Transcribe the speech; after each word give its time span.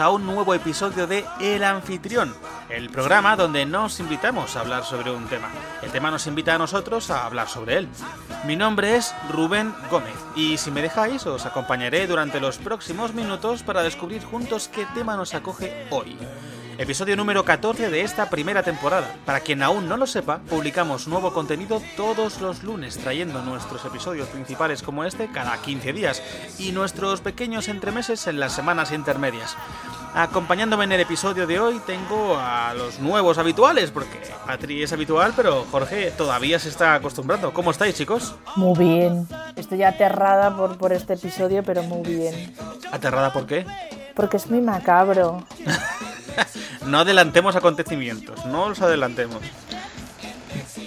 a 0.00 0.10
un 0.10 0.24
nuevo 0.24 0.54
episodio 0.54 1.06
de 1.06 1.24
El 1.40 1.64
Anfitrión, 1.64 2.34
el 2.68 2.88
programa 2.88 3.36
donde 3.36 3.66
nos 3.66 4.00
invitamos 4.00 4.56
a 4.56 4.60
hablar 4.60 4.84
sobre 4.84 5.10
un 5.10 5.26
tema. 5.26 5.48
El 5.82 5.90
tema 5.90 6.10
nos 6.10 6.26
invita 6.26 6.54
a 6.54 6.58
nosotros 6.58 7.10
a 7.10 7.26
hablar 7.26 7.48
sobre 7.48 7.78
él. 7.78 7.88
Mi 8.46 8.56
nombre 8.56 8.96
es 8.96 9.14
Rubén 9.30 9.74
Gómez 9.90 10.14
y 10.34 10.56
si 10.56 10.70
me 10.70 10.82
dejáis 10.82 11.26
os 11.26 11.46
acompañaré 11.46 12.06
durante 12.06 12.40
los 12.40 12.58
próximos 12.58 13.12
minutos 13.12 13.62
para 13.62 13.82
descubrir 13.82 14.24
juntos 14.24 14.68
qué 14.68 14.86
tema 14.94 15.16
nos 15.16 15.34
acoge 15.34 15.86
hoy 15.90 16.16
episodio 16.82 17.16
número 17.16 17.44
14 17.44 17.90
de 17.90 18.00
esta 18.00 18.28
primera 18.28 18.64
temporada. 18.64 19.14
Para 19.24 19.38
quien 19.38 19.62
aún 19.62 19.88
no 19.88 19.96
lo 19.96 20.04
sepa, 20.08 20.40
publicamos 20.50 21.06
nuevo 21.06 21.32
contenido 21.32 21.80
todos 21.96 22.40
los 22.40 22.64
lunes, 22.64 22.98
trayendo 22.98 23.40
nuestros 23.42 23.84
episodios 23.84 24.28
principales 24.28 24.82
como 24.82 25.04
este 25.04 25.28
cada 25.30 25.56
15 25.62 25.92
días 25.92 26.20
y 26.58 26.72
nuestros 26.72 27.20
pequeños 27.20 27.68
entremeses 27.68 28.26
en 28.26 28.40
las 28.40 28.52
semanas 28.52 28.90
intermedias. 28.90 29.56
Acompañándome 30.12 30.82
en 30.84 30.92
el 30.92 31.00
episodio 31.00 31.46
de 31.46 31.60
hoy 31.60 31.80
tengo 31.86 32.36
a 32.36 32.74
los 32.74 32.98
nuevos 32.98 33.38
habituales, 33.38 33.92
porque 33.92 34.20
Patri 34.44 34.82
es 34.82 34.92
habitual, 34.92 35.32
pero 35.36 35.64
Jorge 35.70 36.10
todavía 36.10 36.58
se 36.58 36.68
está 36.68 36.94
acostumbrando. 36.94 37.52
¿Cómo 37.52 37.70
estáis, 37.70 37.94
chicos? 37.94 38.34
Muy 38.56 38.76
bien. 38.76 39.28
Estoy 39.54 39.84
aterrada 39.84 40.56
por, 40.56 40.76
por 40.78 40.92
este 40.92 41.14
episodio, 41.14 41.62
pero 41.62 41.84
muy 41.84 42.02
bien. 42.02 42.54
¿Aterrada 42.90 43.32
por 43.32 43.46
qué? 43.46 43.64
Porque 44.16 44.36
es 44.36 44.50
muy 44.50 44.60
macabro. 44.60 45.46
no 46.86 47.00
adelantemos 47.00 47.56
acontecimientos, 47.56 48.44
no 48.46 48.68
los 48.68 48.80
adelantemos. 48.80 49.42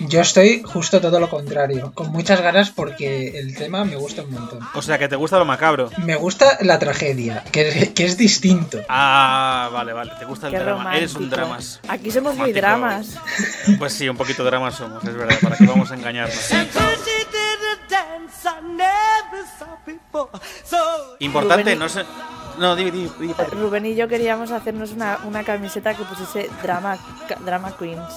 Yo 0.07 0.21
estoy 0.21 0.61
justo 0.63 1.01
todo 1.01 1.19
lo 1.19 1.29
contrario, 1.29 1.91
con 1.93 2.11
muchas 2.11 2.41
ganas 2.41 2.69
porque 2.69 3.39
el 3.39 3.55
tema 3.55 3.85
me 3.85 3.95
gusta 3.95 4.23
un 4.23 4.31
montón. 4.31 4.59
O 4.73 4.81
sea, 4.81 4.97
que 4.97 5.07
te 5.07 5.15
gusta 5.15 5.39
lo 5.39 5.45
macabro. 5.45 5.89
Me 6.03 6.15
gusta 6.15 6.57
la 6.61 6.79
tragedia, 6.79 7.43
que, 7.51 7.93
es 7.95 8.17
distinto. 8.17 8.79
Ah, 8.89 9.69
vale, 9.71 9.93
vale, 9.93 10.13
te 10.19 10.25
gusta 10.25 10.47
el 10.47 10.53
drama. 10.53 10.97
Eres 10.97 11.15
un 11.15 11.29
dramas. 11.29 11.79
Aquí 11.87 12.11
somos 12.11 12.35
muy 12.35 12.53
dramas. 12.53 13.17
Pues 13.79 13.93
sí, 13.93 14.07
un 14.07 14.17
poquito 14.17 14.43
dramas 14.43 14.75
somos, 14.75 15.03
es 15.03 15.15
verdad, 15.15 15.37
para 15.41 15.55
que 15.55 15.65
vamos 15.65 15.91
a 15.91 15.95
engañarnos. 15.95 16.35
Importante, 21.19 21.75
no 21.75 21.89
sé... 21.89 22.03
No, 22.57 22.75
di, 22.75 22.89
di, 22.89 23.09
Rubén 23.51 23.85
y 23.85 23.95
yo 23.95 24.07
queríamos 24.07 24.51
hacernos 24.51 24.91
una, 24.91 25.19
una 25.25 25.43
camiseta 25.43 25.93
que 25.93 26.03
pusiese 26.03 26.49
drama, 26.63 26.97
drama 27.43 27.75
Queens. 27.77 28.13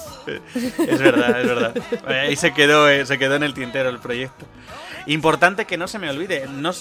Es 0.78 0.98
verdad, 1.00 1.40
es 1.40 1.46
verdad. 1.46 1.74
Ahí 2.06 2.36
se 2.36 2.52
quedó, 2.52 2.88
eh, 2.88 3.04
se 3.04 3.18
quedó 3.18 3.34
en 3.34 3.42
el 3.42 3.54
tintero 3.54 3.88
el 3.88 3.98
proyecto. 3.98 4.46
Importante 5.06 5.64
que 5.64 5.78
no 5.78 5.88
se 5.88 5.98
me 5.98 6.10
olvide, 6.10 6.46
no 6.48 6.72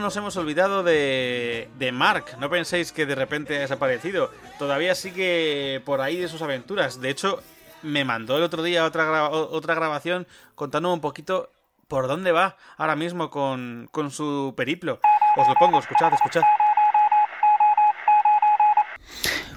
nos 0.00 0.16
hemos 0.16 0.36
olvidado 0.36 0.82
de, 0.82 1.68
de, 1.78 1.92
Mark. 1.92 2.36
No 2.40 2.48
penséis 2.48 2.92
que 2.92 3.06
de 3.06 3.14
repente 3.14 3.58
ha 3.58 3.60
desaparecido. 3.60 4.30
Todavía 4.58 4.94
sigue 4.94 5.82
por 5.84 6.00
ahí 6.00 6.16
de 6.16 6.28
sus 6.28 6.40
aventuras. 6.42 7.00
De 7.00 7.10
hecho, 7.10 7.42
me 7.82 8.04
mandó 8.04 8.38
el 8.38 8.42
otro 8.42 8.62
día 8.62 8.86
otra, 8.86 9.28
otra 9.28 9.74
grabación 9.74 10.26
contando 10.54 10.92
un 10.92 11.00
poquito 11.00 11.50
por 11.86 12.08
dónde 12.08 12.32
va 12.32 12.56
ahora 12.78 12.96
mismo 12.96 13.30
con, 13.30 13.88
con 13.92 14.10
su 14.10 14.54
periplo. 14.56 14.98
Os 15.36 15.46
lo 15.46 15.54
pongo, 15.54 15.78
escuchad, 15.78 16.12
escuchad. 16.14 16.42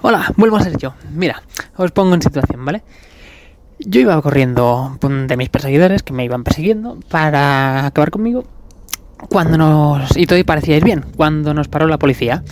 Hola, 0.02 0.32
vuelvo 0.38 0.58
a 0.58 0.64
ser 0.64 0.78
yo. 0.78 0.94
Mira, 1.12 1.42
os 1.76 1.92
pongo 1.92 2.14
en 2.14 2.22
situación, 2.22 2.64
¿vale? 2.64 2.84
Yo 3.80 4.00
iba 4.00 4.22
corriendo 4.22 4.98
de 5.02 5.38
mis 5.38 5.50
perseguidores 5.50 6.04
que 6.04 6.14
me 6.14 6.24
iban 6.24 6.44
persiguiendo 6.44 7.00
para 7.10 7.86
acabar 7.86 8.12
conmigo. 8.12 8.44
Cuando 9.30 9.58
nos. 9.58 10.16
Y 10.16 10.28
todo 10.28 10.44
parecía 10.46 10.78
ir 10.78 10.84
bien. 10.84 11.06
Cuando 11.16 11.54
nos 11.54 11.68
paró 11.68 11.88
la 11.88 11.98
policía. 11.98 12.44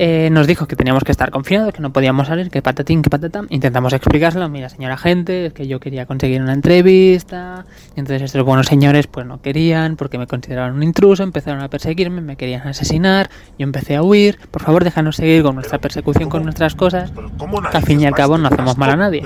Eh, 0.00 0.30
nos 0.30 0.46
dijo 0.46 0.68
que 0.68 0.76
teníamos 0.76 1.02
que 1.02 1.10
estar 1.10 1.32
confinados, 1.32 1.74
que 1.74 1.82
no 1.82 1.92
podíamos 1.92 2.28
salir, 2.28 2.50
que 2.50 2.62
patatín, 2.62 3.02
que 3.02 3.10
patatán. 3.10 3.48
Intentamos 3.50 3.92
explicárselo, 3.92 4.48
mira 4.48 4.68
señora 4.68 4.96
gente, 4.96 5.46
es 5.46 5.52
que 5.52 5.66
yo 5.66 5.80
quería 5.80 6.06
conseguir 6.06 6.40
una 6.40 6.52
entrevista. 6.52 7.66
Y 7.96 7.98
entonces 8.00 8.22
estos 8.22 8.44
buenos 8.44 8.66
señores 8.66 9.08
pues 9.08 9.26
no 9.26 9.42
querían 9.42 9.96
porque 9.96 10.16
me 10.16 10.28
consideraban 10.28 10.74
un 10.74 10.84
intruso, 10.84 11.24
empezaron 11.24 11.62
a 11.62 11.68
perseguirme, 11.68 12.20
me 12.20 12.36
querían 12.36 12.64
asesinar, 12.68 13.28
yo 13.58 13.64
empecé 13.64 13.96
a 13.96 14.04
huir. 14.04 14.38
Por 14.52 14.62
favor 14.62 14.84
déjanos 14.84 15.16
seguir 15.16 15.42
con 15.42 15.56
nuestra 15.56 15.80
persecución, 15.80 16.30
con 16.30 16.44
nuestras 16.44 16.76
cosas, 16.76 17.10
que 17.10 17.76
al 17.76 17.82
fin 17.82 18.00
y 18.00 18.06
al 18.06 18.14
cabo 18.14 18.38
no 18.38 18.46
hacemos 18.46 18.78
mal 18.78 18.90
a 18.90 18.96
nadie 18.96 19.24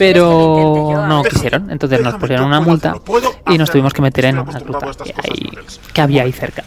pero 0.00 1.04
no 1.06 1.22
quisieron. 1.22 1.70
Entonces 1.70 2.00
nos 2.00 2.14
pusieron 2.14 2.46
una 2.46 2.60
multa 2.62 2.94
y 3.50 3.58
nos 3.58 3.70
tuvimos 3.70 3.92
que 3.92 4.00
meter 4.00 4.24
en 4.24 4.38
una 4.38 4.58
ruta 4.58 4.86
que, 5.92 6.00
había 6.00 6.22
ahí 6.22 6.32
cerca. 6.32 6.64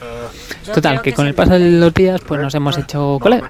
Total, 0.72 1.02
que 1.02 1.14
con 1.14 1.26
el 1.26 1.34
paso 1.34 1.54
de 1.54 1.72
los 1.72 1.92
días 1.96 2.22
pues 2.22 2.40
nos 2.40 2.54
hemos 2.54 2.78
hecho 2.78 3.18
colega. 3.20 3.50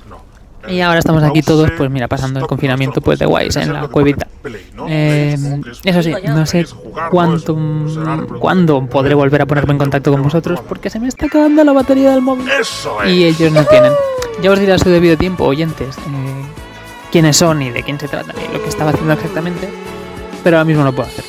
Y 0.69 0.79
ahora 0.79 0.99
estamos 0.99 1.21
aquí 1.21 1.41
todos, 1.41 1.69
pues 1.71 1.91
mira, 1.91 2.07
pasando 2.07 2.39
el 2.39 2.47
confinamiento 2.47 3.01
pues 3.01 3.19
de 3.19 3.25
guays 3.25 3.57
en 3.57 3.73
la 3.73 3.89
cuevita. 3.89 4.25
Eh, 4.87 5.37
eso 5.83 6.01
sí, 6.01 6.13
no 6.27 6.45
sé 6.45 6.65
cuánto, 7.11 7.57
cuándo 8.39 8.85
podré 8.85 9.15
volver 9.15 9.41
a 9.41 9.45
ponerme 9.45 9.73
en 9.73 9.79
contacto 9.79 10.13
con 10.13 10.23
vosotros 10.23 10.61
porque 10.61 10.89
se 10.89 11.01
me 11.01 11.09
está 11.09 11.25
acabando 11.25 11.61
la 11.65 11.73
batería 11.73 12.11
del 12.11 12.21
móvil. 12.21 12.47
Y 13.05 13.25
ellos 13.25 13.51
no 13.51 13.65
tienen. 13.65 13.91
Ya 14.41 14.49
os 14.49 14.59
diré 14.59 14.71
a 14.71 14.79
su 14.79 14.89
debido 14.89 15.17
tiempo, 15.17 15.43
oyentes. 15.43 15.97
Eh, 15.97 16.62
quiénes 17.13 17.37
son 17.37 17.61
y 17.61 17.69
de 17.69 17.83
quién 17.83 17.99
se 17.99 18.07
trata 18.07 18.33
y 18.41 18.51
lo 18.51 18.59
que 18.63 18.69
estaba 18.69 18.89
haciendo 18.89 19.13
exactamente, 19.13 19.71
pero 20.43 20.57
ahora 20.57 20.65
mismo 20.65 20.83
no 20.83 20.91
puedo 20.93 21.07
hacer. 21.07 21.23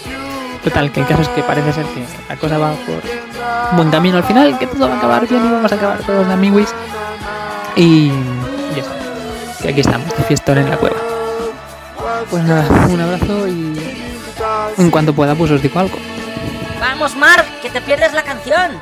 Total, 0.64 0.90
que 0.90 1.00
el 1.00 1.06
caso 1.06 1.20
es 1.20 1.28
que 1.28 1.42
parece 1.42 1.74
ser 1.74 1.84
que 1.84 2.06
la 2.26 2.36
cosa 2.36 2.56
va 2.56 2.72
por 2.72 3.02
buen 3.76 3.90
camino 3.90 4.16
al 4.16 4.24
final, 4.24 4.58
que 4.58 4.66
todo 4.66 4.88
va 4.88 4.94
a 4.94 4.96
acabar 4.96 5.28
bien 5.28 5.44
y 5.44 5.52
vamos 5.52 5.70
a 5.70 5.74
acabar 5.74 5.98
todos 5.98 6.26
de 6.26 6.32
amiguis. 6.32 6.74
Y 7.76 8.08
ya 8.08 8.80
está, 8.80 8.94
que 9.60 9.68
aquí 9.68 9.80
estamos, 9.80 10.08
de 10.16 10.24
fiestón 10.24 10.56
en 10.56 10.70
la 10.70 10.78
cueva. 10.78 10.96
Pues 12.30 12.42
nada, 12.44 12.66
un 12.88 13.00
abrazo 13.02 13.46
y 13.46 13.78
en 14.78 14.90
cuanto 14.90 15.12
pueda 15.12 15.34
pues 15.34 15.50
os 15.50 15.60
digo 15.60 15.78
algo. 15.80 15.98
Vamos, 16.80 17.14
Mark, 17.14 17.44
que 17.60 17.68
te 17.68 17.82
pierdes 17.82 18.14
la 18.14 18.22
canción. 18.22 18.80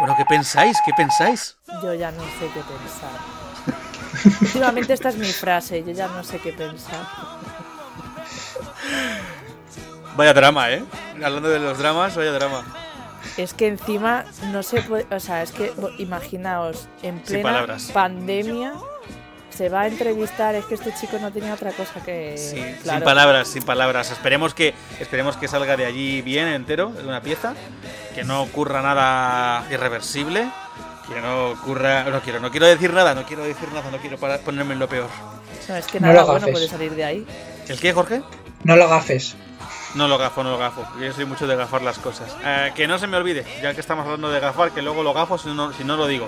Bueno, 0.00 0.16
¿qué 0.16 0.24
pensáis? 0.24 0.78
¿Qué 0.84 0.90
pensáis? 0.96 1.54
Yo 1.80 1.94
ya 1.94 2.10
no 2.10 2.22
sé 2.22 2.50
qué 2.52 2.60
pensar. 2.60 3.43
Últimamente 4.40 4.92
esta 4.92 5.10
es 5.10 5.16
mi 5.16 5.32
frase, 5.32 5.84
yo 5.84 5.92
ya 5.92 6.08
no 6.08 6.24
sé 6.24 6.38
qué 6.38 6.52
pensar. 6.52 7.06
Vaya 10.16 10.32
drama, 10.32 10.70
¿eh? 10.70 10.84
Hablando 11.22 11.48
de 11.48 11.58
los 11.58 11.78
dramas, 11.78 12.16
vaya 12.16 12.32
drama. 12.32 12.64
Es 13.36 13.52
que 13.52 13.66
encima 13.66 14.24
no 14.52 14.62
se 14.62 14.80
puede, 14.82 15.06
o 15.14 15.20
sea, 15.20 15.42
es 15.42 15.50
que 15.50 15.72
imaginaos, 15.98 16.88
en 17.02 17.18
plena 17.20 17.66
pandemia 17.92 18.74
se 19.50 19.68
va 19.68 19.82
a 19.82 19.86
entrevistar, 19.86 20.54
es 20.54 20.64
que 20.64 20.74
este 20.74 20.94
chico 20.94 21.18
no 21.20 21.32
tenía 21.32 21.54
otra 21.54 21.72
cosa 21.72 22.02
que 22.04 22.36
sí, 22.36 22.62
sin 22.82 23.00
palabras, 23.02 23.48
sin 23.48 23.62
palabras. 23.62 24.10
Esperemos 24.10 24.54
que 24.54 24.74
esperemos 25.00 25.36
que 25.36 25.48
salga 25.48 25.76
de 25.76 25.86
allí 25.86 26.22
bien 26.22 26.48
entero, 26.48 26.90
de 26.90 27.06
una 27.06 27.20
pieza, 27.20 27.54
que 28.14 28.24
no 28.24 28.42
ocurra 28.42 28.82
nada 28.82 29.64
irreversible 29.70 30.48
que 31.08 31.20
no 31.20 31.50
ocurra. 31.50 32.04
No 32.04 32.20
quiero, 32.20 32.40
no 32.40 32.50
quiero 32.50 32.66
decir 32.66 32.92
nada, 32.92 33.14
no 33.14 33.24
quiero 33.24 33.44
decir 33.44 33.70
nada, 33.72 33.90
no 33.90 33.98
quiero 33.98 34.18
ponerme 34.18 34.74
en 34.74 34.78
lo 34.78 34.88
peor. 34.88 35.08
No, 35.68 35.76
es 35.76 35.86
que 35.86 36.00
nada 36.00 36.24
bueno 36.24 36.46
puede 36.48 36.68
salir 36.68 36.94
de 36.94 37.04
ahí. 37.04 37.26
¿El 37.68 37.78
qué, 37.78 37.92
Jorge? 37.92 38.22
No 38.64 38.76
lo 38.76 38.88
gafes. 38.88 39.36
No 39.94 40.08
lo 40.08 40.18
gafo, 40.18 40.42
no 40.42 40.50
lo 40.50 40.58
gafo. 40.58 40.84
Yo 41.00 41.12
soy 41.12 41.24
mucho 41.24 41.46
de 41.46 41.54
gafar 41.54 41.82
las 41.82 41.98
cosas. 41.98 42.36
Eh, 42.44 42.72
que 42.74 42.88
no 42.88 42.98
se 42.98 43.06
me 43.06 43.16
olvide, 43.16 43.44
ya 43.62 43.74
que 43.74 43.80
estamos 43.80 44.04
hablando 44.04 44.30
de 44.30 44.40
gafar, 44.40 44.72
que 44.72 44.82
luego 44.82 45.04
lo 45.04 45.14
gafo 45.14 45.38
si 45.38 45.48
no, 45.50 45.72
si 45.72 45.84
no 45.84 45.96
lo 45.96 46.08
digo. 46.08 46.26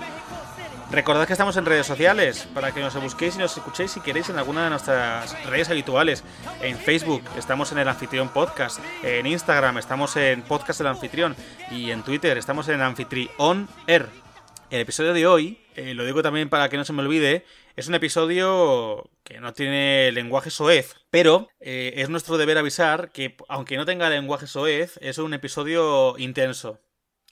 Recordad 0.91 1.27
que 1.27 1.33
estamos 1.33 1.57
en 1.57 1.67
redes 1.67 1.85
sociales 1.85 2.47
para 2.55 2.71
que 2.71 2.81
nos 2.81 2.95
busquéis 3.03 3.35
y 3.35 3.39
nos 3.39 3.57
escuchéis 3.57 3.91
si 3.91 4.01
queréis 4.01 4.29
en 4.29 4.39
alguna 4.39 4.65
de 4.65 4.71
nuestras 4.71 5.45
redes 5.45 5.69
habituales. 5.69 6.23
En 6.63 6.79
Facebook 6.79 7.25
estamos 7.37 7.73
en 7.73 7.79
el 7.79 7.89
Anfitrión 7.89 8.29
Podcast, 8.29 8.79
en 9.03 9.27
Instagram 9.27 9.79
estamos 9.79 10.15
en 10.17 10.43
Podcast 10.43 10.79
del 10.79 10.87
Anfitrión 10.87 11.35
y 11.73 11.91
en 11.91 12.03
Twitter 12.05 12.39
estamos 12.39 12.69
en 12.69 12.81
Anfitrión 12.83 13.69
Air. 13.89 14.26
El 14.69 14.81
episodio 14.81 15.13
de 15.13 15.27
hoy, 15.27 15.61
eh, 15.77 15.95
lo 15.95 16.05
digo 16.05 16.23
también 16.23 16.49
para 16.49 16.69
que 16.69 16.77
no 16.77 16.85
se 16.85 16.93
me 16.93 17.03
olvide, 17.03 17.45
es 17.77 17.87
un 17.87 17.95
episodio 17.95 19.09
que 19.23 19.39
no 19.39 19.53
tiene 19.53 20.11
lenguaje 20.11 20.51
soez, 20.51 20.97
pero 21.11 21.49
eh, 21.61 21.95
es 21.97 22.09
nuestro 22.09 22.37
deber 22.37 22.59
avisar 22.59 23.11
que, 23.11 23.37
aunque 23.49 23.77
no 23.77 23.87
tenga 23.87 24.11
lenguaje 24.11 24.49
soez, 24.49 24.99
es 25.01 25.19
un 25.19 25.35
episodio 25.35 26.19
intenso. 26.19 26.81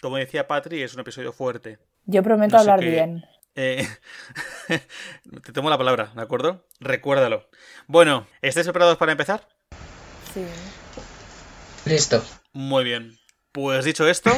Como 0.00 0.16
decía 0.16 0.46
Patri, 0.46 0.82
es 0.82 0.94
un 0.94 1.00
episodio 1.00 1.32
fuerte. 1.32 1.78
Yo 2.04 2.22
prometo 2.22 2.56
hablar 2.56 2.80
bien. 2.80 3.24
Eh, 3.56 3.84
te 5.44 5.52
tomo 5.52 5.70
la 5.70 5.78
palabra, 5.78 6.12
¿de 6.14 6.22
acuerdo? 6.22 6.68
Recuérdalo. 6.78 7.48
Bueno, 7.88 8.28
¿estáis 8.42 8.66
preparados 8.66 8.96
para 8.96 9.12
empezar? 9.12 9.48
Sí. 10.32 10.44
Listo. 11.84 12.22
Muy 12.52 12.84
bien. 12.84 13.18
Pues 13.50 13.84
dicho 13.84 14.06
esto, 14.08 14.30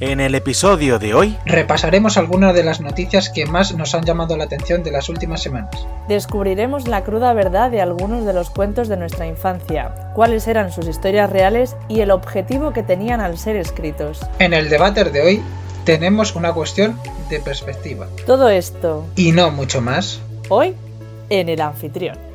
en 0.00 0.18
el 0.18 0.34
episodio 0.34 0.98
de 0.98 1.12
hoy 1.12 1.36
repasaremos 1.44 2.16
algunas 2.16 2.54
de 2.54 2.64
las 2.64 2.80
noticias 2.80 3.28
que 3.28 3.44
más 3.44 3.74
nos 3.74 3.94
han 3.94 4.04
llamado 4.04 4.36
la 4.36 4.44
atención 4.44 4.82
de 4.82 4.90
las 4.90 5.10
últimas 5.10 5.42
semanas. 5.42 5.86
Descubriremos 6.08 6.88
la 6.88 7.04
cruda 7.04 7.34
verdad 7.34 7.70
de 7.70 7.82
algunos 7.82 8.24
de 8.24 8.32
los 8.32 8.48
cuentos 8.48 8.88
de 8.88 8.96
nuestra 8.96 9.26
infancia, 9.26 9.94
cuáles 10.14 10.48
eran 10.48 10.72
sus 10.72 10.88
historias 10.88 11.30
reales 11.30 11.76
y 11.88 12.00
el 12.00 12.10
objetivo 12.10 12.72
que 12.72 12.82
tenían 12.82 13.20
al 13.20 13.36
ser 13.36 13.56
escritos. 13.56 14.20
En 14.38 14.54
el 14.54 14.70
debate 14.70 15.04
de 15.04 15.20
hoy 15.20 15.42
tenemos 15.84 16.34
una 16.34 16.52
cuestión 16.52 16.98
de 17.28 17.40
perspectiva. 17.40 18.06
Todo 18.26 18.48
esto. 18.48 19.06
Y 19.16 19.32
no 19.32 19.50
mucho 19.50 19.82
más. 19.82 20.20
Hoy, 20.48 20.74
en 21.28 21.48
el 21.50 21.60
anfitrión. 21.60 22.29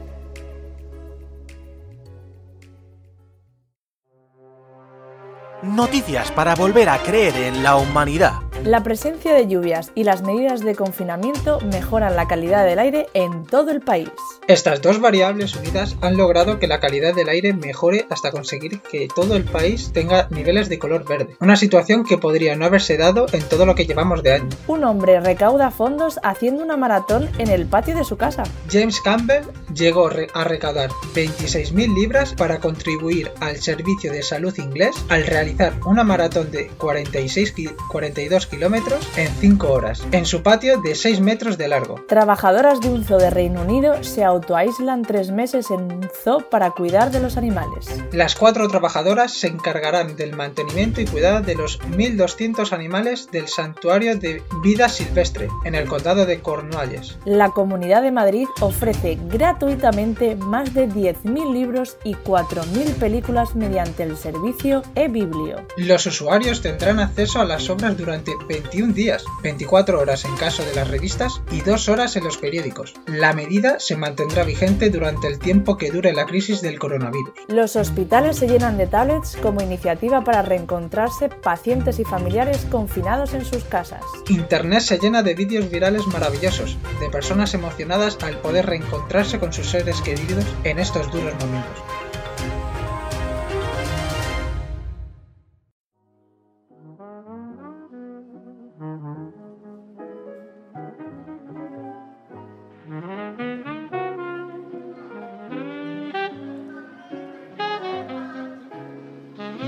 Noticias 5.65 6.31
para 6.31 6.53
volver 6.53 6.89
a 6.89 6.99
creer 6.99 7.35
en 7.35 7.63
la 7.63 7.75
humanidad. 7.75 8.33
La 8.63 8.81
presencia 8.81 9.33
de 9.33 9.47
lluvias 9.47 9.91
y 9.93 10.05
las 10.05 10.23
medidas 10.23 10.61
de 10.61 10.75
confinamiento 10.75 11.59
mejoran 11.61 12.15
la 12.15 12.27
calidad 12.27 12.65
del 12.65 12.79
aire 12.79 13.07
en 13.13 13.45
todo 13.45 13.69
el 13.69 13.81
país. 13.81 14.09
Estas 14.47 14.81
dos 14.81 14.99
variables 14.99 15.55
unidas 15.55 15.97
han 16.01 16.17
logrado 16.17 16.57
que 16.57 16.67
la 16.67 16.79
calidad 16.79 17.13
del 17.13 17.29
aire 17.29 17.53
mejore 17.53 18.07
hasta 18.09 18.31
conseguir 18.31 18.81
que 18.81 19.07
todo 19.13 19.35
el 19.35 19.43
país 19.43 19.91
tenga 19.93 20.27
niveles 20.31 20.69
de 20.69 20.79
color 20.79 21.05
verde. 21.05 21.35
Una 21.41 21.57
situación 21.57 22.05
que 22.05 22.17
podría 22.17 22.55
no 22.55 22.65
haberse 22.65 22.97
dado 22.97 23.27
en 23.33 23.43
todo 23.43 23.65
lo 23.65 23.75
que 23.75 23.85
llevamos 23.85 24.23
de 24.23 24.33
año. 24.33 24.49
Un 24.67 24.83
hombre 24.83 25.19
recauda 25.19 25.69
fondos 25.69 26.19
haciendo 26.23 26.63
una 26.63 26.77
maratón 26.77 27.29
en 27.37 27.49
el 27.49 27.67
patio 27.67 27.95
de 27.95 28.03
su 28.03 28.17
casa. 28.17 28.43
James 28.71 28.99
Campbell 29.01 29.43
llegó 29.75 30.09
a 30.33 30.43
recaudar 30.43 30.89
26.000 31.13 31.93
libras 31.93 32.33
para 32.33 32.59
contribuir 32.59 33.31
al 33.41 33.57
servicio 33.57 34.11
de 34.11 34.23
salud 34.23 34.57
inglés 34.57 34.95
al 35.09 35.25
realizar 35.25 35.73
una 35.85 36.03
maratón 36.03 36.51
de 36.51 36.67
46 36.77 37.53
42 37.89 38.47
kilómetros 38.47 38.54
en 38.55 39.27
5 39.39 39.71
horas, 39.71 40.03
en 40.11 40.25
su 40.25 40.41
patio 40.41 40.81
de 40.81 40.95
6 40.95 41.21
metros 41.21 41.57
de 41.57 41.67
largo. 41.67 42.03
Trabajadoras 42.07 42.79
de 42.81 42.89
un 42.89 43.03
zoo 43.03 43.17
de 43.17 43.29
Reino 43.29 43.61
Unido 43.61 44.03
se 44.03 44.23
autoaíslan 44.23 45.03
tres 45.03 45.29
meses 45.31 45.69
en 45.71 45.81
un 45.81 46.09
zoo 46.23 46.49
para 46.49 46.71
cuidar 46.71 47.11
de 47.11 47.19
los 47.19 47.37
animales. 47.37 47.85
Las 48.11 48.35
cuatro 48.35 48.67
trabajadoras 48.67 49.33
se 49.33 49.47
encargarán 49.47 50.15
del 50.15 50.35
mantenimiento 50.35 51.01
y 51.01 51.05
cuidado 51.05 51.41
de 51.41 51.55
los 51.55 51.79
1.200 51.81 52.71
animales 52.71 53.29
del 53.31 53.47
santuario 53.47 54.17
de 54.17 54.41
vida 54.63 54.89
silvestre 54.89 55.49
en 55.63 55.75
el 55.75 55.87
condado 55.87 56.25
de 56.25 56.39
Cornualles. 56.39 57.17
La 57.25 57.49
Comunidad 57.49 58.01
de 58.01 58.11
Madrid 58.11 58.47
ofrece 58.61 59.19
gratuitamente 59.29 60.35
más 60.35 60.73
de 60.73 60.87
10.000 60.87 61.53
libros 61.53 61.97
y 62.03 62.15
4.000 62.15 62.95
películas 62.95 63.55
mediante 63.55 64.03
el 64.03 64.17
servicio 64.17 64.81
e-biblio. 64.95 65.67
Los 65.77 66.05
usuarios 66.05 66.61
tendrán 66.61 66.99
acceso 66.99 67.41
a 67.41 67.45
las 67.45 67.69
obras 67.69 67.97
durante 67.97 68.34
21 68.47 68.93
días, 68.93 69.25
24 69.43 69.99
horas 69.99 70.25
en 70.25 70.35
caso 70.35 70.63
de 70.63 70.75
las 70.75 70.89
revistas 70.89 71.41
y 71.51 71.61
2 71.61 71.89
horas 71.89 72.15
en 72.15 72.23
los 72.23 72.37
periódicos. 72.37 72.93
La 73.07 73.33
medida 73.33 73.79
se 73.79 73.95
mantendrá 73.95 74.43
vigente 74.43 74.89
durante 74.89 75.27
el 75.27 75.39
tiempo 75.39 75.77
que 75.77 75.91
dure 75.91 76.13
la 76.13 76.25
crisis 76.25 76.61
del 76.61 76.79
coronavirus. 76.79 77.33
Los 77.47 77.75
hospitales 77.75 78.37
se 78.37 78.47
llenan 78.47 78.77
de 78.77 78.87
tablets 78.87 79.37
como 79.41 79.61
iniciativa 79.61 80.23
para 80.23 80.41
reencontrarse 80.41 81.29
pacientes 81.29 81.99
y 81.99 82.03
familiares 82.03 82.65
confinados 82.69 83.33
en 83.33 83.45
sus 83.45 83.63
casas. 83.63 84.03
Internet 84.29 84.81
se 84.81 84.99
llena 84.99 85.23
de 85.23 85.35
vídeos 85.35 85.69
virales 85.69 86.05
maravillosos, 86.07 86.77
de 86.99 87.09
personas 87.09 87.53
emocionadas 87.53 88.17
al 88.21 88.39
poder 88.39 88.65
reencontrarse 88.65 89.39
con 89.39 89.53
sus 89.53 89.69
seres 89.69 90.01
queridos 90.01 90.45
en 90.63 90.79
estos 90.79 91.11
duros 91.11 91.33
momentos. 91.39 91.83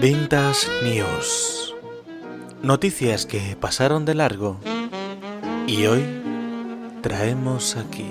Vintage 0.10 0.70
News. 0.86 1.76
Noticias 2.64 3.26
que 3.26 3.58
pasaron 3.60 4.06
de 4.06 4.16
largo 4.16 4.56
y 5.68 5.86
hoy 5.86 6.02
traemos 7.02 7.76
aquí. 7.76 8.10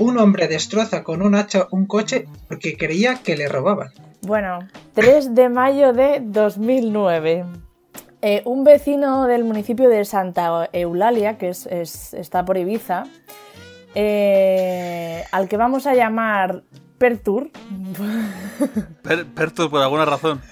Un 0.00 0.18
hombre 0.18 0.48
destroza 0.48 1.04
con 1.04 1.22
un 1.22 1.36
hacha 1.36 1.68
un 1.70 1.86
coche 1.86 2.26
porque 2.48 2.76
creía 2.76 3.20
que 3.22 3.36
le 3.36 3.46
robaban. 3.46 3.90
Bueno, 4.22 4.58
3 4.94 5.36
de 5.36 5.48
mayo 5.48 5.92
de 5.92 6.20
2009. 6.20 7.44
Eh, 8.20 8.42
un 8.46 8.64
vecino 8.64 9.28
del 9.28 9.44
municipio 9.44 9.88
de 9.88 10.04
Santa 10.04 10.68
Eulalia, 10.72 11.38
que 11.38 11.50
es, 11.50 11.66
está 11.66 12.44
por 12.44 12.58
Ibiza, 12.58 13.04
eh, 13.94 15.22
al 15.30 15.48
que 15.48 15.56
vamos 15.56 15.86
a 15.86 15.94
llamar 15.94 16.64
Pertur. 16.98 17.50
Pertur 19.34 19.70
por 19.70 19.80
alguna 19.80 20.04
razón. 20.04 20.42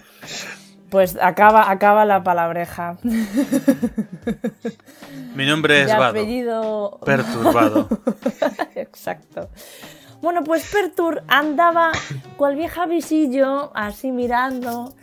Pues 0.90 1.18
acaba, 1.20 1.70
acaba 1.70 2.04
la 2.04 2.22
palabreja. 2.22 2.96
Mi 5.34 5.44
nombre 5.44 5.82
es 5.82 5.88
Vado. 5.88 6.04
apellido... 6.04 7.00
Perturbado. 7.04 7.88
Exacto. 8.76 9.50
Bueno, 10.22 10.44
pues 10.44 10.70
Pertur 10.70 11.24
andaba 11.26 11.90
cual 12.36 12.54
vieja 12.54 12.86
visillo, 12.86 13.72
así 13.74 14.12
mirando 14.12 14.94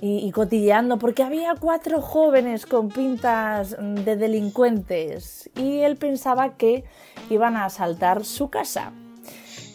y, 0.00 0.18
y, 0.18 0.30
cotilleando, 0.30 0.98
porque 0.98 1.22
había 1.22 1.54
cuatro 1.58 2.00
jóvenes 2.02 2.66
con 2.66 2.88
pintas 2.90 3.76
de 3.80 4.16
delincuentes 4.16 5.50
y 5.56 5.80
él 5.80 5.96
pensaba 5.96 6.56
que 6.56 6.84
iban 7.30 7.56
a 7.56 7.64
asaltar 7.64 8.24
su 8.24 8.50
casa. 8.50 8.92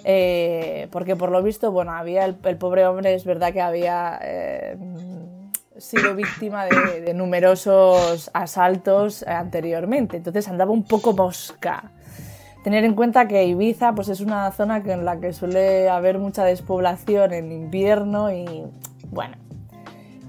Eh, 0.08 0.88
porque 0.92 1.16
por 1.16 1.32
lo 1.32 1.42
visto, 1.42 1.72
bueno, 1.72 1.92
había 1.92 2.26
el, 2.26 2.36
pobre 2.36 2.86
hombre, 2.86 3.16
es 3.16 3.26
verdad 3.26 3.52
que 3.52 3.62
había 3.62 4.20
eh, 4.22 4.78
sido 5.78 6.14
víctima 6.14 6.66
de, 6.66 7.02
de, 7.02 7.14
numerosos 7.16 8.30
asaltos 8.32 9.24
anteriormente, 9.24 10.18
entonces 10.18 10.48
andaba 10.48 10.72
un 10.72 10.84
poco 10.84 11.14
mosca. 11.14 11.92
Tener 12.64 12.86
en 12.86 12.94
cuenta 12.94 13.28
que 13.28 13.46
Ibiza 13.46 13.94
pues, 13.94 14.10
es 14.10 14.22
una 14.22 14.52
zona 14.52 14.78
en 14.78 15.06
la 15.06 15.20
que 15.20 15.34
suele 15.34 15.90
haber 15.90 16.20
mucha 16.20 16.46
despoblación 16.46 17.34
en 17.34 17.52
invierno 17.52 18.32
y 18.32 18.64
bueno, 19.10 19.38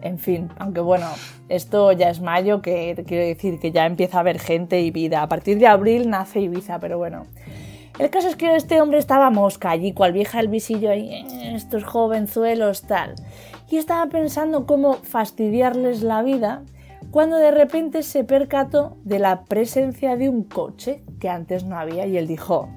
en 0.00 0.18
fin, 0.18 0.48
aunque 0.58 0.80
bueno, 0.80 1.06
esto 1.50 1.92
ya 1.92 2.08
es 2.08 2.22
mayo, 2.22 2.62
que 2.62 3.04
quiero 3.06 3.26
decir 3.26 3.58
que 3.58 3.72
ya 3.72 3.84
empieza 3.84 4.16
a 4.16 4.20
haber 4.20 4.38
gente 4.38 4.80
y 4.80 4.90
vida. 4.90 5.20
A 5.20 5.28
partir 5.28 5.58
de 5.58 5.66
abril 5.66 6.08
nace 6.08 6.40
Ibiza, 6.40 6.78
pero 6.78 6.96
bueno. 6.96 7.26
El 7.98 8.10
caso 8.10 8.28
es 8.28 8.36
que 8.36 8.54
este 8.56 8.80
hombre 8.80 8.98
estaba 8.98 9.30
mosca 9.30 9.70
allí, 9.70 9.92
cual 9.92 10.12
vieja 10.12 10.40
el 10.40 10.48
visillo 10.48 10.90
ahí, 10.90 11.24
estos 11.54 11.84
jovenzuelos 11.84 12.82
tal. 12.82 13.14
Y 13.70 13.78
estaba 13.78 14.06
pensando 14.06 14.66
cómo 14.66 14.94
fastidiarles 14.94 16.02
la 16.02 16.22
vida 16.22 16.62
cuando 17.10 17.36
de 17.38 17.50
repente 17.50 18.02
se 18.02 18.24
percató 18.24 18.98
de 19.04 19.18
la 19.18 19.44
presencia 19.44 20.16
de 20.16 20.28
un 20.28 20.44
coche 20.44 21.02
que 21.20 21.30
antes 21.30 21.64
no 21.64 21.78
había 21.78 22.06
y 22.06 22.18
él 22.18 22.26
dijo, 22.26 22.68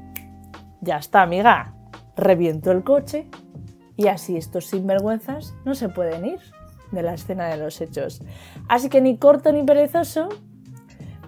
ya 0.80 0.98
está 0.98 1.22
amiga, 1.22 1.74
reviento 2.16 2.72
el 2.72 2.84
coche 2.84 3.28
y 3.98 4.08
así 4.08 4.38
estos 4.38 4.68
sinvergüenzas 4.68 5.54
no 5.66 5.76
se 5.76 5.90
pueden 5.90 6.26
ir 6.26 6.40
de 6.92 7.04
la 7.04 7.14
escena 7.14 7.48
de 7.48 7.58
los 7.58 7.82
hechos. 7.82 8.22
Así 8.70 8.88
que 8.88 9.02
ni 9.02 9.18
corto 9.18 9.52
ni 9.52 9.64
perezoso, 9.64 10.30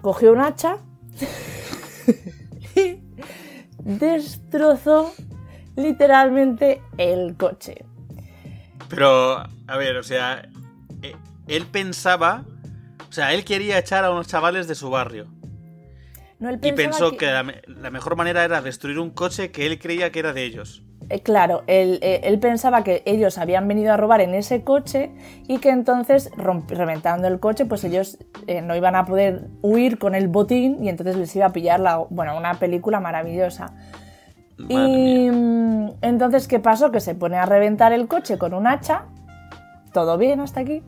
cogió 0.00 0.32
un 0.32 0.40
hacha 0.40 0.78
y 2.74 2.96
destrozó 3.84 5.12
literalmente 5.76 6.82
el 6.98 7.36
coche. 7.36 7.84
Pero, 8.88 9.38
a 9.38 9.76
ver, 9.76 9.96
o 9.96 10.02
sea, 10.02 10.48
él 11.46 11.66
pensaba, 11.66 12.44
o 13.08 13.12
sea, 13.12 13.32
él 13.32 13.44
quería 13.44 13.78
echar 13.78 14.04
a 14.04 14.10
unos 14.10 14.26
chavales 14.26 14.68
de 14.68 14.74
su 14.74 14.90
barrio. 14.90 15.26
No, 16.38 16.50
él 16.50 16.58
y 16.62 16.72
pensó 16.72 17.12
que, 17.12 17.18
que 17.18 17.26
la, 17.26 17.54
la, 17.66 17.90
mejor 17.90 18.16
manera 18.16 18.44
era 18.44 18.60
destruir 18.60 18.98
un 18.98 19.10
coche 19.10 19.52
que 19.52 19.66
él 19.66 19.78
creía 19.78 20.10
que 20.10 20.18
era 20.18 20.32
de 20.32 20.44
ellos. 20.44 20.82
Eh, 21.12 21.20
claro, 21.20 21.62
él, 21.66 21.98
eh, 22.00 22.22
él, 22.24 22.38
pensaba 22.38 22.82
que 22.84 23.02
ellos 23.04 23.36
habían 23.36 23.68
venido 23.68 23.92
a 23.92 23.98
robar 23.98 24.22
en 24.22 24.34
ese 24.34 24.64
coche 24.64 25.10
y 25.46 25.58
que 25.58 25.68
entonces, 25.68 26.30
reventando 26.68 27.28
el 27.28 27.38
coche, 27.38 27.66
pues 27.66 27.84
ellos 27.84 28.16
eh, 28.46 28.62
no 28.62 28.74
iban 28.74 28.96
a 28.96 29.04
poder 29.04 29.50
huir 29.60 29.98
con 29.98 30.14
el 30.14 30.28
botín 30.28 30.82
y 30.82 30.88
entonces 30.88 31.16
les 31.16 31.36
iba 31.36 31.44
a 31.44 31.52
pillar 31.52 31.80
la, 31.80 31.98
bueno, 31.98 32.34
una 32.34 32.54
película 32.54 32.98
maravillosa. 32.98 33.74
Madre 34.56 34.72
y 34.72 35.30
mía. 35.30 35.92
entonces, 36.00 36.48
¿qué 36.48 36.60
pasó? 36.60 36.90
Que 36.90 37.00
se 37.00 37.14
pone 37.14 37.36
a 37.36 37.44
reventar 37.44 37.92
el 37.92 38.08
coche 38.08 38.38
con 38.38 38.54
un 38.54 38.66
hacha. 38.66 39.04
Todo 39.92 40.16
bien 40.16 40.40
hasta 40.40 40.60
aquí. 40.60 40.82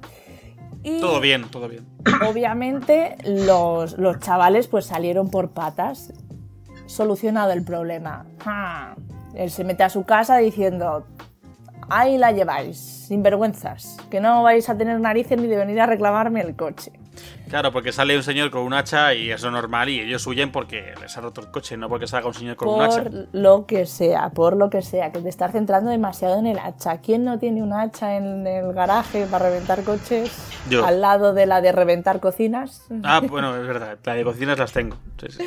Y 0.83 1.01
Todo 1.01 1.21
bien, 1.21 1.51
todo 1.51 1.69
bien. 1.69 1.85
obviamente 2.27 3.19
los, 3.27 3.99
los 3.99 4.21
chavales 4.21 4.69
pues 4.69 4.87
salieron 4.87 5.29
por 5.31 5.51
patas. 5.51 6.15
Solucionado 6.87 7.53
el 7.53 7.63
problema. 7.63 8.25
Ah, 8.47 8.95
Él 9.35 9.51
se 9.51 9.65
mete 9.65 9.83
a 9.83 9.91
su 9.91 10.05
casa 10.05 10.39
diciendo, 10.39 11.07
ahí 11.89 12.19
la 12.19 12.33
lleváis, 12.33 12.79
sin 12.79 13.23
vergüenzas, 13.23 13.97
que 14.11 14.21
no 14.21 14.43
vais 14.43 14.69
a 14.69 14.77
tener 14.77 15.01
narices 15.01 15.39
ni 15.39 15.47
de 15.47 15.57
venir 15.57 15.81
a 15.81 15.87
reclamarme 15.87 16.41
el 16.41 16.55
coche. 16.57 16.93
Claro, 17.49 17.71
porque 17.71 17.93
sale 17.93 18.17
un 18.17 18.23
señor 18.23 18.51
con 18.51 18.63
un 18.63 18.73
hacha 18.73 19.15
y 19.15 19.31
eso 19.31 19.47
es 19.47 19.53
normal 19.53 19.89
y 19.89 20.01
ellos 20.01 20.27
huyen 20.27 20.51
porque 20.51 20.95
les 21.01 21.17
ha 21.17 21.21
roto 21.21 21.41
el 21.41 21.51
coche, 21.51 21.77
no 21.77 21.89
porque 21.89 22.07
salga 22.07 22.27
un 22.27 22.35
señor 22.35 22.57
con 22.57 22.69
un 22.69 22.81
hacha. 22.83 23.05
Por 23.05 23.29
lo 23.33 23.67
que 23.67 23.87
sea, 23.87 24.31
por 24.31 24.57
lo 24.57 24.71
que 24.71 24.83
sea, 24.83 25.13
que 25.13 25.21
te 25.21 25.29
estás 25.29 25.53
centrando 25.53 25.91
demasiado 25.91 26.39
en 26.39 26.47
el 26.47 26.59
hacha. 26.59 26.99
¿Quién 26.99 27.25
no 27.25 27.39
tiene 27.39 27.63
un 27.63 27.73
hacha 27.73 28.17
en 28.17 28.47
el 28.47 28.73
garaje 28.73 29.27
para 29.27 29.51
reventar 29.51 29.85
coches 29.85 30.33
Yo. 30.69 30.85
al 30.85 31.01
lado 31.01 31.35
de 31.35 31.47
la 31.47 31.61
de 31.61 31.71
reventar 31.71 32.19
cocinas? 32.19 32.83
Ah, 33.05 33.21
bueno, 33.29 33.55
es 33.57 33.67
verdad, 33.67 33.99
la 34.03 34.15
de 34.15 34.25
cocinas 34.25 34.59
las 34.59 34.73
tengo. 34.73 34.97
Sí, 35.21 35.27
sí. 35.31 35.45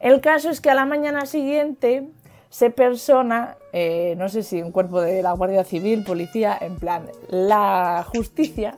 El 0.00 0.20
caso 0.20 0.48
es 0.48 0.60
que 0.60 0.70
a 0.70 0.74
la 0.74 0.86
mañana 0.86 1.26
siguiente 1.26 2.08
se 2.54 2.70
persona, 2.70 3.56
eh, 3.72 4.14
no 4.16 4.28
sé 4.28 4.44
si 4.44 4.62
un 4.62 4.70
cuerpo 4.70 5.00
de 5.00 5.24
la 5.24 5.32
Guardia 5.32 5.64
Civil, 5.64 6.04
policía, 6.04 6.56
en 6.60 6.76
plan, 6.76 7.10
la 7.28 8.06
justicia, 8.06 8.76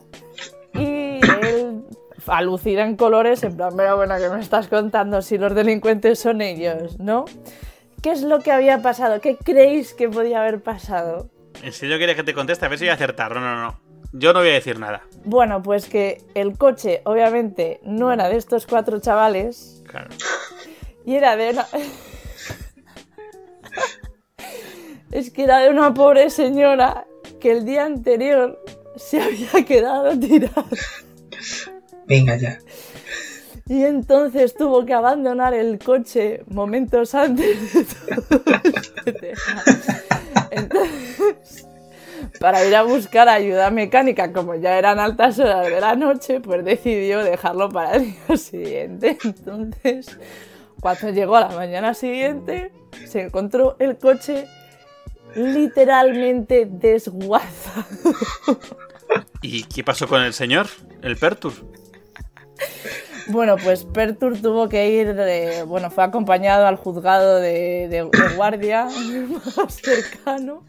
y 0.73 1.21
él 1.21 1.85
alucina 2.27 2.87
en 2.87 2.97
colores, 2.97 3.43
en 3.43 3.55
plan, 3.55 3.75
pero 3.77 3.97
bueno, 3.97 4.17
que 4.17 4.31
me 4.31 4.41
estás 4.41 4.69
contando 4.69 5.21
si 5.21 5.37
los 5.37 5.55
delincuentes 5.55 6.19
son 6.19 6.41
ellos, 6.41 6.99
¿no? 6.99 7.27
¿Qué 8.01 8.13
es 8.13 8.23
lo 8.23 8.41
que 8.41 8.51
había 8.51 8.81
pasado? 8.81 9.21
¿Qué 9.21 9.37
creéis 9.37 9.93
que 9.93 10.09
podía 10.09 10.41
haber 10.41 10.63
pasado? 10.63 11.29
¿En 11.63 11.75
serio 11.75 11.99
quieres 11.99 12.17
que 12.17 12.25
te 12.25 12.33
conteste? 12.33 12.65
A 12.65 12.71
ver 12.71 12.79
si 12.79 12.87
voy 12.87 12.93
a 12.93 12.95
acertar. 12.95 13.35
No, 13.35 13.41
no, 13.41 13.61
no. 13.61 13.81
Yo 14.13 14.33
no 14.33 14.39
voy 14.39 14.49
a 14.49 14.53
decir 14.53 14.79
nada. 14.79 15.03
Bueno, 15.27 15.63
pues 15.63 15.87
que 15.87 16.23
el 16.35 16.57
coche 16.57 17.03
obviamente 17.05 17.81
no 17.83 18.11
era 18.11 18.31
de 18.31 18.39
estos 18.39 18.67
cuatro 18.67 19.01
chavales, 19.01 19.83
Claro. 19.87 20.09
Y 21.05 21.17
era 21.17 21.37
de 21.37 21.51
una... 21.51 21.67
es 25.13 25.31
que 25.31 25.45
era 25.45 25.59
de 25.61 25.71
una 25.71 25.95
pobre 25.95 26.31
señora 26.31 27.07
que 27.41 27.53
el 27.53 27.65
día 27.65 27.85
anterior 27.85 28.63
se 28.97 29.21
había 29.21 29.65
quedado 29.67 30.19
tirada. 30.19 30.65
Venga 32.07 32.37
ya. 32.37 32.59
Y 33.69 33.83
entonces 33.83 34.55
tuvo 34.55 34.87
que 34.87 34.95
abandonar 34.95 35.53
el 35.53 35.79
coche 35.79 36.45
momentos 36.47 37.15
antes 37.15 37.75
de 37.75 37.85
todo 37.85 38.43
este 38.63 39.13
tema. 39.13 39.65
Entonces, 40.53 41.67
para 42.39 42.65
ir 42.65 42.77
a 42.77 42.83
buscar 42.83 43.29
ayuda 43.29 43.71
mecánica, 43.71 44.33
como 44.33 44.55
ya 44.55 44.79
eran 44.79 45.01
altas 45.01 45.39
horas 45.41 45.67
de 45.67 45.81
la 45.81 45.97
noche, 45.97 46.41
pues 46.41 46.65
decidió 46.65 47.25
dejarlo 47.25 47.69
para 47.69 47.97
el 47.97 48.13
día 48.13 48.37
siguiente. 48.37 49.19
Entonces, 49.25 50.17
cuando 50.95 51.11
llegó 51.11 51.35
a 51.35 51.41
la 51.41 51.49
mañana 51.49 51.95
siguiente, 51.95 52.71
se 53.09 53.23
encontró 53.23 53.75
el 53.81 53.99
coche 53.99 54.47
literalmente 55.35 56.65
desguazado. 56.71 57.87
¿Y 59.43 59.65
qué 59.65 59.83
pasó 59.83 60.07
con 60.07 60.23
el 60.23 60.33
señor? 60.33 60.69
El 61.03 61.17
Pertur. 61.17 61.53
Bueno, 63.27 63.57
pues 63.57 63.85
Pertur 63.85 64.41
tuvo 64.41 64.69
que 64.69 64.89
ir, 64.91 65.13
de- 65.15 65.65
bueno, 65.65 65.91
fue 65.91 66.05
acompañado 66.05 66.67
al 66.69 66.77
juzgado 66.77 67.37
de, 67.41 67.89
de- 67.89 68.05
de 68.09 68.35
guardia 68.37 68.85
más 69.57 69.75
cercano 69.75 70.65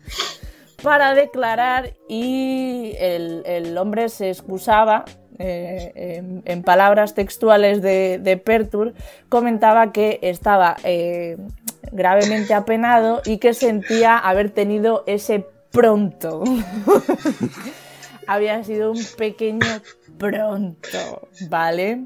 para 0.81 1.13
declarar 1.13 1.93
y 2.09 2.93
el, 2.97 3.43
el 3.45 3.77
hombre 3.77 4.09
se 4.09 4.29
excusaba. 4.31 5.05
Eh, 5.39 6.41
en, 6.45 6.63
palabras 6.63 7.13
textuales 7.13 7.81
de, 7.81 8.19
de 8.19 8.37
Pertur, 8.37 8.93
comentaba 9.29 9.91
que 9.91 10.19
estaba 10.21 10.77
eh, 10.83 11.37
gravemente 11.91 12.53
apenado 12.53 13.21
y 13.25 13.37
que 13.37 13.53
sentía 13.53 14.17
haber 14.17 14.49
tenido 14.49 15.03
ese 15.07 15.45
pronto. 15.71 16.43
había 18.27 18.63
sido 18.63 18.91
un 18.91 19.03
pequeño 19.17 19.81
pronto, 20.17 21.29
¿vale? 21.49 22.05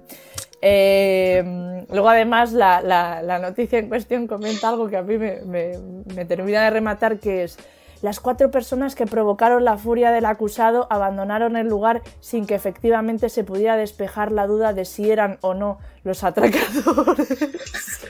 Eh, 0.61 1.43
luego 1.89 2.09
además 2.09 2.53
la, 2.53 3.39
noticia 3.41 3.79
en 3.79 3.89
cuestión 3.89 4.27
comenta 4.27 4.69
algo 4.69 4.87
que 4.87 4.97
a 4.97 5.01
mí 5.01 5.17
me 5.17 6.25
termina 6.25 6.63
de 6.63 6.69
rematar, 6.69 7.19
que 7.19 7.43
es 7.43 7.57
las 8.01 8.19
cuatro 8.19 8.49
personas 8.51 8.95
que 8.95 9.05
provocaron 9.05 9.63
la 9.63 9.77
furia 9.77 10.11
del 10.11 10.25
acusado 10.25 10.87
abandonaron 10.89 11.55
el 11.55 11.67
lugar 11.67 12.01
sin 12.19 12.47
que 12.47 12.55
efectivamente 12.55 13.29
se 13.29 13.43
pudiera 13.43 13.77
despejar 13.77 14.31
la 14.31 14.47
duda 14.47 14.73
de 14.73 14.85
si 14.85 15.11
eran 15.11 15.37
o 15.41 15.53
no 15.53 15.77
los 16.03 16.23
atracadores. 16.23 17.37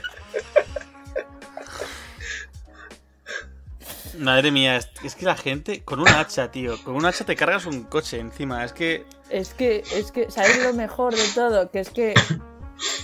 Madre 4.18 4.50
mía, 4.50 4.76
es, 4.76 5.14
que 5.14 5.24
la 5.24 5.36
gente 5.36 5.82
con 5.82 6.00
un 6.00 6.08
hacha, 6.08 6.50
tío. 6.50 6.74
Con 6.84 6.94
un 6.94 7.04
hacha 7.06 7.24
te 7.24 7.34
cargas 7.34 7.66
un 7.66 7.84
coche 7.84 8.20
encima. 8.20 8.64
Es 8.64 8.72
que. 8.72 9.04
Es 9.30 9.54
que, 9.54 9.82
es 9.94 10.12
que, 10.12 10.30
¿sabéis 10.30 10.62
lo 10.62 10.74
mejor 10.74 11.14
de 11.14 11.26
todo? 11.34 11.70
Que 11.70 11.80
es 11.80 11.90
que 11.90 12.14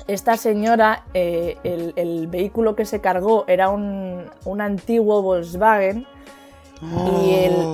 esta 0.07 0.37
señora, 0.37 1.04
eh, 1.14 1.57
el, 1.64 1.92
el 1.97 2.26
vehículo 2.28 2.76
que 2.76 2.85
se 2.85 3.00
cargó 3.00 3.45
era 3.49 3.71
un, 3.71 4.30
un 4.45 4.61
antiguo 4.61 5.23
Volkswagen 5.23 6.07
y 6.82 7.35
el, 7.35 7.66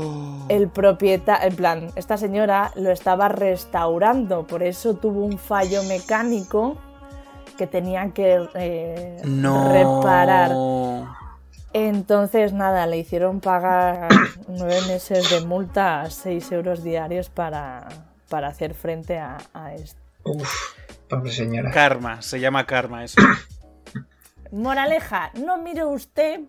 el 0.48 0.68
propietario, 0.68 1.48
en 1.48 1.56
plan, 1.56 1.90
esta 1.96 2.16
señora 2.16 2.70
lo 2.76 2.90
estaba 2.90 3.28
restaurando, 3.28 4.46
por 4.46 4.62
eso 4.62 4.94
tuvo 4.94 5.24
un 5.24 5.38
fallo 5.38 5.82
mecánico 5.84 6.76
que 7.58 7.66
tenía 7.66 8.10
que 8.10 8.48
eh, 8.54 9.22
No. 9.24 9.70
reparar. 9.72 10.50
Entonces, 11.72 12.52
nada, 12.52 12.86
le 12.86 12.98
hicieron 12.98 13.40
pagar 13.40 14.08
nueve 14.48 14.80
meses 14.86 15.28
de 15.30 15.40
multa 15.44 16.02
a 16.02 16.10
seis 16.10 16.50
euros 16.52 16.84
diarios 16.84 17.30
para, 17.30 17.88
para 18.28 18.48
hacer 18.48 18.74
frente 18.74 19.18
a, 19.18 19.38
a 19.52 19.74
esto. 19.74 20.00
Uf, 20.24 20.48
pobre 21.08 21.30
señora. 21.32 21.70
Karma, 21.72 22.22
se 22.22 22.38
llama 22.40 22.64
karma 22.64 23.04
eso. 23.04 23.20
Moraleja, 24.52 25.30
no 25.44 25.58
mire 25.58 25.84
usted 25.84 26.40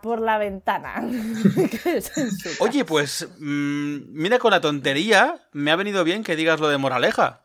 por 0.00 0.20
la 0.20 0.38
ventana. 0.38 1.02
Oye, 2.60 2.84
pues. 2.84 3.28
mm, 3.38 3.98
mira, 4.12 4.38
con 4.38 4.50
la 4.50 4.60
tontería, 4.60 5.40
me 5.52 5.70
ha 5.70 5.76
venido 5.76 6.04
bien 6.04 6.24
que 6.24 6.36
digas 6.36 6.60
lo 6.60 6.68
de 6.68 6.78
moraleja. 6.78 7.42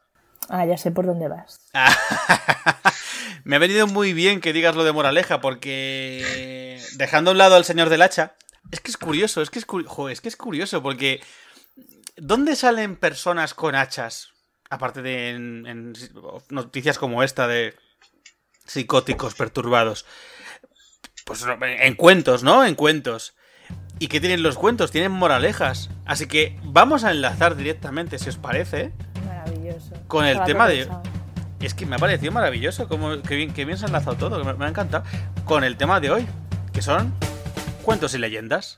Ah, 0.49 0.65
ya 0.65 0.77
sé 0.77 0.91
por 0.91 1.05
dónde 1.05 1.27
vas. 1.27 1.59
Me 3.43 3.55
ha 3.55 3.59
venido 3.59 3.85
muy 3.87 4.13
bien 4.13 4.41
que 4.41 4.53
digas 4.53 4.75
lo 4.75 4.83
de 4.83 4.91
moraleja, 4.91 5.39
porque 5.39 6.79
dejando 6.95 7.29
a 7.29 7.33
un 7.33 7.37
lado 7.37 7.55
al 7.55 7.65
señor 7.65 7.89
del 7.89 8.01
hacha, 8.01 8.35
es 8.71 8.79
que 8.79 8.89
es 8.89 8.97
curioso, 8.97 9.41
es 9.41 9.49
que 9.49 9.59
es, 9.59 9.65
es 10.09 10.21
que 10.21 10.29
es 10.29 10.35
curioso, 10.35 10.81
porque 10.81 11.21
¿dónde 12.17 12.55
salen 12.55 12.95
personas 12.95 13.53
con 13.53 13.75
hachas? 13.75 14.29
Aparte 14.69 15.03
de 15.03 15.29
en, 15.29 15.67
en 15.67 15.93
noticias 16.49 16.97
como 16.97 17.21
esta 17.21 17.47
de 17.47 17.75
psicóticos 18.65 19.35
perturbados. 19.35 20.05
Pues 21.25 21.43
en 21.59 21.95
cuentos, 21.95 22.43
¿no? 22.43 22.63
En 22.63 22.75
cuentos. 22.75 23.33
¿Y 23.97 24.09
qué 24.09 24.19
tienen 24.19 24.43
los 24.43 24.57
cuentos? 24.57 24.91
Tienen 24.91 25.11
moralejas. 25.11 25.89
Así 26.05 26.27
que 26.27 26.55
vamos 26.63 27.03
a 27.03 27.09
enlazar 27.09 27.55
directamente, 27.55 28.19
si 28.19 28.29
os 28.29 28.37
parece. 28.37 28.91
Maravilloso. 29.25 29.93
Con 30.07 30.25
el 30.25 30.43
tema 30.43 30.67
de-. 30.67 30.87
Es 31.61 31.73
que 31.73 31.87
me 31.87 31.95
ha 31.95 31.99
parecido 31.99 32.31
maravilloso, 32.31 32.87
como, 32.87 33.23
que, 33.23 33.35
bien, 33.35 33.53
que 33.53 33.65
bien 33.65 33.79
se 33.79 33.85
ha 33.85 33.87
enlazado 33.87 34.17
todo, 34.17 34.37
que 34.37 34.45
me, 34.45 34.53
me 34.53 34.65
ha 34.65 34.69
encantado. 34.69 35.03
Con 35.45 35.63
el 35.63 35.77
tema 35.77 35.99
de 35.99 36.11
hoy, 36.11 36.27
que 36.71 36.83
son 36.83 37.11
cuentos 37.81 38.13
y 38.13 38.19
leyendas. 38.19 38.77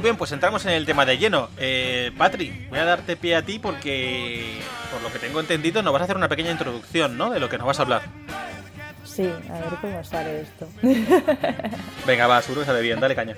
Muy 0.00 0.04
bien, 0.06 0.16
pues 0.16 0.32
entramos 0.32 0.64
en 0.64 0.72
el 0.72 0.86
tema 0.86 1.04
de 1.04 1.18
lleno. 1.18 1.50
Eh, 1.58 2.10
Patri, 2.16 2.66
voy 2.70 2.78
a 2.78 2.86
darte 2.86 3.16
pie 3.18 3.36
a 3.36 3.42
ti 3.42 3.58
porque, 3.58 4.58
por 4.90 5.02
lo 5.02 5.12
que 5.12 5.18
tengo 5.18 5.40
entendido, 5.40 5.82
nos 5.82 5.92
vas 5.92 6.00
a 6.00 6.04
hacer 6.04 6.16
una 6.16 6.26
pequeña 6.26 6.50
introducción, 6.50 7.18
¿no? 7.18 7.28
De 7.28 7.38
lo 7.38 7.50
que 7.50 7.58
nos 7.58 7.66
vas 7.66 7.80
a 7.80 7.82
hablar. 7.82 8.00
Sí, 9.04 9.24
a 9.50 9.52
ver 9.60 9.74
cómo 9.82 10.02
sale 10.02 10.40
esto. 10.40 10.66
Venga, 12.06 12.26
va, 12.28 12.40
seguro 12.40 12.62
que 12.62 12.66
sale 12.68 12.80
bien, 12.80 12.98
dale 12.98 13.14
caña. 13.14 13.36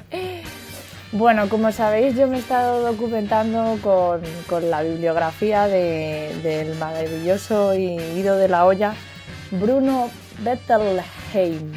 Bueno, 1.11 1.49
como 1.49 1.73
sabéis, 1.73 2.15
yo 2.15 2.29
me 2.29 2.37
he 2.37 2.39
estado 2.39 2.81
documentando 2.93 3.77
con, 3.83 4.21
con 4.47 4.71
la 4.71 4.83
bibliografía 4.83 5.67
de- 5.67 6.33
del 6.45 6.77
maravilloso 6.77 7.75
y 7.75 7.97
ido 7.97 8.37
de 8.37 8.47
la 8.47 8.65
olla 8.67 8.95
Bruno 9.51 10.13
Bettelheim, 10.39 11.73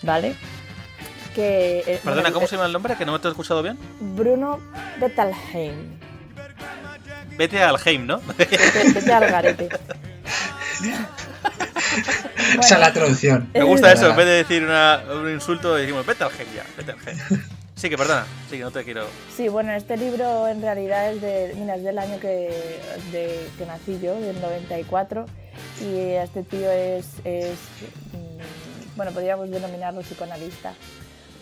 ¿vale? 0.00 0.34
Que, 1.34 1.78
eh, 1.86 2.00
Perdona, 2.02 2.22
bueno, 2.22 2.34
¿cómo 2.34 2.46
se 2.46 2.56
llama 2.56 2.66
el 2.66 2.72
nombre? 2.72 2.96
Que 2.96 3.04
no 3.06 3.12
me 3.12 3.18
te 3.18 3.28
he 3.28 3.30
escuchado 3.30 3.62
bien. 3.62 3.78
Bruno 4.00 4.58
Bettelheim. 4.98 5.98
Vete 7.36 7.62
al 7.62 7.76
Heim, 7.84 8.06
¿no? 8.06 8.20
Vete, 8.36 8.58
vete 8.94 9.12
al 9.12 9.30
garete. 9.30 9.68
Esa 12.60 12.74
es 12.74 12.80
la 12.80 12.92
traducción. 12.92 13.48
Me 13.54 13.62
gusta 13.62 13.92
eso, 13.92 14.10
en 14.10 14.16
vez 14.16 14.26
de 14.26 14.32
decir 14.32 14.62
una- 14.64 15.02
un 15.14 15.30
insulto, 15.30 15.74
decimos, 15.74 16.04
vete 16.06 16.24
al 16.24 16.30
gen 16.30 16.46
ya, 16.54 16.64
vete 16.76 16.92
al 16.92 16.98
gen. 17.00 17.18
Sí, 17.74 17.88
que 17.88 17.96
perdona, 17.96 18.26
sí, 18.50 18.58
que 18.58 18.62
no 18.64 18.70
te 18.70 18.84
quiero... 18.84 19.06
Sí, 19.34 19.48
bueno, 19.48 19.72
este 19.72 19.96
libro 19.96 20.46
en 20.48 20.60
realidad 20.60 21.12
es, 21.12 21.22
de, 21.22 21.54
mira, 21.56 21.76
es 21.76 21.82
del 21.82 21.98
año 21.98 22.20
que, 22.20 22.50
de- 23.10 23.46
que 23.56 23.64
nací 23.64 23.98
yo, 24.02 24.20
del 24.20 24.38
94, 24.42 25.24
y 25.80 25.96
este 26.10 26.42
tío 26.42 26.70
es, 26.70 27.06
es, 27.24 27.54
mm, 28.12 28.96
bueno, 28.96 29.12
podríamos 29.12 29.50
denominarlo 29.50 30.02
psicoanalista, 30.02 30.74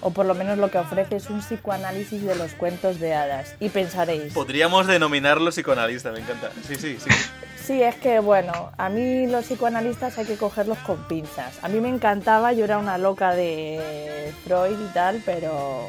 o 0.00 0.10
por 0.10 0.26
lo 0.26 0.34
menos 0.34 0.58
lo 0.58 0.70
que 0.70 0.78
ofrece 0.78 1.16
es 1.16 1.30
un 1.30 1.40
psicoanálisis 1.40 2.22
de 2.22 2.34
los 2.36 2.52
cuentos 2.52 3.00
de 3.00 3.14
hadas. 3.14 3.54
Y 3.60 3.68
pensaréis, 3.68 4.32
Podríamos 4.32 4.86
denominarlo 4.86 5.50
psicoanalista, 5.50 6.12
me 6.12 6.20
encanta. 6.20 6.50
Sí, 6.66 6.76
sí, 6.76 6.98
sí. 6.98 7.10
sí, 7.56 7.82
es 7.82 7.96
que, 7.96 8.20
bueno, 8.20 8.70
a 8.76 8.88
mí 8.88 9.26
los 9.26 9.46
psicoanalistas 9.46 10.18
hay 10.18 10.26
que 10.26 10.36
cogerlos 10.36 10.78
con 10.78 11.06
pinzas. 11.08 11.58
A 11.62 11.68
mí 11.68 11.80
me 11.80 11.88
encantaba, 11.88 12.52
yo 12.52 12.64
era 12.64 12.78
una 12.78 12.98
loca 12.98 13.34
de 13.34 14.32
Freud 14.44 14.78
y 14.78 14.92
tal, 14.92 15.22
pero 15.24 15.88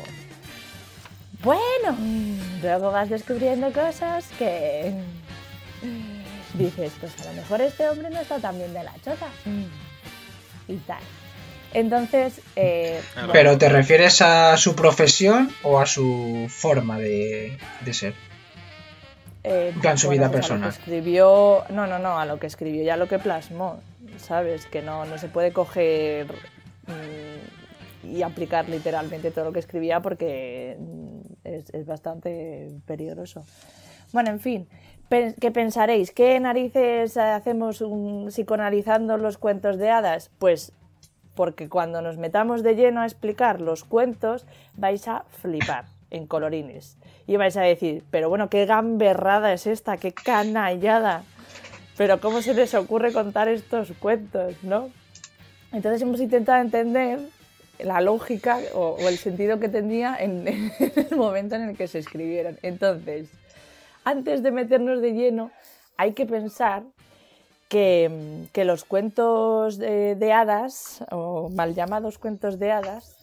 bueno, 1.44 1.98
luego 2.62 2.92
vas 2.92 3.10
descubriendo 3.10 3.72
cosas 3.72 4.28
que 4.38 4.94
dices, 6.54 6.92
pues 7.00 7.20
a 7.22 7.30
lo 7.30 7.34
mejor 7.34 7.62
este 7.62 7.88
hombre 7.88 8.10
no 8.10 8.20
está 8.20 8.40
tan 8.40 8.58
bien 8.58 8.74
de 8.74 8.84
la 8.84 8.94
chota. 8.96 9.28
Y 10.68 10.76
tal. 10.78 11.00
Entonces, 11.74 12.42
eh, 12.56 13.00
bueno, 13.16 13.34
Pero 13.34 13.58
¿te 13.58 13.70
refieres 13.70 14.22
a 14.22 14.58
su 14.58 14.76
profesión 14.76 15.50
o 15.64 15.80
a 15.80 15.86
su 15.86 16.48
forma 16.50 16.98
de, 16.98 17.58
de 17.86 17.94
ser? 17.94 18.14
eh, 19.44 19.74
en 19.82 19.98
su 19.98 20.10
vida 20.10 20.30
pues 20.30 20.46
a 20.50 20.56
lo 20.56 20.60
que 20.62 20.66
personal. 20.66 20.70
escribió, 20.70 21.64
no, 21.70 21.88
no, 21.88 21.98
no, 22.00 22.20
a 22.20 22.26
lo 22.26 22.40
que 22.40 22.48
escribió 22.48 22.84
y 22.84 22.90
a 22.90 22.98
lo 22.98 23.08
que 23.08 23.20
plasmó, 23.20 23.80
¿sabes? 24.18 24.66
Que 24.66 24.82
no, 24.82 25.06
no 25.06 25.18
se 25.18 25.28
puede 25.30 25.54
coger 25.54 26.28
mm, 26.88 28.08
y 28.08 28.22
aplicar 28.24 28.68
literalmente 28.68 29.32
todo 29.32 29.46
lo 29.46 29.52
que 29.54 29.60
escribía 29.60 30.02
porque 30.02 30.76
mm, 30.80 31.20
es, 31.46 31.70
es 31.74 31.86
bastante 31.86 32.70
peligroso. 32.86 33.46
Bueno, 34.12 34.30
en 34.32 34.40
fin, 34.40 34.68
¿qué 35.10 35.52
pensaréis? 35.52 36.12
¿Qué 36.12 36.40
narices 36.40 37.16
hacemos 37.16 37.82
un- 37.82 38.32
psicoanalizando 38.32 39.18
los 39.18 39.38
cuentos 39.38 39.78
de 39.78 39.90
hadas? 39.92 40.32
Pues 40.40 40.74
porque 41.40 41.70
cuando 41.70 42.02
nos 42.02 42.18
metamos 42.18 42.64
de 42.64 42.76
lleno 42.76 43.00
a 43.00 43.06
explicar 43.06 43.62
los 43.62 43.86
cuentos 43.86 44.46
vais 44.76 45.08
a 45.08 45.24
flipar 45.40 45.86
en 46.12 46.28
colorines. 46.28 46.98
Y 47.28 47.38
vais 47.38 47.56
a 47.56 47.62
decir, 47.62 48.04
pero 48.12 48.28
bueno, 48.28 48.50
qué 48.50 48.66
gamberrada 48.66 49.54
es 49.54 49.66
esta, 49.66 49.96
qué 49.96 50.12
canallada. 50.12 51.24
Pero 51.96 52.20
¿cómo 52.20 52.42
se 52.42 52.54
les 52.54 52.74
ocurre 52.74 53.14
contar 53.14 53.48
estos 53.48 53.94
cuentos, 54.02 54.62
no? 54.64 54.90
Entonces 55.72 56.02
hemos 56.02 56.20
intentado 56.20 56.62
entender 56.62 57.22
la 57.80 58.02
lógica 58.02 58.60
o, 58.74 58.98
el 59.08 59.18
sentido 59.18 59.62
que 59.62 59.70
tenía 59.70 60.18
en, 60.20 60.46
en 60.46 60.74
el 61.10 61.16
momento 61.16 61.56
en 61.56 61.70
el 61.70 61.78
que 61.78 61.88
se 61.88 62.00
escribieron. 62.00 62.58
Entonces, 62.64 63.30
antes 64.04 64.44
de 64.44 64.52
meternos 64.52 65.00
de 65.00 65.14
lleno, 65.14 65.52
hay 65.96 66.12
que 66.12 66.26
pensar 66.26 66.84
que, 67.70 68.48
que 68.52 68.66
los 68.66 68.84
cuentos 68.84 69.78
de, 69.78 70.34
hadas, 70.34 71.06
o 71.12 71.50
mal 71.50 71.74
llamados 71.76 72.18
cuentos 72.18 72.60
de 72.60 72.72
hadas, 72.72 73.16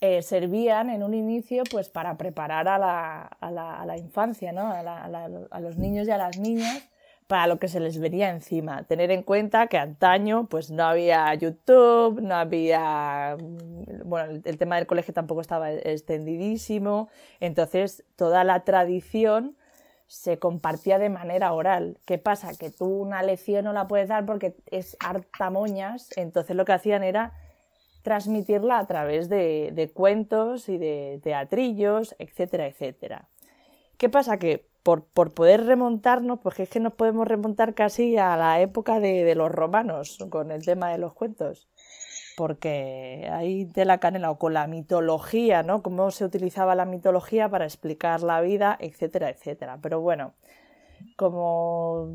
eh, 0.00 0.20
servían 0.22 0.90
en 0.90 1.04
un 1.04 1.14
inicio 1.14 1.62
pues 1.70 1.88
para 1.88 2.16
preparar 2.18 2.66
a 2.66 2.76
la, 2.76 3.22
a 3.22 3.50
la- 3.86 3.96
infancia, 3.96 4.52
¿no? 4.52 4.68
a 4.70 5.60
los 5.60 5.78
niños 5.78 6.08
y 6.08 6.10
a 6.10 6.18
las 6.18 6.36
niñas 6.38 6.82
para 7.28 7.46
lo 7.46 7.58
que 7.58 7.68
se 7.68 7.78
les 7.78 7.98
venía 7.98 8.30
encima. 8.30 8.82
Tener 8.82 9.10
en 9.12 9.22
cuenta 9.22 9.68
que 9.68 9.78
antaño 9.78 10.46
pues 10.50 10.70
no 10.70 10.84
había 10.84 11.32
YouTube, 11.34 12.20
no 12.20 12.34
había... 12.34 13.36
mm, 13.40 14.08
Bueno, 14.08 14.32
el, 14.32 14.42
el 14.44 14.58
tema 14.58 14.76
del 14.76 14.86
colegio 14.86 15.14
tampoco 15.14 15.40
estaba 15.40 15.72
extendidísimo, 15.72 17.08
entonces 17.38 18.04
toda 18.16 18.42
la 18.44 18.64
tradición 18.64 19.56
se 20.12 20.38
compartía 20.38 20.98
de 20.98 21.08
manera 21.08 21.54
oral. 21.54 21.96
¿Qué 22.04 22.18
pasa? 22.18 22.52
Que 22.54 22.70
tú 22.70 22.84
una 22.84 23.22
lección 23.22 23.64
no 23.64 23.72
la 23.72 23.86
puedes 23.86 24.08
dar 24.08 24.26
porque 24.26 24.54
es 24.66 24.94
harta 25.00 25.48
moñas, 25.48 26.10
entonces 26.16 26.54
lo 26.54 26.66
que 26.66 26.72
hacían 26.72 27.02
era 27.02 27.32
transmitirla 28.02 28.78
a 28.78 28.86
través 28.86 29.30
de, 29.30 29.70
de 29.72 29.90
cuentos 29.90 30.68
y 30.68 30.76
de 30.76 31.18
teatrillos, 31.22 32.14
etcétera, 32.18 32.66
etcétera. 32.66 33.30
¿Qué 33.96 34.10
pasa? 34.10 34.36
Que 34.38 34.66
por, 34.82 35.06
por 35.06 35.32
poder 35.32 35.64
remontarnos, 35.64 36.40
pues 36.40 36.60
es 36.60 36.68
que 36.68 36.80
nos 36.80 36.92
podemos 36.92 37.26
remontar 37.26 37.72
casi 37.72 38.18
a 38.18 38.36
la 38.36 38.60
época 38.60 39.00
de, 39.00 39.24
de 39.24 39.34
los 39.34 39.50
romanos 39.50 40.18
con 40.28 40.50
el 40.50 40.62
tema 40.62 40.90
de 40.90 40.98
los 40.98 41.14
cuentos. 41.14 41.68
Porque 42.36 43.28
ahí 43.32 43.64
de 43.64 43.84
la 43.84 43.98
canela 43.98 44.30
o 44.30 44.38
con 44.38 44.54
la 44.54 44.66
mitología, 44.66 45.62
¿no? 45.62 45.82
Cómo 45.82 46.10
se 46.10 46.24
utilizaba 46.24 46.74
la 46.74 46.84
mitología 46.86 47.48
para 47.48 47.64
explicar 47.64 48.22
la 48.22 48.40
vida, 48.40 48.76
etcétera, 48.80 49.28
etcétera. 49.30 49.78
Pero 49.82 50.00
bueno, 50.00 50.32
como 51.16 52.06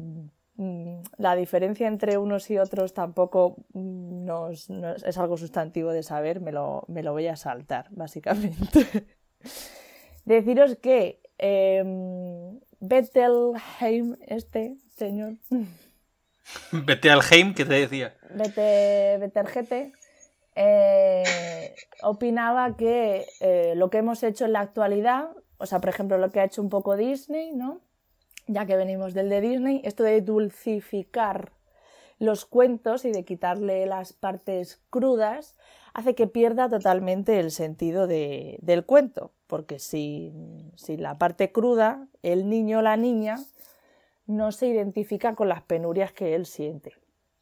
mm, 0.55 0.99
la 1.17 1.35
diferencia 1.35 1.87
entre 1.87 2.17
unos 2.17 2.49
y 2.49 2.57
otros 2.57 2.93
tampoco 2.93 3.57
mm, 3.73 4.25
nos, 4.25 4.69
nos- 4.69 5.03
es 5.03 5.17
algo 5.17 5.37
sustantivo 5.37 5.91
de 5.91 6.03
saber, 6.03 6.41
me 6.41 6.51
lo, 6.51 6.83
me 6.87 7.03
lo 7.03 7.11
voy 7.11 7.27
a 7.27 7.35
saltar, 7.35 7.87
básicamente. 7.91 9.07
Deciros 10.25 10.75
que 10.77 11.21
Bettelheim, 12.79 14.15
este 14.25 14.77
señor, 14.95 15.35
Vete 16.71 17.09
al 17.11 17.21
Heim, 17.29 17.53
que 17.53 17.65
te 17.65 17.73
decía. 17.73 18.15
Bete- 18.33 19.17
eh, 20.57 21.23
opinaba 22.03 22.75
que 22.75 23.25
eh, 23.39 23.73
lo 23.75 23.89
que 23.89 23.99
hemos 23.99 24.23
hecho 24.23 24.45
en 24.45 24.53
la 24.53 24.61
actualidad, 24.61 25.29
o 25.59 25.65
sea, 25.65 25.79
por 25.79 25.89
ejemplo, 25.89 26.17
lo 26.17 26.31
que 26.31 26.39
ha 26.39 26.45
hecho 26.45 26.61
un 26.61 26.69
poco 26.69 26.95
Disney, 26.97 27.51
¿no? 27.53 27.81
Ya 28.47 28.65
que 28.65 28.75
venimos 28.75 29.13
del 29.13 29.29
de 29.29 29.41
Disney, 29.41 29.81
esto 29.83 30.03
de 30.03 30.21
dulcificar 30.21 31.51
los 32.19 32.45
cuentos 32.45 33.05
y 33.05 33.11
de 33.11 33.23
quitarle 33.25 33.85
las 33.85 34.13
partes 34.13 34.81
crudas 34.89 35.55
hace 35.93 36.15
que 36.15 36.27
pierda 36.27 36.69
totalmente 36.69 37.39
el 37.39 37.51
sentido 37.51 38.07
de- 38.07 38.57
del 38.61 38.85
cuento, 38.85 39.31
porque 39.47 39.77
si, 39.79 40.33
si 40.75 40.97
la 40.97 41.17
parte 41.17 41.51
cruda, 41.51 42.07
el 42.23 42.49
niño 42.49 42.79
o 42.79 42.81
la 42.81 42.97
niña 42.97 43.37
no 44.25 44.51
se 44.51 44.67
identifica 44.67 45.35
con 45.35 45.47
las 45.49 45.61
penurias 45.61 46.11
que 46.11 46.33
él 46.35 46.45
siente, 46.45 46.93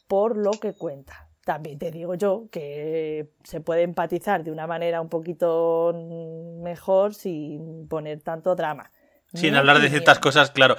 por 0.08 0.38
lo 0.38 0.52
que 0.52 0.74
cuenta. 0.74 1.30
También 1.46 1.78
te 1.78 1.92
digo 1.92 2.16
yo 2.16 2.48
que 2.52 3.30
se 3.44 3.62
puede 3.62 3.84
empatizar 3.84 4.44
de 4.44 4.52
una 4.52 4.66
manera 4.66 5.00
un 5.00 5.10
poquito 5.10 5.94
mejor 6.64 7.14
sin 7.14 7.88
poner 7.88 8.22
tanto 8.22 8.56
drama. 8.56 8.92
Sin 9.32 9.56
hablar 9.56 9.80
de 9.80 9.90
ciertas 9.90 10.18
cosas, 10.20 10.50
claro. 10.50 10.76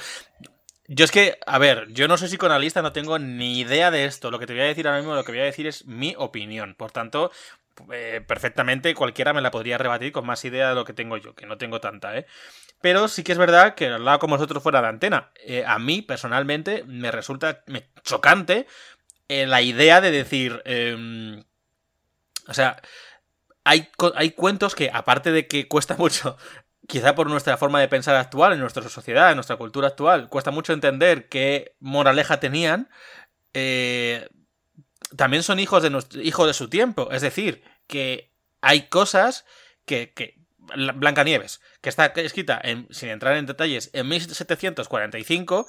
Yo 0.89 1.05
es 1.05 1.13
que, 1.13 1.39
a 1.47 1.59
ver, 1.59 1.87
yo 1.93 2.09
no 2.09 2.17
soy 2.17 2.29
psicoanalista, 2.29 2.83
no 2.83 2.93
tengo 2.93 3.19
ni 3.21 3.61
idea 3.61 3.93
de 3.93 4.07
esto. 4.07 4.31
Lo 4.33 4.41
que 4.41 4.47
te 4.47 4.55
voy 4.55 4.63
a 4.63 4.67
decir 4.67 4.89
ahora 4.89 4.99
mismo, 4.99 5.15
lo 5.15 5.23
que 5.25 5.33
voy 5.33 5.41
a 5.41 5.45
decir 5.45 5.69
es 5.69 5.87
mi 5.87 6.15
opinión. 6.19 6.75
Por 6.77 6.91
tanto, 6.91 7.31
eh, 7.93 8.21
perfectamente 8.27 8.95
cualquiera 8.95 9.33
me 9.33 9.43
la 9.43 9.53
podría 9.53 9.79
rebatir 9.79 10.11
con 10.11 10.27
más 10.27 10.45
idea 10.45 10.71
de 10.71 10.75
lo 10.75 10.85
que 10.85 10.95
tengo 10.95 11.17
yo, 11.17 11.35
que 11.35 11.47
no 11.47 11.59
tengo 11.59 11.81
tanta, 11.81 12.17
¿eh? 12.19 12.27
Pero 12.81 13.09
sí 13.09 13.23
que 13.23 13.33
es 13.33 13.39
verdad 13.39 13.75
que 13.75 13.89
hablaba 13.89 14.19
como 14.19 14.37
vosotros 14.37 14.63
fuera 14.63 14.83
de 14.83 14.89
antena. 14.89 15.31
Eh, 15.45 15.65
a 15.67 15.79
mí, 15.79 16.03
personalmente, 16.03 16.83
me 16.85 17.11
resulta 17.11 17.63
me- 17.67 17.89
chocante 18.03 18.67
la 19.29 19.62
idea 19.62 20.01
de 20.01 20.11
decir. 20.11 20.62
em, 20.65 21.45
o 22.49 22.55
sea, 22.55 22.81
hay, 23.65 23.89
hay 24.15 24.31
cuentos 24.31 24.75
que, 24.75 24.91
aparte 24.93 25.33
de 25.33 25.47
que 25.49 25.69
cuesta 25.69 25.97
mucho 25.99 26.37
quizá 26.89 27.17
por 27.17 27.29
nuestra 27.29 27.57
forma 27.57 27.81
de 27.81 27.89
pensar 27.89 28.15
actual, 28.15 28.53
en 28.53 28.61
nuestra 28.61 28.89
sociedad, 28.89 29.31
en 29.31 29.37
nuestra 29.37 29.57
cultura 29.57 29.89
actual, 29.89 30.29
cuesta 30.29 30.53
mucho 30.53 30.73
entender 30.73 31.29
qué 31.29 31.75
moraleja 31.81 32.39
tenían, 32.39 32.89
eh, 33.55 34.29
también 35.17 35.43
son 35.43 35.59
hijos 35.59 35.83
de, 35.83 35.91
nuestro, 35.91 36.21
hijos 36.23 36.47
de 36.47 36.55
su 36.55 36.69
tiempo. 36.69 37.09
Es 37.11 37.23
decir, 37.23 37.65
que 37.89 38.33
hay 38.61 38.83
cosas 38.89 39.45
que... 39.85 40.12
que 40.12 40.37
la- 40.75 40.93
Blancanieves, 40.93 41.61
que 41.81 41.89
está 41.89 42.07
escrita, 42.07 42.61
sin 42.91 43.09
entrar 43.09 43.37
en 43.37 43.47
detalles, 43.47 43.91
en 43.93 44.09
1745, 44.09 45.67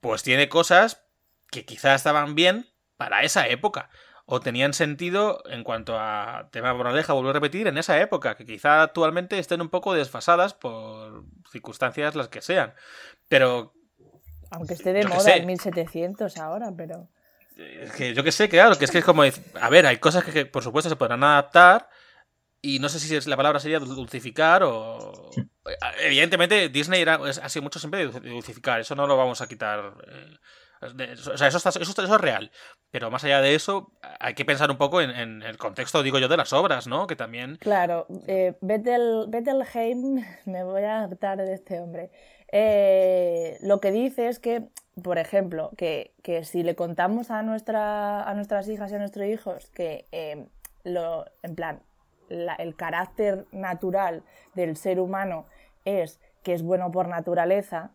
pues 0.00 0.22
tiene 0.24 0.48
cosas 0.48 1.04
que 1.50 1.64
quizá 1.64 1.94
estaban 1.94 2.34
bien 2.34 2.71
para 3.04 3.22
esa 3.22 3.46
época. 3.48 3.88
O 4.24 4.38
tenían 4.40 4.72
sentido 4.72 5.42
en 5.46 5.64
cuanto 5.64 5.98
a 5.98 6.48
tema 6.52 6.72
moraleja, 6.74 7.12
vuelvo 7.12 7.30
a 7.30 7.32
repetir, 7.32 7.66
en 7.66 7.76
esa 7.76 8.00
época, 8.00 8.36
que 8.36 8.46
quizá 8.46 8.82
actualmente 8.82 9.38
estén 9.38 9.60
un 9.60 9.68
poco 9.68 9.94
desfasadas 9.94 10.54
por 10.54 11.24
circunstancias 11.50 12.14
las 12.14 12.28
que 12.28 12.40
sean. 12.40 12.72
Pero 13.28 13.74
Aunque 14.52 14.74
esté 14.74 14.92
de 14.92 15.04
moda 15.06 15.20
sé. 15.20 15.38
en 15.38 15.46
1700 15.46 16.36
ahora, 16.38 16.70
pero... 16.76 17.08
es 17.56 17.92
que 17.92 18.14
yo 18.14 18.22
que 18.22 18.30
sé, 18.32 18.48
claro, 18.48 18.78
que 18.78 18.84
es 18.84 18.90
que 18.92 18.98
es 18.98 19.04
como 19.04 19.22
a 19.24 19.68
ver, 19.68 19.86
hay 19.86 19.96
cosas 19.96 20.22
que, 20.24 20.32
que, 20.32 20.46
por 20.46 20.62
supuesto 20.62 20.88
se 20.88 20.96
podrán 20.96 21.24
adaptar 21.24 21.88
y 22.62 22.78
no 22.78 22.88
sé 22.88 23.00
si 23.00 23.14
es- 23.16 23.26
la 23.26 23.36
palabra 23.36 23.58
sería 23.58 23.80
dulcificar 23.80 24.62
o 24.62 25.30
evidentemente 26.00 26.68
Disney 26.68 27.02
era, 27.02 27.14
ha 27.16 27.48
sido 27.48 27.64
mucho 27.64 27.78
siempre 27.80 28.06
de 28.06 28.20
dulcificar, 28.30 28.80
eso 28.80 28.94
no 28.94 29.06
lo 29.08 29.16
vamos 29.16 29.40
a 29.42 29.48
quitar. 29.48 29.94
eh. 30.06 30.36
O 30.82 31.36
sea, 31.36 31.48
eso, 31.48 31.58
está- 31.58 31.68
eso, 31.70 31.80
eso 31.80 32.02
es 32.02 32.20
real. 32.20 32.50
Pero 32.90 33.10
más 33.10 33.24
allá 33.24 33.40
de 33.40 33.54
eso, 33.54 33.92
hay 34.20 34.34
que 34.34 34.44
pensar 34.44 34.70
un 34.70 34.76
poco 34.78 35.00
en, 35.00 35.10
el 35.42 35.56
contexto, 35.58 36.02
digo 36.02 36.18
yo, 36.18 36.28
de 36.28 36.36
las 36.36 36.52
obras, 36.52 36.86
¿no? 36.86 37.06
Que 37.06 37.16
también. 37.16 37.56
Claro, 37.56 38.06
eh, 38.26 38.54
me 40.46 40.64
voy 40.64 40.82
a 40.82 41.02
hartar 41.04 41.38
de 41.38 41.54
este 41.54 41.80
hombre. 41.80 42.10
Eh, 42.50 43.56
lo 43.62 43.80
que 43.80 43.90
dice 43.92 44.28
es 44.28 44.38
que, 44.38 44.68
por 45.02 45.18
ejemplo, 45.18 45.70
que, 45.76 46.12
que 46.22 46.44
si 46.44 46.62
le 46.62 46.74
contamos 46.74 47.30
a, 47.30 47.42
nuestra, 47.42 48.22
a 48.22 48.34
nuestras 48.34 48.68
hijas 48.68 48.92
y 48.92 48.96
a 48.96 48.98
nuestros 48.98 49.26
hijos 49.26 49.70
que, 49.70 50.04
eh, 50.12 50.46
lo, 50.84 51.24
en 51.42 51.54
plan, 51.54 51.82
la- 52.28 52.54
el 52.56 52.76
carácter 52.76 53.46
natural 53.52 54.22
del 54.54 54.76
ser 54.76 55.00
humano 55.00 55.46
es 55.84 56.20
que 56.42 56.52
es 56.54 56.62
bueno 56.62 56.90
por 56.90 57.08
naturaleza, 57.08 57.92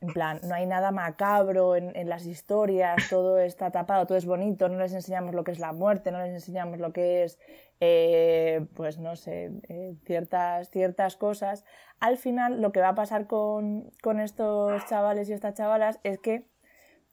en 0.00 0.12
plan, 0.14 0.40
no 0.44 0.54
hay 0.54 0.66
nada 0.66 0.92
macabro 0.92 1.76
en, 1.76 2.08
las 2.08 2.24
historias, 2.24 2.96
todo 3.10 3.38
está 3.38 3.70
tapado, 3.70 4.06
todo 4.06 4.16
es 4.16 4.24
bonito, 4.24 4.68
no 4.68 4.78
les 4.78 4.94
enseñamos 4.94 5.34
lo 5.34 5.44
que 5.44 5.52
es 5.52 5.58
la 5.58 5.72
muerte, 5.72 6.10
no 6.10 6.20
les 6.20 6.32
enseñamos 6.32 6.78
lo 6.78 6.92
que 6.92 7.24
es, 7.24 7.38
eh, 7.80 8.66
pues 8.74 8.98
no 8.98 9.14
sé, 9.16 9.52
eh, 9.68 9.96
ciertas, 10.06 10.70
ciertas 10.70 11.16
cosas. 11.16 11.64
Al 11.98 12.16
final, 12.16 12.62
lo 12.62 12.72
que 12.72 12.80
va 12.80 12.90
a 12.90 12.94
pasar 12.94 13.26
con, 13.26 13.90
con 14.02 14.20
estos 14.20 14.86
chavales 14.86 15.28
y 15.28 15.34
estas 15.34 15.54
chavalas 15.54 16.00
es 16.02 16.18
que 16.18 16.46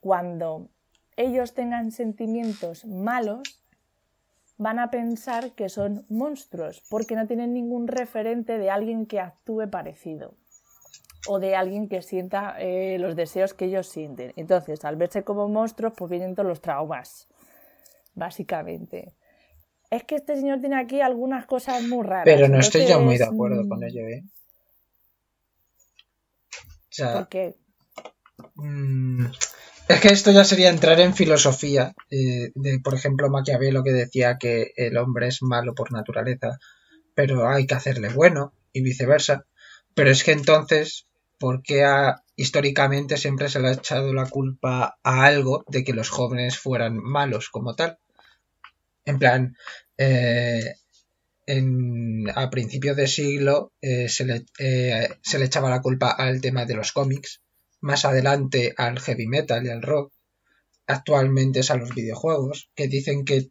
cuando 0.00 0.68
ellos 1.16 1.52
tengan 1.52 1.90
sentimientos 1.90 2.86
malos, 2.86 3.62
van 4.56 4.78
a 4.78 4.90
pensar 4.90 5.52
que 5.52 5.68
son 5.68 6.06
monstruos, 6.08 6.82
porque 6.88 7.16
no 7.16 7.26
tienen 7.26 7.52
ningún 7.52 7.86
referente 7.86 8.58
de 8.58 8.70
alguien 8.70 9.06
que 9.06 9.20
actúe 9.20 9.68
parecido 9.70 10.34
o 11.28 11.38
de 11.38 11.54
alguien 11.54 11.88
que 11.88 12.02
sienta 12.02 12.56
eh, 12.58 12.98
los 12.98 13.14
deseos 13.14 13.54
que 13.54 13.66
ellos 13.66 13.86
sienten. 13.86 14.32
Entonces, 14.36 14.84
al 14.84 14.96
verse 14.96 15.22
como 15.22 15.48
monstruos, 15.48 15.92
pues 15.96 16.10
vienen 16.10 16.34
todos 16.34 16.48
los 16.48 16.60
traumas, 16.60 17.28
básicamente. 18.14 19.12
Es 19.90 20.04
que 20.04 20.16
este 20.16 20.36
señor 20.36 20.60
tiene 20.60 20.76
aquí 20.80 21.00
algunas 21.00 21.46
cosas 21.46 21.82
muy 21.82 22.04
raras. 22.04 22.24
Pero 22.24 22.48
no 22.48 22.58
estoy 22.58 22.86
yo 22.86 23.00
muy 23.00 23.18
de 23.18 23.24
acuerdo 23.24 23.64
mm, 23.64 23.68
con 23.68 23.84
ello, 23.84 24.02
¿eh? 24.08 24.24
O 26.54 26.90
sea, 26.90 27.12
¿Por 27.14 27.28
qué? 27.28 27.54
Mm, 28.54 29.26
Es 29.88 30.00
que 30.00 30.08
esto 30.08 30.30
ya 30.30 30.44
sería 30.44 30.68
entrar 30.68 31.00
en 31.00 31.14
filosofía, 31.14 31.94
eh, 32.10 32.52
de 32.54 32.78
por 32.80 32.94
ejemplo 32.94 33.30
Maquiavelo 33.30 33.82
que 33.82 33.92
decía 33.92 34.36
que 34.38 34.72
el 34.76 34.98
hombre 34.98 35.28
es 35.28 35.42
malo 35.42 35.74
por 35.74 35.92
naturaleza, 35.92 36.58
pero 37.14 37.48
hay 37.48 37.66
que 37.66 37.74
hacerle 37.74 38.10
bueno 38.10 38.52
y 38.72 38.82
viceversa. 38.82 39.46
Pero 39.94 40.10
es 40.10 40.24
que 40.24 40.32
entonces, 40.32 41.07
¿por 41.38 41.62
qué 41.62 41.84
a- 41.84 42.22
históricamente 42.36 43.16
siempre 43.16 43.48
se 43.48 43.60
le 43.60 43.68
ha 43.68 43.72
echado 43.72 44.12
la 44.14 44.28
culpa 44.28 44.98
a 45.02 45.24
algo 45.24 45.64
de 45.68 45.84
que 45.84 45.92
los 45.94 46.10
jóvenes 46.10 46.58
fueran 46.58 46.96
malos 46.98 47.48
como 47.50 47.74
tal? 47.74 47.98
En 49.04 49.18
plan, 49.18 49.56
eh, 49.96 50.74
a 52.34 52.50
principios 52.50 52.96
de 52.96 53.06
siglo 53.06 53.72
eh, 53.80 54.08
se, 54.08 54.24
le, 54.24 54.44
eh, 54.58 55.08
se 55.22 55.38
le 55.38 55.46
echaba 55.46 55.70
la 55.70 55.80
culpa 55.82 56.10
al 56.10 56.40
tema 56.40 56.64
de 56.66 56.74
los 56.74 56.92
cómics, 56.92 57.40
más 57.80 58.04
adelante 58.04 58.74
al 58.76 58.98
heavy 59.00 59.26
metal 59.26 59.64
y 59.64 59.70
al 59.70 59.82
rock, 59.82 60.12
actualmente 60.86 61.60
es 61.60 61.70
a 61.70 61.76
los 61.76 61.94
videojuegos, 61.94 62.70
que 62.74 62.88
dicen 62.88 63.24
que 63.24 63.50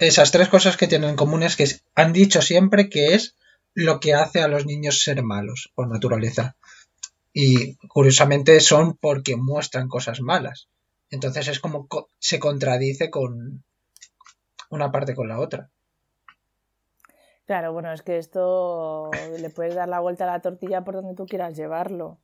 esas 0.00 0.32
tres 0.32 0.48
cosas 0.48 0.76
que 0.76 0.88
tienen 0.88 1.10
en 1.10 1.16
común 1.16 1.42
es 1.42 1.56
que 1.56 1.66
han 1.94 2.12
dicho 2.12 2.42
siempre 2.42 2.88
que 2.88 3.14
es 3.14 3.36
lo 3.74 4.00
que 4.00 4.14
hace 4.14 4.40
a 4.40 4.48
los 4.48 4.66
niños 4.66 5.02
ser 5.02 5.22
malos 5.22 5.70
por 5.74 5.88
naturaleza. 5.88 6.56
Y 7.32 7.76
curiosamente 7.88 8.58
son 8.60 8.96
porque 8.96 9.36
muestran 9.36 9.88
cosas 9.88 10.20
malas. 10.20 10.68
Entonces 11.10 11.48
es 11.48 11.60
como 11.60 11.86
co- 11.86 12.08
se 12.18 12.38
contradice 12.38 13.10
con 13.10 13.64
una 14.70 14.90
parte 14.90 15.14
con 15.14 15.28
la 15.28 15.38
otra. 15.40 15.70
Claro, 17.46 17.72
bueno, 17.72 17.92
es 17.92 18.02
que 18.02 18.18
esto 18.18 19.10
le 19.38 19.48
puedes 19.50 19.74
dar 19.74 19.88
la 19.88 20.00
vuelta 20.00 20.24
a 20.24 20.32
la 20.32 20.40
tortilla 20.40 20.84
por 20.84 20.94
donde 20.94 21.14
tú 21.14 21.24
quieras 21.26 21.56
llevarlo. 21.56 22.18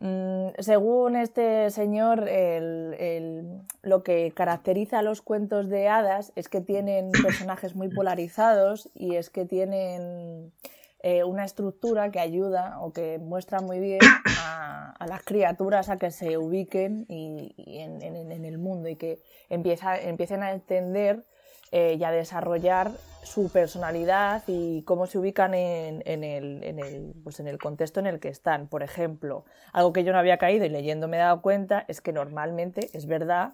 Mm, 0.00 0.48
según 0.58 1.16
este 1.16 1.70
señor, 1.70 2.28
el- 2.28 2.94
el- 2.98 3.60
lo 3.82 4.02
que 4.02 4.32
caracteriza 4.34 5.00
a 5.00 5.02
los 5.02 5.20
cuentos 5.22 5.68
de 5.68 5.88
hadas 5.88 6.32
es 6.36 6.48
que 6.48 6.60
tienen 6.60 7.10
personajes 7.12 7.74
muy 7.74 7.88
polarizados 7.88 8.88
y 8.94 9.16
es 9.16 9.28
que 9.30 9.44
tienen 9.44 10.52
eh, 11.06 11.22
una 11.22 11.44
estructura 11.44 12.10
que 12.10 12.18
ayuda 12.18 12.78
o 12.80 12.94
que 12.94 13.18
muestra 13.18 13.60
muy 13.60 13.78
bien 13.78 14.00
a, 14.40 14.96
las 15.06 15.22
criaturas 15.22 15.90
a 15.90 15.98
que 15.98 16.10
se 16.10 16.38
ubiquen 16.38 17.04
y, 17.10 17.52
en, 17.58 18.00
el 18.42 18.56
mundo 18.56 18.88
y 18.88 18.96
que 18.96 19.20
empieza, 19.50 20.00
empiecen 20.00 20.42
a 20.42 20.52
entender 20.52 21.26
eh, 21.72 21.98
y 22.00 22.04
a 22.04 22.10
desarrollar 22.10 22.92
su 23.22 23.50
personalidad 23.50 24.44
y 24.46 24.82
cómo 24.84 25.04
se 25.04 25.18
ubican 25.18 25.52
en, 25.52 26.02
en 26.06 26.24
el, 26.24 26.64
el, 26.64 27.12
pues 27.22 27.38
en 27.38 27.48
el 27.48 27.58
contexto 27.58 28.00
en 28.00 28.06
el 28.06 28.18
que 28.18 28.28
están. 28.28 28.68
Por 28.68 28.82
ejemplo, 28.82 29.44
algo 29.74 29.92
que 29.92 30.04
yo 30.04 30.12
no 30.14 30.18
había 30.18 30.38
caído 30.38 30.64
y 30.64 30.70
leyendo 30.70 31.06
me 31.06 31.18
he 31.18 31.20
dado 31.20 31.42
cuenta 31.42 31.84
es 31.86 32.00
que 32.00 32.14
normalmente 32.14 32.88
es 32.94 33.04
verdad 33.04 33.52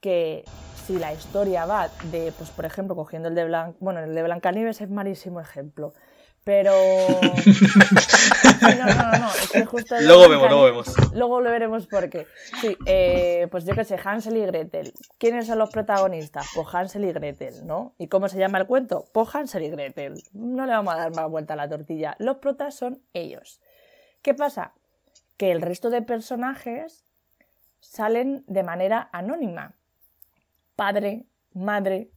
que 0.00 0.44
si 0.86 0.98
la 0.98 1.12
historia 1.12 1.64
va 1.64 1.88
de, 2.10 2.30
pues 2.36 2.50
por 2.50 2.66
ejemplo, 2.66 2.94
cogiendo 2.94 3.28
el 3.28 3.34
de 3.34 3.46
Blanc, 3.46 3.76
bueno, 3.80 4.00
el 4.00 4.14
de 4.14 4.22
Blancanieves 4.22 4.82
es 4.82 4.90
malísimo 4.90 5.40
ejemplo, 5.40 5.94
pero 6.48 6.72
no, 8.62 8.74
no, 8.74 8.86
no, 8.86 9.18
no, 9.18 9.28
es 9.34 9.50
que 9.50 9.66
justo 9.66 9.96
el 9.96 10.00
de 10.00 10.06
Luego 10.08 10.30
vemos, 10.30 10.48
luego 10.48 10.64
vemos. 10.64 11.12
Luego 11.12 11.40
lo 11.42 11.50
veremos 11.50 11.86
por 11.86 12.08
qué. 12.08 12.26
Sí, 12.62 12.74
eh, 12.86 13.48
pues 13.50 13.66
yo 13.66 13.74
qué 13.74 13.84
sé, 13.84 14.00
Hansel 14.02 14.38
y 14.38 14.46
Gretel. 14.46 14.94
¿Quiénes 15.18 15.46
son 15.46 15.58
los 15.58 15.68
protagonistas? 15.68 16.48
Pues 16.54 16.66
Hansel 16.72 17.04
y 17.04 17.12
Gretel, 17.12 17.66
¿no? 17.66 17.92
¿Y 17.98 18.08
cómo 18.08 18.30
se 18.30 18.38
llama 18.38 18.56
el 18.56 18.66
cuento? 18.66 19.04
Pues 19.12 19.28
Hansel 19.34 19.64
y 19.64 19.68
Gretel. 19.68 20.22
No 20.32 20.64
le 20.64 20.72
vamos 20.72 20.94
a 20.94 20.96
dar 20.96 21.14
más 21.14 21.28
vuelta 21.28 21.52
a 21.52 21.56
la 21.58 21.68
tortilla. 21.68 22.16
Los 22.18 22.38
protas 22.38 22.74
son 22.74 23.02
ellos. 23.12 23.60
¿Qué 24.22 24.32
pasa? 24.32 24.72
Que 25.36 25.52
el 25.52 25.60
resto 25.60 25.90
de 25.90 26.00
personajes 26.00 27.04
salen 27.80 28.42
de 28.46 28.62
manera 28.62 29.10
anónima. 29.12 29.74
Padre, 30.76 31.26
madre, 31.52 32.08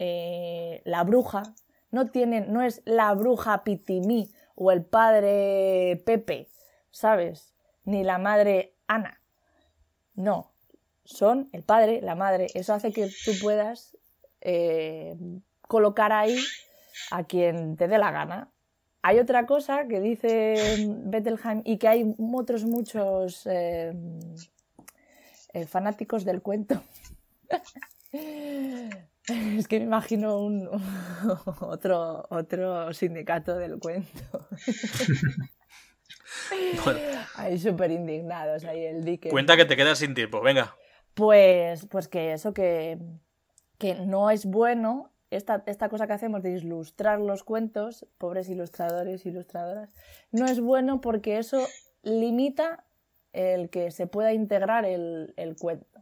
eh, 0.00 0.82
la 0.84 1.04
bruja. 1.04 1.54
No 1.94 2.10
tienen, 2.10 2.52
no 2.52 2.60
es 2.60 2.82
la 2.86 3.14
bruja 3.14 3.62
Pitimí 3.62 4.32
o 4.56 4.72
el 4.72 4.84
padre 4.84 6.02
Pepe, 6.04 6.48
¿sabes? 6.90 7.54
Ni 7.84 8.02
la 8.02 8.18
madre 8.18 8.74
Ana. 8.88 9.20
No, 10.16 10.50
son 11.04 11.48
el 11.52 11.62
padre, 11.62 12.00
la 12.02 12.16
madre. 12.16 12.48
Eso 12.54 12.74
hace 12.74 12.92
que 12.92 13.08
tú 13.24 13.30
puedas 13.40 13.96
eh, 14.40 15.14
colocar 15.68 16.10
ahí 16.12 16.36
a 17.12 17.22
quien 17.22 17.76
te 17.76 17.86
dé 17.86 17.98
la 17.98 18.10
gana. 18.10 18.50
Hay 19.02 19.20
otra 19.20 19.46
cosa 19.46 19.86
que 19.86 20.00
dice 20.00 20.74
Bettelheim 21.04 21.62
y 21.64 21.78
que 21.78 21.86
hay 21.86 22.12
otros 22.34 22.64
muchos 22.64 23.46
eh, 23.46 23.92
eh, 25.52 25.66
fanáticos 25.66 26.24
del 26.24 26.42
cuento. 26.42 26.82
Es 29.58 29.68
que 29.68 29.78
me 29.78 29.86
imagino 29.86 30.38
un 30.38 30.68
otro, 31.60 32.26
otro 32.30 32.92
sindicato 32.92 33.56
del 33.56 33.78
cuento. 33.78 34.48
Bueno, 36.84 37.00
Ahí 37.36 37.58
súper 37.58 37.90
indignados, 37.90 38.64
ahí 38.64 38.84
el 38.84 39.04
dique. 39.04 39.30
cuenta 39.30 39.56
que 39.56 39.64
te 39.64 39.76
quedas 39.76 39.98
sin 39.98 40.14
tiempo, 40.14 40.42
venga. 40.42 40.76
Pues, 41.14 41.86
pues 41.86 42.08
que 42.08 42.32
eso 42.32 42.52
que, 42.52 42.98
que 43.78 43.94
no 43.94 44.30
es 44.30 44.44
bueno, 44.44 45.12
esta, 45.30 45.62
esta 45.66 45.88
cosa 45.88 46.06
que 46.06 46.12
hacemos 46.12 46.42
de 46.42 46.50
ilustrar 46.50 47.20
los 47.20 47.44
cuentos, 47.44 48.06
pobres 48.18 48.48
ilustradores, 48.48 49.24
ilustradoras, 49.24 49.94
no 50.32 50.46
es 50.46 50.60
bueno 50.60 51.00
porque 51.00 51.38
eso 51.38 51.66
limita 52.02 52.84
el 53.32 53.70
que 53.70 53.90
se 53.90 54.06
pueda 54.06 54.32
integrar 54.32 54.84
el, 54.84 55.34
el 55.36 55.56
cuento 55.56 55.93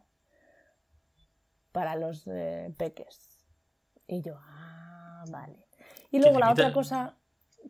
para 1.72 1.96
los 1.96 2.26
eh, 2.26 2.72
peques. 2.76 3.44
Y 4.06 4.20
yo, 4.20 4.34
ah, 4.38 5.24
vale. 5.30 5.66
Y 6.10 6.20
luego 6.20 6.38
la 6.38 6.52
otra 6.52 6.72
cosa 6.72 7.16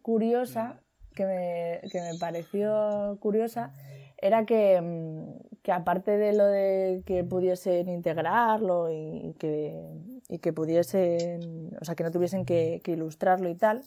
curiosa 0.03 0.81
que 1.15 1.25
me, 1.25 1.91
que 1.91 2.01
me 2.01 2.19
pareció 2.19 3.17
curiosa 3.21 3.73
era 4.19 4.45
que, 4.47 4.81
mm, 4.81 5.61
que 5.63 5.73
aparte 5.73 6.17
de 6.17 6.33
lo 6.33 6.47
de 6.47 7.03
que 7.07 7.25
pudiesen 7.25 7.89
integrarlo 7.89 8.91
y 8.91 9.35
que, 9.39 9.89
y 10.29 10.39
que 10.39 10.53
pudiesen, 10.53 11.77
o 11.81 11.85
sea, 11.85 11.95
que 11.95 12.05
no 12.05 12.11
tuviesen 12.11 12.45
que, 12.45 12.81
que 12.85 12.93
ilustrarlo 12.93 13.49
y 13.49 13.55
tal, 13.55 13.83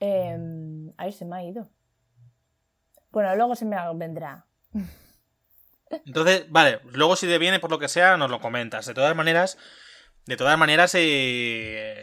em, 0.00 0.92
ahí 0.96 1.12
se 1.12 1.24
me 1.24 1.36
ha 1.36 1.44
ido. 1.44 1.68
Bueno, 3.12 3.34
luego 3.36 3.54
se 3.54 3.64
me 3.64 3.76
vendrá. 3.94 4.46
Entonces, 6.06 6.46
vale, 6.48 6.80
luego 6.92 7.16
si 7.16 7.26
te 7.26 7.38
viene 7.38 7.60
por 7.60 7.70
lo 7.70 7.78
que 7.78 7.88
sea, 7.88 8.16
nos 8.16 8.30
lo 8.30 8.40
comentas. 8.40 8.86
De 8.86 8.94
todas 8.94 9.14
maneras, 9.14 9.58
de 10.26 10.36
todas 10.36 10.58
maneras, 10.58 10.94
eh, 10.94 12.00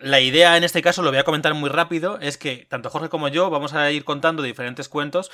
la 0.00 0.20
idea 0.20 0.56
en 0.56 0.64
este 0.64 0.82
caso, 0.82 1.02
lo 1.02 1.10
voy 1.10 1.18
a 1.18 1.24
comentar 1.24 1.54
muy 1.54 1.70
rápido, 1.70 2.18
es 2.20 2.38
que 2.38 2.66
tanto 2.68 2.90
Jorge 2.90 3.08
como 3.08 3.28
yo 3.28 3.50
vamos 3.50 3.74
a 3.74 3.90
ir 3.90 4.04
contando 4.04 4.42
diferentes 4.42 4.88
cuentos 4.88 5.30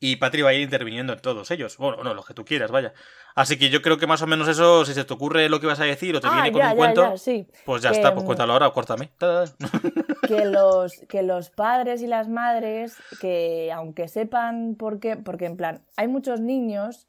Y 0.00 0.16
Patri 0.16 0.42
va 0.42 0.50
a 0.50 0.52
ir 0.54 0.60
interviniendo 0.60 1.12
en 1.14 1.20
todos 1.20 1.50
ellos. 1.50 1.78
Bueno, 1.78 2.02
no, 2.02 2.12
los 2.14 2.26
que 2.26 2.34
tú 2.34 2.44
quieras, 2.44 2.70
vaya. 2.70 2.92
Así 3.34 3.56
que 3.58 3.70
yo 3.70 3.80
creo 3.80 3.96
que 3.96 4.06
más 4.06 4.20
o 4.22 4.26
menos 4.26 4.48
eso, 4.48 4.84
si 4.84 4.92
se 4.92 5.04
te 5.04 5.14
ocurre 5.14 5.48
lo 5.48 5.60
que 5.60 5.66
vas 5.66 5.80
a 5.80 5.84
decir 5.84 6.14
o 6.14 6.20
te 6.20 6.26
Ah, 6.28 6.34
viene 6.34 6.52
con 6.52 6.60
ya, 6.60 6.66
un 6.66 6.72
ya, 6.72 6.76
cuento, 6.76 7.02
ya, 7.12 7.16
sí. 7.16 7.46
pues 7.64 7.82
ya 7.82 7.90
Que, 7.90 7.96
está, 7.96 8.12
pues 8.12 8.24
cuéntalo 8.26 8.52
ahora 8.52 8.68
o 8.68 8.72
córtame. 8.72 9.10
Ta, 9.18 9.44
ta. 9.46 9.54
que 10.28 10.44
los, 10.44 10.92
que 11.08 11.22
los 11.22 11.50
padres 11.50 12.02
y 12.02 12.06
las 12.06 12.28
madres, 12.28 12.96
que 13.20 13.72
aunque 13.72 14.08
sepan 14.08 14.74
por 14.76 15.00
qué, 15.00 15.16
porque 15.16 15.46
en 15.46 15.56
plan, 15.56 15.84
hay 15.96 16.08
muchos 16.08 16.40
niños 16.40 17.08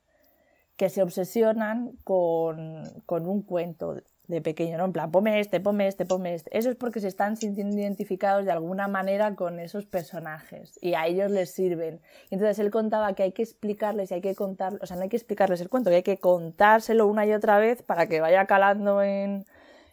que 0.78 0.90
se 0.90 1.02
obsesionan 1.02 1.92
con, 2.04 2.84
con 3.06 3.28
un 3.28 3.42
cuento 3.42 3.96
de 4.28 4.42
pequeño, 4.42 4.78
¿no? 4.78 4.86
En 4.86 4.94
plan, 4.94 5.12
ponme 5.12 5.40
este, 5.40 5.60
ponme 5.60 5.88
este, 5.88 6.06
ponme 6.06 6.34
este. 6.34 6.58
Eso 6.58 6.70
es 6.70 6.76
porque 6.76 7.00
se 7.00 7.08
están 7.08 7.38
sintiendo 7.38 7.78
identificados 7.78 8.46
de 8.46 8.52
alguna 8.52 8.88
manera 8.88 9.36
con 9.36 9.60
esos 9.60 9.86
personajes 9.86 10.78
y 10.82 10.94
a 10.94 11.06
ellos 11.08 11.32
les 11.32 11.52
sirven. 11.52 12.02
Entonces 12.32 12.60
él 12.60 12.72
contaba 12.72 13.14
que 13.14 13.24
hay 13.24 13.32
que 13.32 13.44
explicarles 13.44 14.12
y 14.12 14.16
hay 14.16 14.22
que 14.22 14.36
contar, 14.36 14.74
o 14.82 14.86
sea, 14.86 14.98
no 14.98 15.04
hay 15.04 15.10
que 15.10 15.18
explicarles 15.18 15.62
el 15.62 15.70
cuento, 15.70 15.90
que 15.90 15.98
hay 15.98 16.04
que 16.04 16.18
contárselo 16.18 17.08
una 17.08 17.26
y 17.26 17.34
otra 17.34 17.60
vez 17.60 17.82
para 17.84 18.08
que 18.08 18.22
vaya 18.22 18.46
calando 18.46 19.02
en, 19.02 19.46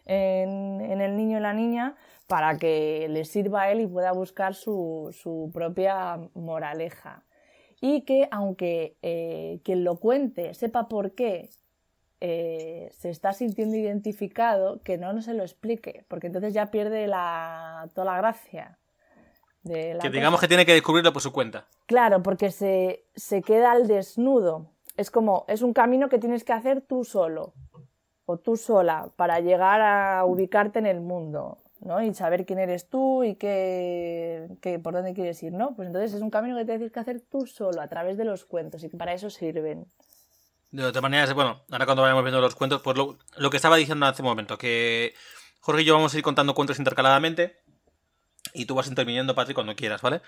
en, 0.05 1.01
el 1.01 1.15
niño 1.15 1.37
y 1.37 1.41
la 1.41 1.53
niña 1.53 1.95
para 2.27 2.57
que 2.57 3.07
le 3.09 3.25
sirva 3.25 3.63
a 3.63 3.71
él 3.71 3.81
y 3.81 3.87
pueda 3.87 4.11
buscar 4.11 4.55
su, 4.55 5.09
su 5.11 5.51
propia 5.53 6.17
moraleja. 6.33 7.23
Y 7.81 8.01
que 8.01 8.29
aunque 8.31 8.95
eh, 9.01 9.59
quien 9.63 9.83
lo 9.83 9.99
cuente 9.99 10.53
sepa 10.53 10.87
por 10.87 11.15
qué 11.15 11.49
eh, 12.25 12.89
se 12.93 13.09
está 13.09 13.33
sintiendo 13.33 13.75
identificado, 13.75 14.81
que 14.81 14.97
no, 14.97 15.11
no 15.11 15.21
se 15.21 15.33
lo 15.33 15.43
explique, 15.43 16.05
porque 16.07 16.27
entonces 16.27 16.53
ya 16.53 16.71
pierde 16.71 17.05
la, 17.07 17.89
toda 17.93 18.05
la 18.13 18.17
gracia. 18.17 18.79
De 19.61 19.93
la 19.93 19.99
Que 19.99 20.07
cosa. 20.07 20.11
digamos 20.11 20.39
que 20.39 20.47
tiene 20.47 20.65
que 20.65 20.71
descubrirlo 20.73 21.11
por 21.11 21.21
su 21.21 21.33
cuenta. 21.33 21.67
Claro, 21.85 22.23
porque 22.23 22.49
se, 22.51 23.03
se 23.13 23.41
queda 23.41 23.73
al 23.73 23.87
desnudo. 23.87 24.67
Es 24.95 25.11
como, 25.11 25.43
es 25.49 25.61
un 25.63 25.73
camino 25.73 26.07
que 26.07 26.17
tienes 26.17 26.45
que 26.45 26.53
hacer 26.53 26.79
tú 26.81 27.03
solo 27.03 27.53
o 28.25 28.37
tú 28.37 28.55
sola 28.55 29.09
para 29.17 29.41
llegar 29.41 29.81
a 29.81 30.23
ubicarte 30.25 30.79
en 30.79 30.85
el 30.85 31.01
mundo, 31.01 31.57
¿no? 31.81 32.01
Y 32.01 32.13
saber 32.13 32.45
quién 32.45 32.59
eres 32.59 32.87
tú 32.87 33.25
y 33.25 33.35
qué, 33.35 34.47
qué- 34.61 34.79
por 34.79 34.93
dónde 34.93 35.13
quieres 35.13 35.43
ir, 35.43 35.51
¿no? 35.51 35.75
Pues 35.75 35.87
entonces 35.87 36.13
es 36.13 36.21
un 36.21 36.29
camino 36.29 36.55
que 36.55 36.63
tienes 36.63 36.89
que 36.91 36.99
hacer 37.01 37.19
tú 37.19 37.45
solo, 37.47 37.81
a 37.81 37.87
través 37.89 38.15
de 38.15 38.23
los 38.23 38.45
cuentos, 38.45 38.81
y 38.85 38.89
que 38.89 38.95
para 38.97 39.13
eso 39.13 39.29
sirven. 39.29 39.85
De 40.73 40.83
otra 40.83 41.01
manera, 41.01 41.31
bueno, 41.35 41.63
ahora 41.69 41.85
cuando 41.85 42.01
vayamos 42.01 42.23
viendo 42.23 42.41
los 42.41 42.55
cuentos, 42.55 42.81
pues 42.81 42.97
lo, 42.97 43.19
lo 43.37 43.49
que 43.51 43.57
estaba 43.57 43.75
diciendo 43.77 44.07
hace 44.07 44.23
un 44.23 44.27
momento, 44.27 44.57
que 44.57 45.13
Jorge 45.59 45.83
y 45.83 45.85
yo 45.85 45.93
vamos 45.93 46.13
a 46.13 46.17
ir 46.17 46.23
contando 46.23 46.55
cuentos 46.55 46.79
intercaladamente 46.79 47.61
y 48.55 48.65
tú 48.65 48.73
vas 48.75 48.87
interviniendo, 48.87 49.35
Patrick, 49.35 49.55
cuando 49.55 49.75
quieras, 49.75 50.01
¿vale? 50.01 50.21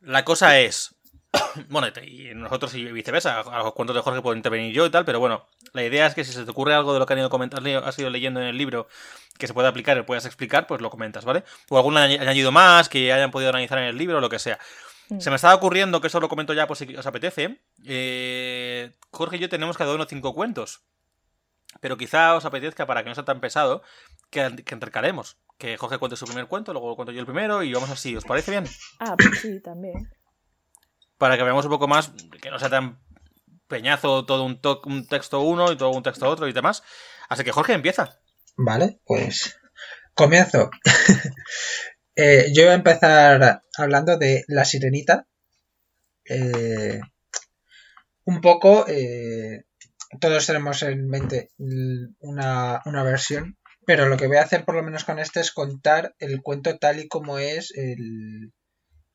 La 0.00 0.24
cosa 0.24 0.60
es, 0.60 0.94
bueno, 1.68 1.88
y 2.04 2.32
nosotros 2.34 2.74
y 2.74 2.84
viceversa, 2.92 3.40
a 3.40 3.58
los 3.64 3.72
cuentos 3.74 3.96
de 3.96 4.02
Jorge 4.02 4.22
puedo 4.22 4.36
intervenir 4.36 4.72
yo 4.72 4.86
y 4.86 4.90
tal, 4.90 5.04
pero 5.04 5.18
bueno, 5.20 5.46
la 5.72 5.84
idea 5.84 6.06
es 6.06 6.14
que 6.14 6.24
si 6.24 6.32
se 6.32 6.44
te 6.44 6.50
ocurre 6.52 6.74
algo 6.74 6.92
de 6.92 7.00
lo 7.00 7.06
que 7.06 7.14
han 7.14 7.18
ido 7.18 7.30
comentando, 7.30 7.84
has 7.84 7.98
ido 7.98 8.10
leyendo 8.10 8.40
en 8.40 8.46
el 8.46 8.56
libro 8.58 8.86
que 9.38 9.48
se 9.48 9.54
pueda 9.54 9.68
aplicar 9.68 9.98
y 9.98 10.02
puedas 10.02 10.26
explicar, 10.26 10.68
pues 10.68 10.80
lo 10.80 10.90
comentas, 10.90 11.24
¿vale? 11.24 11.42
O 11.70 11.76
algún 11.76 11.94
añ- 11.96 12.20
añadido 12.20 12.52
más 12.52 12.88
que 12.88 13.12
hayan 13.12 13.32
podido 13.32 13.50
analizar 13.50 13.78
en 13.78 13.84
el 13.86 13.96
libro 13.98 14.18
o 14.18 14.20
lo 14.20 14.28
que 14.30 14.38
sea. 14.38 14.58
Se 15.20 15.30
me 15.30 15.36
estaba 15.36 15.54
ocurriendo, 15.54 16.00
que 16.00 16.06
eso 16.08 16.20
lo 16.20 16.28
comento 16.28 16.52
ya, 16.54 16.66
pues 16.66 16.78
si 16.80 16.96
os 16.96 17.06
apetece. 17.06 17.60
eh, 17.84 18.94
Jorge 19.10 19.36
y 19.36 19.40
yo 19.40 19.48
tenemos 19.48 19.76
cada 19.76 19.94
uno 19.94 20.04
cinco 20.08 20.34
cuentos. 20.34 20.82
Pero 21.80 21.96
quizá 21.96 22.34
os 22.34 22.44
apetezca, 22.44 22.86
para 22.86 23.02
que 23.02 23.08
no 23.08 23.14
sea 23.14 23.24
tan 23.24 23.40
pesado, 23.40 23.82
que, 24.30 24.62
que 24.64 24.74
intercalemos. 24.74 25.38
Que 25.58 25.76
Jorge 25.76 25.98
cuente 25.98 26.16
su 26.16 26.26
primer 26.26 26.46
cuento, 26.46 26.72
luego 26.72 26.94
cuento 26.96 27.12
yo 27.12 27.20
el 27.20 27.26
primero 27.26 27.62
y 27.62 27.72
vamos 27.72 27.90
así. 27.90 28.14
¿Os 28.16 28.24
parece 28.24 28.50
bien? 28.50 28.64
Ah, 29.00 29.14
pues 29.16 29.40
sí, 29.40 29.60
también. 29.60 30.10
Para 31.18 31.36
que 31.36 31.42
veamos 31.44 31.64
un 31.64 31.70
poco 31.70 31.88
más, 31.88 32.12
que 32.40 32.50
no 32.50 32.58
sea 32.58 32.68
tan 32.68 32.98
peñazo 33.68 34.26
todo 34.26 34.42
un, 34.44 34.60
to- 34.60 34.82
un 34.84 35.06
texto 35.06 35.40
uno 35.40 35.72
y 35.72 35.76
todo 35.76 35.90
un 35.90 36.02
texto 36.02 36.28
otro 36.28 36.46
y 36.48 36.52
demás. 36.52 36.82
Así 37.28 37.42
que 37.44 37.52
Jorge 37.52 37.72
empieza. 37.72 38.18
Vale, 38.56 39.00
pues 39.06 39.56
comienzo. 40.14 40.70
Eh, 42.14 42.52
yo 42.52 42.64
voy 42.64 42.72
a 42.72 42.76
empezar 42.76 43.62
hablando 43.76 44.18
de 44.18 44.44
La 44.48 44.64
Sirenita. 44.64 45.26
Eh, 46.24 47.00
un 48.24 48.40
poco, 48.40 48.84
eh, 48.86 49.64
todos 50.20 50.46
tenemos 50.46 50.82
en 50.82 51.08
mente 51.08 51.50
una, 52.20 52.82
una 52.84 53.02
versión, 53.02 53.56
pero 53.86 54.08
lo 54.08 54.16
que 54.16 54.26
voy 54.26 54.36
a 54.36 54.42
hacer 54.42 54.64
por 54.64 54.74
lo 54.74 54.82
menos 54.82 55.04
con 55.04 55.18
este 55.18 55.40
es 55.40 55.52
contar 55.52 56.14
el 56.18 56.42
cuento 56.42 56.78
tal 56.78 57.00
y 57.00 57.08
como 57.08 57.38
es 57.38 57.72
el, 57.74 58.52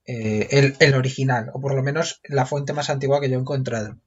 el, 0.06 0.76
el 0.80 0.94
original, 0.96 1.52
o 1.54 1.62
por 1.62 1.76
lo 1.76 1.84
menos 1.84 2.20
la 2.24 2.46
fuente 2.46 2.74
más 2.74 2.90
antigua 2.90 3.22
que 3.22 3.30
yo 3.30 3.38
he 3.38 3.42
encontrado. 3.42 4.00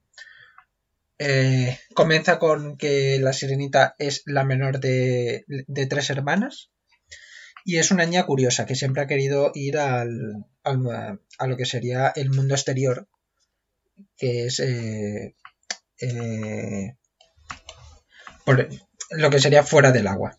Comienza 1.94 2.38
con 2.38 2.76
que 2.76 3.18
la 3.20 3.32
sirenita 3.32 3.94
es 3.98 4.22
la 4.26 4.42
menor 4.42 4.80
de, 4.80 5.44
de 5.46 5.86
tres 5.86 6.10
hermanas 6.10 6.70
y 7.64 7.78
es 7.78 7.90
una 7.90 8.04
niña 8.04 8.24
curiosa 8.26 8.66
que 8.66 8.74
siempre 8.74 9.02
ha 9.02 9.06
querido 9.06 9.52
ir 9.54 9.78
al, 9.78 10.46
al- 10.64 11.20
a 11.38 11.46
lo 11.46 11.56
que 11.56 11.66
sería 11.66 12.12
el 12.14 12.30
mundo 12.30 12.54
exterior, 12.54 13.08
que 14.16 14.46
es 14.46 14.60
eh, 14.60 15.34
eh, 16.00 16.96
por 18.44 18.68
lo 19.10 19.30
que 19.30 19.40
sería 19.40 19.62
fuera 19.62 19.92
del 19.92 20.06
agua. 20.06 20.36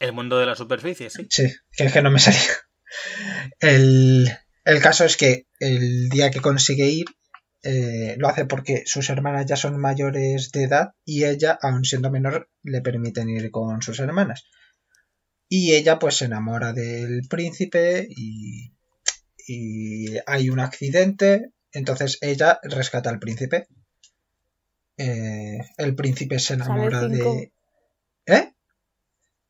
El 0.00 0.12
mundo 0.12 0.38
de 0.38 0.46
la 0.46 0.56
superficie, 0.56 1.10
sí. 1.10 1.26
Sí, 1.30 1.54
que 1.72 1.84
es 1.84 1.92
que 1.92 2.02
no 2.02 2.10
me 2.10 2.18
salía. 2.18 2.40
El, 3.60 4.30
el 4.64 4.80
caso 4.80 5.04
es 5.04 5.16
que 5.16 5.46
el 5.58 6.08
día 6.08 6.30
que 6.30 6.40
consigue 6.40 6.86
ir, 6.88 7.06
eh, 7.62 8.14
lo 8.18 8.28
hace 8.28 8.44
porque 8.44 8.82
sus 8.86 9.08
hermanas 9.10 9.46
ya 9.46 9.56
son 9.56 9.78
mayores 9.80 10.50
de 10.52 10.64
edad 10.64 10.94
y 11.04 11.24
ella, 11.24 11.58
aun 11.62 11.84
siendo 11.84 12.10
menor, 12.10 12.50
le 12.62 12.80
permiten 12.82 13.28
ir 13.30 13.50
con 13.50 13.80
sus 13.82 13.98
hermanas. 14.00 14.44
Y 15.48 15.74
ella 15.74 15.98
pues 15.98 16.16
se 16.16 16.24
enamora 16.24 16.72
del 16.72 17.22
príncipe 17.28 18.06
y, 18.08 18.72
y 19.46 20.16
hay 20.26 20.50
un 20.50 20.60
accidente, 20.60 21.52
entonces 21.72 22.18
ella 22.20 22.58
rescata 22.62 23.10
al 23.10 23.18
príncipe. 23.18 23.68
Eh, 24.96 25.58
el 25.76 25.94
príncipe 25.94 26.38
se 26.38 26.54
enamora 26.54 27.08
de... 27.08 27.52
¿Eh? 28.26 28.52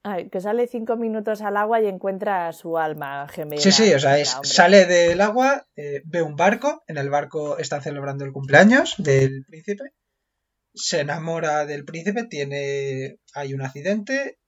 Ay, 0.02 0.28
que 0.28 0.40
sale 0.40 0.66
cinco 0.66 0.96
minutos 0.96 1.40
al 1.40 1.56
agua 1.56 1.80
y 1.80 1.86
encuentra 1.86 2.52
su 2.52 2.76
alma 2.76 3.26
gemela. 3.28 3.62
Sí, 3.62 3.72
sí, 3.72 3.94
o 3.94 3.98
sea, 3.98 4.18
es, 4.18 4.36
sale 4.42 4.84
del 4.84 5.20
agua, 5.22 5.66
eh, 5.76 6.02
ve 6.04 6.20
un 6.20 6.36
barco, 6.36 6.82
en 6.88 6.98
el 6.98 7.08
barco 7.08 7.56
están 7.56 7.82
celebrando 7.82 8.26
el 8.26 8.32
cumpleaños 8.32 8.96
del 8.98 9.46
príncipe, 9.46 9.84
se 10.74 11.00
enamora 11.00 11.64
del 11.64 11.86
príncipe, 11.86 12.24
tiene, 12.24 13.18
hay 13.32 13.54
un 13.54 13.62
accidente, 13.62 14.38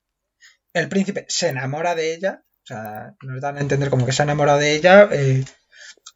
el 0.81 0.89
príncipe 0.89 1.25
se 1.29 1.49
enamora 1.49 1.95
de 1.95 2.15
ella, 2.15 2.43
o 2.65 2.67
sea, 2.67 3.15
nos 3.23 3.41
dan 3.41 3.57
a 3.57 3.61
entender 3.61 3.91
como 3.91 4.07
que 4.07 4.13
se 4.13 4.23
enamora 4.23 4.57
de 4.59 4.75
ella 4.75 5.09
eh, 5.13 5.45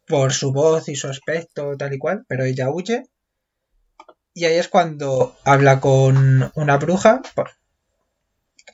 por 0.07 0.33
su 0.33 0.51
voz 0.53 0.89
y 0.89 0.95
su 0.95 1.07
aspecto 1.07 1.75
tal 1.77 1.93
y 1.93 1.97
cual, 1.99 2.25
pero 2.27 2.43
ella 2.45 2.69
huye. 2.69 3.03
Y 4.33 4.45
ahí 4.45 4.55
es 4.55 4.67
cuando 4.67 5.37
habla 5.43 5.79
con 5.79 6.51
una 6.55 6.77
bruja 6.77 7.21
pa- 7.35 7.51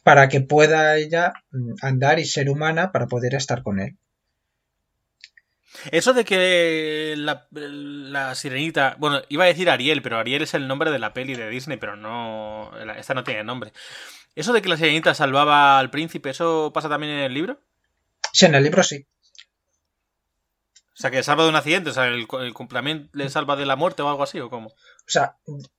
para 0.03 0.27
que 0.29 0.41
pueda 0.41 0.97
ella 0.97 1.33
mm, 1.51 1.73
andar 1.81 2.19
y 2.19 2.25
ser 2.25 2.49
humana 2.49 2.91
para 2.91 3.07
poder 3.07 3.35
estar 3.35 3.61
con 3.63 3.79
él. 3.79 3.97
Eso 5.91 6.13
de 6.13 6.25
que 6.25 7.13
la, 7.17 7.47
la 7.51 8.33
sirenita. 8.35 8.95
Bueno, 8.99 9.21
iba 9.29 9.43
a 9.43 9.47
decir 9.47 9.69
Ariel, 9.69 10.01
pero 10.01 10.17
Ariel 10.17 10.41
es 10.41 10.53
el 10.53 10.67
nombre 10.67 10.91
de 10.91 10.99
la 10.99 11.13
peli 11.13 11.35
de 11.35 11.49
Disney, 11.49 11.77
pero 11.77 11.95
no. 11.95 12.71
Esta 12.97 13.13
no 13.13 13.23
tiene 13.23 13.43
nombre. 13.43 13.73
Eso 14.37 14.53
de 14.53 14.61
que 14.61 14.69
la 14.69 14.77
sirenita 14.77 15.15
salvaba 15.15 15.79
al 15.79 15.89
príncipe, 15.89 16.29
¿eso 16.29 16.71
pasa 16.71 16.87
también 16.87 17.13
en 17.13 17.23
el 17.23 17.33
libro? 17.33 17.59
Sí, 18.31 18.45
en 18.45 18.53
el 18.53 18.63
libro 18.63 18.83
sí. 18.83 19.07
O 20.75 20.99
sea, 20.99 21.09
que 21.09 21.23
salva 21.23 21.41
de 21.43 21.49
un 21.49 21.55
accidente, 21.55 21.89
o 21.89 21.93
sea, 21.93 22.05
el, 22.05 22.27
el 22.41 22.53
cumplimiento 22.53 23.09
le 23.13 23.31
salva 23.31 23.55
de 23.55 23.65
la 23.65 23.75
muerte 23.75 24.03
o 24.03 24.09
algo 24.09 24.21
así, 24.21 24.39
¿o 24.39 24.51
cómo? 24.51 24.67
O 24.67 25.07
sea, 25.07 25.37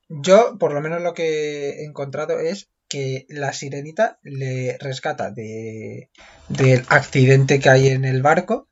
yo 0.08 0.58
por 0.58 0.74
lo 0.74 0.80
menos 0.80 1.00
lo 1.02 1.14
que 1.14 1.70
he 1.70 1.84
encontrado 1.84 2.40
es 2.40 2.68
que 2.88 3.26
la 3.28 3.52
sirenita 3.52 4.18
le 4.24 4.76
rescata 4.80 5.30
de, 5.30 6.10
del 6.48 6.84
accidente 6.88 7.60
que 7.60 7.70
hay 7.70 7.88
en 7.88 8.04
el 8.04 8.22
barco 8.22 8.68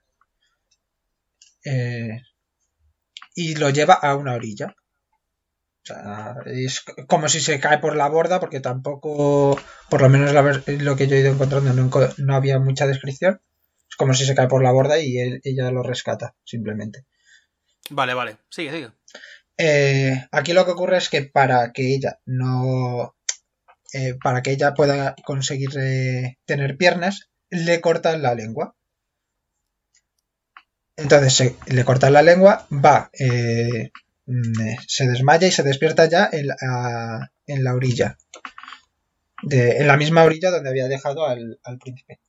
eh, 1.65 2.23
y 3.37 3.55
lo 3.55 3.71
lleva 3.71 3.95
a 3.95 4.17
una 4.17 4.35
orilla. 4.35 4.75
O 5.89 5.95
sea, 5.95 6.35
es 6.47 6.83
como 7.07 7.29
si 7.29 7.39
se 7.41 7.61
cae 7.61 7.79
por 7.79 7.95
la 7.95 8.09
borda 8.09 8.41
porque 8.41 8.59
tampoco, 8.59 9.57
por 9.89 10.01
lo 10.03 10.09
menos 10.09 10.33
la 10.33 10.43
lo 10.43 10.97
que 10.97 11.07
yo 11.07 11.15
he 11.15 11.21
ido 11.21 11.33
encontrando, 11.33 11.73
no, 11.73 11.89
no 12.19 12.35
había 12.35 12.59
mucha 12.59 12.89
descripción. 12.89 13.41
Es 13.89 13.95
como 13.95 14.13
si 14.13 14.27
se 14.27 14.35
cae 14.35 14.49
por 14.49 14.65
la 14.65 14.73
borda 14.73 14.99
y 14.99 15.17
él- 15.19 15.41
ella 15.45 15.71
lo 15.71 15.85
rescata, 15.85 16.35
simplemente. 16.45 17.05
Vale, 17.91 18.15
vale. 18.15 18.39
Sigue, 18.51 18.73
sigue. 18.73 18.91
Eh, 19.59 20.27
aquí 20.33 20.53
lo 20.53 20.65
que 20.65 20.73
ocurre 20.73 20.97
es 20.97 21.09
que 21.09 21.23
para 21.23 21.73
que 21.73 21.95
ella 21.95 22.19
no. 22.27 23.15
eh, 23.93 24.17
para 24.21 24.43
que 24.43 24.51
ella 24.51 24.75
pueda 24.75 25.15
conseguir 25.25 25.71
eh, 25.79 26.37
tener 26.47 26.77
piernas, 26.77 27.31
le 27.49 27.81
cortan 27.81 28.23
la 28.23 28.35
lengua. 28.35 28.75
Entonces 30.97 31.55
le 31.67 31.85
cortan 31.85 32.13
la 32.15 32.23
lengua, 32.23 32.67
va, 32.73 33.11
se 34.87 35.07
desmaya 35.07 35.47
y 35.47 35.53
se 35.53 35.63
despierta 35.63 36.07
ya 36.07 36.29
en 36.33 36.47
la, 37.65 37.75
orilla. 37.75 38.19
En 39.51 39.87
la 39.87 39.97
misma 39.97 40.25
orilla 40.25 40.51
donde 40.51 40.71
había 40.71 40.89
dejado 40.89 41.27
al, 41.27 41.59
príncipe. 41.81 42.21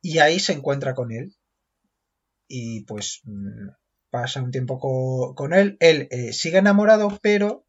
Y 0.00 0.18
ahí 0.18 0.38
se 0.40 0.52
encuentra 0.52 0.94
con 0.94 1.12
él. 1.12 1.34
Y 2.48 2.84
pues 2.84 3.20
mm, 3.24 3.68
pasa 4.10 4.42
un 4.42 4.50
tiempo 4.50 4.78
co- 4.78 5.34
con 5.34 5.54
él. 5.54 5.76
Él 5.80 6.08
eh, 6.10 6.32
sigue 6.32 6.58
enamorado, 6.58 7.18
pero 7.22 7.64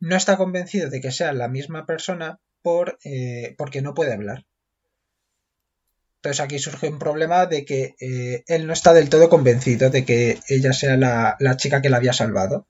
no 0.00 0.16
está 0.16 0.36
convencido 0.36 0.90
de 0.90 1.00
que 1.00 1.10
sea 1.10 1.32
la 1.32 1.48
misma 1.48 1.86
persona 1.86 2.40
por, 2.62 2.98
eh, 3.04 3.54
porque 3.58 3.82
no 3.82 3.94
puede 3.94 4.14
hablar. 4.14 4.46
Entonces 6.16 6.40
aquí 6.40 6.58
surge 6.58 6.88
un 6.88 6.98
problema 6.98 7.46
de 7.46 7.64
que 7.64 7.94
eh, 8.00 8.42
él 8.46 8.66
no 8.66 8.72
está 8.72 8.92
del 8.92 9.08
todo 9.08 9.28
convencido 9.28 9.90
de 9.90 10.04
que 10.04 10.38
ella 10.48 10.72
sea 10.72 10.96
la, 10.96 11.36
la 11.38 11.56
chica 11.56 11.80
que 11.80 11.90
la 11.90 11.98
había 11.98 12.12
salvado. 12.12 12.66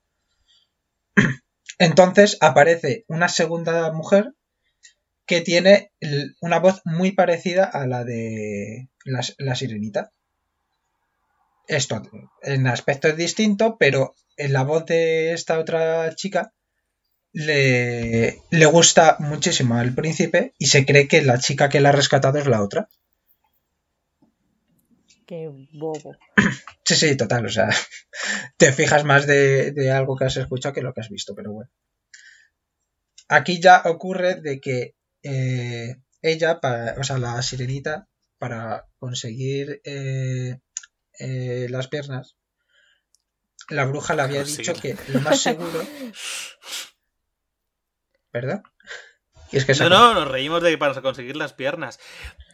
Entonces 1.79 2.39
aparece 2.41 3.05
una 3.09 3.29
segunda 3.29 3.93
mujer 3.93 4.33
que 5.27 5.41
tiene 5.43 5.93
una 6.41 6.59
voz 6.59 6.81
muy 6.85 7.13
parecida 7.13 7.65
a 7.65 7.87
la 7.87 8.05
de 8.05 8.89
la, 9.05 9.21
la 9.39 9.55
sirenita. 9.55 10.11
Esto 11.69 12.03
en 12.43 12.67
aspecto 12.67 13.09
es 13.09 13.17
distinto, 13.17 13.77
pero 13.79 14.15
en 14.39 14.55
la 14.55 14.65
voz 14.65 14.87
de 14.87 15.35
esta 15.35 15.59
otra 15.59 16.15
chica 16.15 16.55
le, 17.33 18.43
le 18.51 18.67
gusta 18.67 19.17
muchísimo 19.19 19.77
al 19.77 19.95
príncipe 19.95 20.55
y 20.59 20.67
se 20.67 20.87
cree 20.87 21.09
que 21.09 21.23
la 21.23 21.39
chica 21.39 21.69
que 21.69 21.81
la 21.81 21.91
ha 21.91 21.93
rescatado 21.93 22.39
es 22.39 22.47
la 22.47 22.63
otra. 22.63 22.89
Qué 25.29 25.47
bobo. 25.75 26.17
Sí, 26.87 26.95
sí, 26.95 27.17
total, 27.19 27.45
o 27.45 27.51
sea, 27.51 27.69
te 28.57 28.73
fijas 28.73 29.05
más 29.05 29.27
de, 29.27 29.73
de 29.73 29.91
algo 29.91 30.17
que 30.17 30.25
has 30.25 30.39
escuchado 30.39 30.75
que 30.75 30.81
lo 30.81 30.95
que 30.95 31.03
has 31.03 31.11
visto, 31.11 31.35
pero 31.35 31.53
bueno. 31.53 31.71
Aquí 33.29 33.61
ya 33.61 33.83
ocurre 33.85 34.37
de 34.37 34.59
que 34.59 34.95
eh, 35.23 35.97
ella, 36.23 36.61
para, 36.61 36.99
o 36.99 37.05
sea, 37.05 37.19
la 37.19 37.43
sirenita, 37.43 38.09
para 38.39 38.87
conseguir 38.99 39.83
eh, 39.85 40.61
eh, 41.19 41.67
las 41.69 41.89
piernas, 41.89 42.39
la 43.69 43.85
bruja 43.85 44.15
le 44.15 44.23
había 44.23 44.45
dicho 44.45 44.73
que 44.73 44.97
lo 45.09 45.21
más 45.21 45.43
seguro... 45.43 45.87
¿Verdad? 48.33 48.63
Y 49.53 49.59
es 49.59 49.67
que 49.67 49.75
No, 49.75 49.91
no, 49.91 50.15
nos 50.15 50.29
reímos 50.29 50.63
de 50.63 50.71
que 50.71 50.79
para 50.79 51.03
conseguir 51.03 51.37
las 51.37 51.53
piernas. 51.53 51.99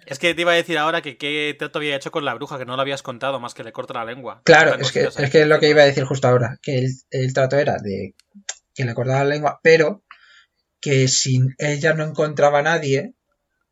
Es 0.07 0.19
que 0.19 0.35
te 0.35 0.43
iba 0.43 0.53
a 0.53 0.57
decir 0.57 0.79
ahora 0.79 1.03
que 1.03 1.17
qué 1.17 1.55
trato 1.59 1.79
había 1.79 1.97
hecho 1.97 2.11
con 2.11 2.25
la 2.25 2.35
bruja, 2.35 2.59
que 2.59 2.65
no 2.65 2.77
lo 2.77 2.83
habías 2.83 3.03
contado, 3.03 3.41
más 3.41 3.55
que 3.55 3.65
le 3.65 3.73
corta 3.73 3.95
la 3.95 4.05
lengua. 4.05 4.43
Claro, 4.45 4.75
es 4.79 4.93
que, 4.93 5.05
es 5.05 5.31
que 5.31 5.43
es 5.43 5.49
lo 5.49 5.59
que 5.59 5.71
iba 5.71 5.83
a 5.83 5.87
decir 5.87 6.05
justo 6.05 6.29
ahora, 6.29 6.59
que 6.63 6.79
el, 6.79 6.91
el 7.11 7.33
trato 7.33 7.57
era 7.57 7.77
de 7.79 8.15
que 8.75 8.85
le 8.85 8.95
cortaba 8.95 9.25
la 9.25 9.31
lengua, 9.31 9.61
pero 9.63 10.05
que 10.81 11.09
si 11.09 11.41
ella 11.59 11.95
no 11.95 12.05
encontraba 12.05 12.59
a 12.59 12.63
nadie, 12.63 13.15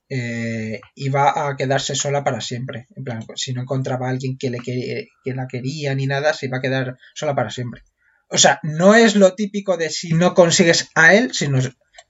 eh, 0.08 0.80
iba 0.94 1.48
a 1.48 1.56
quedarse 1.56 1.94
sola 1.94 2.22
para 2.24 2.40
siempre. 2.40 2.86
En 2.96 3.04
plan, 3.04 3.24
si 3.34 3.52
no 3.52 3.62
encontraba 3.62 4.06
a 4.06 4.10
alguien 4.10 4.36
que, 4.38 4.50
le 4.50 4.60
que, 4.60 5.08
que 5.24 5.34
la 5.34 5.46
quería 5.46 5.94
ni 5.94 6.06
nada, 6.06 6.34
se 6.34 6.46
iba 6.46 6.58
a 6.58 6.60
quedar 6.60 6.96
sola 7.14 7.34
para 7.34 7.50
siempre. 7.50 7.82
O 8.28 8.38
sea, 8.38 8.60
no 8.62 8.94
es 8.94 9.16
lo 9.16 9.34
típico 9.34 9.76
de 9.76 9.90
si 9.90 10.12
no 10.12 10.34
consigues 10.34 10.88
a 10.94 11.14
él, 11.14 11.34
sino... 11.34 11.60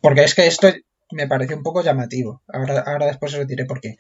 Porque 0.00 0.24
es 0.24 0.35
que 0.35 0.46
esto 0.46 0.72
me 1.12 1.27
parece 1.27 1.55
un 1.55 1.62
poco 1.62 1.83
llamativo. 1.83 2.42
Ahora, 2.48 2.81
ahora 2.81 3.07
después 3.07 3.35
os 3.35 3.46
diré 3.46 3.64
por 3.64 3.81
qué. 3.81 3.98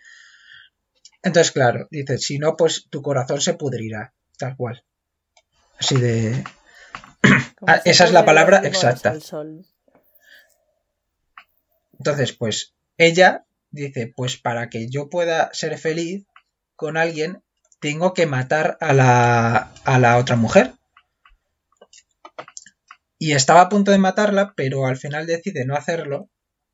Entonces, 1.22 1.52
claro, 1.52 1.86
dice, 1.90 2.18
si 2.18 2.38
no, 2.38 2.56
pues 2.56 2.88
tu 2.90 3.00
corazón 3.00 3.40
se 3.40 3.54
pudrirá, 3.54 4.12
tal 4.38 4.56
cual. 4.56 4.84
Así 5.78 5.96
de... 5.96 6.44
Ah, 7.64 7.80
esa 7.84 8.06
es 8.06 8.12
la 8.12 8.24
palabra 8.24 8.62
exacta. 8.64 9.20
sol. 9.20 9.64
Entonces, 11.96 12.32
pues 12.32 12.74
ella 12.98 13.44
dice, 13.70 14.12
pues 14.16 14.36
para 14.36 14.68
que 14.68 14.88
yo 14.88 15.08
pueda 15.08 15.48
ser 15.52 15.78
feliz 15.78 16.26
con 16.74 16.96
alguien, 16.96 17.44
tengo 17.78 18.14
que 18.14 18.26
matar 18.26 18.76
a 18.80 18.92
la, 18.92 19.72
a 19.84 19.98
la 20.00 20.18
otra 20.18 20.34
mujer. 20.34 20.72
Y 23.16 23.34
estaba 23.34 23.60
a 23.60 23.68
punto 23.68 23.92
de 23.92 23.98
matarla, 23.98 24.54
pero 24.56 24.86
al 24.86 24.96
final 24.96 25.26
decide 25.26 25.64
no 25.64 25.76
hacerlo 25.76 26.28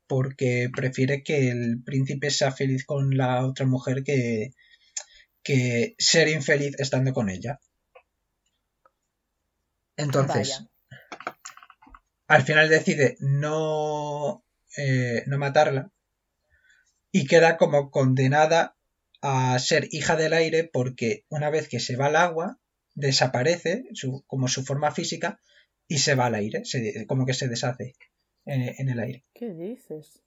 porque 0.09 0.69
prefiere 0.75 1.23
que 1.23 1.49
el 1.49 1.81
príncipe 1.85 2.31
sea 2.31 2.51
feliz 2.51 2.83
con 2.83 3.15
la 3.15 3.45
otra 3.45 3.65
mujer 3.65 4.03
que, 4.03 4.51
que 5.43 5.95
ser 5.99 6.27
infeliz 6.27 6.75
estando 6.79 7.13
con 7.13 7.29
ella. 7.29 7.59
Entonces, 9.97 10.49
Vaya. 10.49 10.69
al 12.27 12.41
final 12.43 12.69
decide 12.69 13.17
no, 13.19 14.43
eh, 14.77 15.23
no 15.27 15.37
matarla 15.37 15.91
y 17.11 17.25
queda 17.27 17.57
como 17.57 17.91
condenada 17.91 18.75
a 19.21 19.57
ser 19.59 19.87
hija 19.91 20.15
del 20.15 20.33
aire 20.33 20.63
porque 20.71 21.25
una 21.29 21.49
vez 21.49 21.67
que 21.67 21.79
se 21.79 21.97
va 21.97 22.07
al 22.07 22.15
agua 22.15 22.59
desaparece 22.95 23.83
su- 23.93 24.23
como 24.27 24.47
su 24.47 24.63
forma 24.63 24.91
física 24.91 25.39
y 25.87 25.99
se 25.99 26.15
va 26.15 26.27
al 26.27 26.35
aire, 26.35 26.63
se- 26.65 27.05
como 27.07 27.25
que 27.25 27.33
se 27.33 27.47
deshace 27.47 27.95
en, 28.53 28.75
en 28.77 28.89
el 28.89 28.99
aire. 28.99 29.25
¿Qué 29.33 29.53
dices? 29.53 30.23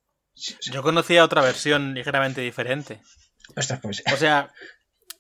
Yo 0.62 0.82
conocía 0.82 1.24
otra 1.24 1.42
versión 1.42 1.94
ligeramente 1.94 2.40
diferente. 2.40 3.00
Ostras, 3.56 3.80
pues, 3.82 4.02
O 4.12 4.16
sea, 4.16 4.52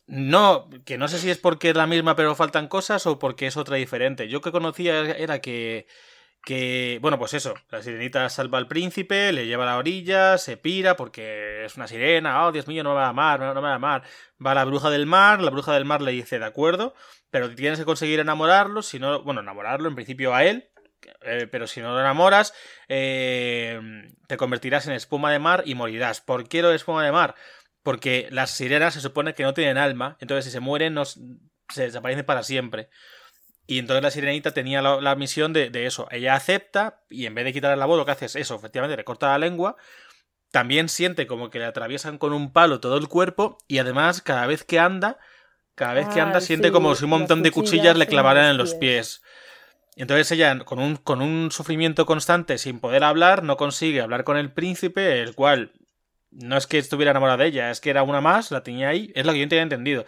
no, 0.06 0.68
que 0.84 0.98
no 0.98 1.08
sé 1.08 1.18
si 1.18 1.30
es 1.30 1.38
porque 1.38 1.70
es 1.70 1.76
la 1.76 1.86
misma 1.86 2.16
pero 2.16 2.34
faltan 2.34 2.68
cosas 2.68 3.06
o 3.06 3.18
porque 3.18 3.46
es 3.46 3.56
otra 3.56 3.76
diferente. 3.76 4.28
Yo 4.28 4.40
que 4.40 4.52
conocía 4.52 5.00
era 5.12 5.40
que, 5.40 5.86
que 6.44 6.98
bueno, 7.02 7.18
pues 7.18 7.34
eso, 7.34 7.54
la 7.70 7.82
sirenita 7.82 8.28
salva 8.28 8.58
al 8.58 8.68
príncipe, 8.68 9.32
le 9.32 9.46
lleva 9.46 9.64
a 9.64 9.66
la 9.66 9.78
orilla, 9.78 10.38
se 10.38 10.56
pira 10.56 10.96
porque 10.96 11.64
es 11.64 11.76
una 11.76 11.88
sirena, 11.88 12.46
oh 12.46 12.52
Dios 12.52 12.66
mío, 12.66 12.82
no 12.82 12.90
me 12.90 12.96
va 12.96 13.06
a 13.06 13.10
amar, 13.10 13.40
no, 13.40 13.54
no 13.54 13.60
me 13.60 13.68
va 13.68 13.72
a 13.72 13.76
amar. 13.76 14.02
Va 14.44 14.52
a 14.52 14.54
la 14.54 14.64
bruja 14.64 14.90
del 14.90 15.06
mar, 15.06 15.40
la 15.40 15.50
bruja 15.50 15.74
del 15.74 15.84
mar 15.84 16.00
le 16.00 16.12
dice, 16.12 16.38
de 16.38 16.46
acuerdo, 16.46 16.94
pero 17.30 17.54
tienes 17.54 17.78
que 17.78 17.84
conseguir 17.84 18.20
enamorarlo, 18.20 18.82
si 18.82 18.98
no, 18.98 19.22
bueno, 19.22 19.40
enamorarlo 19.40 19.88
en 19.88 19.94
principio 19.94 20.34
a 20.34 20.44
él, 20.44 20.71
eh, 21.22 21.48
pero 21.50 21.66
si 21.66 21.80
no 21.80 21.92
lo 21.92 22.00
enamoras, 22.00 22.54
eh, 22.88 23.80
te 24.26 24.36
convertirás 24.36 24.86
en 24.86 24.92
espuma 24.94 25.32
de 25.32 25.38
mar 25.38 25.62
y 25.66 25.74
morirás. 25.74 26.20
¿Por 26.20 26.48
qué 26.48 26.62
lo 26.62 26.70
de 26.70 26.76
espuma 26.76 27.04
de 27.04 27.12
mar? 27.12 27.34
Porque 27.82 28.28
las 28.30 28.50
sirenas 28.50 28.94
se 28.94 29.00
supone 29.00 29.34
que 29.34 29.42
no 29.42 29.54
tienen 29.54 29.78
alma, 29.78 30.16
entonces 30.20 30.44
si 30.46 30.50
se 30.50 30.60
mueren 30.60 30.94
nos, 30.94 31.18
se 31.68 31.82
desaparecen 31.84 32.24
para 32.24 32.42
siempre. 32.42 32.88
Y 33.66 33.78
entonces 33.78 34.02
la 34.02 34.10
sirenita 34.10 34.52
tenía 34.52 34.82
la, 34.82 35.00
la 35.00 35.14
misión 35.14 35.52
de, 35.52 35.70
de 35.70 35.86
eso. 35.86 36.08
Ella 36.10 36.34
acepta 36.34 37.00
y 37.08 37.26
en 37.26 37.34
vez 37.34 37.44
de 37.44 37.52
quitarle 37.52 37.76
la 37.76 37.86
voz 37.86 37.96
lo 37.96 38.04
que 38.04 38.10
hace 38.12 38.26
es 38.26 38.36
eso, 38.36 38.56
efectivamente 38.56 38.96
le 38.96 39.04
corta 39.04 39.28
la 39.28 39.38
lengua. 39.38 39.76
También 40.50 40.88
siente 40.88 41.26
como 41.26 41.48
que 41.48 41.58
le 41.58 41.64
atraviesan 41.64 42.18
con 42.18 42.32
un 42.32 42.52
palo 42.52 42.80
todo 42.80 42.98
el 42.98 43.08
cuerpo 43.08 43.56
y 43.68 43.78
además 43.78 44.20
cada 44.20 44.46
vez 44.46 44.64
que 44.64 44.78
anda, 44.78 45.18
cada 45.74 45.94
vez 45.94 46.08
que 46.08 46.20
Ah, 46.20 46.24
anda 46.24 46.40
siente 46.40 46.68
sí, 46.68 46.72
como 46.72 46.94
si 46.94 47.04
un 47.04 47.10
montón 47.10 47.42
de 47.42 47.50
cuchillas 47.50 47.94
cuchillas 47.94 47.96
le 47.96 48.06
clavaran 48.06 48.50
en 48.50 48.58
los 48.58 48.74
pies. 48.74 49.20
pies. 49.20 49.22
Entonces 49.96 50.30
ella, 50.32 50.58
con 50.60 50.78
un, 50.78 50.96
con 50.96 51.20
un 51.20 51.50
sufrimiento 51.50 52.06
constante, 52.06 52.58
sin 52.58 52.80
poder 52.80 53.04
hablar, 53.04 53.42
no 53.42 53.56
consigue 53.56 54.00
hablar 54.00 54.24
con 54.24 54.36
el 54.36 54.52
príncipe, 54.52 55.20
el 55.20 55.34
cual 55.34 55.72
no 56.30 56.56
es 56.56 56.66
que 56.66 56.78
estuviera 56.78 57.10
enamorado 57.10 57.38
de 57.38 57.46
ella, 57.46 57.70
es 57.70 57.80
que 57.80 57.90
era 57.90 58.02
una 58.02 58.20
más, 58.20 58.50
la 58.50 58.62
tenía 58.62 58.88
ahí, 58.88 59.12
es 59.14 59.26
lo 59.26 59.32
que 59.32 59.40
yo 59.40 59.48
tenía 59.48 59.62
entendido. 59.62 60.06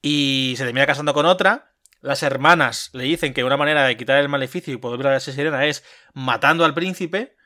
Y 0.00 0.54
se 0.56 0.64
termina 0.64 0.86
casando 0.86 1.12
con 1.12 1.26
otra. 1.26 1.74
Las 2.00 2.22
hermanas 2.22 2.90
le 2.92 3.04
dicen 3.04 3.34
que 3.34 3.42
una 3.42 3.56
manera 3.56 3.84
de 3.84 3.96
quitar 3.96 4.18
el 4.18 4.28
maleficio 4.28 4.72
y 4.72 4.76
poder 4.76 4.98
ver 4.98 5.08
a 5.08 5.16
esa 5.16 5.32
sirena 5.32 5.66
es 5.66 5.84
matando 6.14 6.64
al 6.64 6.74
príncipe 6.74 7.36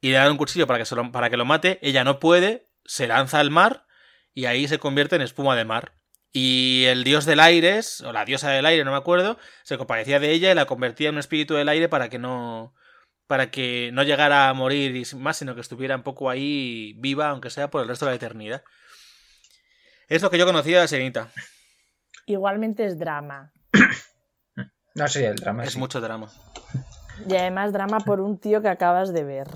y 0.00 0.10
le 0.10 0.16
dan 0.16 0.30
un 0.30 0.36
cuchillo 0.36 0.66
para 0.68 0.78
que, 0.78 0.84
se 0.84 0.94
lo, 0.94 1.10
para 1.10 1.30
que 1.30 1.36
lo 1.36 1.44
mate. 1.44 1.80
Ella 1.82 2.04
no 2.04 2.20
puede, 2.20 2.66
se 2.84 3.08
lanza 3.08 3.40
al 3.40 3.50
mar 3.50 3.86
y 4.34 4.44
ahí 4.44 4.68
se 4.68 4.78
convierte 4.78 5.16
en 5.16 5.22
espuma 5.22 5.56
de 5.56 5.64
mar. 5.64 5.94
Y 6.32 6.84
el 6.86 7.04
dios 7.04 7.26
del 7.26 7.40
aire, 7.40 7.80
o 8.04 8.12
la 8.12 8.24
diosa 8.24 8.50
del 8.50 8.64
aire, 8.64 8.84
no 8.84 8.90
me 8.90 8.96
acuerdo, 8.96 9.38
se 9.64 9.76
compadecía 9.76 10.18
de 10.18 10.30
ella 10.30 10.50
y 10.50 10.54
la 10.54 10.64
convertía 10.64 11.10
en 11.10 11.16
un 11.16 11.18
espíritu 11.18 11.54
del 11.54 11.68
aire 11.68 11.88
para 11.88 12.08
que 12.08 12.18
no 12.18 12.74
para 13.26 13.50
que 13.50 13.90
no 13.92 14.02
llegara 14.02 14.48
a 14.50 14.54
morir 14.54 14.94
y 14.94 15.04
más, 15.16 15.38
sino 15.38 15.54
que 15.54 15.62
estuviera 15.62 15.96
un 15.96 16.02
poco 16.02 16.28
ahí 16.28 16.94
viva, 16.98 17.30
aunque 17.30 17.48
sea 17.48 17.70
por 17.70 17.82
el 17.82 17.88
resto 17.88 18.04
de 18.04 18.12
la 18.12 18.16
eternidad. 18.16 18.62
Es 20.08 20.20
lo 20.20 20.30
que 20.30 20.36
yo 20.36 20.44
conocía 20.44 20.76
de 20.76 20.82
la 20.82 20.88
Sirenita. 20.88 21.30
Igualmente 22.26 22.84
es 22.84 22.98
drama. 22.98 23.52
no 24.94 25.08
sé, 25.08 25.26
el 25.26 25.36
drama 25.36 25.64
Es 25.64 25.72
sí. 25.72 25.78
mucho 25.78 26.00
drama. 26.00 26.28
Y 27.26 27.34
además 27.36 27.72
drama 27.72 28.00
por 28.00 28.20
un 28.20 28.38
tío 28.38 28.60
que 28.60 28.68
acabas 28.68 29.14
de 29.14 29.24
ver. 29.24 29.48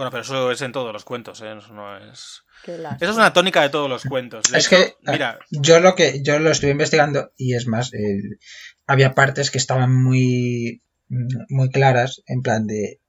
Bueno, 0.00 0.10
pero 0.10 0.22
eso 0.22 0.50
es 0.50 0.62
en 0.62 0.72
todos 0.72 0.94
los 0.94 1.04
cuentos, 1.04 1.42
¿eh? 1.42 1.52
Eso 1.58 1.74
no 1.74 1.94
es... 1.98 2.40
Esa 3.00 3.10
es 3.10 3.16
una 3.16 3.34
tónica 3.34 3.60
de 3.60 3.68
todos 3.68 3.86
los 3.90 4.02
cuentos. 4.04 4.50
De 4.50 4.56
Es 4.56 4.66
hecho, 4.72 4.76
que, 4.76 4.94
mira, 5.12 5.38
Yo 5.50 5.78
lo 5.78 5.94
que 5.94 6.22
yo 6.22 6.38
lo 6.38 6.50
estuve 6.50 6.70
investigando 6.70 7.32
y 7.36 7.54
es 7.54 7.66
más, 7.66 7.92
eh, 7.92 8.18
había 8.86 9.14
partes 9.14 9.50
que 9.50 9.58
estaban 9.58 9.94
muy 9.94 10.82
muy 11.50 11.68
claras, 11.68 12.22
en 12.26 12.40
plan 12.40 12.66
de 12.66 13.00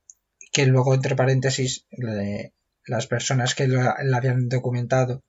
que 0.52 0.66
luego 0.66 0.94
entre 0.94 1.16
paréntesis 1.16 1.86
le- 1.92 2.54
las 2.86 3.08
personas 3.08 3.56
que 3.56 3.68
lo- 3.70 3.82
la 4.04 4.18
habían 4.18 4.50
documentado 4.50 5.24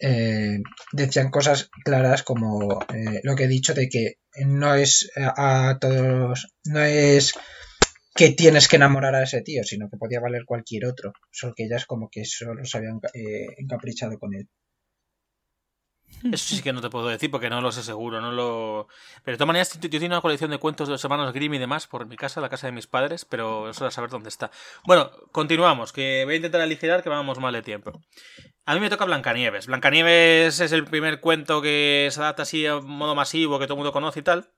eh, 0.00 0.58
decían 0.92 1.30
cosas 1.30 1.70
claras 1.84 2.22
como 2.24 2.82
eh, 2.94 3.20
lo 3.22 3.36
que 3.36 3.44
he 3.44 3.48
dicho 3.48 3.72
de 3.72 3.88
que 3.88 4.18
no 4.44 4.74
es 4.74 5.10
a, 5.16 5.70
a 5.70 5.78
todos, 5.78 6.48
no 6.64 6.80
es 6.82 7.32
que 8.14 8.30
tienes 8.30 8.68
que 8.68 8.76
enamorar 8.76 9.14
a 9.14 9.22
ese 9.22 9.40
tío, 9.42 9.64
sino 9.64 9.88
que 9.88 9.96
podía 9.96 10.20
valer 10.20 10.44
cualquier 10.44 10.86
otro, 10.86 11.12
solo 11.30 11.54
que 11.54 11.64
ellas 11.64 11.86
como 11.86 12.08
que 12.10 12.24
solo 12.24 12.64
se 12.64 12.78
habían 12.78 13.00
eh, 13.14 13.46
encaprichado 13.58 14.18
con 14.18 14.34
él. 14.34 14.48
Eso 16.30 16.54
sí 16.54 16.62
que 16.62 16.72
no 16.72 16.80
te 16.80 16.90
puedo 16.90 17.08
decir 17.08 17.30
porque 17.30 17.50
no 17.50 17.60
lo 17.60 17.72
sé 17.72 17.82
seguro, 17.82 18.20
no 18.20 18.30
lo... 18.30 18.86
Pero 19.24 19.34
de 19.34 19.38
todas 19.38 19.46
maneras, 19.48 19.80
yo 19.80 19.90
tengo 19.90 20.06
una 20.06 20.20
colección 20.20 20.50
de 20.50 20.58
cuentos 20.58 20.86
de 20.86 20.92
los 20.92 21.02
hermanos 21.02 21.32
Grimm 21.32 21.54
y 21.54 21.58
demás 21.58 21.86
por 21.88 22.06
mi 22.06 22.16
casa, 22.16 22.40
la 22.40 22.48
casa 22.48 22.68
de 22.68 22.72
mis 22.72 22.86
padres, 22.86 23.24
pero 23.24 23.70
eso 23.70 23.86
a 23.86 23.90
saber 23.90 24.10
dónde 24.10 24.28
está. 24.28 24.50
Bueno, 24.84 25.10
continuamos, 25.32 25.92
que 25.92 26.22
voy 26.24 26.34
a 26.34 26.36
intentar 26.36 26.60
aligerar 26.60 27.02
que 27.02 27.08
vamos 27.08 27.40
mal 27.40 27.52
de 27.54 27.62
tiempo. 27.62 27.92
A 28.66 28.74
mí 28.74 28.80
me 28.80 28.90
toca 28.90 29.04
Blancanieves. 29.04 29.66
Blancanieves 29.66 30.60
es 30.60 30.70
el 30.70 30.84
primer 30.84 31.20
cuento 31.20 31.60
que 31.60 32.08
se 32.12 32.20
adapta 32.20 32.42
así 32.42 32.66
a 32.66 32.76
modo 32.76 33.16
masivo, 33.16 33.58
que 33.58 33.66
todo 33.66 33.74
el 33.74 33.78
mundo 33.78 33.92
conoce 33.92 34.20
y 34.20 34.22
tal. 34.22 34.48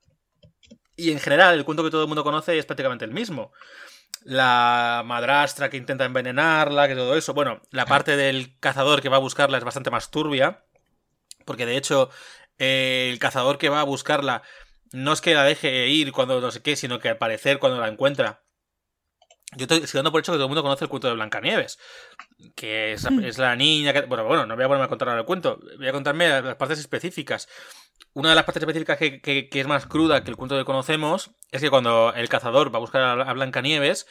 Y 0.95 1.11
en 1.11 1.19
general, 1.19 1.55
el 1.55 1.65
cuento 1.65 1.83
que 1.83 1.91
todo 1.91 2.03
el 2.03 2.07
mundo 2.07 2.23
conoce 2.23 2.57
es 2.57 2.65
prácticamente 2.65 3.05
el 3.05 3.11
mismo. 3.11 3.51
La 4.23 5.03
madrastra 5.05 5.69
que 5.69 5.77
intenta 5.77 6.05
envenenarla, 6.05 6.87
que 6.87 6.95
todo 6.95 7.15
eso. 7.15 7.33
Bueno, 7.33 7.61
la 7.71 7.85
parte 7.85 8.15
del 8.15 8.57
cazador 8.59 9.01
que 9.01 9.09
va 9.09 9.17
a 9.17 9.19
buscarla 9.19 9.57
es 9.57 9.63
bastante 9.63 9.91
más 9.91 10.09
turbia. 10.09 10.63
Porque 11.45 11.65
de 11.65 11.77
hecho, 11.77 12.09
eh, 12.57 13.09
el 13.11 13.19
cazador 13.19 13.57
que 13.57 13.69
va 13.69 13.81
a 13.81 13.83
buscarla 13.83 14.41
no 14.91 15.13
es 15.13 15.21
que 15.21 15.33
la 15.33 15.43
deje 15.43 15.87
ir 15.89 16.11
cuando 16.11 16.39
no 16.39 16.51
sé 16.51 16.61
qué, 16.61 16.75
sino 16.75 16.99
que 16.99 17.09
al 17.09 17.17
parecer 17.17 17.59
cuando 17.59 17.79
la 17.79 17.87
encuentra. 17.87 18.44
Yo 19.55 19.63
estoy 19.63 19.81
dando 19.93 20.11
por 20.11 20.19
hecho 20.19 20.31
que 20.31 20.37
todo 20.37 20.45
el 20.45 20.49
mundo 20.49 20.63
conoce 20.63 20.85
el 20.85 20.89
cuento 20.89 21.07
de 21.07 21.13
Blancanieves. 21.13 21.79
Que 22.55 22.93
es, 22.93 23.37
la 23.37 23.55
niña 23.55 23.93
que. 23.93 24.01
Bueno, 24.01 24.25
bueno, 24.25 24.45
no 24.45 24.55
voy 24.55 24.65
a 24.65 24.67
ponerme 24.67 24.85
a 24.85 24.89
contar 24.89 25.09
ahora 25.09 25.21
el 25.21 25.25
cuento. 25.25 25.59
Voy 25.77 25.87
a 25.87 25.91
contarme 25.91 26.41
las 26.41 26.55
partes 26.55 26.79
específicas. 26.79 27.47
Una 28.13 28.29
de 28.29 28.35
las 28.35 28.45
partes 28.45 28.61
específicas 28.63 28.97
que, 28.97 29.21
que- 29.21 29.49
es 29.51 29.67
más 29.67 29.85
cruda 29.85 30.23
que 30.23 30.29
el 30.29 30.37
cuento 30.37 30.57
que 30.57 30.65
conocemos 30.65 31.31
es 31.51 31.61
que 31.61 31.69
cuando 31.69 32.13
el 32.13 32.29
cazador 32.29 32.73
va 32.73 32.77
a 32.77 32.81
buscar 32.81 33.01
a, 33.01 33.33
Blancanieves, 33.33 34.07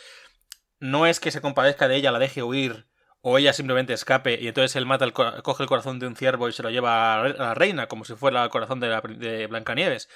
no 0.80 1.06
es 1.06 1.20
que 1.20 1.30
se 1.30 1.40
compadezca 1.40 1.88
de 1.88 1.96
ella, 1.96 2.12
la 2.12 2.18
deje 2.18 2.42
huir 2.42 2.86
o 3.20 3.38
ella 3.38 3.54
simplemente 3.54 3.94
escape 3.94 4.38
y 4.38 4.48
entonces 4.48 4.76
él 4.76 4.84
mata 4.84 5.06
el, 5.06 5.14
coge 5.14 5.62
el 5.62 5.68
corazón 5.68 5.98
de 5.98 6.06
un 6.06 6.16
ciervo 6.16 6.48
y 6.48 6.52
se 6.52 6.62
lo 6.62 6.68
lleva 6.68 7.22
a 7.22 7.28
la 7.28 7.54
reina, 7.54 7.86
como 7.86 8.04
si 8.04 8.14
fuera 8.14 8.44
el 8.44 8.50
corazón 8.50 8.80
de, 8.80 8.88
la, 8.88 9.00
de 9.00 9.46
Blancanieves. 9.46 10.10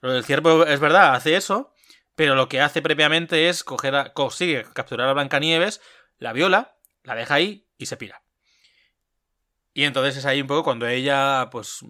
Lo 0.00 0.12
del 0.12 0.24
ciervo 0.24 0.64
es 0.64 0.78
verdad, 0.78 1.14
hace 1.14 1.34
eso, 1.34 1.74
pero 2.22 2.36
lo 2.36 2.48
que 2.48 2.60
hace 2.60 2.82
previamente 2.82 3.48
es 3.48 3.64
coger 3.64 3.96
a- 3.96 4.12
consigue 4.12 4.64
capturar 4.74 5.08
a 5.08 5.12
Blancanieves, 5.12 5.80
la 6.18 6.32
viola, 6.32 6.76
la 7.02 7.16
deja 7.16 7.34
ahí 7.34 7.66
y 7.76 7.86
se 7.86 7.96
pira. 7.96 8.22
Y 9.74 9.82
entonces 9.82 10.18
es 10.18 10.24
ahí 10.24 10.40
un 10.40 10.46
poco 10.46 10.62
cuando 10.62 10.86
ella, 10.86 11.48
pues, 11.50 11.80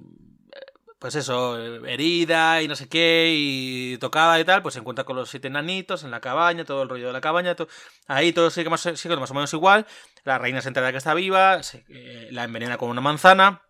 pues 0.99 1.16
eso, 1.16 1.59
herida 1.85 2.62
y 2.62 2.66
no 2.66 2.76
sé 2.76 2.89
qué, 2.89 3.35
y 3.37 3.99
tocada 3.99 4.41
y 4.41 4.45
tal, 4.47 4.62
pues 4.62 4.72
se 4.72 4.80
encuentra 4.80 5.05
con 5.05 5.16
los 5.16 5.28
siete 5.28 5.49
enanitos 5.49 6.03
en 6.03 6.11
la 6.11 6.22
cabaña, 6.22 6.64
todo 6.64 6.83
el 6.83 6.89
rollo 6.89 7.09
de 7.09 7.12
la 7.12 7.20
cabaña, 7.20 7.55
to- 7.55 7.68
ahí 8.07 8.33
todo 8.33 8.49
sigue 8.49 8.70
más, 8.70 8.87
o 8.87 9.35
menos 9.35 9.53
igual, 9.53 9.87
la 10.24 10.39
reina 10.39 10.62
se 10.62 10.68
entera 10.68 10.93
que 10.93 10.97
está 10.97 11.12
viva, 11.12 11.61
eh, 11.91 12.28
la 12.30 12.45
envenena 12.45 12.78
con 12.78 12.89
una 12.89 13.03
manzana, 13.03 13.61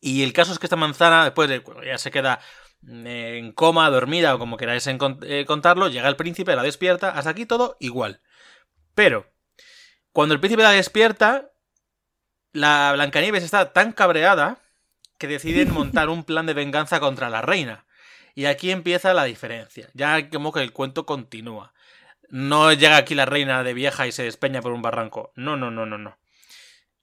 y 0.00 0.24
el 0.24 0.32
caso 0.32 0.52
es 0.52 0.58
que 0.58 0.66
esta 0.66 0.74
manzana, 0.74 1.22
después 1.22 1.48
de 1.48 1.62
ya 1.86 1.96
se 1.98 2.10
queda 2.10 2.40
en 2.88 3.52
coma, 3.52 3.90
dormida 3.90 4.34
o 4.34 4.38
como 4.38 4.56
queráis 4.56 4.86
eh, 4.86 5.44
contarlo, 5.46 5.88
llega 5.88 6.08
el 6.08 6.16
príncipe, 6.16 6.54
la 6.54 6.62
despierta, 6.62 7.10
hasta 7.10 7.30
aquí 7.30 7.46
todo 7.46 7.76
igual. 7.80 8.20
Pero, 8.94 9.26
cuando 10.12 10.34
el 10.34 10.40
príncipe 10.40 10.62
la 10.62 10.70
despierta, 10.70 11.50
la 12.52 12.92
Blancanieves 12.94 13.42
está 13.42 13.72
tan 13.72 13.92
cabreada 13.92 14.58
que 15.18 15.26
deciden 15.26 15.70
montar 15.74 16.08
un 16.08 16.24
plan 16.24 16.46
de 16.46 16.54
venganza 16.54 17.00
contra 17.00 17.30
la 17.30 17.42
reina. 17.42 17.84
Y 18.34 18.44
aquí 18.44 18.70
empieza 18.70 19.14
la 19.14 19.24
diferencia. 19.24 19.88
Ya 19.94 20.28
como 20.28 20.52
que 20.52 20.60
el 20.60 20.72
cuento 20.72 21.06
continúa. 21.06 21.72
No 22.28 22.72
llega 22.72 22.98
aquí 22.98 23.14
la 23.14 23.24
reina 23.24 23.62
de 23.62 23.72
vieja 23.72 24.06
y 24.06 24.12
se 24.12 24.24
despeña 24.24 24.60
por 24.60 24.72
un 24.72 24.82
barranco. 24.82 25.32
No, 25.36 25.56
no, 25.56 25.70
no, 25.70 25.86
no, 25.86 25.96
no. 25.96 26.18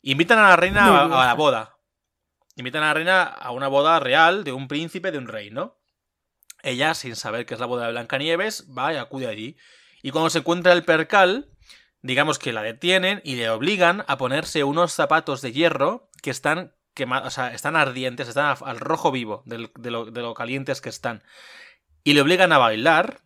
Invitan 0.04 0.38
a 0.38 0.50
la 0.50 0.56
reina 0.56 0.86
a, 0.86 1.06
a 1.06 1.26
la 1.26 1.34
boda. 1.34 1.73
Invitan 2.56 2.84
a 2.84 2.88
la 2.88 2.94
reina 2.94 3.24
a 3.24 3.52
una 3.52 3.68
boda 3.68 4.00
real 4.00 4.44
de 4.44 4.52
un 4.52 4.68
príncipe 4.68 5.12
de 5.12 5.18
un 5.18 5.28
rey, 5.28 5.50
¿no? 5.50 5.80
Ella, 6.62 6.94
sin 6.94 7.16
saber 7.16 7.46
que 7.46 7.56
es 7.56 7.60
la 7.60 7.66
boda 7.66 7.86
de 7.86 7.92
Blancanieves, 7.92 8.68
va 8.76 8.94
y 8.94 8.98
acude 8.98 9.28
allí. 9.28 9.58
Y 10.02 10.12
cuando 10.12 10.30
se 10.30 10.40
encuentra 10.40 10.72
el 10.74 10.86
percal, 10.86 11.50
digamos 12.02 12.40
que 12.40 12.54
la 12.54 12.62
detienen 12.62 13.22
y 13.24 13.36
le 13.36 13.50
obligan 13.50 14.06
a 14.08 14.18
ponerse 14.18 14.64
unos 14.64 14.94
zapatos 14.94 15.42
de 15.42 15.52
hierro 15.52 16.10
que 16.22 16.30
están 16.30 16.76
quemados, 16.94 17.28
o 17.28 17.32
sea, 17.32 17.54
están 17.54 17.76
ardientes, 17.76 18.28
están 18.28 18.56
al 18.62 18.80
rojo 18.80 19.12
vivo 19.12 19.44
de, 19.46 19.70
lo, 19.90 20.06
de 20.06 20.34
calientes 20.36 20.80
que 20.80 20.90
están. 20.90 21.24
Y 22.04 22.14
le 22.14 22.22
obligan 22.22 22.52
a 22.52 22.58
bailar 22.60 23.22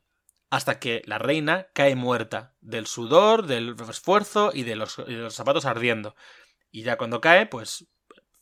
hasta 0.49 0.79
que 0.79 1.01
la 1.05 1.17
reina 1.17 1.67
cae 1.73 1.95
muerta 1.95 2.55
del 2.61 2.87
sudor, 2.87 3.45
del 3.45 3.75
esfuerzo 3.89 4.51
y 4.53 4.61
y 4.61 4.63
de 4.63 4.75
los 4.75 4.95
zapatos 5.35 5.65
ardiendo. 5.65 6.15
Y 6.71 6.83
ya 6.83 6.97
cuando 6.97 7.21
cae, 7.21 7.45
pues 7.45 7.87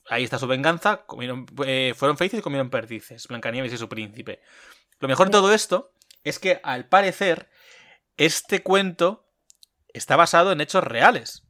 ahí 0.09 0.23
está 0.23 0.39
su 0.39 0.47
venganza. 0.47 1.05
Comieron, 1.05 1.45
eh, 1.65 1.93
fueron 1.95 2.17
felices 2.17 2.39
y 2.39 2.43
comieron 2.43 2.69
perdices, 2.69 3.27
Blancanieves 3.27 3.73
y 3.73 3.77
su 3.77 3.89
príncipe. 3.89 4.41
Lo 4.99 5.07
mejor 5.07 5.27
de 5.27 5.31
todo 5.31 5.53
esto 5.53 5.91
es 6.23 6.39
que, 6.39 6.59
al 6.63 6.87
parecer, 6.87 7.49
este 8.17 8.63
cuento 8.63 9.27
está 9.93 10.15
basado 10.15 10.51
en 10.51 10.61
hechos 10.61 10.83
reales. 10.83 11.43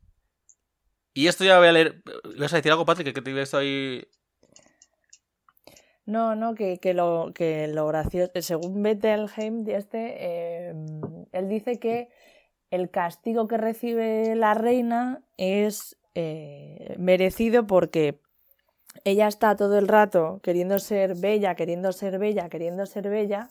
Y 1.14 1.28
esto 1.28 1.44
ya 1.44 1.58
voy 1.58 1.68
a 1.68 1.72
leer. 1.72 2.04
¿Vas 2.38 2.54
a 2.54 2.58
decir 2.58 2.72
algo, 2.72 2.86
Patrick? 2.86 3.14
Que 3.14 3.22
te 3.22 3.42
estoy. 3.42 4.08
No, 6.06 6.36
no, 6.36 6.54
que, 6.54 6.78
que 6.78 6.94
lo, 6.94 7.32
que 7.34 7.68
lo 7.68 7.88
gracioso, 7.88 8.32
según 8.42 8.84
Bettelheim, 8.84 9.68
este, 9.68 10.18
eh, 10.20 10.74
él 11.32 11.50
dice 11.50 11.80
que 11.80 12.10
el 12.70 12.92
castigo 12.92 13.48
que 13.48 13.58
recibe 13.58 14.36
la 14.36 14.54
reina 14.54 15.24
es 15.38 15.98
eh, 16.14 16.96
merecido 17.00 17.66
porque 17.66 18.22
ella 19.04 19.28
está 19.28 19.56
todo 19.56 19.78
el 19.78 19.88
rato 19.88 20.40
queriendo 20.44 20.80
ser 20.80 21.16
bella, 21.16 21.56
queriendo 21.56 21.92
ser 21.92 22.18
bella, 22.20 22.50
queriendo 22.50 22.86
ser 22.86 23.10
bella. 23.10 23.50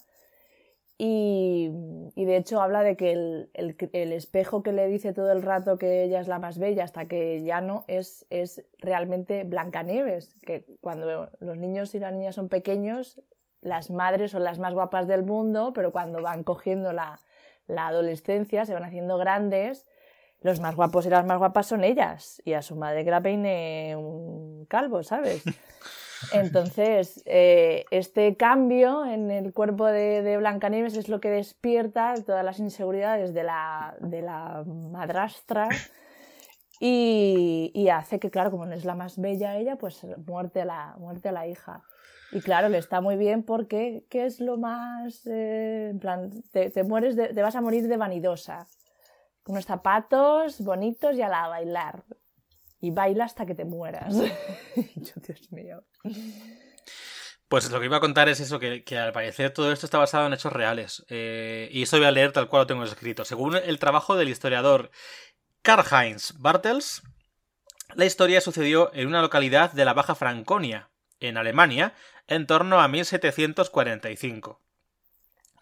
Y, 0.96 1.70
y 2.14 2.24
de 2.24 2.36
hecho 2.36 2.60
habla 2.62 2.82
de 2.82 2.96
que 2.96 3.10
el, 3.12 3.50
el- 3.54 4.12
espejo 4.12 4.62
que 4.62 4.72
le 4.72 4.86
dice 4.86 5.12
todo 5.12 5.32
el 5.32 5.42
rato 5.42 5.76
que 5.76 6.04
ella 6.04 6.20
es 6.20 6.28
la 6.28 6.38
más 6.38 6.56
bella 6.58 6.84
hasta 6.84 7.06
que 7.06 7.42
ya 7.42 7.60
no 7.60 7.84
es, 7.88 8.26
es 8.30 8.64
realmente 8.78 9.42
Blancanieves, 9.42 10.34
que 10.46 10.64
cuando 10.80 11.30
los 11.40 11.58
niños 11.58 11.94
y 11.96 11.98
las 11.98 12.12
niñas 12.12 12.36
son 12.36 12.48
pequeños, 12.48 13.20
las 13.60 13.90
madres 13.90 14.30
son 14.30 14.44
las 14.44 14.60
más 14.60 14.72
guapas 14.72 15.08
del 15.08 15.24
mundo, 15.24 15.72
pero 15.74 15.90
cuando 15.90 16.22
van 16.22 16.44
cogiendo 16.44 16.92
la, 16.92 17.18
la 17.66 17.88
adolescencia, 17.88 18.64
se 18.64 18.74
van 18.74 18.84
haciendo 18.84 19.18
grandes, 19.18 19.86
los 20.44 20.60
más 20.60 20.76
guapos 20.76 21.04
y 21.06 21.10
las 21.10 21.24
más 21.26 21.38
guapas 21.38 21.66
son 21.66 21.82
ellas, 21.82 22.40
y 22.44 22.52
a 22.52 22.62
su 22.62 22.76
madre 22.76 23.02
que 23.04 23.10
la 23.10 23.20
peine 23.22 23.96
un 23.96 24.66
calvo, 24.66 25.02
¿sabes? 25.02 25.42
Entonces, 26.32 27.22
eh, 27.26 27.84
este 27.90 28.36
cambio 28.36 29.04
en 29.06 29.30
el 29.30 29.52
cuerpo 29.52 29.86
de, 29.86 30.22
de 30.22 30.36
Blancanieves 30.36 30.96
es 30.96 31.08
lo 31.08 31.18
que 31.20 31.30
despierta 31.30 32.14
todas 32.26 32.44
las 32.44 32.58
inseguridades 32.60 33.34
de 33.34 33.42
la, 33.42 33.96
de 34.00 34.22
la 34.22 34.64
madrastra 34.66 35.68
y, 36.80 37.70
y 37.74 37.88
hace 37.88 38.18
que, 38.18 38.30
claro, 38.30 38.50
como 38.50 38.66
no 38.66 38.74
es 38.74 38.84
la 38.84 38.94
más 38.94 39.18
bella 39.18 39.56
ella, 39.56 39.76
pues 39.76 40.04
muerte 40.26 40.60
a 40.62 40.64
la, 40.64 40.94
muerte 40.98 41.28
a 41.28 41.32
la 41.32 41.46
hija. 41.46 41.82
Y 42.32 42.40
claro, 42.40 42.68
le 42.68 42.78
está 42.78 43.00
muy 43.00 43.16
bien 43.16 43.42
porque, 43.44 44.04
¿qué 44.10 44.26
es 44.26 44.40
lo 44.40 44.56
más? 44.58 45.26
eh, 45.26 45.88
en 45.90 46.00
plan, 46.00 46.30
te, 46.52 46.70
te 46.70 46.82
mueres 46.84 47.16
de- 47.16 47.28
te 47.28 47.42
vas 47.42 47.54
a 47.56 47.60
morir 47.60 47.86
de 47.86 47.96
vanidosa. 47.96 48.66
Unos 49.46 49.66
zapatos 49.66 50.60
bonitos 50.60 51.14
y 51.16 51.22
a 51.22 51.28
la 51.28 51.48
bailar. 51.48 52.04
Y 52.80 52.90
baila 52.90 53.24
hasta 53.24 53.46
que 53.46 53.54
te 53.54 53.64
mueras. 53.64 54.14
Dios 54.74 55.52
mío. 55.52 55.84
Pues 57.48 57.70
lo 57.70 57.78
que 57.78 57.86
iba 57.86 57.98
a 57.98 58.00
contar 58.00 58.28
es 58.28 58.40
eso, 58.40 58.58
que, 58.58 58.84
al 58.98 59.12
parecer 59.12 59.52
todo 59.52 59.70
esto 59.70 59.86
está 59.86 59.98
basado 59.98 60.26
en 60.26 60.32
hechos 60.32 60.52
reales. 60.52 61.04
Eh, 61.08 61.68
y 61.70 61.82
esto 61.82 61.98
voy 61.98 62.06
a 62.06 62.10
leer 62.10 62.32
tal 62.32 62.48
cual 62.48 62.62
lo 62.62 62.66
tengo 62.66 62.84
escrito. 62.84 63.24
Según 63.24 63.56
el 63.56 63.78
trabajo 63.78 64.16
del 64.16 64.28
historiador 64.28 64.90
Karl-Heinz 65.62 66.34
Bartels, 66.38 67.02
la 67.94 68.06
historia 68.06 68.40
sucedió 68.40 68.90
en 68.94 69.08
una 69.08 69.22
localidad 69.22 69.72
de 69.72 69.84
la 69.84 69.94
Baja 69.94 70.14
Franconia, 70.14 70.90
en 71.20 71.36
Alemania, 71.36 71.94
en 72.26 72.46
torno 72.46 72.80
a 72.80 72.88
1745. 72.88 74.60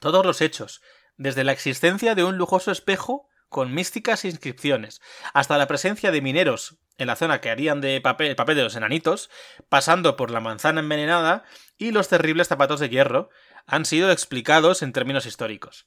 Todos 0.01 0.25
los 0.25 0.41
hechos, 0.41 0.83
desde 1.17 1.45
la 1.45 1.53
existencia 1.53 2.15
de 2.15 2.25
un 2.25 2.39
lujoso 2.39 2.71
espejo 2.71 3.29
con 3.53 3.73
místicas 3.73 4.25
inscripciones, 4.25 5.01
hasta 5.33 5.57
la 5.59 5.69
presencia 5.69 6.11
de 6.11 6.21
mineros 6.21 6.79
en 6.99 7.07
la 7.07 7.15
zona 7.15 7.41
que 7.41 7.51
harían 7.51 7.81
de 7.81 8.01
papel, 8.01 8.29
el 8.29 8.37
papel 8.37 8.57
de 8.57 8.65
los 8.65 8.75
enanitos, 8.75 9.31
pasando 9.69 10.17
por 10.17 10.33
la 10.33 10.41
manzana 10.41 10.81
envenenada 10.81 11.45
y 11.79 11.93
los 11.93 12.09
terribles 12.09 12.49
zapatos 12.49 12.81
de 12.81 12.89
hierro, 12.89 13.31
han 13.67 13.85
sido 13.85 14.11
explicados 14.11 14.83
en 14.83 14.93
términos 14.93 15.27
históricos. 15.27 15.87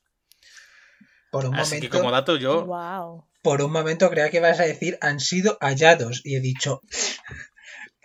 Por 1.31 1.45
un 1.45 1.55
Así 1.55 1.71
que 1.71 1.75
momento, 1.89 1.97
como 1.97 2.11
dato 2.11 2.37
yo... 2.37 2.65
Wow. 2.65 3.27
por 3.41 3.61
un 3.61 3.71
momento 3.71 4.09
creía 4.09 4.29
que 4.29 4.37
ibas 4.37 4.61
a 4.61 4.63
decir 4.63 4.97
han 5.01 5.19
sido 5.19 5.57
hallados 5.59 6.21
y 6.23 6.37
he 6.37 6.39
dicho 6.39 6.81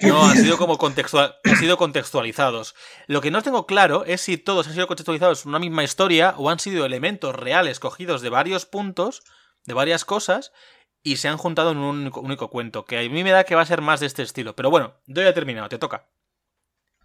No, 0.01 0.25
han 0.25 0.37
sido 0.37 0.57
como 0.57 0.79
contextual, 0.79 1.37
han 1.45 1.57
sido 1.57 1.77
contextualizados. 1.77 2.75
Lo 3.07 3.21
que 3.21 3.31
no 3.31 3.43
tengo 3.43 3.67
claro 3.67 4.05
es 4.07 4.23
si 4.23 4.39
todos 4.39 4.67
han 4.67 4.73
sido 4.73 4.87
contextualizados 4.87 5.45
en 5.45 5.51
una 5.51 5.59
misma 5.59 5.85
historia 5.85 6.35
o 6.39 6.49
han 6.49 6.59
sido 6.59 6.87
elementos 6.87 7.35
reales 7.35 7.81
cogidos 7.81 8.23
de 8.23 8.31
varios 8.31 8.65
puntos, 8.65 9.23
de 9.71 9.75
varias 9.75 10.05
cosas, 10.05 10.53
y 11.03 11.17
se 11.17 11.29
han 11.29 11.37
juntado 11.39 11.71
en 11.71 11.79
un 11.79 12.11
único, 12.13 12.51
cuento. 12.51 12.85
Que 12.85 12.99
a 12.99 13.09
mí 13.09 13.23
me 13.23 13.31
da 13.31 13.45
que 13.45 13.55
va 13.55 13.63
a 13.63 13.67
ser 13.67 13.83
más 13.83 14.01
de 14.01 14.07
este 14.07 14.23
estilo. 14.23 14.57
Pero 14.57 14.69
bueno, 14.69 15.01
yo 15.07 15.23
ya 15.23 15.29
he 15.29 15.33
terminado, 15.33 15.69
te 15.69 15.79
toca. 15.79 16.09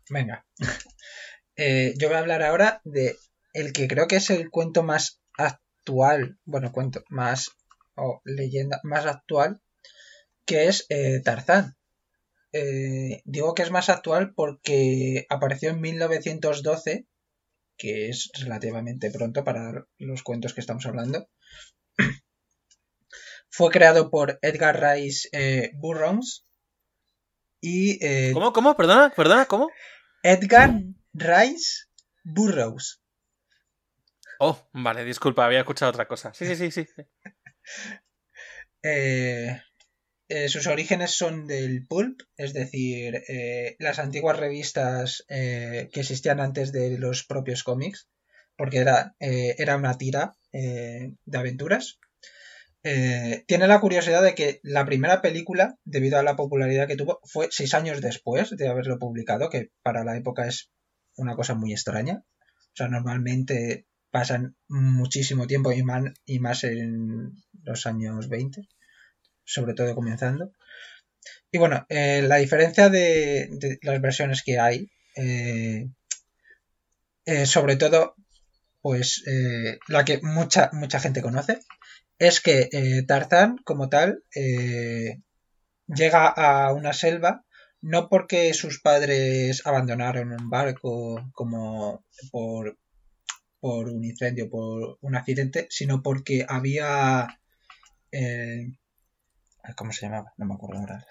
Venga. 0.10 0.46
Eh, 1.58 1.94
yo 1.98 2.10
voy 2.10 2.18
a 2.18 2.20
hablar 2.20 2.44
ahora 2.44 2.82
de 2.84 3.16
el 3.54 3.72
que 3.72 3.88
creo 3.88 4.08
que 4.08 4.18
es 4.18 4.30
el 4.30 4.50
cuento 4.50 4.84
más 4.84 5.22
actual, 5.38 6.38
bueno, 6.44 6.74
cuento 6.74 7.02
más 7.08 7.52
o 7.96 8.20
leyenda 8.26 8.82
más 8.84 9.06
actual, 9.06 9.62
que 10.46 10.68
es 10.68 10.86
eh, 10.90 11.22
Tarzán. 11.24 11.78
Eh, 12.52 13.22
digo 13.24 13.54
que 13.54 13.64
es 13.64 13.72
más 13.72 13.88
actual 13.88 14.34
porque 14.36 15.26
apareció 15.30 15.70
en 15.70 15.80
1912, 15.80 17.08
que 17.78 18.10
es 18.10 18.32
relativamente 18.38 19.10
pronto 19.10 19.46
para 19.46 19.88
los 19.98 20.24
cuentos 20.24 20.54
que 20.54 20.60
estamos 20.60 20.86
hablando. 20.86 21.30
Fue 23.58 23.72
creado 23.72 24.10
por 24.10 24.38
Edgar 24.42 24.82
Rice 24.82 25.30
eh, 25.32 25.72
Burroughs 25.76 26.46
y... 27.62 28.06
eh, 28.06 28.32
¿Cómo? 28.34 28.52
¿Cómo? 28.52 28.76
Perdona, 28.76 29.14
perdona, 29.16 29.46
¿cómo? 29.46 29.70
Edgar 30.24 30.82
Rice 31.14 31.86
Burroughs. 32.26 33.02
Oh, 34.40 34.60
vale, 34.74 35.06
disculpa, 35.06 35.46
había 35.46 35.60
escuchado 35.60 35.92
otra 35.92 36.06
cosa. 36.06 36.34
Sí, 36.34 36.46
sí, 36.54 36.70
sí, 36.70 36.72
sí. 36.72 36.86
Eh, 38.88 39.60
eh, 40.28 40.48
sus 40.48 40.68
orígenes 40.68 41.10
son 41.10 41.48
del 41.48 41.88
pulp, 41.88 42.22
es 42.38 42.54
decir, 42.54 43.24
eh, 43.28 43.76
las 43.80 43.98
antiguas 43.98 44.38
revistas 44.38 45.26
eh, 45.28 45.90
que 45.92 46.02
existían 46.02 46.40
antes 46.40 46.72
de 46.72 47.00
los 47.00 47.24
propios 47.26 47.64
cómics, 47.64 48.08
porque 48.56 48.78
era, 48.78 49.16
era 49.20 49.76
una 49.76 49.98
tira 49.98 50.36
de 50.52 51.18
aventuras. 51.34 52.00
Eh, 52.88 53.44
tiene 53.48 53.68
la 53.68 53.80
curiosidad 53.80 54.22
de 54.22 54.36
que 54.36 54.60
la 54.62 54.86
primera 54.86 55.20
película, 55.20 55.76
debido 55.86 56.20
a 56.20 56.24
la 56.24 56.36
popularidad 56.36 56.88
que 56.88 56.96
tuvo, 56.96 57.20
fue 57.24 57.48
seis 57.50 57.74
años 57.74 58.00
después 58.00 58.52
de 58.56 58.68
haberlo 58.68 59.00
publicado, 59.00 59.50
que 59.50 59.72
para 59.82 60.04
la 60.04 60.16
época 60.16 60.48
es 60.48 60.70
una 61.16 61.36
cosa 61.36 61.56
muy 61.56 61.72
extraña. 61.72 62.24
O 62.24 62.76
sea, 62.76 62.88
normalmente 62.88 63.88
pasan 64.12 64.56
muchísimo 64.68 65.48
tiempo 65.48 65.72
y, 65.74 65.82
más 66.40 66.64
en 66.64 67.32
los 67.64 67.88
años 67.88 68.30
20, 68.30 68.62
sobre 69.44 69.74
todo 69.74 69.96
comenzando. 69.96 70.52
Y 71.50 71.58
bueno, 71.58 71.88
eh, 71.90 72.22
la 72.22 72.36
diferencia 72.36 72.90
de, 72.90 73.50
las 73.82 74.00
versiones 74.00 74.44
que 74.44 74.60
hay, 74.60 74.92
eh, 75.16 75.88
sobre 77.48 77.78
todo, 77.78 78.14
pues 78.80 79.24
la 79.88 80.06
que 80.06 80.20
mucha, 80.22 80.70
mucha 80.72 81.00
gente 81.00 81.24
conoce, 81.24 81.62
es 82.20 82.40
que 82.42 82.70
eh, 82.72 83.04
Tarzán, 83.08 83.58
como 83.64 83.90
tal, 83.90 84.24
eh, 84.36 85.22
llega 85.88 86.28
a 86.28 86.74
una 86.74 86.94
selva 86.94 87.46
no 87.82 88.10
porque 88.10 88.54
sus 88.56 88.82
padres 88.82 89.62
abandonaron 89.66 90.32
un 90.32 90.50
barco 90.50 91.30
como 91.34 92.04
por, 92.32 92.80
por 93.60 93.90
un 93.90 94.04
incendio, 94.04 94.50
por 94.50 94.98
un 95.02 95.16
accidente, 95.16 95.68
sino 95.70 96.02
porque 96.02 96.46
había... 96.50 97.28
eh, 98.12 98.72
¿Cómo 99.76 99.92
se 99.92 100.08
llamaba? 100.08 100.34
No 100.38 100.48
me 100.48 100.56
acuerdo 100.56 100.80
ahora. 100.82 101.06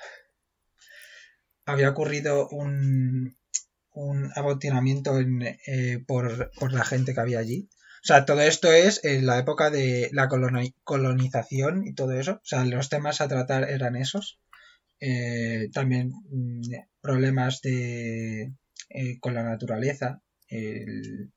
Había 1.66 1.90
ocurrido 1.90 2.48
un, 2.48 3.36
un 3.92 4.32
amotinamiento 4.34 5.18
en, 5.20 5.42
eh, 5.42 6.02
por, 6.06 6.50
por 6.58 6.72
la 6.72 6.84
gente 6.84 7.14
que 7.14 7.20
había 7.20 7.38
allí. 7.38 7.68
O 8.04 8.06
sea, 8.06 8.26
todo 8.26 8.42
esto 8.42 8.70
es 8.70 9.02
en 9.04 9.24
la 9.26 9.38
época 9.38 9.70
de 9.70 10.10
la 10.12 10.28
coloni- 10.28 10.74
colonización 10.84 11.86
y 11.86 11.94
todo 11.94 12.12
eso. 12.12 12.32
O 12.34 12.40
sea, 12.44 12.64
los 12.66 12.90
temas 12.90 13.20
a 13.20 13.28
tratar 13.28 13.68
eran 13.70 13.96
esos. 13.96 14.38
Eh, 15.00 15.70
también 15.72 16.12
mm, 16.30 16.60
problemas 17.00 17.62
de, 17.62 18.52
eh, 18.90 19.18
con 19.20 19.34
la 19.34 19.42
naturaleza, 19.42 20.20
el, 20.48 21.32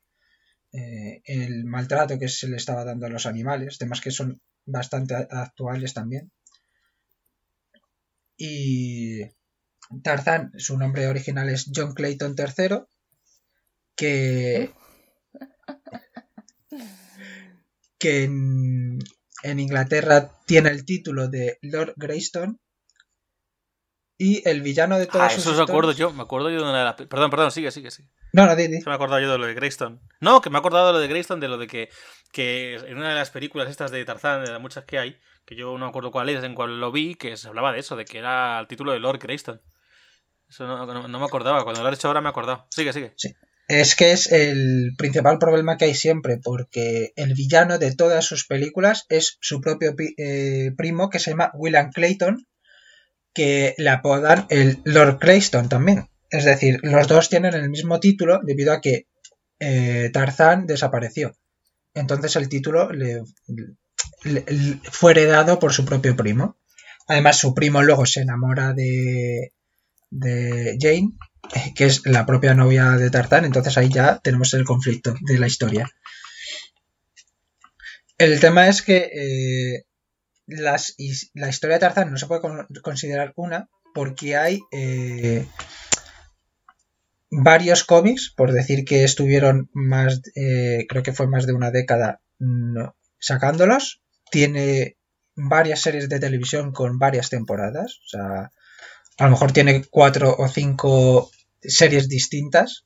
eh, 0.74 1.22
el 1.26 1.65
maltrato 1.65 2.20
que 2.20 2.28
se 2.30 2.49
le 2.49 2.57
estaba 2.57 2.84
dando 2.86 3.05
a 3.05 3.09
los 3.09 3.26
animales, 3.26 3.78
temas 3.78 4.01
que 4.01 4.11
son 4.11 4.41
bastante 4.65 5.15
actuales 5.15 5.93
también. 5.93 6.32
Y 8.38 9.22
Tarzán, 10.03 10.51
su 10.57 10.78
nombre 10.78 11.07
original 11.07 11.49
es 11.49 11.70
John 11.74 11.93
Clayton 11.93 12.36
III, 12.38 12.86
que, 13.95 14.72
que 18.00 18.24
en, 18.24 19.00
en 19.43 19.60
Inglaterra 19.60 20.32
tiene 20.45 20.70
el 20.70 20.86
título 20.86 21.28
de 21.28 21.58
Lord 21.62 21.93
Greystone 21.98 22.58
y 24.20 24.48
el 24.50 24.62
villano 24.62 24.98
de 24.98 25.06
todas 25.06 25.32
Ah, 25.32 25.36
sus 25.36 25.45
eso 25.45 25.52
os 25.54 25.70
acuerdo 25.70 25.91
historias- 25.91 26.12
yo, 26.12 26.14
me 26.16 26.24
acuerdo 26.24 26.50
yo 26.50 26.58
de 26.58 26.64
una 26.64 26.80
de 26.80 26.86
las... 26.86 26.95
pe- 26.95 27.06
Perdón, 27.06 27.30
perdón, 27.30 27.52
sigue, 27.52 27.70
sigue, 27.72 27.91
sigue. 27.91 28.10
No, 28.34 28.45
no, 28.48 28.56
di, 28.56 28.68
di. 28.68 28.82
Se 28.82 28.86
me 28.89 28.93
he 28.93 28.95
acordado 28.95 29.20
yo 29.22 29.32
de 29.32 29.38
lo 29.38 29.45
de 29.45 29.54
Greystone. 29.54 30.00
No, 30.22 30.41
que 30.41 30.50
me 30.50 30.58
he 30.58 30.60
acordado 30.60 30.88
de 30.88 30.93
lo 30.93 31.00
de 31.00 31.08
Greystone, 31.08 31.39
de 31.39 31.48
lo 31.48 31.58
de 31.58 31.68
que, 31.68 31.89
que 32.32 32.76
en 32.76 32.98
una 32.98 33.10
de 33.10 33.16
las 33.16 33.30
películas 33.30 33.70
estas 33.70 33.91
de 33.91 34.04
Tarzán, 34.06 34.43
de 34.43 34.52
las 34.52 34.60
muchas 34.62 34.86
que 34.86 34.98
hay, 34.98 35.18
que 35.45 35.56
yo 35.56 35.72
no 35.78 35.86
me 35.86 35.89
acuerdo 35.89 36.12
cuál 36.12 36.30
es, 36.30 36.43
en 36.43 36.56
cuál 36.56 36.80
lo 36.80 36.91
vi, 36.91 37.14
que 37.16 37.38
se 37.38 37.48
hablaba 37.48 37.72
de 37.72 37.80
eso, 37.80 37.95
de 37.95 38.06
que 38.06 38.18
era 38.18 38.60
el 38.60 38.68
título 38.68 38.91
de 38.91 39.00
Lord 39.00 39.20
Greystone. 39.20 39.60
Eso 40.50 40.66
no, 40.66 40.86
no- 40.86 41.08
no 41.08 41.20
me 41.20 41.26
acordaba, 41.26 41.64
cuando 41.64 41.82
lo 41.84 41.88
has 41.89 41.95
hecho 41.95 42.08
ahora 42.08 42.22
me 42.22 42.28
he 42.28 42.32
acordado. 42.32 42.66
Sigue, 42.72 42.93
sigue. 42.93 43.14
Es 43.68 43.95
que 43.95 44.11
es 44.13 44.32
el 44.32 44.93
principal 44.97 45.39
problema 45.39 45.78
que 45.78 45.86
hay 45.86 45.93
siempre, 45.95 46.38
porque 46.41 47.11
el 47.18 47.34
villano 47.34 47.78
de 47.78 47.93
todas 47.93 48.26
sus 48.26 48.45
películas 48.47 49.05
es 49.09 49.38
su 49.41 49.59
propio 49.59 49.95
pi- 49.95 50.15
eh, 50.18 50.72
primo 50.78 51.09
que 51.09 51.20
se 51.20 51.32
llama 51.32 51.51
William 51.53 51.91
Clayton, 51.91 52.45
que 53.34 53.76
le 53.78 53.89
apodan 53.89 54.45
el 54.49 54.80
Lord 54.86 55.20
Crayston 55.20 55.68
también. 55.70 56.07
Es 56.30 56.45
decir, 56.45 56.80
los 56.82 57.07
dos 57.07 57.30
tienen 57.30 57.53
el 57.55 57.70
mismo 57.70 57.99
título 57.99 58.39
debido 58.43 58.72
a 58.74 58.82
que 58.82 59.07
eh, 59.59 60.09
Tarzán 60.13 60.65
desapareció. 60.65 61.36
Entonces 61.93 62.36
el 62.36 62.47
título 62.49 62.91
le, 62.91 63.22
fue 64.91 65.11
heredado 65.11 65.59
por 65.59 65.74
su 65.74 65.86
propio 65.86 66.15
primo. 66.15 66.57
Además, 67.07 67.38
su 67.38 67.53
primo 67.53 67.82
luego 67.84 68.05
se 68.05 68.22
enamora 68.22 68.74
de 68.74 69.51
Jane, 70.80 71.11
eh, 71.54 71.74
que 71.76 71.86
es 71.86 72.06
la 72.06 72.26
propia 72.26 72.54
novia 72.54 72.91
de 72.91 73.10
Tarzán. 73.10 73.45
Entonces 73.45 73.78
ahí 73.78 73.89
ya 73.89 74.20
tenemos 74.20 74.54
el 74.54 74.66
conflicto 74.66 75.16
de 75.22 75.39
la 75.39 75.48
historia. 75.48 75.89
El 78.18 78.39
tema 78.39 78.68
es 78.68 78.82
que 78.82 79.10
eh, 79.14 79.86
las, 80.48 80.95
la 81.34 81.50
historia 81.50 81.76
de 81.76 81.82
Tarzán 81.82 82.12
no 82.12 82.18
se 82.18 82.28
puede 82.28 82.41
con- 82.41 82.68
considerar 82.82 83.34
una 83.36 83.70
porque 83.93 84.36
hay 84.36 84.60
eh, 84.72 85.45
varios 87.30 87.84
cómics, 87.84 88.34
por 88.36 88.52
decir 88.52 88.86
que 88.86 89.04
estuvieron 89.04 89.70
más, 89.74 90.22
creo 90.34 91.04
que 91.04 91.14
fue 91.14 91.28
más 91.28 91.45
de 91.45 91.54
una 91.54 91.72
década 91.72 92.22
sacándolos. 93.20 94.02
Tiene 94.32 94.98
varias 95.36 95.82
series 95.82 96.10
de 96.10 96.20
televisión 96.20 96.72
con 96.72 97.00
varias 97.00 97.30
temporadas. 97.30 98.00
O 98.06 98.08
sea, 98.10 98.52
a 99.20 99.24
lo 99.26 99.32
mejor 99.32 99.52
tiene 99.52 99.84
cuatro 99.89 100.36
o 100.38 100.48
cinco 100.48 101.32
series 101.62 102.08
distintas. 102.10 102.86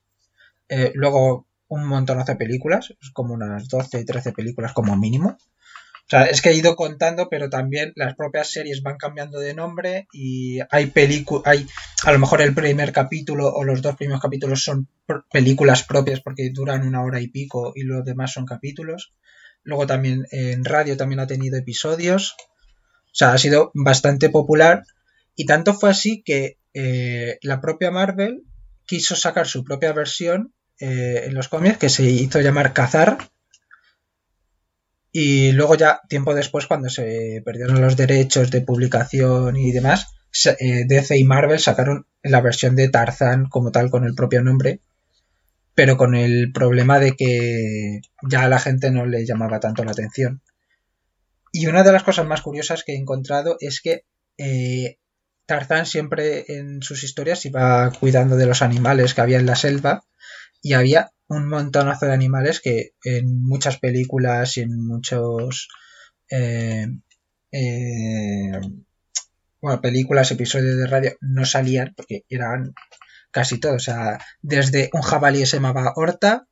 Eh, 0.69 0.91
luego 0.95 1.47
un 1.67 1.85
montonazo 1.85 2.33
de 2.33 2.37
películas, 2.37 2.93
como 3.13 3.33
unas 3.33 3.67
12, 3.69 4.03
13 4.03 4.33
películas 4.33 4.73
como 4.73 4.95
mínimo. 4.97 5.37
O 5.37 6.09
sea, 6.11 6.25
es 6.25 6.41
que 6.41 6.49
he 6.49 6.55
ido 6.55 6.75
contando, 6.75 7.29
pero 7.29 7.49
también 7.49 7.93
las 7.95 8.15
propias 8.15 8.51
series 8.51 8.83
van 8.83 8.97
cambiando 8.97 9.39
de 9.39 9.53
nombre 9.53 10.07
y 10.11 10.59
hay 10.69 10.87
películas, 10.87 11.43
hay 11.45 11.65
a 12.03 12.11
lo 12.11 12.19
mejor 12.19 12.41
el 12.41 12.53
primer 12.53 12.91
capítulo 12.91 13.47
o 13.47 13.63
los 13.63 13.81
dos 13.81 13.95
primeros 13.95 14.21
capítulos 14.21 14.61
son 14.61 14.89
películas 15.31 15.83
propias 15.83 16.19
porque 16.19 16.49
duran 16.49 16.85
una 16.85 17.01
hora 17.01 17.21
y 17.21 17.29
pico 17.29 17.71
y 17.75 17.83
los 17.83 18.03
demás 18.03 18.33
son 18.33 18.45
capítulos. 18.45 19.13
Luego 19.63 19.87
también 19.87 20.27
en 20.31 20.65
radio 20.65 20.97
también 20.97 21.21
ha 21.21 21.27
tenido 21.27 21.57
episodios. 21.57 22.35
O 23.05 23.13
sea, 23.13 23.31
ha 23.31 23.37
sido 23.37 23.71
bastante 23.73 24.29
popular 24.29 24.83
y 25.37 25.45
tanto 25.45 25.73
fue 25.73 25.91
así 25.91 26.23
que 26.23 26.57
eh, 26.73 27.37
la 27.41 27.61
propia 27.61 27.89
Marvel 27.89 28.43
quiso 28.91 29.15
sacar 29.15 29.47
su 29.47 29.63
propia 29.63 29.93
versión 29.93 30.53
eh, 30.77 31.23
en 31.23 31.33
los 31.33 31.47
cómics 31.47 31.77
que 31.77 31.87
se 31.87 32.03
hizo 32.03 32.41
llamar 32.41 32.73
Cazar. 32.73 33.19
Y 35.13 35.53
luego 35.53 35.75
ya 35.75 36.01
tiempo 36.09 36.35
después 36.35 36.67
cuando 36.67 36.89
se 36.89 37.41
perdieron 37.45 37.79
los 37.79 37.95
derechos 37.95 38.51
de 38.51 38.59
publicación 38.59 39.55
y 39.55 39.71
demás 39.71 40.07
eh, 40.59 40.83
DC 40.85 41.17
y 41.17 41.23
Marvel 41.23 41.59
sacaron 41.59 42.05
la 42.21 42.41
versión 42.41 42.75
de 42.75 42.89
Tarzan 42.89 43.45
como 43.45 43.71
tal 43.71 43.89
con 43.89 44.03
el 44.03 44.13
propio 44.13 44.43
nombre 44.43 44.81
pero 45.73 45.95
con 45.95 46.13
el 46.13 46.51
problema 46.51 46.99
de 46.99 47.13
que 47.13 48.01
ya 48.29 48.43
a 48.43 48.49
la 48.49 48.59
gente 48.59 48.91
no 48.91 49.05
le 49.05 49.25
llamaba 49.25 49.61
tanto 49.61 49.85
la 49.85 49.91
atención. 49.91 50.41
Y 51.53 51.67
una 51.67 51.83
de 51.83 51.93
las 51.93 52.03
cosas 52.03 52.27
más 52.27 52.41
curiosas 52.41 52.83
que 52.83 52.91
he 52.91 52.97
encontrado 52.97 53.55
es 53.61 53.79
que 53.79 54.03
eh, 54.37 54.97
Tarzán 55.45 55.85
siempre 55.85 56.45
en 56.47 56.81
sus 56.81 57.03
historias 57.03 57.45
iba 57.45 57.91
cuidando 57.99 58.37
de 58.37 58.45
los 58.45 58.61
animales 58.61 59.13
que 59.13 59.21
había 59.21 59.39
en 59.39 59.45
la 59.45 59.55
selva 59.55 60.03
y 60.61 60.73
había 60.73 61.11
un 61.27 61.47
montonazo 61.47 62.05
de 62.05 62.13
animales 62.13 62.59
que 62.59 62.91
en 63.03 63.41
muchas 63.41 63.77
películas 63.77 64.57
y 64.57 64.61
en 64.61 64.85
muchos 64.85 65.69
eh, 66.29 66.87
eh, 67.51 68.51
bueno, 69.61 69.81
películas, 69.81 70.31
episodios 70.31 70.77
de 70.77 70.87
radio 70.87 71.11
no 71.21 71.45
salían 71.45 71.93
porque 71.95 72.23
eran 72.29 72.73
casi 73.31 73.59
todos. 73.59 73.75
O 73.75 73.79
sea, 73.79 74.19
desde 74.41 74.89
un 74.93 75.01
jabalí 75.01 75.39
que 75.39 75.45
se 75.45 75.57
llamaba 75.57 75.93
Horta, 75.95 76.47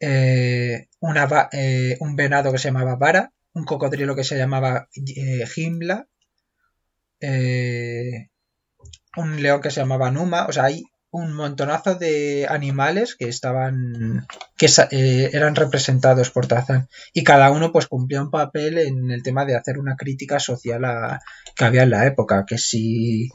eh, 0.00 0.88
una, 1.00 1.28
un 2.00 2.16
venado 2.16 2.52
que 2.52 2.58
se 2.58 2.68
llamaba 2.68 2.96
Vara, 2.96 3.32
un 3.54 3.64
cocodrilo 3.64 4.14
que 4.14 4.24
se 4.24 4.36
llamaba 4.36 4.88
Himla, 7.24 8.30
un 9.16 9.42
león 9.42 9.60
que 9.60 9.70
se 9.70 9.80
llamaba 9.80 10.10
Numa. 10.10 10.46
O 10.46 10.52
sea, 10.52 10.64
hay 10.64 10.84
un 11.14 11.32
montonazo 11.32 11.94
de 11.94 12.46
animales 12.50 13.14
que 13.14 13.28
estaban 13.28 14.26
que 14.56 14.66
eh, 14.90 15.30
eran 15.32 15.54
representados 15.54 16.30
por 16.30 16.48
Tarzán 16.48 16.88
y 17.12 17.22
cada 17.22 17.52
uno 17.52 17.70
pues 17.70 17.86
cumplía 17.86 18.20
un 18.20 18.32
papel 18.32 18.78
en 18.78 19.12
el 19.12 19.22
tema 19.22 19.44
de 19.44 19.54
hacer 19.54 19.78
una 19.78 19.94
crítica 19.94 20.40
social 20.40 20.84
a, 20.84 21.20
que 21.54 21.64
había 21.64 21.84
en 21.84 21.90
la 21.90 22.04
época 22.06 22.44
que 22.44 22.58
si 22.58 23.30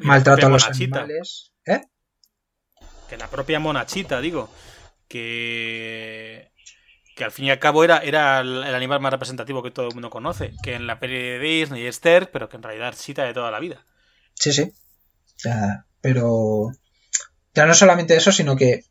maltrato 0.00 0.46
a 0.46 0.50
los 0.50 0.66
animales 0.66 1.52
¿eh? 1.66 1.82
que 3.08 3.16
la 3.16 3.28
propia 3.28 3.60
monachita 3.60 4.20
digo 4.20 4.50
que 5.06 6.49
que 7.20 7.24
al 7.24 7.32
fin 7.32 7.44
y 7.44 7.50
al 7.50 7.58
cabo 7.58 7.84
era, 7.84 7.98
era 7.98 8.40
el 8.40 8.74
animal 8.74 8.98
más 8.98 9.12
representativo 9.12 9.62
que 9.62 9.70
todo 9.70 9.88
el 9.88 9.92
mundo 9.92 10.08
conoce 10.08 10.54
que 10.62 10.72
en 10.72 10.86
la 10.86 10.98
peli 10.98 11.18
de 11.18 11.38
Disney 11.38 11.82
es 11.82 11.96
Esther 11.96 12.30
pero 12.30 12.48
que 12.48 12.56
en 12.56 12.62
realidad 12.62 12.94
es 12.94 12.98
Chita 12.98 13.24
de 13.24 13.34
toda 13.34 13.50
la 13.50 13.60
vida. 13.60 13.84
Sí 14.34 14.54
sí. 14.54 14.72
Pero 16.00 16.70
ya 17.52 17.66
no 17.66 17.74
solamente 17.74 18.16
eso, 18.16 18.32
sino 18.32 18.56
que 18.56 18.84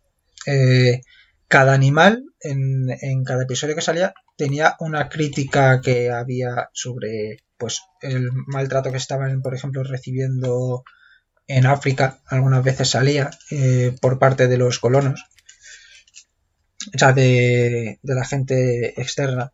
eh, 0.45 1.01
cada 1.47 1.73
animal 1.73 2.23
en, 2.41 3.23
cada 3.23 3.45
episodio 3.45 3.73
que 3.73 3.81
salía 3.81 4.13
tenía 4.37 4.75
una 4.79 5.09
crítica 5.09 5.81
que 5.81 6.11
había 6.11 6.69
sobre 6.73 7.37
pues 7.57 7.81
el 8.01 8.29
maltrato 8.45 8.91
que 8.91 8.97
estaban, 8.97 9.41
por 9.41 9.55
ejemplo, 9.55 9.81
recibiendo 9.83 10.83
en 11.47 11.65
África, 11.65 12.19
algunas 12.27 12.63
veces 12.63 12.91
salía 12.91 13.31
eh, 13.49 13.95
por 13.99 14.19
parte 14.19 14.47
de 14.47 14.59
los 14.59 14.77
colonos, 14.77 15.25
o 16.93 16.97
sea, 16.97 17.13
de, 17.13 17.99
de 18.01 18.15
la 18.15 18.25
gente 18.25 18.99
externa, 19.01 19.53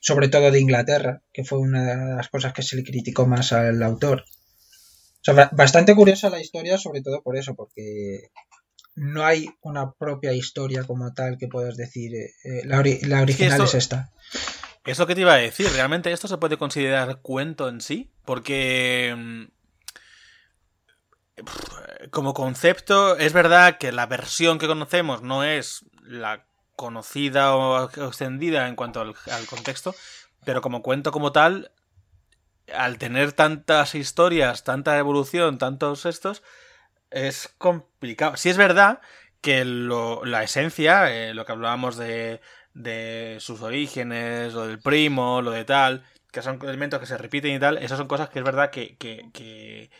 sobre 0.00 0.28
todo 0.28 0.50
de 0.50 0.60
Inglaterra, 0.60 1.22
que 1.32 1.44
fue 1.44 1.58
una 1.58 2.06
de 2.06 2.14
las 2.14 2.28
cosas 2.28 2.52
que 2.52 2.62
se 2.62 2.76
le 2.76 2.84
criticó 2.84 3.26
más 3.26 3.52
al 3.52 3.82
autor 3.82 4.24
bastante 5.52 5.94
curiosa 5.94 6.30
la 6.30 6.40
historia, 6.40 6.78
sobre 6.78 7.02
todo 7.02 7.22
por 7.22 7.36
eso, 7.36 7.54
porque 7.54 8.30
no 8.94 9.24
hay 9.24 9.48
una 9.60 9.92
propia 9.92 10.32
historia 10.32 10.84
como 10.84 11.12
tal 11.14 11.38
que 11.38 11.48
puedas 11.48 11.76
decir, 11.76 12.14
eh, 12.14 12.32
eh, 12.44 12.62
la, 12.64 12.78
original 12.78 13.62
es, 13.62 13.74
esta. 13.74 14.12
Eso 14.84 15.06
que 15.06 15.14
te 15.14 15.20
iba 15.22 15.34
a 15.34 15.38
decir, 15.38 15.68
realmente 15.72 16.12
esto 16.12 16.28
se 16.28 16.38
puede 16.38 16.56
considerar 16.56 17.20
cuento 17.20 17.68
en 17.68 17.80
sí, 17.80 18.10
porque 18.24 19.14
mm, 19.16 19.44
como 22.10 22.34
concepto 22.34 23.16
es 23.16 23.32
verdad 23.32 23.78
que 23.78 23.92
la 23.92 24.06
versión 24.06 24.58
que 24.58 24.66
conocemos 24.66 25.22
no 25.22 25.44
es 25.44 25.84
la 26.02 26.47
conocida 26.78 27.56
o 27.56 27.90
extendida 27.90 28.68
en 28.68 28.76
cuanto 28.76 29.00
al 29.00 29.46
contexto, 29.50 29.94
pero 30.44 30.62
como 30.62 30.82
cuento 30.82 31.12
como 31.12 31.32
tal 31.32 31.72
al 32.74 32.98
tener 32.98 33.32
tantas 33.32 33.94
historias, 33.94 34.64
tanta 34.64 34.98
evolución, 34.98 35.58
tantos 35.58 36.06
estos, 36.06 36.42
es 37.10 37.54
complicado. 37.58 38.36
Si 38.36 38.50
es 38.50 38.56
verdad 38.56 39.00
que 39.40 39.64
la 39.64 40.42
esencia, 40.42 41.10
eh, 41.12 41.34
lo 41.34 41.44
que 41.46 41.52
hablábamos 41.52 41.96
de, 41.96 42.40
de 42.74 43.38
sus 43.40 43.62
orígenes, 43.62 44.54
lo 44.54 44.66
del 44.66 44.78
primo, 44.78 45.42
lo 45.42 45.50
de 45.50 45.64
tal, 45.64 46.04
que 46.32 46.42
son 46.42 46.58
elementos 46.62 47.00
que 47.00 47.06
se 47.06 47.18
repiten 47.18 47.54
y 47.54 47.58
tal, 47.58 47.78
esas 47.78 47.98
son 47.98 48.08
cosas 48.08 48.28
que 48.28 48.38
es 48.38 48.44
verdad 48.44 48.70
que, 48.70 49.90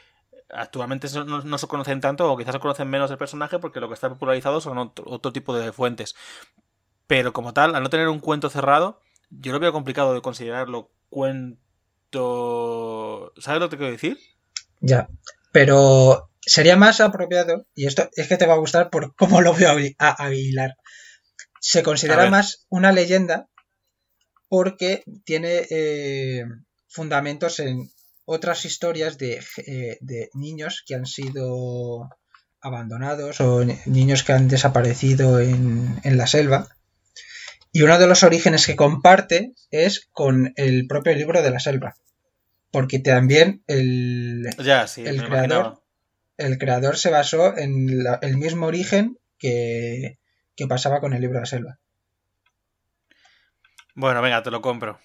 actualmente 0.51 1.09
no, 1.27 1.59
se 1.59 1.67
conocen 1.67 2.01
tanto 2.01 2.33
o 2.33 2.37
quizás 2.37 2.55
se 2.55 2.61
conocen 2.61 2.89
menos 2.89 3.11
del 3.11 3.19
personaje 3.19 3.59
porque 3.59 3.81
lo 3.81 3.89
que 3.89 3.95
está 3.95 4.09
popularizado 4.09 4.61
son 4.61 4.79
otro, 4.79 5.33
tipo 5.33 5.55
de 5.55 5.73
fuentes. 5.73 6.17
Pero 7.09 7.33
como 7.33 7.53
tal, 7.53 7.75
al 7.75 7.83
no 7.83 7.91
tener 7.91 8.07
un 8.09 8.21
cuento 8.21 8.51
cerrado, 8.51 9.01
yo 9.31 9.53
lo 9.53 9.59
veo 9.59 9.73
complicado 9.73 10.15
de 10.15 10.23
considerarlo 10.23 10.91
cuento 11.09 11.69
¿Sabes 13.39 13.61
lo 13.61 13.69
que 13.69 13.77
quiero 13.77 13.93
decir? 13.93 14.19
Ya, 14.81 15.09
pero 15.53 16.31
sería 16.41 16.77
más 16.77 17.01
apropiado, 17.01 17.67
y 17.75 17.87
esto 17.87 18.09
es 18.15 18.29
que 18.29 18.37
te 18.37 18.47
va 18.47 18.55
a 18.55 18.59
gustar 18.59 18.91
por 18.91 19.15
cómo 19.17 19.41
lo 19.41 19.55
veo 19.55 19.77
a 19.99 20.25
Aguilar. 20.25 20.77
Se 21.61 21.83
considera 21.83 22.31
más 22.31 22.67
una 22.69 22.93
leyenda 22.93 23.49
porque 24.49 25.03
tiene 25.25 25.67
eh, 25.71 26.45
fundamentos 26.89 27.59
en 27.59 27.91
otras 28.25 28.65
historias 28.65 29.19
de, 29.19 29.43
eh, 29.67 29.99
de, 30.01 30.31
niños 30.35 30.85
que 30.87 30.95
han 30.95 31.07
sido 31.07 32.09
abandonados 32.61 33.41
o 33.41 33.65
niños 33.87 34.23
que 34.23 34.33
han 34.33 34.49
desaparecido 34.49 35.41
en, 35.41 36.01
en 36.05 36.17
la 36.17 36.27
selva 36.27 36.69
y 37.73 37.83
uno 37.83 37.99
de 37.99 38.07
los 38.07 38.23
orígenes 38.23 38.67
que 38.67 38.77
comparte 38.77 39.53
es 39.71 40.09
con 40.13 40.53
el 40.57 40.87
propio 40.87 41.15
libro 41.15 41.43
de 41.43 41.51
la 41.51 41.61
selva. 41.61 41.95
Porque 42.71 42.99
también 42.99 43.63
el, 43.67 44.47
el, 44.47 45.25
creador, 45.25 45.83
el 46.37 46.59
creador 46.59 46.99
se 46.99 47.11
basó 47.11 47.57
en 47.57 48.05
el 48.21 48.37
mismo 48.37 48.67
origen 48.67 49.19
que, 49.39 50.19
que 50.55 50.67
pasaba 50.67 51.01
con 51.01 51.15
el 51.15 51.21
libro 51.21 51.37
de 51.37 51.41
la 51.41 51.47
selva. 51.47 51.79
Bueno, 53.95 54.21
venga, 54.23 54.43
te 54.43 54.51
lo 54.51 54.61
compro. 54.61 55.01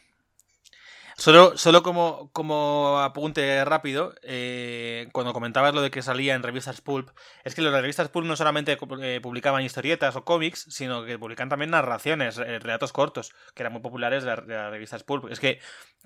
Solo, 1.17 1.57
solo 1.57 1.83
como, 1.83 2.31
como 2.33 2.99
apunte 2.99 3.63
rápido, 3.65 4.15
eh, 4.23 5.09
cuando 5.11 5.33
comentabas 5.33 5.73
lo 5.73 5.81
de 5.81 5.91
que 5.91 6.01
salía 6.01 6.33
en 6.33 6.43
revistas 6.43 6.81
pulp, 6.81 7.09
es 7.43 7.53
que 7.53 7.61
las 7.61 7.73
revistas 7.73 8.09
pulp 8.09 8.25
no 8.25 8.35
solamente 8.35 8.77
eh, 9.01 9.19
publicaban 9.21 9.63
historietas 9.63 10.15
o 10.15 10.23
cómics, 10.25 10.65
sino 10.69 11.05
que 11.05 11.19
publican 11.19 11.49
también 11.49 11.71
narraciones, 11.71 12.37
eh, 12.39 12.59
relatos 12.59 12.93
cortos, 12.93 13.33
que 13.53 13.61
eran 13.63 13.73
muy 13.73 13.81
populares 13.81 14.23
de, 14.23 14.29
las 14.29 14.71
revistas 14.71 15.03
pulp. 15.03 15.31
Es 15.31 15.39
que, 15.39 15.59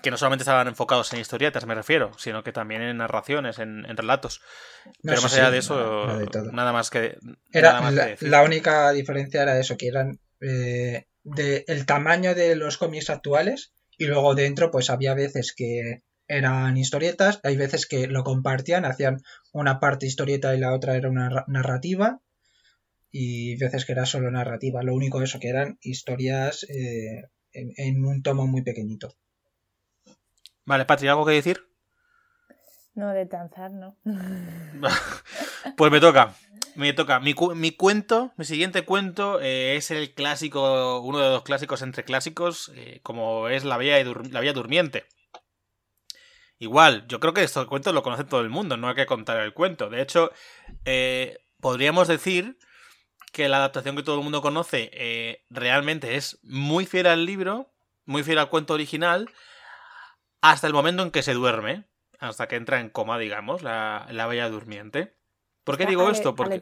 que 0.04 0.12
no 0.12 0.18
solamente 0.18 0.44
estaban 0.44 0.68
enfocados 0.68 1.12
en 1.14 1.20
historietas, 1.20 1.66
me 1.66 1.76
refiero, 1.76 2.12
sino 2.18 2.44
que 2.44 2.52
también 2.52 2.82
en 2.82 2.98
narraciones, 2.98 3.60
en, 3.60 3.86
relatos. 3.96 4.42
Pero 5.04 5.22
más 5.22 5.34
allá 5.34 5.52
de 5.52 5.60
eso, 5.60 6.20
nada 6.52 6.74
más 6.74 6.90
que... 6.90 7.18
Era, 7.52 7.80
la, 8.20 8.44
única 8.44 8.92
diferencia 8.92 9.42
era 9.42 9.58
eso, 9.58 9.78
que 9.78 9.88
eran... 9.88 10.20
de 10.40 11.66
el 11.68 11.86
tamaño 11.86 12.36
de 12.36 12.56
los 12.56 12.78
cómics 12.78 13.10
actuales 13.10 13.74
y 13.98 14.06
luego 14.06 14.36
dentro, 14.36 14.72
pues 14.72 14.90
había 14.90 15.14
veces 15.14 15.54
que 15.56 16.04
eran 16.28 16.78
historietas, 16.78 17.40
hay 17.44 17.56
veces 17.56 17.86
que 17.86 18.08
lo 18.08 18.24
compartían, 18.24 18.86
hacían 18.86 19.22
una 19.54 19.80
parte 19.80 20.06
historieta 20.06 20.56
y 20.56 20.60
la 20.60 20.74
otra 20.74 20.96
era 20.96 21.10
una 21.10 21.46
narrativa, 21.48 22.22
y 23.12 23.58
veces 23.58 23.86
que 23.86 23.94
era 23.94 24.06
solo 24.06 24.30
narrativa. 24.30 24.84
Lo 24.84 24.94
único 24.94 25.22
eso 25.22 25.40
que 25.40 25.50
eran 25.50 25.78
historias 25.82 26.66
eh, 26.70 27.24
en, 27.54 28.06
un 28.06 28.22
tomo 28.22 28.46
muy 28.46 28.62
pequeñito. 28.62 29.16
Vale, 30.66 30.86
Patri, 30.86 31.08
¿algo 31.08 31.26
que 31.26 31.34
decir? 31.34 31.64
No, 32.94 33.14
de 33.14 33.26
danzar, 33.26 33.72
no. 33.72 33.96
pues 35.78 35.92
me 35.92 36.00
toca. 36.00 36.36
Me 36.78 36.94
toca. 36.94 37.20
Mi, 37.20 37.34
cuento, 37.34 38.34
mi 38.38 38.46
siguiente 38.46 38.86
cuento 38.86 39.42
eh, 39.42 39.78
es 39.78 39.90
el 39.90 40.14
clásico, 40.14 41.00
uno 41.00 41.18
de 41.18 41.32
los 41.32 41.42
clásicos 41.42 41.82
entre 41.82 42.04
clásicos, 42.04 42.72
eh, 42.76 43.00
como 43.02 43.48
es 43.50 43.66
La 43.66 43.78
Bella, 43.78 43.98
la 44.30 44.54
Durmiente. 44.54 45.08
Igual, 46.60 47.08
yo 47.08 47.20
creo 47.20 47.34
que 47.34 47.42
este 47.42 47.66
cuento 47.66 47.92
lo 47.94 48.04
conoce 48.04 48.26
todo 48.26 48.42
el 48.42 48.52
mundo, 48.52 48.78
no 48.78 48.90
hay 48.90 48.94
que 48.94 49.08
contar 49.08 49.40
el 49.40 49.56
cuento. 49.56 49.90
De 49.90 50.04
hecho, 50.04 50.32
eh, 50.86 51.40
podríamos 51.60 52.08
decir 52.08 52.60
que 53.32 53.50
la 53.50 53.58
adaptación 53.58 53.96
que 53.96 54.04
todo 54.04 54.20
el 54.20 54.24
mundo 54.24 54.44
conoce 54.44 55.42
realmente 55.50 56.16
es 56.16 56.38
muy 56.44 56.86
fiel 56.86 57.08
al 57.08 57.26
libro, 57.26 57.74
muy 58.06 58.22
fiel 58.22 58.38
al 58.38 58.50
cuento 58.50 58.76
original, 58.76 59.32
hasta 60.42 60.68
el 60.68 60.74
momento 60.74 61.02
en 61.02 61.10
que 61.10 61.24
se 61.24 61.34
duerme, 61.34 61.86
hasta 62.20 62.48
que 62.48 62.56
entra 62.56 62.80
en 62.80 62.92
coma, 62.92 63.18
digamos, 63.18 63.64
la, 63.64 64.06
la 64.12 64.28
Bella 64.28 64.48
Durmiente. 64.48 65.17
¿Por 65.68 65.78
qué 65.78 65.86
digo 65.86 66.10
esto? 66.10 66.34
Porque, 66.34 66.62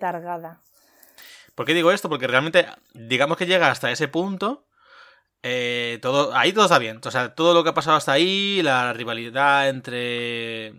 ¿Por 1.54 1.66
qué 1.68 1.76
digo 1.76 1.92
esto? 1.92 2.10
Porque 2.10 2.26
realmente, 2.26 2.66
digamos 2.96 3.38
que 3.38 3.46
llega 3.46 3.70
hasta 3.70 3.92
ese 3.92 4.08
punto. 4.08 4.66
Eh, 5.44 6.00
todo, 6.02 6.36
ahí 6.36 6.52
todo 6.54 6.66
está 6.66 6.80
bien. 6.80 7.00
O 7.06 7.12
sea, 7.12 7.36
todo 7.36 7.54
lo 7.54 7.64
que 7.64 7.70
ha 7.70 7.76
pasado 7.76 7.98
hasta 7.98 8.14
ahí, 8.14 8.64
la 8.64 8.94
rivalidad 8.94 9.70
entre 9.70 10.74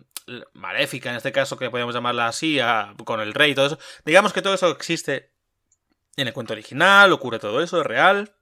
Maléfica, 0.54 1.10
en 1.10 1.16
este 1.18 1.30
caso, 1.30 1.56
que 1.56 1.70
podemos 1.70 1.94
llamarla 1.94 2.26
así, 2.26 2.58
con 3.04 3.20
el 3.20 3.32
rey 3.32 3.52
y 3.52 3.54
todo 3.54 3.66
eso. 3.66 3.78
Digamos 4.04 4.32
que 4.32 4.42
todo 4.42 4.54
eso 4.54 4.70
existe 4.70 5.30
en 6.16 6.26
el 6.26 6.34
cuento 6.34 6.52
original, 6.52 7.12
ocurre 7.12 7.38
todo 7.38 7.62
eso, 7.62 7.78
es 7.78 7.86
real. 7.86 8.34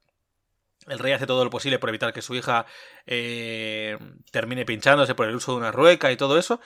El 0.86 0.98
rey 0.98 1.12
hace 1.12 1.26
todo 1.26 1.44
lo 1.44 1.50
posible 1.50 1.78
por 1.78 1.90
evitar 1.90 2.14
que 2.14 2.22
su 2.22 2.34
hija 2.34 2.64
eh, 3.06 3.98
termine 4.30 4.64
pinchándose 4.64 5.14
por 5.14 5.28
el 5.28 5.34
uso 5.34 5.52
de 5.52 5.58
una 5.58 5.72
rueca 5.72 6.10
y 6.10 6.16
todo 6.16 6.38
eso. 6.38 6.58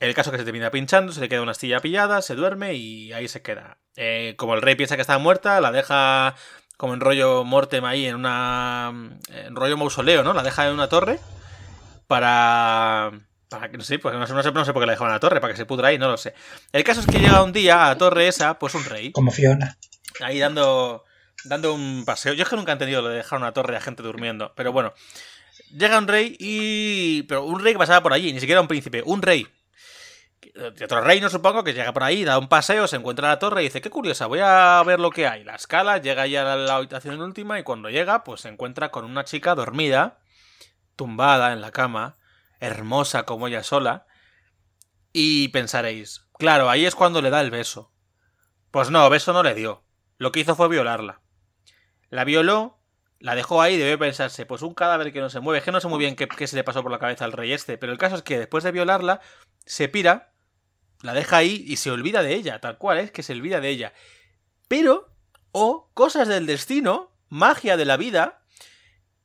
El 0.00 0.14
caso 0.14 0.30
es 0.30 0.32
que 0.32 0.38
se 0.38 0.44
termina 0.44 0.70
pinchando, 0.70 1.12
se 1.12 1.20
le 1.20 1.28
queda 1.28 1.42
una 1.42 1.52
astilla 1.52 1.80
pillada, 1.80 2.20
se 2.20 2.34
duerme 2.34 2.74
y 2.74 3.12
ahí 3.12 3.28
se 3.28 3.42
queda. 3.42 3.78
Eh, 3.96 4.34
como 4.36 4.54
el 4.54 4.62
rey 4.62 4.74
piensa 4.74 4.96
que 4.96 5.02
está 5.02 5.16
muerta, 5.18 5.60
la 5.60 5.70
deja 5.72 6.34
como 6.76 6.94
en 6.94 7.00
rollo 7.00 7.44
Mortem 7.44 7.84
ahí, 7.84 8.06
en 8.06 8.16
una. 8.16 8.92
en 9.28 9.54
rollo 9.54 9.76
mausoleo, 9.76 10.22
¿no? 10.22 10.34
La 10.34 10.42
deja 10.42 10.66
en 10.66 10.74
una 10.74 10.88
torre 10.88 11.20
para. 12.06 13.12
Para 13.48 13.70
que 13.70 13.76
no 13.76 13.84
sé, 13.84 14.00
no 14.02 14.26
sé, 14.26 14.32
no 14.34 14.42
sé, 14.42 14.50
no 14.50 14.64
sé 14.64 14.72
por 14.72 14.82
qué 14.82 14.86
la 14.86 14.92
dejaban 14.92 15.10
en 15.12 15.14
la 15.16 15.20
torre, 15.20 15.40
para 15.40 15.52
que 15.52 15.56
se 15.56 15.66
pudra 15.66 15.88
ahí, 15.88 15.98
no 15.98 16.08
lo 16.08 16.16
sé. 16.16 16.34
El 16.72 16.82
caso 16.82 17.00
es 17.00 17.06
que 17.06 17.20
llega 17.20 17.42
un 17.42 17.52
día 17.52 17.84
a 17.84 17.88
la 17.90 17.98
torre 17.98 18.26
esa, 18.26 18.58
pues 18.58 18.74
un 18.74 18.84
rey, 18.84 19.12
Como 19.12 19.30
Fiona. 19.30 19.78
ahí 20.20 20.40
dando. 20.40 21.04
dando 21.44 21.72
un 21.72 22.04
paseo. 22.04 22.32
Yo 22.32 22.42
es 22.42 22.48
que 22.48 22.56
nunca 22.56 22.72
he 22.72 22.74
entendido 22.74 23.02
lo 23.02 23.08
de 23.10 23.16
dejar 23.18 23.38
una 23.38 23.52
torre 23.52 23.76
a 23.76 23.80
gente 23.80 24.02
durmiendo, 24.02 24.52
pero 24.56 24.72
bueno. 24.72 24.92
Llega 25.70 25.98
un 25.98 26.08
rey 26.08 26.36
y. 26.40 27.22
Pero 27.24 27.44
un 27.44 27.62
rey 27.62 27.74
que 27.74 27.78
pasaba 27.78 28.02
por 28.02 28.12
allí, 28.12 28.32
ni 28.32 28.40
siquiera 28.40 28.60
un 28.60 28.66
príncipe, 28.68 29.02
un 29.06 29.22
rey. 29.22 29.46
De 30.52 30.84
otro 30.84 31.00
reino, 31.00 31.28
supongo, 31.30 31.64
que 31.64 31.72
llega 31.72 31.92
por 31.92 32.02
ahí, 32.02 32.24
da 32.24 32.38
un 32.38 32.48
paseo, 32.48 32.86
se 32.86 32.96
encuentra 32.96 33.28
la 33.28 33.38
torre 33.38 33.62
y 33.62 33.66
dice, 33.66 33.80
qué 33.80 33.90
curiosa, 33.90 34.26
voy 34.26 34.40
a 34.42 34.82
ver 34.84 35.00
lo 35.00 35.10
que 35.10 35.26
hay. 35.26 35.44
La 35.44 35.54
escala, 35.54 35.98
llega 35.98 36.26
ya 36.26 36.52
a 36.52 36.56
la 36.56 36.76
habitación 36.76 37.20
última 37.20 37.58
y 37.58 37.62
cuando 37.62 37.90
llega, 37.90 38.24
pues 38.24 38.42
se 38.42 38.48
encuentra 38.48 38.90
con 38.90 39.04
una 39.04 39.24
chica 39.24 39.54
dormida, 39.54 40.18
tumbada 40.96 41.52
en 41.52 41.60
la 41.60 41.70
cama, 41.70 42.16
hermosa 42.60 43.24
como 43.24 43.48
ella 43.48 43.62
sola. 43.62 44.06
Y 45.12 45.48
pensaréis, 45.48 46.26
claro, 46.38 46.68
ahí 46.68 46.86
es 46.86 46.94
cuando 46.94 47.22
le 47.22 47.30
da 47.30 47.40
el 47.40 47.50
beso. 47.50 47.92
Pues 48.70 48.90
no, 48.90 49.08
beso 49.08 49.32
no 49.32 49.42
le 49.42 49.54
dio. 49.54 49.84
Lo 50.18 50.32
que 50.32 50.40
hizo 50.40 50.56
fue 50.56 50.68
violarla. 50.68 51.20
La 52.10 52.24
violó, 52.24 52.80
la 53.20 53.34
dejó 53.34 53.62
ahí 53.62 53.74
y 53.74 53.78
debe 53.78 53.96
pensarse, 53.98 54.46
pues 54.46 54.62
un 54.62 54.74
cadáver 54.74 55.12
que 55.12 55.20
no 55.20 55.30
se 55.30 55.40
mueve. 55.40 55.62
Que 55.62 55.72
no 55.72 55.80
sé 55.80 55.88
muy 55.88 55.98
bien 55.98 56.16
qué, 56.16 56.28
qué 56.28 56.46
se 56.46 56.56
le 56.56 56.64
pasó 56.64 56.82
por 56.82 56.92
la 56.92 56.98
cabeza 56.98 57.24
al 57.24 57.32
rey 57.32 57.52
este, 57.52 57.78
pero 57.78 57.92
el 57.92 57.98
caso 57.98 58.16
es 58.16 58.22
que 58.22 58.38
después 58.38 58.64
de 58.64 58.72
violarla, 58.72 59.20
se 59.64 59.88
pira, 59.88 60.33
la 61.04 61.12
deja 61.12 61.36
ahí 61.36 61.62
y 61.68 61.76
se 61.76 61.90
olvida 61.90 62.22
de 62.22 62.34
ella, 62.34 62.60
tal 62.60 62.78
cual 62.78 62.98
es 62.98 63.10
que 63.10 63.22
se 63.22 63.34
olvida 63.34 63.60
de 63.60 63.68
ella. 63.68 63.92
Pero, 64.68 65.14
o 65.52 65.90
cosas 65.92 66.28
del 66.28 66.46
destino, 66.46 67.12
magia 67.28 67.76
de 67.76 67.84
la 67.84 67.98
vida, 67.98 68.42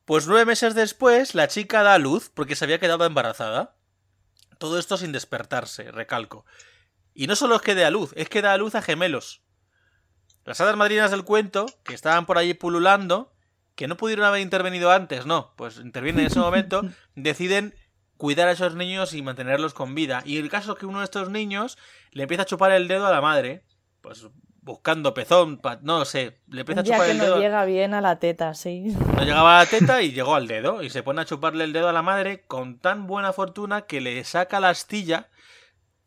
pues 0.04 0.26
nueve 0.26 0.44
meses 0.44 0.74
después 0.74 1.34
la 1.34 1.48
chica 1.48 1.82
da 1.82 1.94
a 1.94 1.98
luz 1.98 2.30
porque 2.34 2.54
se 2.54 2.66
había 2.66 2.78
quedado 2.78 3.06
embarazada. 3.06 3.76
Todo 4.58 4.78
esto 4.78 4.98
sin 4.98 5.10
despertarse, 5.10 5.90
recalco. 5.90 6.44
Y 7.14 7.26
no 7.26 7.34
solo 7.34 7.56
es 7.56 7.62
que 7.62 7.74
dé 7.74 7.86
a 7.86 7.90
luz, 7.90 8.12
es 8.14 8.28
que 8.28 8.42
da 8.42 8.52
a 8.52 8.58
luz 8.58 8.74
a 8.74 8.82
gemelos. 8.82 9.40
Las 10.44 10.60
hadas 10.60 10.76
madrinas 10.76 11.10
del 11.10 11.24
cuento, 11.24 11.64
que 11.82 11.94
estaban 11.94 12.26
por 12.26 12.36
allí 12.36 12.52
pululando, 12.52 13.32
que 13.74 13.88
no 13.88 13.96
pudieron 13.96 14.26
haber 14.26 14.42
intervenido 14.42 14.90
antes, 14.90 15.24
no, 15.24 15.54
pues 15.56 15.78
intervienen 15.78 16.20
en 16.20 16.26
ese 16.26 16.40
momento, 16.40 16.82
deciden 17.14 17.74
cuidar 18.20 18.48
a 18.48 18.52
esos 18.52 18.74
niños 18.74 19.14
y 19.14 19.22
mantenerlos 19.22 19.72
con 19.72 19.94
vida. 19.94 20.22
Y 20.26 20.36
el 20.36 20.50
caso 20.50 20.72
es 20.74 20.78
que 20.78 20.84
uno 20.86 20.98
de 20.98 21.04
estos 21.06 21.30
niños 21.30 21.78
le 22.12 22.24
empieza 22.24 22.42
a 22.42 22.46
chupar 22.46 22.70
el 22.72 22.86
dedo 22.86 23.06
a 23.06 23.10
la 23.10 23.22
madre, 23.22 23.64
pues 24.02 24.26
buscando 24.60 25.14
pezón, 25.14 25.56
pa- 25.56 25.78
no 25.82 26.04
sé, 26.04 26.38
le 26.48 26.60
empieza 26.60 26.82
a 26.82 26.84
chupar 26.84 27.06
que 27.06 27.12
el 27.12 27.18
no 27.18 27.24
dedo. 27.24 27.40
llega 27.40 27.64
bien 27.64 27.94
a 27.94 28.02
la 28.02 28.18
teta, 28.18 28.52
sí. 28.52 28.94
No 29.16 29.22
llegaba 29.24 29.58
a 29.58 29.64
la 29.64 29.70
teta 29.70 30.02
y 30.02 30.12
llegó 30.12 30.34
al 30.34 30.46
dedo. 30.46 30.82
Y 30.82 30.90
se 30.90 31.02
pone 31.02 31.22
a 31.22 31.24
chuparle 31.24 31.64
el 31.64 31.72
dedo 31.72 31.88
a 31.88 31.92
la 31.94 32.02
madre 32.02 32.44
con 32.46 32.78
tan 32.78 33.06
buena 33.06 33.32
fortuna 33.32 33.82
que 33.86 34.02
le 34.02 34.22
saca 34.24 34.60
la 34.60 34.68
astilla 34.68 35.30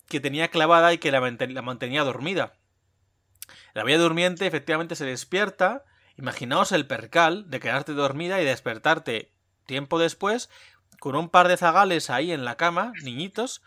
que 0.08 0.20
tenía 0.20 0.50
clavada 0.50 0.94
y 0.94 1.00
que 1.00 1.12
la, 1.12 1.20
manten- 1.20 1.54
la 1.54 1.64
mantenía 1.64 2.04
dormida. 2.04 2.54
La 3.74 3.84
bella 3.84 3.98
durmiente 3.98 4.46
efectivamente 4.46 4.96
se 4.96 5.06
despierta. 5.06 5.84
Imaginaos 6.16 6.72
el 6.72 6.86
percal 6.86 7.50
de 7.50 7.60
quedarte 7.60 7.94
dormida 7.94 8.40
y 8.40 8.46
despertarte 8.46 9.32
tiempo 9.66 9.98
después 9.98 10.50
con 11.04 11.18
un 11.18 11.28
par 11.28 11.50
de 11.50 11.58
zagales 11.58 12.10
ahí 12.10 12.32
en 12.32 12.46
la 12.46 12.56
cama, 12.56 12.94
niñitos. 13.04 13.62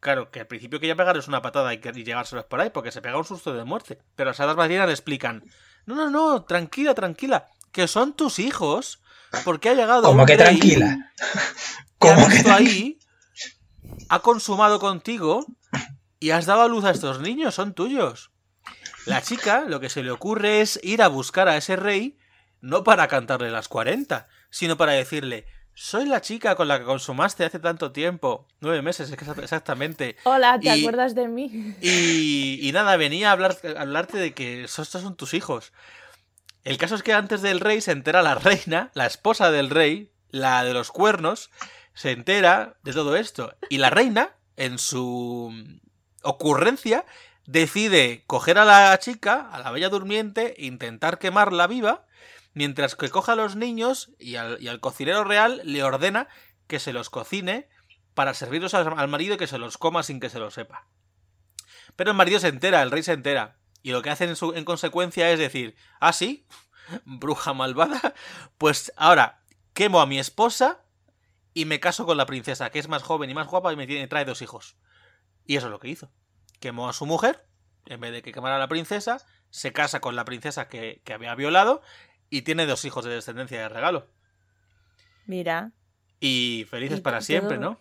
Claro, 0.00 0.30
que 0.30 0.40
al 0.40 0.46
principio 0.46 0.80
quería 0.80 0.96
pegarles 0.96 1.28
una 1.28 1.42
patada 1.42 1.74
y, 1.74 1.80
y 1.84 2.02
llevárselos 2.02 2.46
por 2.46 2.62
ahí 2.62 2.70
porque 2.70 2.92
se 2.92 3.02
pega 3.02 3.18
un 3.18 3.26
susto 3.26 3.52
de 3.52 3.62
muerte. 3.64 3.98
Pero 4.16 4.30
las 4.30 4.40
hadas 4.40 4.56
marinas 4.56 4.86
le 4.86 4.94
explican: 4.94 5.44
No, 5.84 5.94
no, 5.94 6.08
no, 6.08 6.44
tranquila, 6.44 6.94
tranquila, 6.94 7.48
que 7.72 7.88
son 7.88 8.14
tus 8.14 8.38
hijos. 8.38 9.02
Porque 9.44 9.68
ha 9.68 9.74
llegado. 9.74 10.04
Como 10.04 10.24
que 10.24 10.38
tranquila. 10.38 11.12
Como 11.98 12.26
que 12.26 12.50
ahí, 12.50 12.98
ha 14.08 14.20
consumado 14.20 14.80
contigo 14.80 15.44
y 16.18 16.30
has 16.30 16.46
dado 16.46 16.62
a 16.62 16.68
luz 16.68 16.86
a 16.86 16.90
estos 16.92 17.20
niños, 17.20 17.54
son 17.54 17.74
tuyos. 17.74 18.30
La 19.04 19.20
chica 19.20 19.66
lo 19.68 19.78
que 19.78 19.90
se 19.90 20.02
le 20.02 20.10
ocurre 20.10 20.62
es 20.62 20.80
ir 20.82 21.02
a 21.02 21.08
buscar 21.08 21.48
a 21.48 21.58
ese 21.58 21.76
rey, 21.76 22.16
no 22.62 22.82
para 22.82 23.08
cantarle 23.08 23.50
las 23.50 23.68
40, 23.68 24.26
sino 24.48 24.78
para 24.78 24.92
decirle, 24.92 25.44
soy 25.80 26.06
la 26.06 26.20
chica 26.20 26.56
con 26.56 26.66
la 26.66 26.80
que 26.80 26.84
consumaste 26.84 27.44
hace 27.44 27.60
tanto 27.60 27.92
tiempo, 27.92 28.48
nueve 28.60 28.82
meses 28.82 29.12
exa- 29.12 29.40
exactamente, 29.40 30.16
Hola, 30.24 30.58
¿te 30.60 30.66
Y- 30.76 30.80
acuerdas 30.80 31.14
de 31.14 31.28
mí? 31.28 31.74
y, 31.80 32.58
y 32.60 32.72
nada, 32.72 32.96
venía 32.96 33.28
a, 33.28 33.32
hablar, 33.32 33.56
a 33.76 33.80
hablarte 33.82 34.18
de 34.18 34.34
que 34.34 34.64
estos 34.64 34.88
son 34.88 35.14
tus 35.16 35.34
hijos. 35.34 35.72
El 36.64 36.78
caso 36.78 36.96
es 36.96 37.04
que 37.04 37.12
antes 37.12 37.42
del 37.42 37.60
rey 37.60 37.80
se 37.80 37.92
entera 37.92 38.22
la 38.22 38.34
reina, 38.34 38.90
la 38.94 39.06
esposa 39.06 39.52
del 39.52 39.70
rey, 39.70 40.10
la 40.30 40.64
de 40.64 40.74
los 40.74 40.90
cuernos, 40.90 41.50
se 41.94 42.10
entera 42.10 42.74
de 42.82 42.92
todo 42.92 43.14
esto. 43.16 43.54
Y 43.70 43.78
la 43.78 43.90
reina, 43.90 44.30
en 44.56 44.78
su 44.78 45.54
ocurrencia, 46.22 47.04
decide 47.46 48.24
coger 48.26 48.58
a 48.58 48.64
la 48.64 48.98
chica, 48.98 49.48
a 49.52 49.60
la 49.60 49.70
bella 49.70 49.88
durmiente, 49.90 50.54
intentar 50.58 51.18
quemarla 51.20 51.68
viva, 51.68 52.04
mientras 52.58 52.96
que 52.96 53.08
coja 53.08 53.34
a 53.34 53.36
los 53.36 53.54
niños 53.54 54.10
y 54.18 54.34
al, 54.34 54.80
cocinero 54.80 55.22
real 55.22 55.62
le 55.62 55.84
ordena 55.84 56.26
que 56.66 56.80
se 56.80 56.92
los 56.92 57.08
cocine 57.08 57.68
para 58.14 58.34
servirlos 58.34 58.74
al, 58.74 59.06
marido 59.06 59.36
y 59.36 59.38
que 59.38 59.46
se 59.46 59.58
los 59.58 59.78
coma 59.78 60.02
sin 60.02 60.18
que 60.18 60.28
se 60.28 60.40
lo 60.40 60.50
sepa. 60.50 60.88
Pero 61.94 62.10
el 62.10 62.16
marido 62.16 62.40
se 62.40 62.48
entera, 62.48 62.82
el 62.82 62.90
rey 62.90 63.04
se 63.04 63.12
entera. 63.12 63.58
Y 63.80 63.92
lo 63.92 64.02
que 64.02 64.10
hacen 64.10 64.34
en, 64.56 64.64
consecuencia 64.64 65.30
es 65.30 65.38
decir, 65.38 65.76
ah, 66.00 66.12
sí, 66.12 66.48
bruja 67.04 67.52
malvada, 67.54 68.12
pues 68.58 68.92
ahora 68.96 69.44
quemo 69.72 70.00
a 70.00 70.06
mi 70.06 70.18
esposa 70.18 70.82
y 71.54 71.64
me 71.64 71.78
caso 71.78 72.06
con 72.06 72.16
la 72.16 72.26
princesa, 72.26 72.70
que 72.70 72.80
es 72.80 72.88
más 72.88 73.04
joven 73.04 73.30
y 73.30 73.34
más 73.34 73.46
guapa 73.46 73.72
y 73.72 73.76
me 73.76 74.08
trae 74.08 74.24
dos 74.24 74.42
hijos. 74.42 74.76
Y 75.46 75.54
eso 75.54 75.68
es 75.68 75.70
lo 75.70 75.78
que 75.78 75.90
hizo. 75.90 76.10
Quemó 76.58 76.88
a 76.88 76.92
su 76.92 77.06
mujer, 77.06 77.46
en 77.86 78.00
vez 78.00 78.10
de 78.10 78.20
que 78.20 78.32
quemara 78.32 78.56
a 78.56 78.58
la 78.58 78.66
princesa, 78.66 79.24
se 79.50 79.72
casa 79.72 80.00
con 80.00 80.16
la 80.16 80.24
princesa 80.24 80.66
que 80.66 81.00
había 81.14 81.36
violado 81.36 81.82
y 82.30 82.42
tiene 82.42 82.66
dos 82.66 82.84
hijos 82.84 83.04
de 83.04 83.12
descendencia 83.12 83.60
de 83.60 83.68
regalo. 83.68 84.06
Mira, 85.26 85.72
Y 86.20 86.66
felices 86.68 86.98
Y 86.98 87.02
para 87.02 87.18
todo- 87.18 87.26
siempre, 87.26 87.58
¿no? 87.58 87.78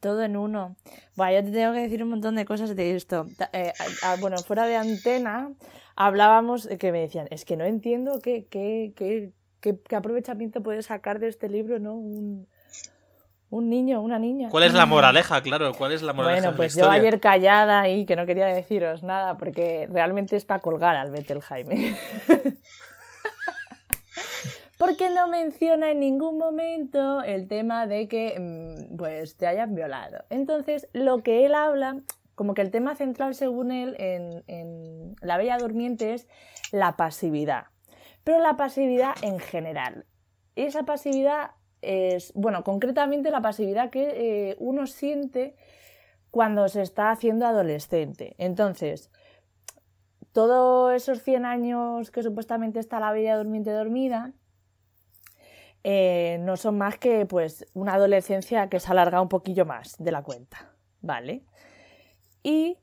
todo 0.00 0.22
en 0.22 0.36
uno. 0.36 0.76
Bueno, 1.14 1.38
yo 1.40 1.44
te 1.44 1.52
tengo 1.52 1.72
que 1.74 1.80
decir 1.80 2.02
un 2.02 2.08
montón 2.10 2.34
de 2.36 2.44
cosas 2.46 2.74
de 2.74 2.96
esto. 2.96 3.26
Eh, 3.52 3.72
a- 4.02 4.12
a- 4.12 4.16
bueno, 4.16 4.42
fuera 4.42 4.66
de 4.66 4.76
antena 4.76 5.50
hablábamos 5.94 6.64
de 6.64 6.78
que 6.78 6.90
me 6.90 7.00
decían, 7.00 7.28
es 7.30 7.44
que 7.44 7.56
no 7.56 7.64
entiendo 7.64 8.18
qué, 8.22 8.46
qué, 8.50 8.92
qué, 8.96 9.30
qué- 9.60 9.78
qué 9.86 9.96
aprovechamiento 9.96 10.62
puede 10.62 10.82
sacar 10.82 11.18
de 11.20 11.28
este 11.28 11.48
libro, 11.48 11.78
¿no? 11.78 11.94
Un, 11.94 12.48
un 13.50 13.68
niño, 13.68 14.00
una 14.00 14.18
niña. 14.18 14.48
¿Cuál 14.48 14.64
es 14.64 14.72
la 14.74 14.86
moraleja? 14.86 15.42
Claro, 15.42 15.72
¿cuál 15.74 15.92
es 15.92 16.02
la 16.02 16.12
moraleja 16.14 16.40
Bueno, 16.40 16.46
de 16.48 16.52
la 16.54 16.56
pues 16.56 16.74
yo 16.76 16.90
ayer 16.90 17.20
callada 17.20 17.82
ahí, 17.82 18.04
que 18.06 18.16
no 18.16 18.24
quería 18.26 18.46
deciros 18.46 19.02
nada, 19.02 19.36
porque 19.36 19.86
realmente 19.92 20.34
es 20.34 20.44
para 20.46 20.60
colgar 20.60 20.96
al 20.96 21.10
Betel 21.10 21.40
Jaime. 21.42 21.94
porque 24.78 25.10
no 25.10 25.28
menciona 25.28 25.90
en 25.90 26.00
ningún 26.00 26.38
momento 26.38 27.22
el 27.22 27.48
tema 27.48 27.86
de 27.86 28.08
que 28.08 28.38
mm, 28.38 28.96
pues 28.96 29.36
te 29.36 29.46
hayan 29.46 29.74
violado. 29.74 30.24
Entonces, 30.30 30.88
lo 30.92 31.22
que 31.22 31.46
él 31.46 31.54
habla, 31.54 32.00
como 32.34 32.54
que 32.54 32.62
el 32.62 32.70
tema 32.70 32.94
central 32.96 33.34
según 33.34 33.70
él 33.70 33.96
en, 33.98 35.14
La 35.20 35.36
Bella 35.36 35.58
Durmiente 35.58 36.14
es 36.14 36.26
la 36.72 36.96
pasividad. 36.96 37.66
Pero 38.24 38.40
la 38.40 38.56
pasividad 38.56 39.14
en 39.22 39.38
general. 39.38 40.06
Esa 40.56 40.84
pasividad 40.84 41.52
es, 41.82 42.32
bueno, 42.34 42.64
concretamente 42.64 43.30
la 43.30 43.42
pasividad 43.42 43.90
que 43.90 44.50
eh, 44.50 44.56
uno 44.58 44.86
siente 44.86 45.56
cuando 46.30 46.68
se 46.68 46.82
está 46.82 47.10
haciendo 47.10 47.46
adolescente. 47.46 48.34
Entonces, 48.38 49.10
todos 50.32 50.92
esos 50.92 51.22
100 51.22 51.44
años 51.44 52.10
que 52.10 52.22
supuestamente 52.24 52.80
está 52.80 52.98
la 52.98 53.12
bella 53.12 53.36
durmiente 53.36 53.70
dormida, 53.70 54.32
eh, 55.86 56.38
no 56.40 56.56
son 56.56 56.78
más 56.78 56.98
que 56.98 57.26
pues 57.26 57.66
una 57.74 57.94
adolescencia 57.94 58.70
que 58.70 58.80
se 58.80 58.90
alarga 58.90 59.20
un 59.20 59.28
poquillo 59.28 59.66
más 59.66 59.96
de 59.98 60.12
la 60.12 60.22
cuenta, 60.22 60.72
¿vale? 61.02 61.44
Y 62.42 62.78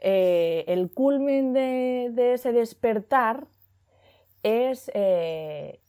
eh, 0.00 0.64
el 0.66 0.90
culmen 0.90 1.52
de, 1.52 2.32
ese 2.34 2.52
despertar 2.52 3.46
es 4.42 4.90
eh, 4.92 5.80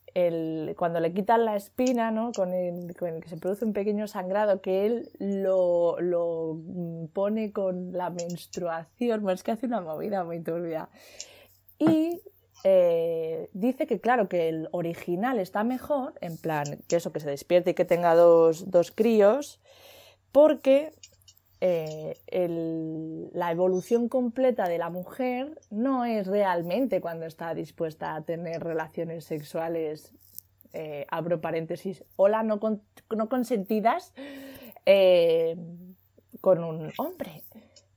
cuando 0.77 0.99
le 0.99 1.11
quitan 1.11 1.43
la 1.43 1.55
espina, 1.55 2.11
¿no? 2.11 2.31
Con 2.33 2.53
el, 2.53 2.95
con 2.95 3.09
el 3.09 3.21
que 3.23 3.29
se 3.29 3.37
produce 3.37 3.65
un 3.65 3.73
pequeño 3.73 4.07
sangrado, 4.07 4.61
que 4.61 4.85
él 4.85 5.09
lo, 5.17 5.99
lo 5.99 6.53
mm, 6.55 7.07
pone 7.13 7.51
con 7.51 7.93
la 7.93 8.11
menstruación, 8.11 9.23
bueno, 9.23 9.33
es 9.33 9.41
que 9.41 9.53
hace 9.53 9.65
una 9.65 9.81
movida 9.81 10.23
muy 10.23 10.39
turbia. 10.39 10.87
Y 11.79 12.21
eh, 12.63 13.49
dice 13.53 13.87
que, 13.87 13.99
claro, 13.99 14.27
que 14.29 14.49
el 14.49 14.69
original 14.71 15.39
está 15.39 15.63
mejor, 15.63 16.13
en 16.21 16.37
plan, 16.37 16.79
que 16.87 16.97
eso, 16.97 17.11
que 17.11 17.19
se 17.19 17.29
despierte 17.29 17.71
y 17.71 17.73
que 17.73 17.85
tenga 17.85 18.15
dos, 18.15 18.69
dos 18.69 18.91
críos, 18.91 19.59
porque 20.31 20.91
eh, 21.59 22.15
la 23.33 23.51
evolución 23.51 24.09
completa 24.09 24.67
de 24.67 24.77
la 24.77 24.89
mujer 24.89 25.59
no 25.69 26.05
es 26.05 26.27
realmente 26.27 27.01
cuando 27.01 27.25
está 27.25 27.53
dispuesta 27.53 28.15
a 28.15 28.21
tener 28.21 28.63
relaciones 28.63 29.25
sexuales, 29.25 30.13
eh, 30.73 31.05
abro 31.09 31.41
paréntesis, 31.41 32.03
hola, 32.15 32.43
no, 32.43 32.59
no 33.15 33.29
consentidas, 33.29 34.13
con 36.41 36.63
un 36.63 36.91
hombre, 36.97 37.43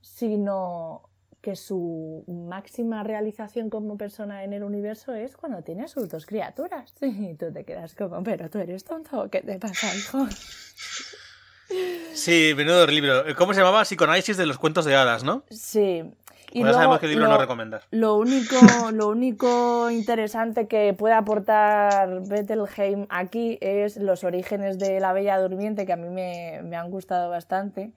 sino 0.01 1.09
que 1.45 1.55
su 1.55 2.23
máxima 2.27 3.03
realización 3.03 3.69
como 3.69 3.97
persona 3.97 4.43
en 4.43 4.51
el 4.53 4.63
universo 4.63 5.13
es 5.13 5.37
cuando 5.37 5.61
tiene 5.61 5.87
sus 5.87 6.09
dos 6.09 6.25
criaturas. 6.25 6.91
Y 7.01 7.35
tú 7.35 7.53
te 7.53 7.63
quedas 7.63 7.93
como, 7.93 8.23
pero 8.23 8.49
tú 8.49 8.57
eres 8.57 8.83
tonto, 8.83 9.29
¿qué 9.29 9.41
te 9.41 9.59
pasa, 9.59 9.93
hijo? 9.95 10.25
Sí, 12.13 12.53
menudo 12.57 12.87
libro. 12.87 13.23
¿Cómo 13.37 13.53
se 13.53 13.59
llamaba? 13.59 13.83
Psicoanálisis 13.83 14.37
de 14.37 14.47
los 14.47 14.57
cuentos 14.57 14.85
de 14.85 14.95
hadas, 14.95 15.23
¿no? 15.23 15.43
Sí. 15.51 16.03
Y 16.51 16.61
Pues 16.61 16.71
ya 16.71 16.73
sabemos 16.73 16.99
qué 16.99 17.07
libro 17.07 17.25
lo- 17.25 17.31
no 17.33 17.37
recomendar. 17.37 17.81
Lo 17.91 18.15
único, 18.15 18.55
lo 18.91 19.09
único 19.09 19.91
interesante 19.91 20.67
que 20.67 20.93
puede 20.93 21.13
aportar 21.13 22.21
Bettelheim 22.27 23.05
aquí 23.09 23.57
es 23.61 23.97
los 23.97 24.23
orígenes 24.23 24.79
de 24.79 24.99
la 24.99 25.13
Bella 25.13 25.37
Durmiente, 25.39 25.85
que 25.85 25.93
a 25.93 25.97
mí 25.97 26.09
me, 26.09 26.61
me 26.63 26.75
han 26.75 26.89
gustado 26.89 27.29
bastante, 27.29 27.91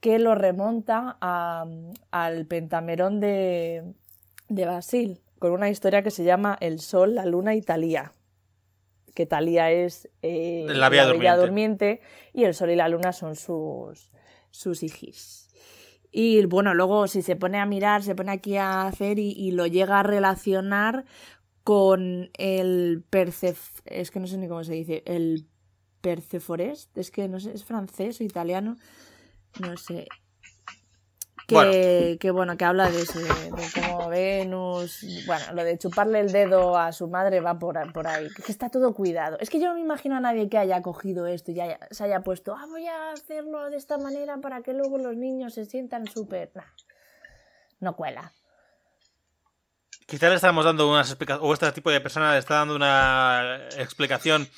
que 0.00 0.18
lo 0.18 0.34
remonta 0.34 1.16
a- 1.20 1.66
al 2.10 2.46
Pentamerón 2.46 3.20
de, 3.20 3.84
de 4.48 4.64
Basil, 4.66 5.20
con 5.38 5.52
una 5.52 5.68
historia 5.70 6.02
que 6.02 6.10
se 6.10 6.24
llama 6.24 6.56
El 6.60 6.80
Sol, 6.80 7.14
la 7.14 7.26
Luna 7.26 7.54
y 7.54 7.62
Talía. 7.62 8.12
Que 9.14 9.26
Talía 9.26 9.70
es 9.70 10.08
eh, 10.22 10.66
La 10.68 10.88
Bella 10.88 11.04
Durmiente. 11.36 11.36
Durmiente 11.40 12.00
y 12.32 12.44
el 12.44 12.54
Sol 12.54 12.70
y 12.70 12.76
la 12.76 12.88
Luna 12.88 13.12
son 13.12 13.36
sus, 13.36 14.10
sus 14.50 14.82
hijis. 14.82 15.48
Y 16.12 16.44
bueno, 16.46 16.74
luego 16.74 17.06
si 17.06 17.22
se 17.22 17.36
pone 17.36 17.58
a 17.58 17.66
mirar, 17.66 18.02
se 18.02 18.14
pone 18.14 18.32
aquí 18.32 18.56
a 18.56 18.86
hacer 18.86 19.18
y, 19.18 19.32
y 19.32 19.50
lo 19.52 19.66
llega 19.66 20.00
a 20.00 20.02
relacionar 20.02 21.04
con 21.62 22.30
el 22.38 23.04
Percef... 23.10 23.80
Es 23.84 24.10
que 24.10 24.18
no 24.20 24.26
sé 24.26 24.38
ni 24.38 24.48
cómo 24.48 24.64
se 24.64 24.72
dice. 24.72 25.02
El 25.06 25.46
Perceforest. 26.00 26.96
Es 26.96 27.10
que 27.10 27.28
no 27.28 27.38
sé, 27.38 27.52
es 27.52 27.64
francés 27.64 28.20
o 28.20 28.24
italiano. 28.24 28.76
No 29.58 29.76
sé. 29.76 30.06
Que 31.46 31.54
Bueno. 31.56 31.72
que, 32.20 32.30
bueno, 32.30 32.56
que 32.56 32.64
habla 32.64 32.88
de 32.90 33.02
eso, 33.02 33.18
de, 33.18 33.26
de 33.26 33.68
cómo 33.74 34.08
Venus. 34.08 35.04
Bueno, 35.26 35.44
lo 35.54 35.64
de 35.64 35.76
chuparle 35.78 36.20
el 36.20 36.30
dedo 36.30 36.78
a 36.78 36.92
su 36.92 37.08
madre 37.08 37.40
va 37.40 37.58
por, 37.58 37.92
por 37.92 38.06
ahí. 38.06 38.28
Que 38.44 38.52
está 38.52 38.68
todo 38.70 38.94
cuidado. 38.94 39.36
Es 39.40 39.50
que 39.50 39.58
yo 39.58 39.66
no 39.66 39.74
me 39.74 39.80
imagino 39.80 40.16
a 40.16 40.20
nadie 40.20 40.48
que 40.48 40.58
haya 40.58 40.80
cogido 40.80 41.26
esto 41.26 41.50
y 41.50 41.60
haya- 41.60 41.80
se 41.90 42.04
haya 42.04 42.20
puesto, 42.20 42.54
ah, 42.54 42.66
voy 42.68 42.86
a 42.86 43.10
hacerlo 43.10 43.68
de 43.68 43.76
esta 43.76 43.98
manera 43.98 44.36
para 44.38 44.62
que 44.62 44.72
luego 44.74 44.96
los 44.98 45.16
niños 45.16 45.54
se 45.54 45.64
sientan 45.64 46.06
súper. 46.06 46.52
Nah, 46.54 46.62
no 47.80 47.96
cuela. 47.96 48.32
Quizá 50.06 50.28
le 50.28 50.36
estamos 50.36 50.64
dando 50.64 50.88
unas 50.90 51.08
explicaciones, 51.08 51.48
o 51.48 51.52
este 51.52 51.72
tipo 51.72 51.90
de 51.90 52.00
persona 52.00 52.32
le 52.32 52.38
está 52.38 52.54
dando 52.56 52.74
una 52.76 53.58
explicación 53.76 54.48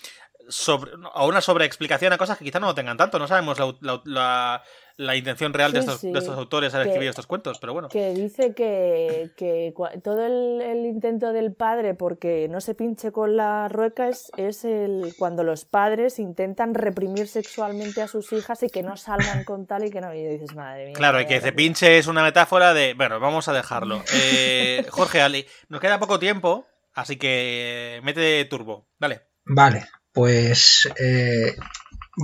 sobre, 0.48 0.92
o 1.14 1.26
una 1.26 1.40
sobreexplicación 1.40 2.12
a 2.12 2.18
cosas 2.18 2.36
que 2.38 2.44
quizá 2.44 2.58
no 2.60 2.66
lo 2.68 2.74
tengan 2.74 2.96
tanto. 2.96 3.18
No 3.18 3.28
sabemos 3.28 3.58
la, 3.58 3.74
la- 3.80 4.02
la- 4.04 4.62
la 4.96 5.16
intención 5.16 5.52
real 5.52 5.72
de, 5.72 5.80
estos, 5.80 6.00
sí. 6.00 6.12
de 6.12 6.18
estos 6.18 6.36
autores 6.36 6.74
al 6.74 6.86
escribir 6.86 7.08
estos 7.08 7.26
cuentos, 7.26 7.58
pero 7.58 7.72
bueno. 7.72 7.88
Que 7.88 8.14
dice 8.14 8.54
que, 8.54 9.30
que 9.36 9.74
todo 10.02 10.26
el, 10.26 10.60
el 10.60 10.86
intento 10.86 11.32
del 11.32 11.52
padre 11.54 11.94
porque 11.94 12.48
no 12.48 12.60
se 12.60 12.74
pinche 12.74 13.12
con 13.12 13.36
la 13.36 13.68
rueca 13.68 14.08
es, 14.08 14.30
es 14.36 14.64
el, 14.64 15.14
cuando 15.18 15.44
los 15.44 15.64
padres 15.64 16.18
intentan 16.18 16.74
reprimir 16.74 17.28
sexualmente 17.28 18.02
a 18.02 18.08
sus 18.08 18.32
hijas 18.32 18.62
y 18.62 18.68
que 18.68 18.82
no 18.82 18.96
salgan 18.96 19.44
con 19.44 19.66
tal 19.66 19.84
y 19.84 19.90
que 19.90 20.00
no. 20.00 20.14
Y 20.14 20.24
dices, 20.26 20.54
madre 20.54 20.86
mía. 20.86 20.94
Claro, 20.94 21.20
y 21.20 21.26
que 21.26 21.40
se 21.40 21.52
pinche 21.52 21.98
es 21.98 22.06
una 22.06 22.22
metáfora 22.22 22.74
de. 22.74 22.94
Bueno, 22.94 23.20
vamos 23.20 23.48
a 23.48 23.52
dejarlo. 23.52 24.02
Eh, 24.14 24.86
Jorge 24.90 25.20
Ali, 25.20 25.46
nos 25.68 25.80
queda 25.80 25.98
poco 25.98 26.18
tiempo, 26.18 26.66
así 26.94 27.16
que 27.16 28.00
mete 28.02 28.44
turbo. 28.44 28.86
Dale. 28.98 29.22
Vale, 29.44 29.86
pues 30.12 30.88
eh, 30.98 31.54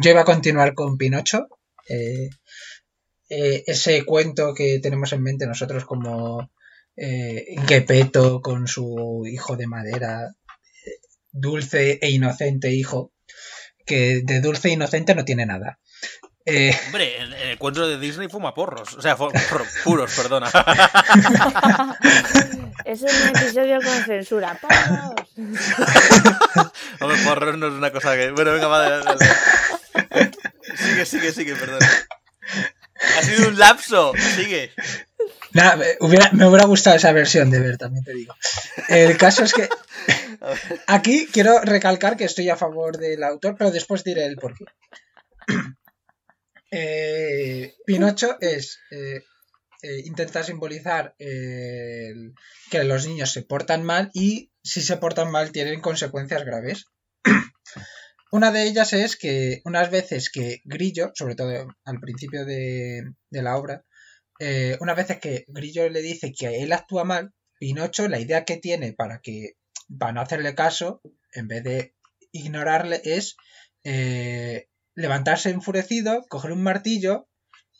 yo 0.02 0.10
iba 0.10 0.20
a 0.20 0.24
continuar 0.24 0.74
con 0.74 0.96
Pinocho. 0.96 1.48
eh, 1.88 2.28
eh, 3.28 3.64
ese 3.66 4.04
cuento 4.04 4.54
que 4.54 4.78
tenemos 4.80 5.12
en 5.12 5.22
mente 5.22 5.46
nosotros 5.46 5.84
como 5.84 6.50
eh, 6.96 7.54
Gepetto 7.66 8.40
con 8.40 8.66
su 8.68 9.24
hijo 9.30 9.56
de 9.56 9.66
madera, 9.66 10.34
dulce 11.30 11.98
e 12.02 12.10
inocente 12.10 12.70
hijo, 12.72 13.12
que 13.86 14.20
de 14.24 14.40
dulce 14.40 14.68
e 14.68 14.72
inocente 14.72 15.14
no 15.14 15.24
tiene 15.24 15.46
nada. 15.46 15.78
Eh, 16.50 16.74
Hombre, 16.86 17.20
en, 17.20 17.32
en 17.34 17.48
el 17.50 17.58
cuento 17.58 17.86
de 17.86 17.98
Disney 17.98 18.28
fuma 18.28 18.54
porros. 18.54 18.94
O 18.94 19.02
sea, 19.02 19.16
porro- 19.18 19.66
puros, 19.84 20.14
perdona. 20.16 20.50
Es 22.84 23.02
un 23.02 23.08
episodio 23.08 23.80
con 23.82 24.04
censura. 24.04 24.58
¡Porros! 24.58 25.14
Hombre, 27.00 27.18
porros 27.24 27.58
no 27.58 27.66
es 27.68 27.74
una 27.74 27.90
cosa 27.92 28.16
que. 28.16 28.30
Bueno, 28.30 28.52
venga, 28.52 28.68
dale. 28.68 29.26
Sigue, 30.76 31.04
sigue, 31.04 31.32
sigue, 31.32 31.54
perdón. 31.56 31.80
Ha 33.16 33.22
sido 33.22 33.48
un 33.48 33.58
lapso. 33.58 34.12
Sigue. 34.36 34.72
me 35.52 35.96
hubiera, 36.00 36.30
me 36.32 36.46
hubiera 36.46 36.66
gustado 36.66 36.96
esa 36.96 37.12
versión 37.12 37.50
de 37.50 37.60
ver, 37.60 37.78
también 37.78 38.04
te 38.04 38.12
digo. 38.12 38.34
El 38.88 39.16
caso 39.16 39.44
es 39.44 39.52
que 39.52 39.68
aquí 40.86 41.26
quiero 41.32 41.60
recalcar 41.60 42.16
que 42.16 42.24
estoy 42.24 42.48
a 42.48 42.56
favor 42.56 42.98
del 42.98 43.22
autor, 43.24 43.56
pero 43.58 43.70
después 43.70 44.04
diré 44.04 44.26
el 44.26 44.36
porqué. 44.36 44.64
Eh, 46.70 47.76
Pinocho 47.86 48.36
es 48.42 48.80
eh, 48.90 49.22
eh, 49.80 50.02
intenta 50.04 50.42
simbolizar 50.42 51.14
eh, 51.20 52.12
que 52.68 52.82
los 52.82 53.06
niños 53.06 53.30
se 53.30 53.42
portan 53.42 53.84
mal 53.84 54.10
y 54.12 54.50
si 54.60 54.82
se 54.82 54.96
portan 54.96 55.30
mal 55.30 55.52
tienen 55.52 55.80
consecuencias 55.80 56.44
graves. 56.44 56.86
Una 58.30 58.52
de 58.52 58.64
ellas 58.64 58.92
es 58.92 59.16
que 59.16 59.62
unas 59.64 59.90
veces 59.90 60.30
que 60.30 60.60
Grillo, 60.64 61.12
sobre 61.14 61.34
todo 61.34 61.50
al 61.84 62.00
principio 62.00 62.44
de, 62.44 63.02
de 63.30 63.42
la 63.42 63.56
obra, 63.56 63.84
eh, 64.38 64.76
unas 64.80 64.96
veces 64.96 65.18
que 65.18 65.44
Grillo 65.48 65.88
le 65.88 66.02
dice 66.02 66.32
que 66.32 66.62
él 66.62 66.72
actúa 66.72 67.04
mal, 67.04 67.32
Pinocho 67.58 68.06
la 68.06 68.20
idea 68.20 68.44
que 68.44 68.56
tiene 68.56 68.92
para 68.92 69.20
que 69.20 69.56
para 69.98 70.12
no 70.12 70.20
hacerle 70.20 70.54
caso, 70.54 71.00
en 71.32 71.48
vez 71.48 71.64
de 71.64 71.94
ignorarle, 72.30 73.00
es 73.04 73.36
eh, 73.84 74.68
levantarse 74.94 75.50
enfurecido, 75.50 76.24
coger 76.28 76.52
un 76.52 76.62
martillo 76.62 77.28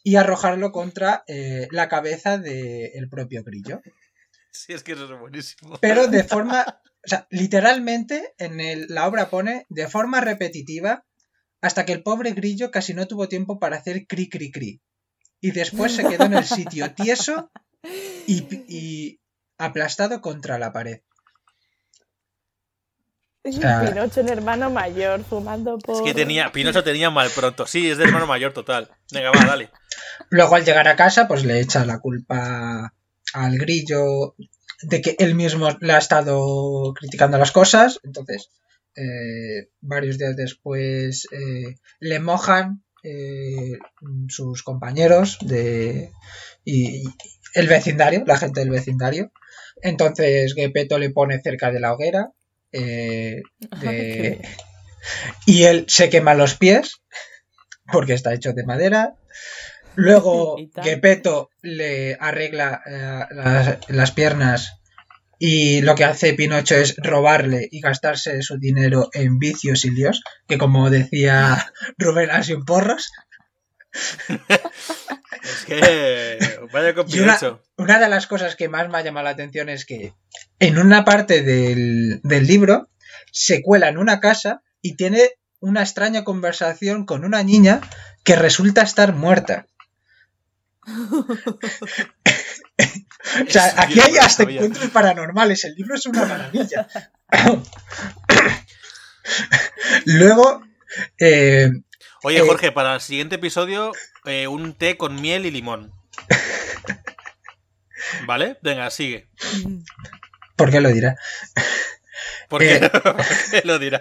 y 0.02 0.16
arrojarlo 0.16 0.72
contra 0.72 1.22
eh, 1.26 1.68
la 1.70 1.88
cabeza 1.88 2.38
del 2.38 3.08
propio 3.10 3.44
Grillo. 3.44 3.82
Sí, 4.50 4.72
es 4.72 4.82
que 4.82 4.92
eso 4.92 5.04
es 5.04 5.20
buenísimo. 5.20 5.78
Pero 5.80 6.06
de 6.08 6.24
forma, 6.24 6.80
o 7.04 7.08
sea, 7.08 7.26
literalmente 7.30 8.34
en 8.38 8.60
el- 8.60 8.86
la 8.88 9.06
obra 9.06 9.30
pone 9.30 9.66
de 9.68 9.88
forma 9.88 10.20
repetitiva 10.20 11.04
hasta 11.60 11.84
que 11.84 11.92
el 11.92 12.02
pobre 12.02 12.32
Grillo 12.32 12.70
casi 12.70 12.94
no 12.94 13.06
tuvo 13.06 13.28
tiempo 13.28 13.58
para 13.58 13.76
hacer 13.76 14.06
cri 14.06 14.28
cri 14.28 14.50
cri. 14.50 14.80
Y 15.40 15.52
después 15.52 15.92
se 15.92 16.04
quedó 16.04 16.24
en 16.24 16.34
el 16.34 16.44
sitio 16.44 16.92
tieso 16.94 17.50
y, 18.26 18.46
y 18.68 19.20
aplastado 19.58 20.20
contra 20.20 20.58
la 20.58 20.72
pared. 20.72 21.00
sea- 23.50 23.80
Pinocho, 23.88 24.20
un 24.20 24.28
hermano 24.28 24.70
mayor, 24.70 25.24
fumando 25.24 25.78
por. 25.78 25.96
Es 25.96 26.02
que 26.02 26.14
tenía. 26.14 26.52
Pinocho 26.52 26.82
tenía 26.84 27.10
mal 27.10 27.30
pronto. 27.30 27.66
Sí, 27.66 27.88
es 27.90 27.98
de 27.98 28.04
hermano 28.04 28.26
mayor 28.26 28.52
total. 28.52 28.90
Venga, 29.12 29.30
va, 29.30 29.44
dale. 29.46 29.70
Luego 30.30 30.54
al 30.56 30.64
llegar 30.64 30.86
a 30.88 30.96
casa, 30.96 31.26
pues 31.28 31.44
le 31.44 31.60
echa 31.60 31.84
la 31.84 31.98
culpa 32.00 32.92
al 33.34 33.58
grillo 33.58 34.34
de 34.82 35.00
que 35.00 35.16
él 35.18 35.34
mismo 35.34 35.68
le 35.80 35.92
ha 35.92 35.98
estado 35.98 36.94
criticando 36.94 37.38
las 37.38 37.52
cosas. 37.52 38.00
Entonces, 38.04 38.50
eh, 38.96 39.68
varios 39.80 40.18
días 40.18 40.36
después 40.36 41.28
eh, 41.32 41.76
le 42.00 42.20
mojan 42.20 42.82
eh, 43.02 43.78
sus 44.28 44.62
compañeros 44.62 45.38
de 45.42 46.10
y, 46.64 47.02
y 47.02 47.04
el 47.54 47.68
vecindario, 47.68 48.24
la 48.26 48.38
gente 48.38 48.60
del 48.60 48.70
vecindario. 48.70 49.32
Entonces 49.82 50.54
Gepetto 50.54 50.98
le 50.98 51.10
pone 51.10 51.40
cerca 51.40 51.70
de 51.70 51.80
la 51.80 51.92
hoguera 51.92 52.32
y 55.46 55.62
él 55.62 55.84
se 55.88 56.10
quema 56.10 56.34
los 56.34 56.54
pies 56.56 57.00
porque 57.90 58.14
está 58.14 58.34
hecho 58.34 58.52
de 58.52 58.64
madera. 58.64 59.14
Luego. 59.98 60.56
Gepetto 60.82 61.50
le 61.60 62.16
arregla 62.20 62.82
eh, 62.86 63.34
las, 63.34 63.78
las 63.88 64.12
piernas 64.12 64.78
y 65.40 65.80
lo 65.82 65.96
que 65.96 66.04
hace 66.04 66.34
Pinocho 66.34 66.76
es 66.76 66.96
robarle 66.98 67.68
y 67.70 67.80
gastarse 67.80 68.42
su 68.42 68.58
dinero 68.58 69.10
en 69.12 69.40
vicios 69.40 69.84
y 69.84 69.90
líos, 69.90 70.22
que 70.46 70.56
como 70.56 70.88
decía 70.90 71.72
Rubén, 71.98 72.30
ha 72.30 72.42
sido 72.42 72.64
porros. 72.64 73.10
Es 75.40 75.64
que. 75.66 76.38
Vaya 76.72 76.94
con 76.94 77.06
una, 77.06 77.12
Pinocho. 77.12 77.62
una 77.76 78.00
de 78.00 78.08
las 78.08 78.26
cosas 78.26 78.56
que 78.56 78.68
más 78.68 78.88
me 78.88 78.98
ha 78.98 79.02
llamado 79.02 79.24
la 79.24 79.30
atención 79.30 79.68
es 79.68 79.86
que 79.86 80.12
en 80.58 80.78
una 80.78 81.04
parte 81.04 81.42
del, 81.42 82.20
del 82.22 82.46
libro 82.46 82.88
se 83.30 83.62
cuela 83.62 83.88
en 83.88 83.98
una 83.98 84.20
casa 84.20 84.62
y 84.82 84.96
tiene 84.96 85.30
una 85.60 85.82
extraña 85.82 86.24
conversación 86.24 87.06
con 87.06 87.24
una 87.24 87.42
niña 87.44 87.80
que 88.24 88.36
resulta 88.36 88.82
estar 88.82 89.14
muerta. 89.14 89.66
O 93.46 93.50
sea, 93.50 93.74
aquí 93.76 94.00
hay 94.00 94.16
hasta 94.16 94.44
sabía. 94.44 94.56
encuentros 94.56 94.90
paranormales. 94.90 95.64
El 95.64 95.74
libro 95.74 95.94
es 95.94 96.06
una 96.06 96.24
maravilla. 96.24 96.88
Luego, 100.06 100.62
eh, 101.18 101.70
Oye, 102.22 102.38
Eh, 102.38 102.42
Jorge, 102.46 102.72
para 102.72 102.94
el 102.94 103.00
siguiente 103.00 103.36
episodio, 103.36 103.92
eh, 104.24 104.48
un 104.48 104.74
té 104.74 104.96
con 104.96 105.20
miel 105.20 105.46
y 105.46 105.50
limón. 105.50 105.92
¿Vale? 108.26 108.58
Venga, 108.62 108.90
sigue. 108.90 109.28
¿por 110.56 110.70
qué 110.70 110.80
lo 110.80 110.88
dirá? 110.90 111.16
¿Por 112.48 112.60
qué, 112.60 112.76
Eh. 112.76 112.90
¿Por 112.90 113.16
qué 113.50 113.62
lo 113.64 113.78
dirá? 113.78 114.00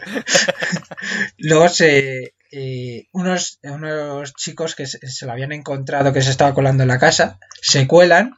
Luego 1.37 1.69
se, 1.69 2.33
eh, 2.51 3.07
unos, 3.11 3.59
unos 3.63 4.33
chicos 4.33 4.75
que 4.75 4.85
se, 4.87 4.99
se 5.07 5.25
lo 5.25 5.31
habían 5.31 5.51
encontrado 5.51 6.13
que 6.13 6.21
se 6.21 6.31
estaba 6.31 6.53
colando 6.53 6.83
en 6.83 6.89
la 6.89 6.99
casa, 6.99 7.39
se 7.61 7.87
cuelan 7.87 8.35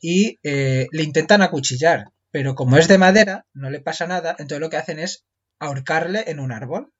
y 0.00 0.38
eh, 0.42 0.88
le 0.90 1.02
intentan 1.02 1.42
acuchillar. 1.42 2.06
Pero 2.30 2.54
como 2.54 2.78
es 2.78 2.88
de 2.88 2.98
madera, 2.98 3.46
no 3.52 3.68
le 3.68 3.80
pasa 3.80 4.06
nada, 4.06 4.30
entonces 4.38 4.60
lo 4.60 4.70
que 4.70 4.78
hacen 4.78 4.98
es 4.98 5.24
ahorcarle 5.58 6.24
en 6.28 6.40
un 6.40 6.52
árbol. 6.52 6.92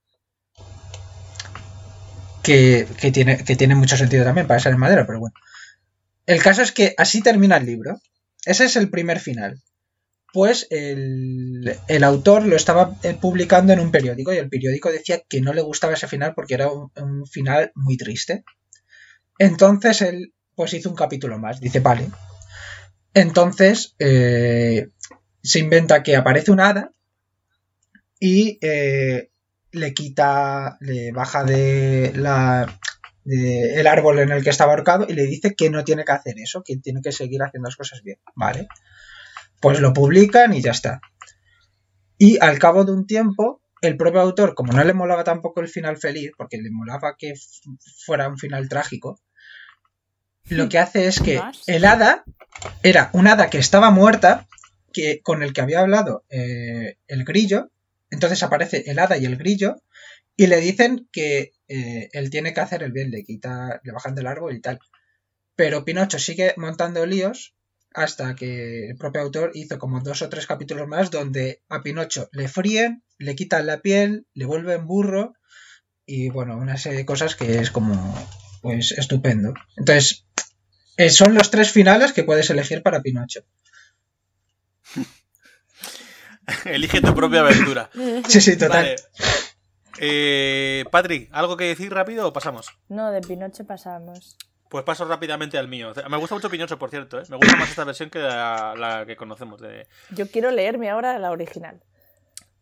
Que, 2.42 2.86
que 3.00 3.12
tiene, 3.12 3.44
que 3.44 3.56
tiene 3.56 3.76
mucho 3.76 3.96
sentido 3.96 4.24
también 4.24 4.46
para 4.48 4.60
ser 4.60 4.72
en 4.72 4.80
madera, 4.80 5.06
pero 5.06 5.20
bueno. 5.20 5.34
El 6.26 6.42
caso 6.42 6.62
es 6.62 6.72
que 6.72 6.94
así 6.98 7.22
termina 7.22 7.56
el 7.56 7.66
libro. 7.66 8.00
Ese 8.44 8.64
es 8.64 8.76
el 8.76 8.90
primer 8.90 9.20
final. 9.20 9.60
Pues 10.32 10.66
el, 10.70 11.78
autor 12.04 12.46
lo 12.46 12.56
estaba 12.56 12.96
eh, 13.02 13.14
publicando 13.20 13.72
en 13.72 13.80
un 13.80 13.90
periódico 13.90 14.32
y 14.32 14.38
el 14.38 14.48
periódico 14.48 14.90
decía 14.90 15.20
que 15.28 15.42
no 15.42 15.52
le 15.52 15.60
gustaba 15.60 15.92
ese 15.92 16.08
final 16.08 16.34
porque 16.34 16.54
era 16.54 16.70
un, 16.70 17.26
final 17.26 17.70
muy 17.74 17.96
triste. 17.96 18.44
Entonces 19.38 20.00
él 20.00 20.32
pues 20.54 20.72
hizo 20.72 20.88
un 20.88 20.96
capítulo 20.96 21.38
más. 21.38 21.60
Dice, 21.60 21.80
vale. 21.80 22.08
Entonces 23.12 23.94
eh, 23.98 24.88
se 25.42 25.58
inventa 25.58 26.02
que 26.02 26.16
aparece 26.16 26.50
un 26.50 26.60
hada 26.60 26.92
y 28.18 28.58
eh, 28.62 29.30
le 29.72 29.94
quita, 29.94 30.78
le 30.80 31.12
baja 31.12 31.44
de 31.44 32.12
de 33.24 33.80
el 33.80 33.86
árbol 33.86 34.18
en 34.18 34.30
el 34.30 34.42
que 34.42 34.50
estaba 34.50 34.72
ahorcado 34.72 35.06
y 35.08 35.12
le 35.12 35.26
dice 35.26 35.54
que 35.54 35.70
no 35.70 35.84
tiene 35.84 36.04
que 36.04 36.12
hacer 36.12 36.34
eso, 36.38 36.62
que 36.64 36.76
tiene 36.76 37.00
que 37.02 37.12
seguir 37.12 37.42
haciendo 37.42 37.68
las 37.68 37.76
cosas 37.76 38.02
bien. 38.02 38.18
Vale. 38.34 38.68
Pues 39.62 39.80
lo 39.80 39.92
publican 39.92 40.52
y 40.52 40.60
ya 40.60 40.72
está. 40.72 41.00
Y 42.18 42.38
al 42.40 42.58
cabo 42.58 42.84
de 42.84 42.92
un 42.92 43.06
tiempo, 43.06 43.62
el 43.80 43.96
propio 43.96 44.20
autor, 44.20 44.54
como 44.54 44.72
no 44.72 44.84
le 44.84 44.92
molaba 44.92 45.24
tampoco 45.24 45.60
el 45.60 45.68
final 45.68 45.96
feliz, 45.96 46.32
porque 46.36 46.58
le 46.58 46.70
molaba 46.70 47.16
que 47.16 47.32
fuera 48.04 48.28
un 48.28 48.36
final 48.36 48.68
trágico, 48.68 49.20
lo 50.48 50.68
que 50.68 50.78
hace 50.78 51.06
es 51.06 51.20
que 51.20 51.40
el 51.66 51.84
hada 51.84 52.24
era 52.82 53.10
un 53.12 53.28
hada 53.28 53.48
que 53.48 53.58
estaba 53.58 53.90
muerta, 53.90 54.46
que, 54.92 55.20
con 55.22 55.42
el 55.42 55.52
que 55.52 55.60
había 55.60 55.80
hablado 55.80 56.24
eh, 56.28 56.96
el 57.06 57.24
grillo. 57.24 57.70
Entonces 58.10 58.42
aparece 58.42 58.84
el 58.90 58.98
hada 58.98 59.16
y 59.16 59.24
el 59.24 59.36
grillo 59.36 59.76
y 60.36 60.48
le 60.48 60.60
dicen 60.60 61.08
que 61.12 61.52
eh, 61.68 62.08
él 62.12 62.30
tiene 62.30 62.52
que 62.52 62.60
hacer 62.60 62.82
el 62.82 62.92
bien, 62.92 63.10
le 63.10 63.24
quita, 63.24 63.80
le 63.82 63.92
bajan 63.92 64.14
del 64.14 64.26
árbol 64.26 64.54
y 64.54 64.60
tal. 64.60 64.80
Pero 65.54 65.84
Pinocho 65.84 66.18
sigue 66.18 66.54
montando 66.56 67.06
líos 67.06 67.54
hasta 67.94 68.34
que 68.34 68.88
el 68.90 68.96
propio 68.96 69.22
autor 69.22 69.52
hizo 69.54 69.78
como 69.78 70.00
dos 70.00 70.22
o 70.22 70.28
tres 70.28 70.46
capítulos 70.46 70.88
más 70.88 71.10
donde 71.10 71.62
a 71.68 71.82
Pinocho 71.82 72.28
le 72.32 72.48
fríen, 72.48 73.02
le 73.18 73.34
quitan 73.34 73.66
la 73.66 73.80
piel, 73.80 74.26
le 74.34 74.44
vuelven 74.44 74.86
burro 74.86 75.34
y 76.06 76.30
bueno, 76.30 76.56
una 76.56 76.76
serie 76.76 76.98
de 76.98 77.06
cosas 77.06 77.36
que 77.36 77.58
es 77.58 77.70
como 77.70 78.14
pues 78.60 78.92
estupendo. 78.92 79.54
Entonces, 79.76 80.26
eh, 80.96 81.10
son 81.10 81.34
los 81.34 81.50
tres 81.50 81.72
finales 81.72 82.12
que 82.12 82.24
puedes 82.24 82.48
elegir 82.50 82.82
para 82.82 83.02
Pinocho. 83.02 83.40
Elige 86.64 87.00
tu 87.00 87.14
propia 87.14 87.40
aventura. 87.40 87.90
Sí, 88.28 88.40
sí, 88.40 88.56
total. 88.56 88.84
Vale. 88.84 88.96
Eh, 89.98 90.84
Patrick, 90.90 91.28
¿algo 91.32 91.56
que 91.56 91.64
decir 91.64 91.92
rápido 91.92 92.26
o 92.26 92.32
pasamos? 92.32 92.66
No, 92.88 93.10
de 93.10 93.20
Pinocho 93.20 93.64
pasamos. 93.64 94.36
Pues 94.72 94.84
paso 94.86 95.04
rápidamente 95.04 95.58
al 95.58 95.68
mío. 95.68 95.92
Me 96.08 96.16
gusta 96.16 96.34
mucho 96.34 96.48
Pinocho, 96.48 96.78
por 96.78 96.88
cierto. 96.88 97.20
¿eh? 97.20 97.24
Me 97.28 97.36
gusta 97.36 97.56
más 97.58 97.68
esta 97.68 97.84
versión 97.84 98.08
que 98.08 98.20
la, 98.20 98.74
la 98.74 99.04
que 99.04 99.16
conocemos. 99.16 99.60
De... 99.60 99.86
Yo 100.08 100.30
quiero 100.30 100.50
leerme 100.50 100.88
ahora 100.88 101.18
la 101.18 101.30
original. 101.30 101.82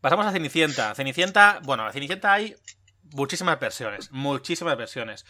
Pasamos 0.01 0.27
a 0.27 0.33
Cenicienta. 0.33 0.93
Cenicienta, 0.97 1.61
bueno, 1.63 1.87
a 1.87 1.93
Cenicienta 1.93 2.33
hay 2.33 2.57
muchísimas 3.15 3.61
versiones. 3.61 4.11
Muchísimas 4.11 4.77
versiones. 4.77 5.25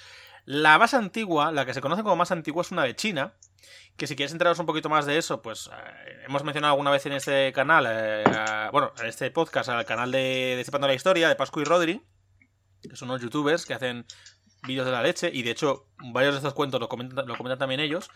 La 0.47 0.78
más 0.78 0.95
antigua, 0.95 1.53
la 1.53 1.66
que 1.66 1.74
se 1.74 1.83
conoce 1.83 2.03
como 2.03 2.16
más 2.16 2.31
antigua, 2.33 2.62
es 2.62 2.70
una 2.70 2.85
de 2.85 2.97
China. 2.97 3.35
Que 3.99 4.07
si 4.07 4.16
quieres 4.16 4.33
enteraros 4.33 4.59
un 4.59 4.64
poquito 4.64 4.89
más 4.89 5.05
de 5.05 5.18
eso, 5.18 5.43
pues 5.43 5.68
eh, 5.70 6.22
hemos 6.26 6.45
mencionado 6.45 6.72
alguna 6.72 6.91
vez 6.91 7.05
en 7.05 7.12
este 7.12 7.53
canal, 7.53 7.85
eh, 7.91 8.24
a- 8.26 8.70
bueno, 8.72 8.95
en 8.99 9.05
este 9.07 9.31
podcast, 9.31 9.68
al 9.68 9.85
canal 9.85 10.11
de 10.11 10.55
Decepando 10.57 10.87
la 10.87 10.95
Historia, 10.95 11.28
de 11.28 11.37
Pascu 11.37 11.61
y 11.61 11.64
Rodri, 11.64 12.03
que 12.81 12.97
son 12.97 13.11
unos 13.11 13.20
youtubers 13.20 13.66
que 13.66 13.74
hacen 13.74 14.07
vídeos 14.66 14.86
de 14.86 14.92
la 14.92 15.02
leche, 15.02 15.30
y 15.32 15.42
de 15.42 15.50
hecho, 15.50 15.86
varios 16.12 16.34
de 16.34 16.38
estos 16.38 16.54
cuentos 16.54 16.80
lo 16.80 16.88
comentan, 16.88 17.26
lo 17.26 17.36
comentan 17.36 17.58
también 17.58 17.80
ellos, 17.80 18.11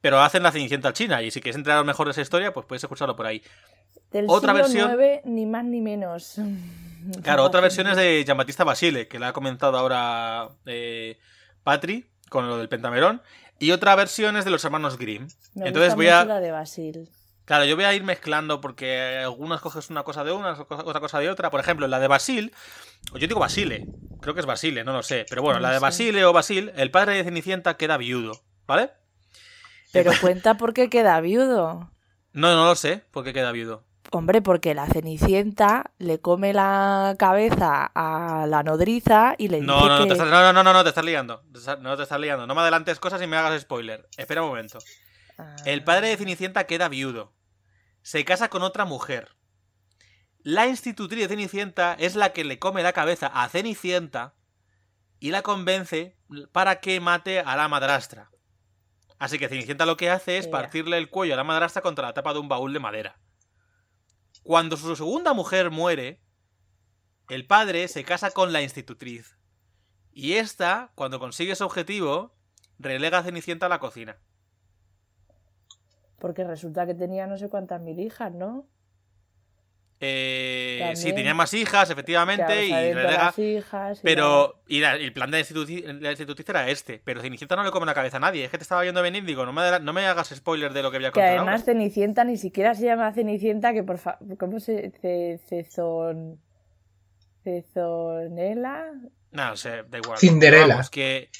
pero 0.00 0.20
hacen 0.20 0.42
la 0.42 0.52
Cenicienta 0.52 0.92
china, 0.92 1.22
y 1.22 1.30
si 1.30 1.40
quieres 1.40 1.56
enteraros 1.56 1.84
mejor 1.86 2.06
de 2.06 2.12
esa 2.12 2.20
historia, 2.22 2.52
pues 2.52 2.66
puedes 2.66 2.82
escucharlo 2.82 3.16
por 3.16 3.26
ahí. 3.26 3.42
Del 4.10 4.26
Otra 4.28 4.52
siglo 4.66 4.88
versión- 4.96 5.20
ni 5.24 5.46
más 5.46 5.64
ni 5.64 5.80
menos. 5.80 6.36
Claro, 7.22 7.44
otra 7.44 7.62
versión 7.62 7.86
es 7.86 7.96
de 7.96 8.22
Giambattista 8.26 8.62
Basile, 8.62 9.08
que 9.08 9.18
la 9.18 9.28
ha 9.28 9.32
comentado 9.32 9.78
ahora 9.78 10.50
eh, 10.66 11.18
Patri, 11.62 12.04
con 12.28 12.46
lo 12.46 12.58
del 12.58 12.68
Pentamerón. 12.68 13.22
Y 13.58 13.70
otra 13.70 13.94
versión 13.96 14.36
es 14.36 14.44
de 14.44 14.50
los 14.50 14.62
hermanos 14.66 14.98
Grimm. 14.98 15.26
Me 15.54 15.68
Entonces 15.68 15.94
gusta 15.94 15.96
voy 15.96 16.06
mucho 16.06 16.16
a. 16.18 16.24
la 16.26 16.40
de 16.40 16.50
Basil. 16.50 17.08
Claro, 17.50 17.64
yo 17.64 17.74
voy 17.74 17.84
a 17.84 17.92
ir 17.92 18.04
mezclando 18.04 18.60
porque 18.60 19.18
algunas 19.24 19.60
coges 19.60 19.90
una 19.90 20.04
cosa 20.04 20.22
de 20.22 20.30
una, 20.30 20.52
otra 20.52 21.00
cosa 21.00 21.18
de 21.18 21.28
otra. 21.28 21.50
Por 21.50 21.58
ejemplo, 21.58 21.88
la 21.88 21.98
de 21.98 22.06
Basil, 22.06 22.54
o 23.12 23.18
yo 23.18 23.26
digo 23.26 23.40
Basile, 23.40 23.88
creo 24.20 24.34
que 24.34 24.40
es 24.40 24.46
Basile, 24.46 24.84
no 24.84 24.92
lo 24.92 25.02
sé. 25.02 25.26
Pero 25.28 25.42
bueno, 25.42 25.58
No 25.58 25.62
la 25.64 25.70
de 25.70 25.78
sé. 25.78 25.80
Basile 25.80 26.24
o 26.24 26.32
Basil, 26.32 26.70
el 26.76 26.92
padre 26.92 27.16
de 27.16 27.24
Cenicienta 27.24 27.76
queda 27.76 27.96
viudo, 27.96 28.40
¿vale? 28.68 28.92
Pero 29.92 30.12
cuenta 30.20 30.58
por 30.58 30.74
qué 30.74 30.88
queda 30.88 31.20
viudo. 31.20 31.90
No, 32.32 32.54
no 32.54 32.66
lo 32.66 32.76
sé, 32.76 33.02
por 33.10 33.24
qué 33.24 33.32
queda 33.32 33.50
viudo. 33.50 33.82
Hombre, 34.12 34.42
porque 34.42 34.72
la 34.76 34.86
Cenicienta 34.86 35.90
le 35.98 36.20
come 36.20 36.52
la 36.52 37.16
cabeza 37.18 37.90
a 37.92 38.46
la 38.46 38.62
nodriza 38.62 39.34
y 39.38 39.48
le 39.48 39.56
dice 39.56 39.66
No, 39.66 39.88
no, 39.88 39.98
no, 39.98 40.02
que... 40.04 40.10
te 40.10 40.12
estás, 40.12 40.28
no, 40.28 40.52
no, 40.52 40.62
no, 40.62 40.72
no, 40.72 40.82
te 40.84 40.90
estás 40.90 41.04
liando. 41.04 41.42
No 41.80 41.96
te 41.96 42.04
estás 42.04 42.20
liando. 42.20 42.46
No 42.46 42.54
me 42.54 42.60
adelantes 42.60 43.00
cosas 43.00 43.20
y 43.20 43.26
me 43.26 43.36
hagas 43.36 43.60
spoiler. 43.60 44.08
Espera 44.16 44.40
un 44.44 44.50
momento. 44.50 44.78
Ah, 45.36 45.56
El 45.64 45.82
padre 45.82 46.10
de 46.10 46.16
Cenicienta 46.16 46.62
queda 46.68 46.88
viudo. 46.88 47.32
Se 48.02 48.24
casa 48.24 48.48
con 48.48 48.62
otra 48.62 48.84
mujer. 48.84 49.36
La 50.42 50.66
institutriz 50.66 51.20
de 51.20 51.28
Cenicienta 51.28 51.94
es 51.98 52.16
la 52.16 52.32
que 52.32 52.44
le 52.44 52.58
come 52.58 52.82
la 52.82 52.94
cabeza 52.94 53.26
a 53.26 53.48
Cenicienta 53.48 54.34
y 55.18 55.30
la 55.30 55.42
convence 55.42 56.16
para 56.52 56.80
que 56.80 56.98
mate 57.00 57.40
a 57.40 57.56
la 57.56 57.68
madrastra. 57.68 58.30
Así 59.18 59.38
que 59.38 59.48
Cenicienta 59.48 59.84
lo 59.84 59.98
que 59.98 60.08
hace 60.08 60.38
es 60.38 60.48
partirle 60.48 60.96
el 60.96 61.10
cuello 61.10 61.34
a 61.34 61.36
la 61.36 61.44
madrastra 61.44 61.82
contra 61.82 62.06
la 62.06 62.14
tapa 62.14 62.32
de 62.32 62.38
un 62.38 62.48
baúl 62.48 62.72
de 62.72 62.80
madera. 62.80 63.20
Cuando 64.42 64.78
su 64.78 64.96
segunda 64.96 65.34
mujer 65.34 65.70
muere, 65.70 66.22
el 67.28 67.46
padre 67.46 67.86
se 67.88 68.02
casa 68.02 68.30
con 68.30 68.54
la 68.54 68.62
institutriz. 68.62 69.36
Y 70.10 70.34
esta, 70.34 70.90
cuando 70.94 71.20
consigue 71.20 71.54
su 71.54 71.64
objetivo, 71.64 72.34
relega 72.78 73.18
a 73.18 73.22
Cenicienta 73.22 73.66
a 73.66 73.68
la 73.68 73.78
cocina. 73.78 74.16
Porque 76.20 76.44
resulta 76.44 76.86
que 76.86 76.94
tenía 76.94 77.26
no 77.26 77.36
sé 77.38 77.48
cuántas 77.48 77.80
mil 77.80 77.98
hijas, 77.98 78.32
¿no? 78.32 78.66
Eh, 80.02 80.92
sí, 80.94 81.12
tenía 81.12 81.34
más 81.34 81.52
hijas, 81.52 81.90
efectivamente, 81.90 82.44
Claro, 82.46 82.62
y 82.62 82.70
sabiendo 82.70 83.00
relega- 83.02 83.24
las 83.26 83.38
hijas 83.38 84.00
Pero, 84.02 84.62
y 84.66 84.80
la- 84.80 84.96
y 84.98 85.04
el 85.04 85.12
plan 85.12 85.30
de 85.30 85.36
la 86.00 86.10
institutriz 86.10 86.48
era 86.48 86.68
este. 86.70 87.02
Pero 87.04 87.20
Cenicienta 87.20 87.54
no 87.54 87.64
le 87.64 87.70
come 87.70 87.84
la 87.84 87.92
cabeza 87.92 88.16
a 88.16 88.20
nadie. 88.20 88.44
Es 88.46 88.50
que 88.50 88.56
te 88.56 88.62
estaba 88.62 88.80
viendo 88.80 89.02
venir, 89.02 89.24
digo, 89.26 89.44
no 89.44 89.52
me, 89.52 89.78
no 89.80 89.92
me 89.92 90.06
hagas 90.06 90.28
spoiler 90.34 90.72
de 90.72 90.82
lo 90.82 90.90
que 90.90 90.96
voy 90.98 91.06
a 91.06 91.10
Que 91.10 91.20
además 91.22 91.46
ahora. 91.48 91.58
Cenicienta 91.58 92.24
ni 92.24 92.38
siquiera 92.38 92.74
se 92.74 92.86
llama 92.86 93.12
Cenicienta, 93.12 93.74
que 93.74 93.82
por 93.82 93.98
favor... 93.98 94.38
¿Cómo 94.38 94.58
se...? 94.58 94.90
Ce- 95.02 95.38
Cezon... 95.46 96.40
Cezonela... 97.44 98.86
No, 99.32 99.56
sé, 99.56 99.84
da 99.88 99.98
igual. 99.98 100.18
Cinderella. 100.18 100.66
Vamos, 100.66 100.90
que, 100.90 101.30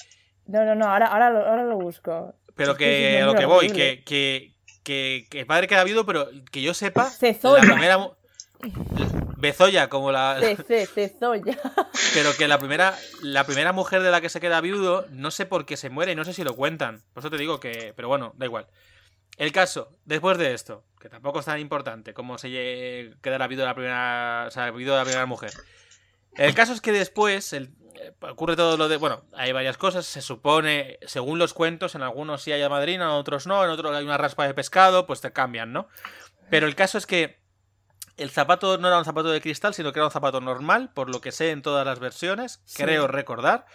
No, 0.47 0.64
no, 0.64 0.74
no, 0.74 0.87
ahora, 0.87 1.07
ahora, 1.07 1.31
lo, 1.31 1.39
ahora 1.47 1.64
lo 1.64 1.76
busco. 1.78 2.35
pero 2.55 2.72
Es 2.72 2.78
que 2.78 3.20
a 3.22 3.26
lo 3.26 3.35
que 3.35 3.47
voy, 3.47 3.66
horrible. 3.66 3.74
que, 3.76 4.05
que, 4.05 4.55
que, 4.83 5.26
que 5.31 5.41
el 5.41 5.47
padre 5.47 5.66
queda 5.68 5.85
viudo, 5.85 6.07
pero 6.07 6.28
que 6.51 6.62
yo 6.62 6.74
sepa, 6.74 7.09
Cezoya. 7.11 7.62
la 7.64 7.72
primera... 7.74 8.11
Bezoya, 9.37 9.89
como 9.89 10.12
la... 10.12 10.39
Ce- 10.66 10.87
ce-. 10.87 11.14
Pero 12.14 12.37
que 12.37 12.47
la 12.49 12.59
primera, 12.59 12.97
la 13.22 13.45
primera 13.45 13.72
mujer 13.72 14.03
de 14.03 14.11
la 14.11 14.20
que 14.20 14.28
se 14.28 14.41
queda 14.41 14.61
viudo, 14.61 15.07
no 15.11 15.31
sé 15.31 15.47
por 15.47 15.64
qué 15.64 15.76
se 15.76 15.89
muere 15.91 16.12
y 16.12 16.14
no 16.14 16.24
sé 16.24 16.35
si 16.35 16.45
lo 16.45 16.55
cuentan. 16.55 17.03
Por 17.14 17.22
eso 17.22 17.31
te 17.31 17.39
digo 17.39 17.59
que. 17.59 17.95
Pero 17.97 18.09
bueno, 18.09 18.35
da 18.37 18.45
igual. 18.47 18.66
El 19.39 19.53
caso, 19.53 19.97
después 20.05 20.37
de 20.37 20.53
esto, 20.53 20.85
que 21.01 21.09
tampoco 21.09 21.41
es 21.41 21.47
tan 21.47 21.59
importante 21.59 22.12
como 22.12 22.37
se 22.37 22.51
quedará 23.22 23.47
viudo 23.47 23.64
la 23.64 23.74
primera. 23.74 24.45
O 24.49 24.51
sea, 24.51 24.70
viudo 24.70 24.97
la 24.97 25.05
primera 25.05 25.24
mujer. 25.24 25.53
El 26.37 26.55
caso 26.55 26.74
es 26.74 26.83
que 26.83 26.93
después, 26.93 27.55
el, 27.55 27.70
ocurre 28.20 28.57
todo 28.57 28.76
lo 28.76 28.88
de. 28.88 28.96
Bueno, 28.96 29.22
hay 29.32 29.53
varias 29.53 29.76
cosas. 29.76 30.07
Se 30.07 30.22
supone, 30.22 30.98
según 31.07 31.38
los 31.38 31.55
cuentos, 31.55 31.94
en 31.94 32.03
algunos 32.03 32.42
sí 32.42 32.53
hay 32.53 32.66
madrina, 32.68 33.05
en 33.05 33.11
otros 33.11 33.46
no. 33.46 33.64
En 33.64 33.70
otros 33.70 33.94
hay 33.94 34.05
una 34.05 34.18
raspa 34.18 34.46
de 34.46 34.55
pescado, 34.55 35.07
pues 35.07 35.20
te 35.20 35.32
cambian, 35.32 35.72
¿no? 35.72 35.88
Pero 36.51 36.66
el 36.66 36.74
caso 36.74 36.98
es 36.98 37.07
que 37.07 37.40
el 38.16 38.30
zapato 38.30 38.76
no 38.78 38.88
era 38.88 38.98
un 38.98 39.05
zapato 39.05 39.30
de 39.30 39.40
cristal, 39.40 39.72
sino 39.74 39.92
que 39.92 39.98
era 39.98 40.07
un 40.07 40.12
zapato 40.12 40.40
normal, 40.40 40.90
por 40.92 41.09
lo 41.11 41.20
que 41.20 41.32
sé 41.32 41.51
en 41.51 41.62
todas 41.62 41.86
las 41.86 41.98
versiones, 42.01 42.61
Sí. 42.64 42.82
creo 42.82 43.07
recordar. 43.07 43.66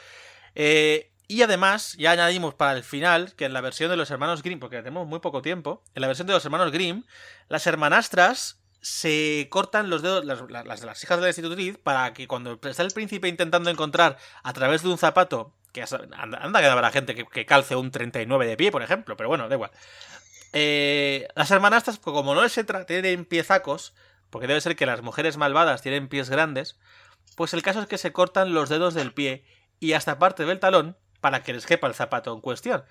Eh, 0.53 1.11
y 1.27 1.41
además, 1.41 1.95
ya 1.97 2.11
añadimos 2.11 2.53
para 2.53 2.73
el 2.77 2.83
final 2.83 3.33
que 3.35 3.45
en 3.45 3.53
la 3.53 3.61
versión 3.61 3.89
de 3.89 3.97
los 3.97 4.11
hermanos 4.11 4.43
Grimm, 4.43 4.59
porque 4.59 4.77
tenemos 4.77 5.07
muy 5.07 5.19
poco 5.19 5.41
tiempo, 5.41 5.83
en 5.95 6.01
la 6.01 6.07
versión 6.07 6.27
de 6.27 6.33
los 6.33 6.45
hermanos 6.45 6.71
Grimm, 6.71 7.03
las 7.49 7.65
hermanastras 7.65 8.59
se 8.85 9.47
cortan 9.49 9.89
los 9.89 10.03
dedos, 10.03 10.23
las, 10.25 10.41
las- 10.51 10.83
las 10.83 11.03
hijas 11.03 11.17
de 11.17 11.23
la 11.23 11.29
institutriz, 11.29 11.77
para 11.81 12.13
que 12.13 12.27
cuando 12.27 12.59
está 12.63 12.83
el 12.83 12.91
príncipe 12.91 13.27
intentando 13.27 13.71
encontrar 13.71 14.17
a 14.43 14.53
través 14.53 14.83
de 14.83 14.89
un 14.89 14.99
zapato, 14.99 15.53
que 15.73 15.83
anda, 16.15 16.37
anda 16.37 16.59
que 16.59 16.67
habrá 16.67 16.91
gente 16.91 17.15
que, 17.15 17.45
calce 17.47 17.75
un 17.75 17.89
39 17.89 18.45
de 18.45 18.55
pie, 18.57 18.71
por 18.71 18.83
ejemplo, 18.83 19.17
pero 19.17 19.27
bueno, 19.27 19.49
da 19.49 19.55
igual. 19.55 19.71
Eh, 20.53 21.27
las 21.35 21.49
hermanastras, 21.49 21.97
pues 21.97 22.13
como 22.13 22.35
no 22.35 22.47
se 22.47 22.63
tienen 22.63 23.25
piezacos, 23.25 23.95
porque 24.29 24.47
debe 24.47 24.61
ser 24.61 24.75
que 24.75 24.85
las 24.85 25.01
mujeres 25.01 25.37
malvadas 25.37 25.81
tienen 25.81 26.07
pies 26.07 26.29
grandes, 26.29 26.77
pues 27.35 27.53
el 27.55 27.63
caso 27.63 27.81
es 27.81 27.87
que 27.87 27.97
se 27.97 28.13
cortan 28.13 28.53
los 28.53 28.69
dedos 28.69 28.93
del 28.93 29.13
pie 29.13 29.45
y 29.79 29.93
hasta 29.93 30.19
parte 30.19 30.45
del 30.45 30.59
talón 30.59 30.95
para 31.21 31.41
que 31.41 31.53
les 31.53 31.65
quepa 31.65 31.87
el 31.87 31.95
zapato 31.95 32.31
en 32.33 32.41
cuestión. 32.41 32.85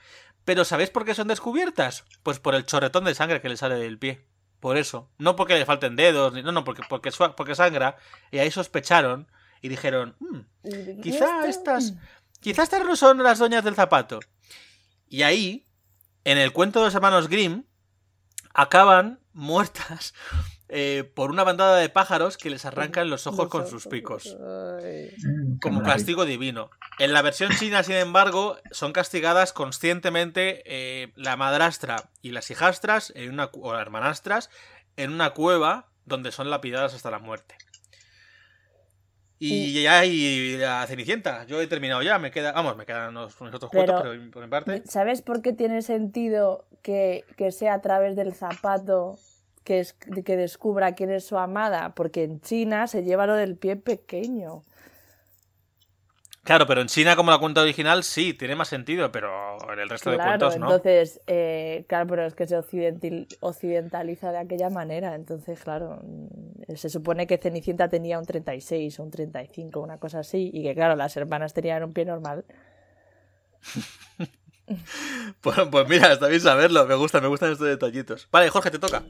Pero 0.44 0.64
¿sabéis 0.64 0.90
por 0.90 1.04
qué 1.04 1.14
son 1.14 1.28
descubiertas? 1.28 2.04
Pues 2.24 2.40
por 2.40 2.56
el 2.56 2.66
chorretón 2.66 3.04
de 3.04 3.14
sangre 3.14 3.40
que 3.40 3.48
le 3.48 3.56
sale 3.56 3.76
del 3.76 3.98
pie. 3.98 4.26
Por 4.64 4.78
eso. 4.78 5.10
No 5.18 5.36
porque 5.36 5.52
le 5.58 5.66
falten 5.66 5.94
dedos, 5.94 6.32
ni- 6.32 6.42
no, 6.42 6.50
no, 6.50 6.64
porque, 6.64 6.80
porque, 6.88 7.10
porque 7.36 7.54
sangra. 7.54 7.98
Y 8.30 8.38
ahí 8.38 8.50
sospecharon 8.50 9.28
y 9.60 9.68
dijeron, 9.68 10.16
"Hmm, 10.20 10.38
¿Y 10.64 11.02
Quizá 11.02 11.46
estas- 11.46 11.92
quizá 12.40 12.62
estas 12.62 12.82
no 12.82 12.96
son 12.96 13.22
las 13.22 13.38
doñas 13.40 13.62
del 13.62 13.74
zapato. 13.74 14.20
Y 15.06 15.20
ahí, 15.20 15.66
en 16.24 16.38
el 16.38 16.54
cuento 16.54 16.78
de 16.78 16.86
los 16.86 16.94
hermanos 16.94 17.28
Grimm, 17.28 17.64
acaban 18.54 19.20
muertas 19.34 20.14
eh, 20.68 21.04
por 21.14 21.30
una 21.30 21.44
bandada 21.44 21.76
de 21.78 21.88
pájaros 21.90 22.36
que 22.38 22.48
les 22.50 22.64
arrancan 22.64 23.10
los 23.10 23.26
ojos 23.26 23.48
con 23.48 23.66
sus 23.66 23.86
picos. 23.86 24.36
Mm, 24.40 25.58
Como 25.60 25.82
castigo 25.82 26.24
divino. 26.24 26.70
En 26.98 27.12
la 27.12 27.22
versión 27.22 27.50
china, 27.58 27.82
sin 27.82 27.96
embargo, 27.96 28.56
son 28.70 28.92
castigadas 28.92 29.52
conscientemente 29.52 30.62
eh, 30.66 31.12
la 31.16 31.36
madrastra 31.36 32.10
y 32.22 32.30
las 32.30 32.50
hijastras, 32.50 33.12
en 33.14 33.30
una, 33.32 33.50
o 33.52 33.72
las 33.72 33.82
hermanastras, 33.82 34.48
en 34.96 35.12
una 35.12 35.30
cueva 35.30 35.88
donde 36.06 36.32
son 36.32 36.50
lapidadas 36.50 36.94
hasta 36.94 37.10
la 37.10 37.18
muerte. 37.18 37.56
Y 39.38 39.82
ya 39.82 39.98
hay 39.98 40.56
la 40.56 40.86
Cenicienta. 40.86 41.44
Yo 41.44 41.60
he 41.60 41.66
terminado 41.66 42.00
ya. 42.02 42.18
Me 42.18 42.30
queda, 42.30 42.52
vamos, 42.52 42.76
me 42.76 42.86
quedan 42.86 43.10
unos, 43.10 43.38
unos 43.40 43.54
otros 43.54 43.70
Pero- 43.72 43.84
cuentos, 44.00 44.02
pero 44.18 44.30
por 44.30 44.42
mi 44.42 44.48
parte. 44.48 44.82
¿Sabes 44.86 45.20
por 45.20 45.42
qué 45.42 45.52
tiene 45.52 45.82
sentido 45.82 46.66
que, 46.82 47.24
que 47.36 47.52
sea 47.52 47.74
a 47.74 47.80
través 47.82 48.16
del 48.16 48.32
zapato 48.34 49.18
que, 49.64 49.80
es, 49.80 49.94
que 49.94 50.36
descubra 50.36 50.94
quién 50.94 51.10
es 51.10 51.26
su 51.26 51.38
amada? 51.38 51.94
Porque 51.94 52.24
en 52.24 52.40
China 52.40 52.86
se 52.86 53.02
lleva 53.02 53.26
lo 53.26 53.34
del 53.34 53.56
pie 53.56 53.76
pequeño. 53.76 54.62
Claro, 56.44 56.66
pero 56.66 56.82
en 56.82 56.88
China, 56.88 57.16
como 57.16 57.30
la 57.30 57.38
cuenta 57.38 57.62
original, 57.62 58.04
sí, 58.04 58.34
tiene 58.34 58.54
más 58.54 58.68
sentido, 58.68 59.10
pero 59.10 59.56
en 59.72 59.78
el 59.78 59.88
resto 59.88 60.10
de 60.10 60.18
cuentos 60.18 60.58
no. 60.58 60.66
entonces, 60.66 61.22
eh, 61.26 61.86
claro, 61.88 62.06
pero 62.06 62.26
es 62.26 62.34
que 62.34 62.46
se 62.46 62.58
occidentaliza 63.40 64.30
de 64.30 64.38
aquella 64.38 64.68
manera. 64.68 65.14
Entonces, 65.14 65.58
claro, 65.60 66.00
mm, 66.02 66.74
se 66.76 66.90
supone 66.90 67.26
que 67.26 67.38
Cenicienta 67.38 67.88
tenía 67.88 68.18
un 68.18 68.26
36 68.26 69.00
o 69.00 69.04
un 69.04 69.10
35, 69.10 69.80
una 69.80 69.96
cosa 69.96 70.18
así, 70.18 70.50
y 70.52 70.62
que, 70.62 70.74
claro, 70.74 70.96
las 70.96 71.16
hermanas 71.16 71.54
tenían 71.54 71.82
un 71.82 71.94
pie 71.94 72.04
normal. 72.04 72.44
Pues, 75.40 75.58
pues 75.70 75.88
mira, 75.88 76.12
está 76.12 76.26
bien 76.28 76.40
saberlo. 76.40 76.86
Me 76.86 76.94
gusta, 76.94 77.20
me 77.20 77.28
gustan 77.28 77.52
estos 77.52 77.66
detallitos. 77.68 78.28
Vale, 78.30 78.48
Jorge, 78.48 78.70
te 78.70 78.78
toca. 78.78 79.02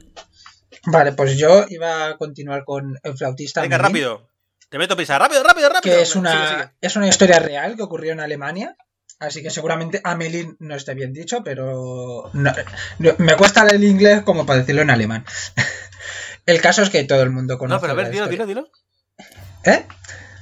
Vale, 0.87 1.13
pues 1.13 1.37
yo 1.37 1.65
iba 1.69 2.07
a 2.07 2.17
continuar 2.17 2.65
con 2.65 2.99
el 3.03 3.17
flautista. 3.17 3.61
Venga, 3.61 3.77
rápido. 3.77 4.29
Te 4.69 4.77
meto 4.77 4.95
prisa. 4.97 5.17
Rápido, 5.17 5.43
rápido, 5.43 5.69
rápido. 5.69 5.95
Que 5.95 6.01
es 6.01 6.15
una, 6.15 6.49
sigue. 6.49 6.71
es 6.81 6.95
una 6.97 7.07
historia 7.07 7.39
real 7.39 7.75
que 7.77 7.83
ocurrió 7.83 8.11
en 8.11 8.19
Alemania. 8.19 8.75
Así 9.19 9.41
que 9.41 9.49
seguramente 9.49 10.01
Amelín 10.03 10.57
no 10.59 10.75
esté 10.75 10.93
bien 10.93 11.13
dicho, 11.13 11.41
pero 11.43 12.29
no- 12.33 12.53
no- 12.99 13.15
me 13.17 13.37
cuesta 13.37 13.65
el 13.67 13.83
inglés 13.85 14.23
como 14.23 14.45
para 14.45 14.59
decirlo 14.59 14.81
en 14.81 14.89
alemán. 14.89 15.25
el 16.45 16.59
caso 16.59 16.81
es 16.81 16.89
que 16.89 17.03
todo 17.05 17.21
el 17.23 17.29
mundo 17.31 17.57
conoce. 17.57 17.75
No, 17.75 17.81
pero 17.81 17.93
a 17.93 17.95
ver, 17.95 18.11
dilo, 18.11 18.27
dilo, 18.27 18.45
dilo. 18.45 18.69
¿Eh? 19.63 19.85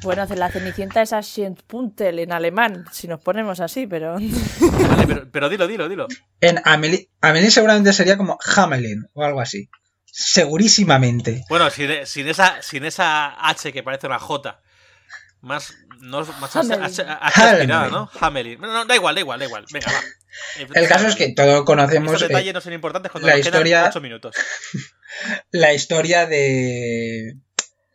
Bueno, 0.04 0.26
la 0.36 0.52
Cenicienta 0.52 1.02
es 1.02 1.14
Aschenpuntel 1.14 2.20
en 2.20 2.32
alemán, 2.34 2.86
si 2.92 3.08
nos 3.08 3.22
ponemos 3.22 3.60
así, 3.60 3.88
pero... 3.88 4.14
Vale, 4.16 5.06
pero, 5.08 5.32
pero 5.32 5.50
dilo, 5.50 5.68
dilo, 5.68 5.88
dilo. 5.90 6.08
En 6.42 6.60
Amelie, 6.66 7.10
Amelie 7.22 7.52
seguramente 7.52 7.94
sería 7.94 8.18
como 8.18 8.38
Hamelin 8.56 9.06
o 9.14 9.24
algo 9.24 9.40
así. 9.42 9.70
Segurísimamente. 10.06 11.44
Bueno, 11.50 11.70
sin, 11.70 11.90
sin 12.06 12.28
esa, 12.28 12.62
sin 12.62 12.86
esa 12.86 13.30
H 13.50 13.72
que 13.74 13.82
parece 13.84 14.08
una 14.08 14.20
J. 14.20 14.62
Más, 15.42 15.74
no, 16.00 16.20
más 16.40 16.56
H, 16.56 16.60
Hamelin. 16.60 16.84
H- 16.84 17.02
H 17.02 17.12
aspirada, 17.22 17.82
Hamelin. 17.86 17.92
¿no? 17.94 18.10
Hamelin. 18.20 18.62
No, 18.62 18.68
no, 18.74 18.86
da 18.86 18.96
igual, 18.96 19.16
da 19.16 19.22
igual, 19.22 19.40
da 19.40 19.46
igual. 19.46 19.66
Venga, 19.72 19.88
va. 19.92 20.02
El 20.76 20.88
caso 20.88 21.08
es 21.08 21.16
que 21.16 21.34
todos 21.34 21.64
conocemos 21.66 22.14
Estos 22.14 22.24
eh, 22.24 22.28
detalles 22.28 22.54
no 22.54 22.62
son 22.62 22.74
importantes 22.74 23.12
cuando 23.12 23.28
la 23.28 23.36
nos 23.38 23.44
quedan 23.46 23.62
historia- 23.62 23.88
8 23.90 24.02
minutos. 24.02 24.36
la 25.52 25.74
historia 25.74 26.26
de 26.28 27.38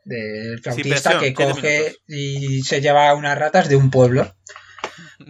del 0.08 0.60
flautista 0.60 1.18
presión, 1.18 1.20
que 1.20 1.34
coge 1.34 1.96
y 2.06 2.62
se 2.62 2.80
lleva 2.80 3.14
unas 3.14 3.38
ratas 3.38 3.68
de 3.68 3.76
un 3.76 3.90
pueblo. 3.90 4.34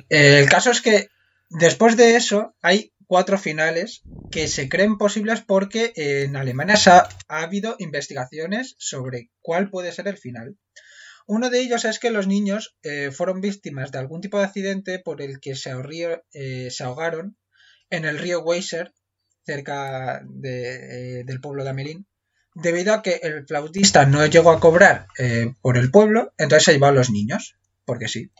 El 0.09 0.49
caso 0.49 0.71
es 0.71 0.81
que 0.81 1.09
después 1.51 1.97
de 1.97 2.17
eso 2.17 2.55
hay 2.63 2.93
cuatro 3.07 3.39
finales 3.39 4.03
que 4.31 4.49
se 4.49 4.69
creen 4.69 4.99
posibles 4.99 5.41
porque 5.41 5.93
en 5.97 6.37
Alemania 6.37 6.77
ha, 6.87 7.09
ha 7.29 7.43
habido 7.43 7.75
investigaciones 7.79 8.75
sobre 8.79 9.31
cuál 9.41 9.71
puede 9.71 9.93
ser 9.93 10.09
el 10.09 10.19
final. 10.19 10.57
Uno 11.27 11.51
de 11.51 11.61
ellos 11.61 11.85
es 11.85 11.99
que 11.99 12.11
los 12.11 12.27
niños 12.27 12.77
eh, 12.83 13.11
fueron 13.11 13.43
víctimas 13.43 13.93
de 13.93 13.99
algún 13.99 14.23
tipo 14.23 14.39
de 14.39 14.45
accidente 14.45 14.99
por 14.99 15.21
el 15.21 15.41
que 15.41 15.55
se, 15.57 15.73
eh, 16.33 16.71
se 16.71 16.85
ahogaron 16.85 17.37
en 17.91 18.07
el 18.07 18.19
río 18.19 18.41
Weiser, 18.41 18.95
cerca 19.45 20.23
de, 20.25 21.21
eh, 21.21 21.25
del 21.25 21.41
pueblo 21.43 21.65
de 21.65 21.71
Amelín, 21.71 22.08
debido 22.63 22.93
a 22.95 23.03
que 23.03 23.21
el 23.23 23.47
flautista 23.47 24.05
no 24.07 24.25
llegó 24.27 24.51
a 24.51 24.61
cobrar 24.61 25.07
eh, 25.19 25.55
por 25.61 25.77
el 25.79 25.91
pueblo, 25.91 26.33
entonces 26.39 26.65
se 26.65 26.73
llevó 26.73 26.87
a 26.87 26.93
los 26.93 27.11
niños, 27.11 27.57
porque 27.85 28.09
sí. 28.09 28.31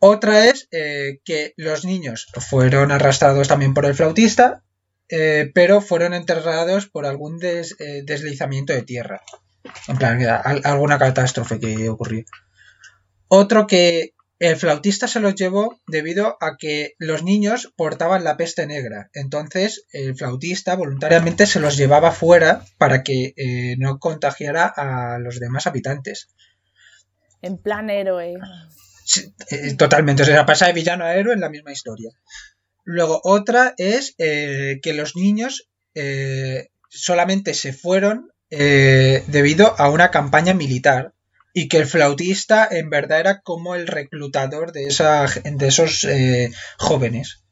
Otra 0.00 0.46
es 0.46 0.68
eh, 0.70 1.18
que 1.24 1.54
los 1.56 1.84
niños 1.84 2.28
fueron 2.48 2.92
arrastrados 2.92 3.48
también 3.48 3.74
por 3.74 3.84
el 3.84 3.94
flautista, 3.94 4.62
eh, 5.08 5.50
pero 5.54 5.80
fueron 5.80 6.14
enterrados 6.14 6.86
por 6.86 7.04
algún 7.06 7.38
des- 7.38 7.74
deslizamiento 8.04 8.72
de 8.72 8.82
tierra. 8.82 9.22
En 9.88 9.96
plan, 9.98 10.22
al- 10.22 10.62
alguna 10.64 10.98
catástrofe 10.98 11.58
que 11.58 11.88
ocurrió. 11.88 12.24
Otro 13.26 13.66
que 13.66 14.14
el 14.38 14.56
flautista 14.56 15.08
se 15.08 15.20
los 15.20 15.34
llevó 15.34 15.80
debido 15.86 16.36
a 16.40 16.56
que 16.56 16.94
los 16.98 17.24
niños 17.24 17.72
portaban 17.76 18.22
la 18.22 18.36
peste 18.36 18.66
negra. 18.66 19.10
Entonces 19.12 19.86
el 19.92 20.16
flautista 20.16 20.76
voluntariamente 20.76 21.46
se 21.46 21.60
los 21.60 21.76
llevaba 21.76 22.12
fuera 22.12 22.64
para 22.78 23.02
que 23.02 23.34
eh, 23.36 23.76
no 23.78 23.98
contagiara 23.98 24.66
a 24.66 25.18
los 25.18 25.40
demás 25.40 25.66
habitantes. 25.66 26.28
En 27.42 27.58
plan 27.58 27.90
héroe. 27.90 28.34
Sí, 29.04 29.32
eh, 29.50 29.74
totalmente, 29.74 30.22
o 30.22 30.26
sea, 30.26 30.46
pasa 30.46 30.66
de 30.66 30.72
villano 30.72 31.04
a 31.04 31.16
héroe 31.16 31.34
en 31.34 31.40
la 31.40 31.50
misma 31.50 31.72
historia. 31.72 32.10
Luego 32.84 33.20
otra 33.24 33.74
es 33.76 34.14
eh, 34.18 34.78
que 34.82 34.92
los 34.92 35.16
niños 35.16 35.68
solamente 36.88 37.54
se 37.54 37.72
fueron 37.72 38.30
debido 38.50 39.74
a 39.80 39.90
una 39.90 40.12
campaña 40.12 40.54
militar 40.54 41.12
y 41.58 41.66
que 41.66 41.78
el 41.78 41.86
flautista 41.86 42.68
en 42.70 42.88
verdad 42.88 43.18
era 43.18 43.40
como 43.40 43.74
el 43.74 43.88
reclutador 43.88 44.70
de, 44.70 44.84
esa, 44.84 45.26
de 45.26 45.66
esos 45.66 46.04
eh, 46.04 46.52
jóvenes. 46.78 47.42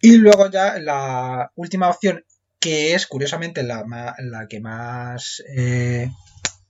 Y 0.00 0.16
luego 0.16 0.50
ya 0.50 0.78
la 0.78 1.52
última 1.56 1.90
opción, 1.90 2.24
que 2.58 2.94
es 2.94 3.06
curiosamente 3.06 3.62
la, 3.62 3.84
la 4.16 4.48
que 4.48 4.60
más 4.60 5.42
eh, 5.54 6.10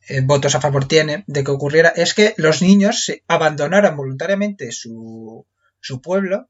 eh, 0.09 0.21
votos 0.25 0.57
a 0.57 0.61
favor 0.61 0.89
tiene 0.89 1.23
de 1.29 1.45
que 1.45 1.53
ocurriera, 1.53 1.91
es 1.91 2.13
que 2.13 2.35
los 2.39 2.61
niños 2.61 3.05
se 3.05 3.23
abandonaran 3.29 3.97
voluntariamente 3.97 4.73
su, 4.73 5.47
su 5.79 6.03
pueblo, 6.03 6.49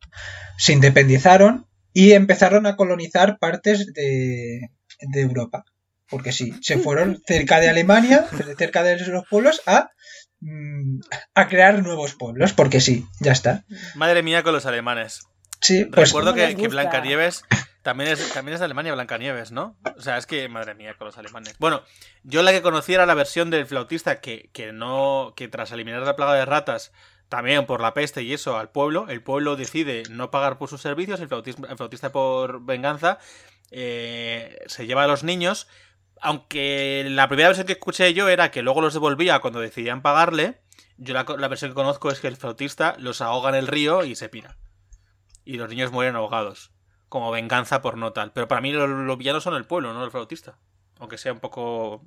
se 0.57 0.73
independizaron 0.73 1.67
y 1.93 2.13
empezaron 2.13 2.65
a 2.65 2.77
colonizar 2.77 3.39
partes 3.39 3.93
de, 3.93 4.71
de 5.01 5.21
Europa. 5.21 5.67
Porque 6.13 6.31
sí, 6.31 6.53
se 6.61 6.77
fueron 6.77 7.23
cerca 7.27 7.59
de 7.59 7.71
Alemania, 7.71 8.27
cerca 8.59 8.83
de 8.83 8.99
los 8.99 9.27
pueblos, 9.29 9.63
a, 9.65 9.91
mm, 10.41 11.01
a 11.35 11.49
crear 11.49 11.83
nuevos 11.83 12.15
pueblos. 12.15 12.53
Porque 12.53 12.83
sí, 12.83 13.07
ya 13.19 13.33
está. 13.33 13.65
Madre 13.95 14.23
mía 14.23 14.43
con 14.43 14.53
los 14.53 14.67
alemanes. 14.67 15.23
Sí, 15.63 15.87
pues 15.87 16.11
Recuerdo 16.11 16.33
¿Cómo 16.33 16.47
que, 16.47 16.55
que? 16.55 16.69
Blancanieves 16.69 17.45
También 17.83 18.11
es, 18.11 18.33
también 18.35 18.55
es 18.55 18.61
de 18.61 18.67
Alemania 18.67 18.93
Blancanieves, 18.93 19.53
¿no? 19.53 19.79
O 19.97 20.03
sea, 20.03 20.19
es 20.19 20.27
que, 20.27 20.51
madre 20.51 20.75
mía, 20.75 20.95
con 20.99 21.07
los 21.07 21.17
alemanes. 21.17 21.57
Bueno, 21.59 21.83
yo 22.25 22.43
la 22.43 22.53
que 22.53 22.61
conocí 22.61 22.93
era 22.93 23.07
la 23.07 23.15
versión 23.15 23.49
del 23.49 23.65
flautista 23.65 24.21
que, 24.21 24.51
que 24.53 24.73
no. 24.73 25.33
que 25.35 25.49
tras 25.49 25.73
eliminar 25.73 26.03
la 26.03 26.15
plaga 26.15 26.35
de 26.35 26.45
ratas, 26.45 26.93
también 27.31 27.65
por 27.65 27.81
la 27.81 27.95
peste 27.95 28.23
y 28.23 28.35
eso, 28.35 28.59
al 28.59 28.71
pueblo, 28.71 29.07
el 29.09 29.23
pueblo 29.23 29.57
decide 29.57 30.03
no 30.11 30.31
pagar 30.31 30.59
por 30.59 30.69
sus 30.69 30.83
servicios, 30.83 31.21
el 31.21 31.29
flautista, 31.29 31.67
el 31.71 31.77
flautista 31.79 32.13
por 32.13 32.63
venganza 32.63 33.19
eh, 33.73 34.59
se 34.67 34.87
lleva 34.87 35.05
a 35.05 35.09
los 35.09 35.25
niños. 35.25 35.67
Aunque 36.23 37.05
la 37.09 37.27
primera 37.29 37.49
versión 37.49 37.67
que 37.67 37.73
escuché 37.75 38.15
yo 38.15 38.29
era 38.29 38.51
que 38.51 38.63
luego 38.63 38.81
los 38.81 38.95
devolvía 38.95 39.41
cuando 39.41 39.61
decidían 39.61 40.03
pagarle. 40.03 40.63
Yo 40.97 41.15
la, 41.15 41.25
la 41.37 41.49
versión 41.49 41.73
que 41.73 41.75
conozco 41.75 42.11
es 42.11 42.21
que 42.21 42.29
el 42.29 42.37
flautista 42.37 42.95
los 42.99 43.21
ahoga 43.21 43.49
en 43.49 43.57
el 43.57 43.67
río 43.67 44.05
y 44.05 44.15
se 44.15 44.29
pira. 44.29 44.57
Y 45.45 45.57
los 45.57 45.69
niños 45.69 45.91
mueren 45.91 46.15
ahogados. 46.15 46.73
Como 47.09 47.31
venganza 47.33 47.83
por 47.83 47.99
no 47.99 48.13
tal. 48.13 48.33
Pero 48.33 48.47
para 48.47 48.61
mí 48.61 48.73
los, 48.73 48.89
los 48.89 49.19
villanos 49.19 49.43
son 49.43 49.55
el 49.55 49.65
pueblo, 49.67 49.93
no 49.93 50.05
el 50.05 50.11
flautista. 50.13 50.59
Aunque 51.01 51.19
sea 51.19 51.33
un 51.33 51.41
poco. 51.41 52.05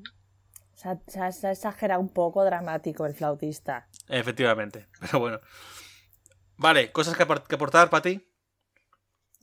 Se 0.76 0.90
ha, 1.20 1.32
se 1.32 1.52
exagerado 1.52 2.00
un 2.02 2.10
poco 2.10 2.44
dramático 2.46 3.06
el 3.06 3.16
flautista. 3.16 3.88
Efectivamente. 4.08 4.88
Pero 5.02 5.20
bueno. 5.20 5.40
Vale, 6.58 6.92
cosas 6.94 7.18
que, 7.18 7.28
aport- 7.28 7.48
que 7.48 7.56
aportar 7.56 7.90
para 7.90 8.02
ti. 8.04 8.26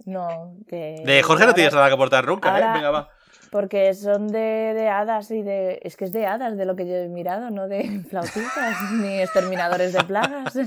No, 0.06 0.56
que. 0.66 1.02
De 1.04 1.22
Jorge 1.22 1.44
no 1.46 1.52
tienes 1.54 1.74
nada 1.74 1.88
que 1.88 1.94
aportar 1.94 2.26
nunca, 2.26 2.58
¿eh? 2.58 2.72
Venga, 2.74 2.90
va. 2.90 3.08
Porque 3.52 3.92
son 3.92 4.28
de, 4.28 4.72
de 4.74 4.88
hadas 4.88 5.30
y 5.30 5.42
de. 5.42 5.78
Es 5.82 5.96
que 5.98 6.06
es 6.06 6.12
de 6.12 6.24
hadas 6.26 6.56
de 6.56 6.64
lo 6.64 6.74
que 6.74 6.86
yo 6.88 6.94
he 6.94 7.08
mirado, 7.08 7.50
no 7.50 7.68
de 7.68 8.02
flautistas 8.10 8.90
ni 8.92 9.20
exterminadores 9.20 9.92
de 9.92 10.02
plagas. 10.04 10.54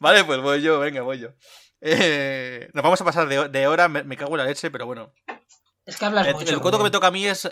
Vale, 0.00 0.24
pues 0.24 0.40
voy 0.40 0.62
yo, 0.62 0.78
venga, 0.78 1.02
voy 1.02 1.18
yo. 1.18 1.30
Eh, 1.80 2.68
nos 2.74 2.84
vamos 2.84 3.00
a 3.00 3.04
pasar 3.04 3.26
de, 3.26 3.48
de 3.48 3.66
hora, 3.66 3.88
me, 3.88 4.04
me 4.04 4.16
cago 4.16 4.32
en 4.32 4.38
la 4.38 4.44
leche, 4.44 4.70
pero 4.70 4.86
bueno. 4.86 5.12
Es 5.84 5.96
que 5.96 6.04
hablas 6.04 6.26
El, 6.28 6.34
mucho. 6.34 6.54
el 6.54 6.60
cuento 6.60 6.78
que 6.78 6.84
me 6.84 6.90
toca 6.90 7.08
a 7.08 7.10
mí 7.10 7.26
es. 7.26 7.50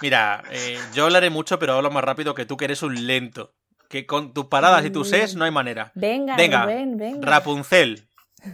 Mira, 0.00 0.42
eh, 0.50 0.78
yo 0.94 1.04
hablaré 1.04 1.28
mucho, 1.28 1.58
pero 1.58 1.74
hablo 1.74 1.90
más 1.90 2.04
rápido 2.04 2.34
que 2.34 2.46
tú, 2.46 2.56
que 2.56 2.64
eres 2.64 2.82
un 2.82 3.06
lento. 3.06 3.54
Que 3.90 4.06
con 4.06 4.32
tus 4.32 4.46
paradas 4.46 4.84
y 4.86 4.90
tus 4.90 5.10
ses 5.10 5.36
no 5.36 5.44
hay 5.44 5.50
manera. 5.50 5.92
Venga, 5.94 6.36
Venga, 6.36 6.62
Rubén, 6.64 6.96
venga. 6.96 7.30
Rapunzel. 7.30 8.08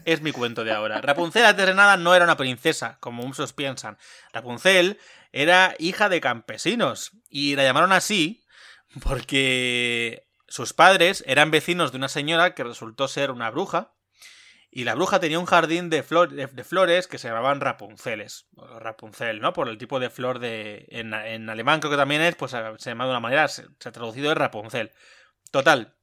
Es 0.05 0.21
mi 0.23 0.33
cuento 0.33 0.65
de 0.65 0.73
ahora. 0.73 1.01
Rapunzel, 1.01 1.45
antes 1.45 1.67
de 1.67 1.75
nada, 1.75 1.97
no 1.97 2.15
era 2.15 2.25
una 2.25 2.37
princesa, 2.37 2.99
como 3.01 3.25
muchos 3.27 3.53
piensan. 3.53 3.99
Rapunzel 4.33 4.99
era 5.33 5.75
hija 5.79 6.09
de 6.09 6.21
campesinos. 6.21 7.13
Y 7.29 7.57
la 7.57 7.65
llamaron 7.65 7.93
así 7.93 8.45
porque 9.03 10.27
sus 10.49 10.73
padres 10.73 11.23
eran 11.27 11.51
vecinos 11.51 11.93
de 11.93 11.99
una 11.99 12.09
señora 12.09 12.55
que 12.55 12.65
resultó 12.65 13.09
ser 13.09 13.31
una 13.31 13.51
bruja. 13.51 13.93
Y 14.73 14.85
la 14.85 14.95
bruja 14.95 15.19
tenía 15.19 15.41
un 15.41 15.47
jardín 15.47 15.91
de, 15.91 16.05
flor- 16.05 16.31
de- 16.31 16.47
de 16.47 16.65
flores 16.65 17.09
que 17.09 17.19
se 17.19 17.27
llamaban 17.29 17.61
Rapunceles. 17.61 18.47
Rapunzel, 18.79 19.41
¿no? 19.41 19.53
Por 19.53 19.69
el 19.69 19.79
tipo 19.79 19.99
de 19.99 20.11
flor 20.11 20.39
de. 20.39 20.87
En, 20.91 21.13
alemán 21.51 21.81
creo 21.81 21.91
que 21.91 21.97
también 21.97 22.23
es, 22.23 22.37
pues 22.37 22.53
se 22.53 22.91
llama 22.91 23.05
de 23.05 23.11
una 23.11 23.19
manera, 23.21 23.49
se 23.49 23.65
ha 23.85 23.91
traducido 23.93 24.29
de 24.29 24.37
Rapunzel. 24.37 24.93
Total. 25.51 25.97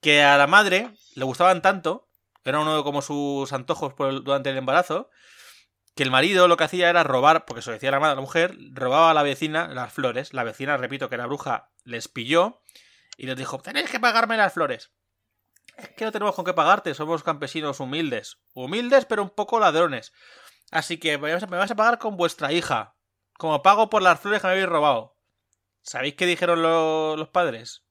Que 0.00 0.22
a 0.22 0.36
la 0.36 0.46
madre 0.46 0.90
le 1.16 1.24
gustaban 1.24 1.62
tanto, 1.62 2.05
era 2.50 2.60
uno 2.60 2.76
de 2.76 2.82
como 2.82 3.02
sus 3.02 3.52
antojos 3.52 3.94
por 3.94 4.08
el- 4.10 4.24
durante 4.24 4.50
el 4.50 4.56
embarazo, 4.56 5.10
que 5.94 6.02
el 6.02 6.10
marido 6.10 6.46
lo 6.48 6.56
que 6.56 6.64
hacía 6.64 6.90
era 6.90 7.02
robar, 7.04 7.44
porque 7.46 7.60
eso 7.60 7.70
decía 7.72 7.90
la 7.90 8.00
madre, 8.00 8.16
la 8.16 8.20
mujer, 8.20 8.54
robaba 8.72 9.10
a 9.10 9.14
la 9.14 9.22
vecina 9.22 9.68
las 9.68 9.92
flores. 9.92 10.34
La 10.34 10.44
vecina, 10.44 10.76
repito, 10.76 11.08
que 11.08 11.16
la 11.16 11.26
bruja 11.26 11.70
les 11.84 12.08
pilló 12.08 12.60
y 13.16 13.26
les 13.26 13.36
dijo, 13.36 13.58
tenéis 13.58 13.90
que 13.90 13.98
pagarme 14.00 14.36
las 14.36 14.52
flores. 14.52 14.92
Es 15.78 15.88
que 15.90 16.04
no 16.04 16.12
tenemos 16.12 16.34
con 16.34 16.44
qué 16.44 16.52
pagarte, 16.54 16.94
somos 16.94 17.22
campesinos 17.22 17.80
humildes. 17.80 18.38
Humildes, 18.54 19.04
pero 19.06 19.22
un 19.22 19.30
poco 19.30 19.58
ladrones. 19.58 20.12
Así 20.70 20.98
que 20.98 21.16
me 21.18 21.32
vas 21.32 21.42
a- 21.70 21.76
pagar 21.76 21.98
con 21.98 22.16
vuestra 22.16 22.52
hija. 22.52 22.94
Como 23.38 23.62
pago 23.62 23.88
por 23.90 24.02
las 24.02 24.20
flores 24.20 24.40
que 24.40 24.46
me 24.48 24.52
habéis 24.52 24.68
robado. 24.68 25.16
¿Sabéis 25.82 26.14
qué 26.14 26.26
dijeron 26.26 26.62
lo- 26.62 27.16
los 27.16 27.28
padres? 27.28 27.84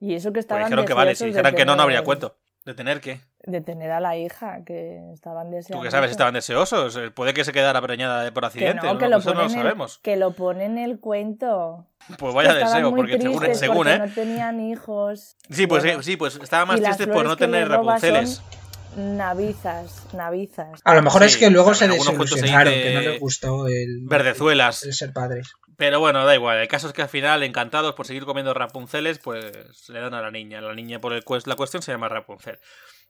Y 0.00 0.14
eso 0.14 0.28
que 0.28 0.32
Pues 0.32 0.44
estaban 0.44 0.64
dijeron 0.64 0.84
que 0.86 0.94
vale, 0.94 1.14
si 1.14 1.26
dijeran 1.26 1.54
que 1.54 1.64
no, 1.64 1.76
no 1.76 1.82
habría 1.82 2.02
cuento. 2.04 2.38
De 2.64 2.74
tener 2.74 3.00
que. 3.00 3.20
De 3.46 3.60
tener 3.60 3.90
a 3.90 4.00
la 4.00 4.16
hija, 4.16 4.64
que 4.64 5.00
estaban 5.12 5.50
Tú 5.50 5.56
deseando. 5.56 5.82
que 5.84 5.90
sabes, 5.90 6.10
estaban 6.10 6.32
deseosos. 6.34 6.96
eh, 6.96 7.10
Puede 7.10 7.34
que 7.34 7.44
se 7.44 7.52
quedara 7.52 7.80
preñada 7.82 8.30
por 8.32 8.44
accidente. 8.46 8.80
que 8.80 8.86
lo, 8.86 8.94
no 8.94 9.08
lo 9.08 9.20
ponen 9.20 9.38
en 9.40 9.44
el- 9.44 9.50
sabemos. 9.50 9.98
que 10.02 10.16
lo 10.16 10.30
pone 10.32 10.64
en 10.64 10.78
el 10.78 10.98
cuento. 10.98 11.86
Pues 12.18 12.34
vaya 12.34 12.54
deseo, 12.54 12.94
porque 12.94 13.18
según, 13.20 13.54
según, 13.54 13.76
porque 13.76 13.92
¿eh? 13.94 13.98
no 13.98 14.08
tenían 14.08 14.60
hijos. 14.60 15.36
Sí, 15.50 15.66
pues 15.66 15.82
Bueno, 15.82 16.02
sí, 16.02 16.16
pues 16.16 16.36
estaban 16.36 16.68
más 16.68 16.80
tristes 16.80 17.06
por 17.06 17.26
no 17.26 17.36
tener 17.36 17.68
Rapunceles. 17.68 18.42
Navizas, 18.96 20.06
navizas. 20.14 20.80
A 20.84 20.94
lo 20.94 21.02
mejor 21.02 21.22
Sí, 21.22 21.28
es 21.28 21.36
que 21.36 21.50
luego 21.50 21.74
se 21.74 21.88
desilusionaron, 21.88 22.72
dice 22.72 22.84
que 22.84 22.94
no 22.94 23.00
les 23.00 23.20
gustó 23.20 23.66
el, 23.66 24.00
Verdezuelas. 24.06 24.84
el 24.84 24.92
ser 24.94 25.12
padres. 25.12 25.52
Pero 25.76 25.98
bueno, 25.98 26.24
da 26.24 26.34
igual. 26.34 26.58
El 26.58 26.68
caso 26.68 26.86
es 26.86 26.92
que 26.92 27.02
al 27.02 27.08
final, 27.08 27.42
encantados 27.42 27.94
por 27.94 28.06
seguir 28.06 28.24
comiendo 28.24 28.54
Rapunceles, 28.54 29.18
pues 29.18 29.88
le 29.88 30.00
dan 30.00 30.14
a 30.14 30.22
la 30.22 30.30
niña. 30.30 30.60
La 30.60 30.74
niña, 30.74 31.00
por 31.00 31.12
el 31.12 31.24
cues- 31.24 31.46
la 31.48 31.56
cuestión, 31.56 31.82
se 31.82 31.90
llama 31.90 32.08
Rapunzel. 32.08 32.58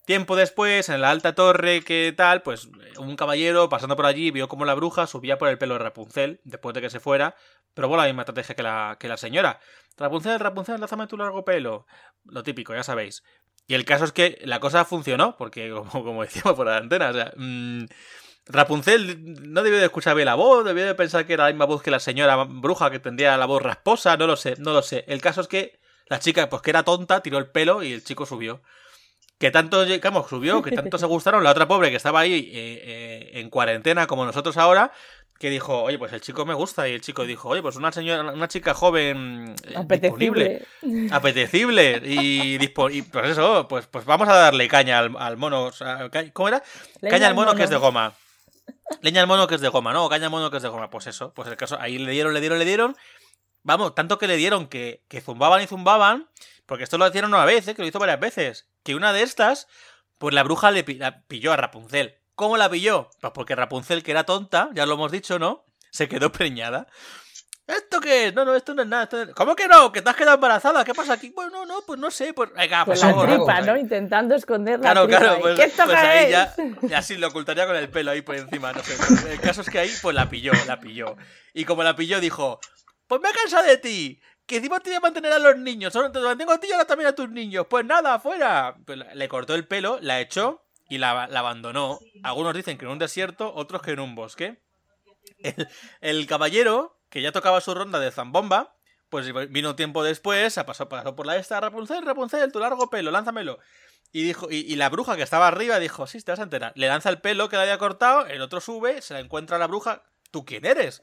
Tiempo 0.05 0.36
después, 0.36 0.89
en 0.90 1.01
la 1.01 1.10
alta 1.10 1.35
torre, 1.35 1.82
que 1.82 2.12
tal, 2.14 2.43
pues 2.43 2.68
un 2.98 3.16
caballero 3.16 3.68
pasando 3.70 3.97
por 3.97 4.05
allí 4.05 4.31
vio 4.31 4.48
como 4.48 4.66
la 4.66 4.74
bruja 4.74 5.06
subía 5.06 5.39
por 5.39 5.48
el 5.48 5.56
pelo 5.56 5.74
de 5.74 5.81
Rapunzel, 5.81 6.40
después 6.44 6.74
de 6.74 6.82
que 6.82 6.90
se 6.90 7.01
fuera, 7.01 7.36
probó 7.72 7.97
la 7.97 8.05
misma 8.05 8.22
estrategia 8.22 8.55
que 8.55 8.62
la, 8.62 8.97
que 9.01 9.09
la 9.09 9.16
señora. 9.16 9.60
Rapunzel, 9.97 10.40
Rapunzel, 10.40 10.81
lázame 10.81 11.06
tu 11.06 11.16
largo 11.16 11.44
pelo. 11.44 11.86
Lo 12.24 12.43
típico, 12.43 12.74
ya 12.74 12.82
sabéis. 12.82 13.22
Y 13.66 13.74
el 13.74 13.85
caso 13.86 14.05
es 14.05 14.12
que 14.12 14.39
la 14.44 14.60
cosa 14.60 14.85
funcionó, 14.85 15.36
porque 15.36 15.70
como, 15.90 15.90
como 16.05 16.22
decíamos 16.22 16.55
por 16.55 16.66
la 16.66 16.76
antena, 16.76 17.10
o 17.10 17.12
sea, 17.14 17.32
mm, 17.36 17.85
Rapunzel 18.47 19.52
no 19.52 19.62
debió 19.62 19.78
de 19.78 19.86
escuchar 19.86 20.14
bien 20.14 20.26
la 20.26 20.35
voz, 20.35 20.64
debió 20.64 20.85
de 20.85 20.94
pensar 20.94 21.26
que 21.26 21.32
era 21.32 21.44
la 21.44 21.51
misma 21.51 21.64
voz 21.64 21.82
que 21.82 21.90
la 21.90 22.01
señora 22.01 22.44
bruja 22.44 22.90
que 22.90 22.98
tendría 22.98 23.36
la 23.39 23.47
voz 23.47 23.62
rasposa, 23.62 24.16
no 24.18 24.26
lo 24.26 24.36
sé, 24.36 24.56
no 24.59 24.72
lo 24.72 24.82
sé. 24.82 25.05
El 25.09 25.22
caso 25.22 25.40
es 25.40 25.48
que 25.48 25.81
la 26.06 26.18
chica, 26.18 26.51
pues 26.51 26.60
que 26.60 26.70
era 26.70 26.82
tonta, 26.82 27.22
tiró 27.22 27.39
el 27.39 27.47
pelo 27.47 27.82
y 27.82 27.93
el 27.94 28.05
chico 28.05 28.26
subió. 28.26 28.60
Que 29.39 29.51
tanto, 29.51 29.85
digamos, 29.85 30.28
subió, 30.28 30.62
que 30.62 30.70
tanto 30.77 30.98
se 30.98 31.06
gustaron, 31.06 31.43
la 31.44 31.51
otra 31.51 31.66
pobre 31.69 31.90
que 31.90 31.97
estaba 31.97 32.20
ahí 32.20 32.51
eh, 32.52 32.81
eh, 32.85 33.31
en 33.40 33.51
cuarentena 33.51 34.06
como 34.06 34.24
nosotros 34.24 34.56
ahora, 34.56 34.93
que 35.39 35.51
dijo, 35.51 35.82
oye, 35.82 35.98
pues 35.98 36.12
el 36.12 36.20
chico 36.20 36.47
me 36.47 36.55
gusta, 36.55 36.89
y 36.89 36.93
el 36.93 37.01
chico 37.01 37.24
dijo, 37.24 37.48
oye, 37.48 37.61
pues 37.61 37.74
una 37.77 37.90
señora, 37.90 38.32
una 38.32 38.47
chica 38.48 38.73
joven 38.73 39.55
eh, 39.65 39.74
disponible 40.01 40.62
Apetecible. 40.85 41.11
apetecible 41.11 42.02
y, 42.05 42.56
y 42.62 42.69
pues 42.69 43.31
eso, 43.31 43.66
pues, 43.69 43.86
pues 43.89 44.05
vamos 44.05 44.28
a 44.28 44.35
darle 44.35 44.69
caña 44.69 45.01
al, 45.01 45.15
al 45.19 45.36
mono. 45.36 45.65
o 45.65 45.73
sea, 45.73 46.09
ca- 46.11 46.31
¿Cómo 46.32 46.48
era? 46.48 46.62
Leña 47.01 47.11
caña 47.11 47.27
al 47.28 47.35
mono, 47.35 47.55
que 47.55 47.65
es 47.65 47.70
de 47.70 47.77
goma. 47.77 48.15
Leña 49.02 49.20
al 49.20 49.27
mono 49.27 49.47
que 49.47 49.56
es 49.56 49.61
de 49.61 49.69
goma, 49.69 49.93
¿no? 49.93 50.05
O 50.05 50.09
caña 50.09 50.27
al 50.27 50.31
mono 50.31 50.51
que 50.51 50.59
es 50.59 50.62
de 50.62 50.69
goma. 50.69 50.89
Pues 50.89 51.06
eso, 51.09 51.35
pues 51.35 51.48
el 51.48 51.56
caso, 51.56 51.78
ahí 51.81 51.98
le 51.98 52.12
dieron, 52.12 52.32
le 52.32 52.40
dieron, 52.40 52.59
le 52.59 52.65
dieron. 52.65 52.97
Vamos, 53.65 53.94
tanto 53.94 54.19
que 54.19 54.27
le 54.28 54.36
dieron 54.36 54.69
que, 54.69 55.02
que 55.09 55.20
zumbaban 55.20 55.62
y 55.62 55.66
zumbaban, 55.66 56.28
porque 56.66 56.85
esto 56.85 56.99
lo 56.99 57.07
hicieron 57.09 57.32
una 57.35 57.45
vez, 57.45 57.66
¿eh? 57.69 57.74
que 57.74 57.82
lo 57.82 57.89
hizo 57.89 57.99
varias 57.99 58.20
veces. 58.20 58.69
Que 58.82 58.95
una 58.95 59.12
de 59.12 59.23
estas, 59.23 59.66
pues 60.19 60.35
la 60.35 60.43
bruja 60.43 60.70
le 60.70 60.85
pi- 60.85 60.95
la 60.99 61.23
pilló 61.27 61.53
a 61.53 61.57
Rapunzel. 61.57 62.19
¿Cómo 62.35 62.57
la 62.57 62.69
pilló? 62.69 63.11
Pues 63.20 63.32
porque 63.32 63.55
Rapunzel, 63.55 64.03
que 64.03 64.11
era 64.11 64.24
tonta, 64.24 64.70
ya 64.74 64.86
lo 64.86 64.95
hemos 64.95 65.12
dicho, 65.12 65.39
¿no? 65.39 65.65
Se 65.91 66.09
quedó 66.09 66.32
preñada. 66.32 66.86
¿Esto 67.66 67.99
qué 67.99 68.27
es? 68.27 68.35
No, 68.35 68.45
no, 68.45 68.55
esto 68.55 68.74
no 68.74 68.82
es 68.82 68.89
nada. 68.89 69.05
esto 69.05 69.16
no 69.16 69.23
es- 69.23 69.35
¿Cómo 69.35 69.57
que 69.57 69.66
no? 69.69 69.91
¿Que 69.91 70.03
te 70.03 70.11
has 70.11 70.16
quedado 70.16 70.35
embarazada? 70.35 70.85
¿Qué 70.85 70.93
pasa 70.93 71.15
aquí? 71.15 71.31
Bueno, 71.35 71.65
no, 71.65 71.81
pues 71.86 71.99
no 71.99 72.11
sé. 72.11 72.35
Pues 72.35 72.53
venga, 72.53 72.85
pues 72.85 72.99
Eso 72.99 73.07
la 73.07 73.11
es 73.12 73.16
vamos, 73.16 73.27
bravo, 73.31 73.45
tripa, 73.47 73.53
vamos 73.55 73.66
¿no? 73.69 73.73
ahí. 73.74 73.81
Intentando 73.81 74.35
esconder 74.35 74.81
la 74.81 74.82
Claro, 74.93 75.07
tripa. 75.07 75.20
claro, 75.20 75.41
pues, 75.41 75.57
¿Qué 75.59 75.73
pues 75.74 75.91
ahí 75.99 76.31
ya, 76.31 76.55
ya 76.82 77.01
sí 77.03 77.16
lo 77.16 77.28
ocultaría 77.28 77.66
con 77.66 77.77
el 77.77 77.89
pelo 77.89 78.11
ahí 78.11 78.20
por 78.20 78.35
encima, 78.36 78.73
no 78.74 78.82
sé. 78.82 79.32
El 79.32 79.41
caso 79.41 79.62
es 79.62 79.70
que 79.70 79.78
ahí, 79.78 79.91
pues 80.03 80.15
la 80.15 80.28
pilló, 80.28 80.53
la 80.66 80.78
pilló. 80.78 81.16
Y 81.55 81.65
como 81.65 81.82
la 81.85 81.97
pilló, 81.97 82.20
dijo, 82.20 82.61
pues 83.07 83.23
me 83.23 83.31
he 83.31 83.32
cansado 83.32 83.65
de 83.65 83.78
ti, 83.78 84.20
que 84.47 84.57
encima 84.57 84.81
te 84.81 84.91
voy 84.91 84.97
a 84.97 85.01
mantener 85.01 85.33
a 85.33 85.39
los 85.39 85.57
niños, 85.57 85.93
solo 85.93 86.11
te 86.12 86.21
mantengo 86.21 86.53
a 86.53 86.59
ti 86.61 86.66
y 86.69 86.73
ahora 86.73 86.87
también 86.87 87.09
a 87.09 87.15
tus 87.15 87.31
niños. 87.31 87.66
Pues 87.69 87.85
nada, 87.85 88.15
afuera. 88.15 88.77
Pues 88.87 88.99
le 89.15 89.29
cortó 89.29 89.55
el 89.55 89.66
pelo, 89.66 89.99
la 90.03 90.21
echó 90.21 90.65
y 90.89 90.99
la, 90.99 91.27
la 91.29 91.41
abandonó. 91.41 91.99
Algunos 92.23 92.55
dicen 92.55 92.77
que 92.79 92.85
en 92.85 92.91
un 92.93 92.99
desierto, 92.99 93.53
otros 93.55 93.83
que 93.83 93.93
en 93.93 94.01
un 94.01 94.15
bosque. 94.15 94.61
El, 95.39 95.69
el 96.01 96.27
caballero, 96.27 96.99
que 97.09 97.23
ya 97.23 97.33
tocaba 97.33 97.61
su 97.61 97.75
ronda 97.75 97.99
de 97.99 98.11
zambomba, 98.11 98.77
pues 99.09 99.33
vino 99.51 99.77
tiempo 99.77 100.03
después, 100.03 100.59
a- 100.59 100.66
pasó, 100.66 100.89
pasó 100.89 101.15
por 101.16 101.27
la 101.27 101.37
esta, 101.37 101.61
Rapunzel, 101.61 102.05
Rapunzel, 102.05 102.51
tu 102.53 102.59
largo 102.59 102.91
pelo, 102.91 103.11
lánzamelo. 103.11 103.59
Y 104.12 104.23
dijo, 104.23 104.51
y, 104.51 104.57
y 104.61 104.77
la 104.77 104.89
bruja 104.91 105.16
que 105.16 105.23
estaba 105.23 105.49
arriba 105.49 105.79
dijo, 105.79 106.07
sí, 106.07 106.21
te 106.23 106.33
vas 106.33 106.41
a 106.41 106.45
enterar. 106.45 106.73
Le 106.77 106.89
lanza 106.89 107.09
el 107.11 107.21
pelo 107.21 107.49
que 107.49 107.57
le 107.57 107.62
había 107.62 107.79
cortado, 107.79 108.27
el 108.27 108.43
otro 108.43 108.61
sube, 108.61 109.01
se 109.03 109.15
la 109.15 109.21
encuentra 109.21 109.59
la 109.59 109.66
bruja. 109.66 110.03
¿Tú 110.35 110.44
quién 110.44 110.65
eres? 110.66 111.01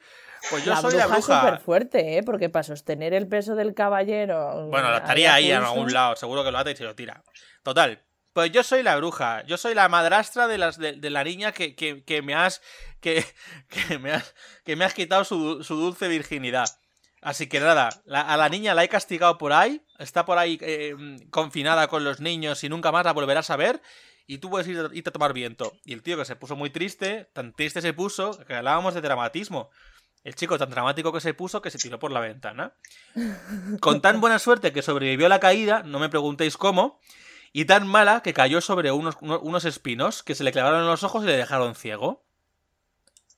Pues 0.50 0.66
yo 0.66 0.72
la 0.74 0.82
soy 0.82 0.90
bruja 0.92 1.08
la 1.08 1.14
bruja. 1.16 1.40
súper 1.42 1.60
fuerte, 1.62 2.18
¿eh? 2.18 2.24
Porque 2.24 2.50
para 2.50 2.64
sostener 2.64 3.14
el 3.14 3.30
peso 3.30 3.56
del 3.56 3.74
caballero. 3.74 4.68
Bueno, 4.68 4.88
había 4.90 4.98
estaría 5.00 5.34
ahí 5.34 5.52
en 5.52 5.64
algún 5.64 5.94
lado, 5.94 6.18
seguro 6.18 6.44
que 6.44 6.52
lo 6.52 6.58
ata 6.58 6.72
y 6.72 6.76
se 6.76 6.84
lo 6.84 6.94
tira. 6.96 7.24
Total. 7.64 8.04
Pues 8.34 8.52
yo 8.52 8.62
soy 8.64 8.84
la 8.84 8.98
bruja, 8.98 9.44
yo 9.46 9.56
soy 9.56 9.74
la 9.74 9.88
madrastra 9.88 10.48
de, 10.50 10.58
las, 10.58 10.78
de, 10.78 10.94
de 10.94 11.10
la 11.10 11.24
niña 11.24 11.54
que, 11.54 11.76
que, 11.76 12.04
que 12.04 12.22
me 12.22 12.34
has. 12.36 12.62
Que, 13.00 13.24
que 13.88 13.98
me 14.00 14.12
has. 14.12 14.36
Que 14.66 14.76
me 14.76 14.84
has 14.84 14.94
quitado 14.94 15.24
su, 15.24 15.64
su 15.64 15.76
dulce 15.78 16.10
virginidad. 16.10 16.68
Así 17.22 17.48
que 17.48 17.62
nada, 17.62 17.90
la- 18.04 18.22
a 18.22 18.36
la 18.36 18.50
niña 18.50 18.74
la 18.74 18.84
he 18.84 18.90
castigado 18.90 19.38
por 19.38 19.54
ahí. 19.54 19.82
Está 20.00 20.26
por 20.26 20.38
ahí 20.40 20.58
eh, 20.62 20.96
confinada 21.30 21.88
con 21.88 22.04
los 22.04 22.20
niños 22.20 22.64
y 22.66 22.70
nunca 22.70 22.92
más 22.92 23.06
la 23.06 23.14
volverás 23.14 23.50
a 23.50 23.56
ver. 23.56 23.82
Y 24.32 24.38
tú 24.38 24.50
puedes 24.50 24.66
ir, 24.66 24.90
irte 24.94 25.10
a 25.10 25.12
tomar 25.12 25.34
viento. 25.34 25.74
Y 25.84 25.92
el 25.92 26.04
tío 26.04 26.16
que 26.16 26.24
se 26.24 26.38
puso 26.38 26.56
muy 26.56 26.70
triste, 26.70 27.30
tan 27.34 27.52
triste 27.52 27.82
se 27.82 27.92
puso, 27.92 28.40
que 28.48 28.54
hablábamos 28.54 28.94
de 28.94 29.02
dramatismo. 29.02 29.70
El 30.24 30.36
chico 30.36 30.58
tan 30.58 30.70
dramático 30.70 31.12
que 31.12 31.20
se 31.20 31.34
puso 31.34 31.62
que 31.62 31.70
se 31.70 31.78
tiró 31.78 32.00
por 32.00 32.14
la 32.14 32.22
ventana. 32.22 32.74
Con 33.82 34.02
tan 34.02 34.22
buena 34.22 34.40
suerte 34.40 34.72
que 34.72 34.84
sobrevivió 34.84 35.26
a 35.26 35.30
la 35.30 35.42
caída, 35.42 35.84
no 35.84 36.00
me 36.00 36.08
preguntéis 36.08 36.56
cómo, 36.56 37.02
y 37.52 37.66
tan 37.66 37.86
mala 37.86 38.22
que 38.22 38.34
cayó 38.34 38.62
sobre 38.62 38.94
unos, 38.94 39.18
unos 39.20 39.66
espinos 39.66 40.24
que 40.24 40.34
se 40.34 40.46
le 40.46 40.54
clavaron 40.54 40.80
en 40.80 40.88
los 40.88 41.04
ojos 41.04 41.26
y 41.26 41.28
le 41.28 41.36
dejaron 41.36 41.76
ciego. 41.76 42.24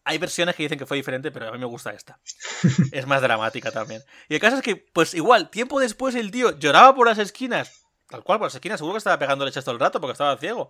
Hay 0.04 0.20
versiones 0.20 0.56
que 0.56 0.62
dicen 0.62 0.78
que 0.78 0.86
fue 0.86 0.98
diferente, 0.98 1.32
pero 1.32 1.48
a 1.48 1.52
mí 1.54 1.58
me 1.58 1.66
gusta 1.66 1.90
esta. 1.90 2.20
Es 2.92 3.08
más 3.08 3.24
dramática 3.24 3.72
también. 3.72 4.04
Y 4.30 4.36
el 4.36 4.40
caso 4.40 4.58
es 4.58 4.62
que, 4.62 4.76
pues 4.76 5.16
igual, 5.16 5.50
tiempo 5.50 5.80
después 5.80 6.14
el 6.14 6.30
tío 6.30 6.56
lloraba 6.60 6.94
por 6.94 7.08
las 7.08 7.18
esquinas. 7.18 7.83
Tal 8.14 8.24
cual, 8.24 8.38
por 8.38 8.46
las 8.46 8.54
esquinas, 8.54 8.78
seguro 8.78 8.94
que 8.94 9.00
estaba 9.00 9.18
pegando 9.18 9.44
leches 9.44 9.66
todo 9.66 9.74
el 9.74 9.80
rato 9.80 10.00
porque 10.00 10.12
estaba 10.12 10.38
ciego. 10.38 10.70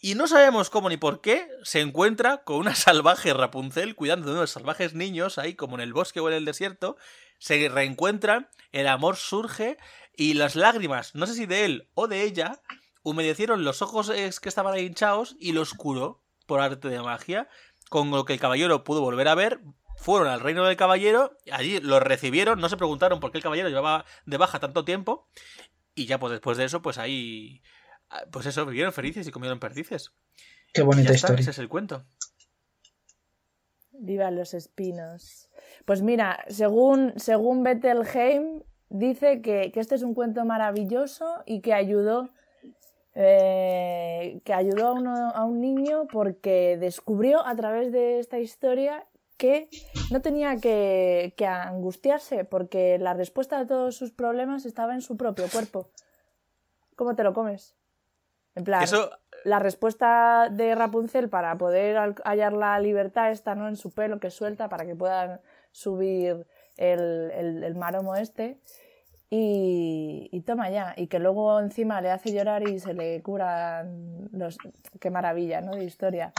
Y 0.00 0.16
no 0.16 0.26
sabemos 0.26 0.70
cómo 0.70 0.88
ni 0.88 0.96
por 0.96 1.20
qué 1.20 1.46
se 1.62 1.80
encuentra 1.80 2.42
con 2.42 2.56
una 2.56 2.74
salvaje 2.74 3.32
Rapunzel 3.32 3.94
cuidando 3.94 4.26
de 4.26 4.32
unos 4.32 4.50
salvajes 4.50 4.92
niños 4.92 5.38
ahí 5.38 5.54
como 5.54 5.76
en 5.76 5.82
el 5.82 5.92
bosque 5.92 6.18
o 6.18 6.28
en 6.28 6.34
el 6.34 6.44
desierto. 6.44 6.96
Se 7.38 7.68
reencuentran, 7.68 8.48
el 8.72 8.88
amor 8.88 9.14
surge 9.14 9.78
y 10.16 10.34
las 10.34 10.56
lágrimas, 10.56 11.14
no 11.14 11.28
sé 11.28 11.34
si 11.34 11.46
de 11.46 11.64
él 11.64 11.88
o 11.94 12.08
de 12.08 12.24
ella, 12.24 12.60
humedecieron 13.04 13.62
los 13.62 13.80
ojos 13.80 14.10
que 14.10 14.48
estaban 14.48 14.74
ahí 14.74 14.86
hinchados 14.86 15.36
y 15.38 15.52
los 15.52 15.74
curó 15.74 16.24
por 16.44 16.58
arte 16.58 16.88
de 16.88 17.00
magia, 17.00 17.48
con 17.88 18.10
lo 18.10 18.24
que 18.24 18.32
el 18.32 18.40
caballero 18.40 18.82
pudo 18.82 19.00
volver 19.00 19.28
a 19.28 19.36
ver. 19.36 19.60
Fueron 19.96 20.26
al 20.26 20.40
reino 20.40 20.64
del 20.64 20.76
caballero, 20.76 21.38
allí 21.52 21.78
lo 21.78 22.00
recibieron, 22.00 22.58
no 22.58 22.68
se 22.68 22.76
preguntaron 22.76 23.20
por 23.20 23.30
qué 23.30 23.38
el 23.38 23.44
caballero 23.44 23.68
llevaba 23.68 24.04
de 24.26 24.38
baja 24.38 24.58
tanto 24.58 24.84
tiempo, 24.84 25.28
y 25.94 26.06
ya 26.06 26.18
pues 26.18 26.32
después 26.32 26.56
de 26.58 26.64
eso, 26.64 26.82
pues 26.82 26.98
ahí 26.98 27.62
Ah, 28.10 28.24
pues 28.30 28.46
eso, 28.46 28.64
vivieron 28.66 28.92
felices 28.92 29.26
y 29.26 29.30
comieron 29.30 29.58
perdices. 29.58 30.12
Qué 30.72 30.82
bonita 30.82 31.12
historia. 31.12 31.40
ese 31.40 31.50
es 31.50 31.58
el 31.58 31.68
cuento. 31.68 32.04
Viva 33.92 34.30
los 34.30 34.54
espinos. 34.54 35.50
Pues 35.84 36.02
mira, 36.02 36.44
según, 36.48 37.12
según 37.16 37.62
Bettelheim, 37.62 38.62
dice 38.88 39.40
que, 39.40 39.72
este 39.74 39.94
es 39.94 40.02
un 40.02 40.14
cuento 40.14 40.44
maravilloso 40.44 41.42
y 41.46 41.60
que 41.60 41.74
ayudó, 41.74 42.30
eh, 43.14 44.40
que 44.44 44.52
ayudó 44.52 44.96
a, 45.34 45.44
un 45.44 45.60
niño 45.60 46.06
porque 46.06 46.76
descubrió 46.78 47.46
a 47.46 47.54
través 47.54 47.92
de 47.92 48.18
esta 48.18 48.38
historia 48.38 49.04
que 49.36 49.68
no 50.10 50.20
tenía 50.22 50.56
que, 50.56 51.34
que 51.36 51.46
angustiarse 51.46 52.44
porque 52.44 52.98
la 52.98 53.14
respuesta 53.14 53.58
a 53.58 53.66
todos 53.66 53.96
sus 53.96 54.12
problemas 54.12 54.64
estaba 54.64 54.94
en 54.94 55.02
su 55.02 55.16
propio 55.16 55.46
cuerpo. 55.50 55.90
¿Cómo 56.96 57.14
te 57.14 57.24
lo 57.24 57.34
comes? 57.34 57.74
En 58.54 58.64
plan, 58.64 58.86
la 59.44 59.58
respuesta 59.58 60.48
de 60.50 60.74
Rapunzel 60.74 61.28
para 61.28 61.56
poder 61.58 62.14
hallar 62.24 62.52
la 62.52 62.78
libertad 62.78 63.30
está 63.30 63.54
¿no? 63.54 63.68
en 63.68 63.76
su 63.76 63.90
pelo 63.90 64.20
que 64.20 64.30
suelta 64.30 64.68
para 64.68 64.86
que 64.86 64.94
puedan 64.94 65.40
subir 65.72 66.46
el, 66.76 67.30
el, 67.32 67.74
maromo 67.74 68.14
este. 68.14 68.58
Y, 69.30 70.40
toma 70.46 70.70
ya, 70.70 70.94
y 70.96 71.08
que 71.08 71.18
luego 71.18 71.58
encima 71.58 72.00
le 72.00 72.12
hace 72.12 72.32
llorar 72.32 72.68
y 72.68 72.78
se 72.78 72.94
le 72.94 73.20
curan 73.22 74.28
los... 74.30 74.58
Qué 75.00 75.10
maravilla, 75.10 75.60
¿no? 75.60 75.72
De 75.72 75.82
historia. 75.82 76.32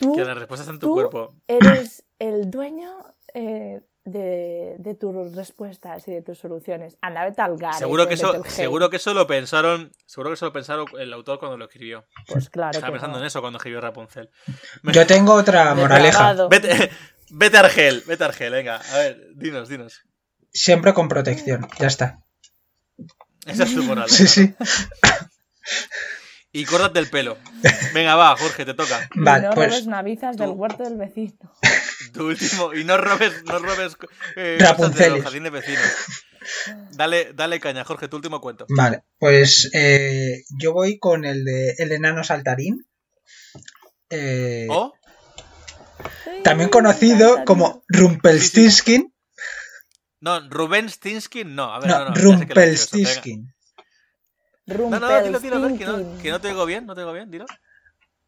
Tú, 0.00 0.14
que 0.16 0.24
la 0.24 0.32
respuesta 0.32 0.62
está 0.62 0.72
en 0.72 0.78
tu 0.78 0.94
cuerpo. 0.94 1.34
Eres 1.46 2.04
el 2.18 2.50
dueño 2.50 2.90
eh, 3.34 3.80
de, 4.04 4.96
tus 4.98 5.34
respuestas 5.34 6.08
y 6.08 6.12
de 6.12 6.22
tus 6.22 6.38
soluciones. 6.38 6.96
Anda, 7.02 7.24
vete 7.24 7.42
al 7.42 7.58
Seguro 7.74 8.08
que, 8.08 8.14
eso, 8.14 8.42
seguro 8.46 8.88
que 8.88 8.96
eso 8.96 9.12
lo 9.12 9.26
pensaron. 9.26 9.92
Seguro 10.06 10.30
que 10.30 10.34
eso 10.34 10.46
lo 10.46 10.54
pensaron 10.54 10.86
el 10.98 11.12
autor 11.12 11.38
cuando 11.38 11.58
lo 11.58 11.66
escribió. 11.66 12.06
Pues 12.26 12.48
claro. 12.48 12.70
Estaba 12.72 12.92
pensando 12.92 13.18
en 13.18 13.26
eso 13.26 13.42
cuando 13.42 13.58
escribió 13.58 13.82
Rapunzel. 13.82 14.30
Yo 14.84 15.06
tengo 15.06 15.34
otra 15.34 15.74
moraleja. 15.74 16.48
Vete, 16.48 16.90
vete 17.30 17.56
a 17.58 17.60
Argel, 17.60 18.02
vete 18.06 18.24
a 18.24 18.28
Argel, 18.28 18.52
venga. 18.52 18.76
A 18.76 18.98
ver, 18.98 19.34
dinos, 19.34 19.68
dinos. 19.68 20.00
Siempre 20.50 20.94
con 20.94 21.08
protección, 21.08 21.68
ya 21.78 21.88
está. 21.88 22.20
Esa 23.44 23.64
es 23.64 23.74
tu 23.74 23.82
moraleja. 23.82 24.16
Sí, 24.16 24.26
sí. 24.26 24.54
Y 26.52 26.64
córtate 26.64 26.98
el 26.98 27.08
pelo. 27.08 27.38
Venga, 27.94 28.16
va, 28.16 28.36
Jorge, 28.36 28.64
te 28.64 28.74
toca. 28.74 29.08
Vale, 29.14 29.48
no 29.48 29.54
pues... 29.54 29.70
robes 29.70 29.86
navizas 29.86 30.36
del 30.36 30.50
huerto 30.50 30.82
del 30.82 30.96
vecino. 30.96 31.52
Tu 32.12 32.26
último. 32.26 32.74
Y 32.74 32.82
no 32.82 32.96
robes, 32.96 33.44
no 33.44 33.60
robes 33.60 33.96
eh, 34.34 34.58
de 35.42 35.50
vecinos. 35.50 35.92
Dale, 36.92 37.32
dale 37.34 37.60
caña, 37.60 37.84
Jorge, 37.84 38.08
tu 38.08 38.16
último 38.16 38.40
cuento. 38.40 38.66
Vale, 38.68 39.04
pues 39.18 39.70
eh, 39.74 40.42
yo 40.58 40.72
voy 40.72 40.98
con 40.98 41.24
el 41.24 41.44
de 41.44 41.74
El 41.78 41.92
enano 41.92 42.24
saltarín. 42.24 42.84
Eh, 44.08 44.66
¿Oh? 44.70 44.92
También 46.42 46.70
conocido 46.70 47.44
como 47.44 47.84
Rumpelstiltskin. 47.86 49.14
No, 50.20 50.40
Rubén 50.48 50.88
Stinskin, 50.88 51.54
no. 51.54 51.72
A 51.72 51.80
ver, 51.80 51.88
no, 51.90 51.98
no, 52.00 52.10
no 52.10 52.14
Rumpelstiltskin. 52.14 53.54
No, 54.78 55.00
no, 55.00 55.22
dilo, 55.22 55.40
dilo, 55.40 55.78
que 55.78 55.84
no, 55.84 56.18
que 56.18 56.30
no 56.30 56.40
te 56.40 56.48
digo 56.48 56.66
bien, 56.66 56.86
no 56.86 56.94
te 56.94 57.00
digo 57.00 57.12
bien, 57.12 57.30
dilo. 57.30 57.46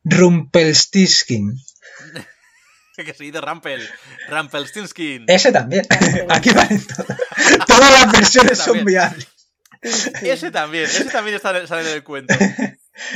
Rumpelstiltskin. 0.04 1.52
que 2.96 3.14
se 3.14 3.24
dice 3.24 3.40
Rampel. 3.40 3.88
Rampelstinskin. 4.28 5.24
Ese 5.26 5.52
también. 5.52 5.86
Aquí 6.28 6.50
valen 6.50 6.86
todas. 6.86 7.18
Todas 7.66 7.90
las 7.92 8.12
versiones 8.12 8.58
son 8.58 8.84
viables. 8.84 9.28
Ese 9.82 10.50
también, 10.52 10.84
ese 10.84 11.06
también 11.06 11.36
está, 11.36 11.66
sale 11.66 11.88
en 11.88 11.96
el 11.96 12.04
cuento. 12.04 12.34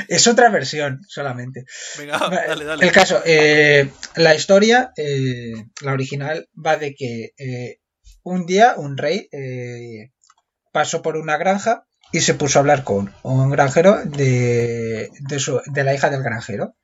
Es 0.08 0.26
otra 0.26 0.48
versión 0.48 1.02
solamente. 1.06 1.66
Venga, 1.98 2.18
dale, 2.18 2.64
dale. 2.64 2.86
El 2.86 2.92
caso, 2.92 3.20
eh, 3.26 3.90
la 4.14 4.34
historia, 4.34 4.90
eh, 4.96 5.52
la 5.82 5.92
original, 5.92 6.48
va 6.56 6.78
de 6.78 6.94
que 6.94 7.34
eh, 7.36 7.80
un 8.22 8.46
día 8.46 8.74
un 8.78 8.96
rey 8.96 9.28
pasó 10.72 11.02
por 11.02 11.18
una 11.18 11.36
granja 11.36 11.86
y 12.16 12.22
se 12.22 12.32
puso 12.32 12.58
a 12.58 12.60
hablar 12.60 12.82
con 12.82 13.12
un 13.24 13.50
granjero 13.50 14.02
de, 14.02 15.10
de, 15.20 15.84
la 15.84 15.94
hija 15.94 16.08
del 16.08 16.22
granjero. 16.22 16.74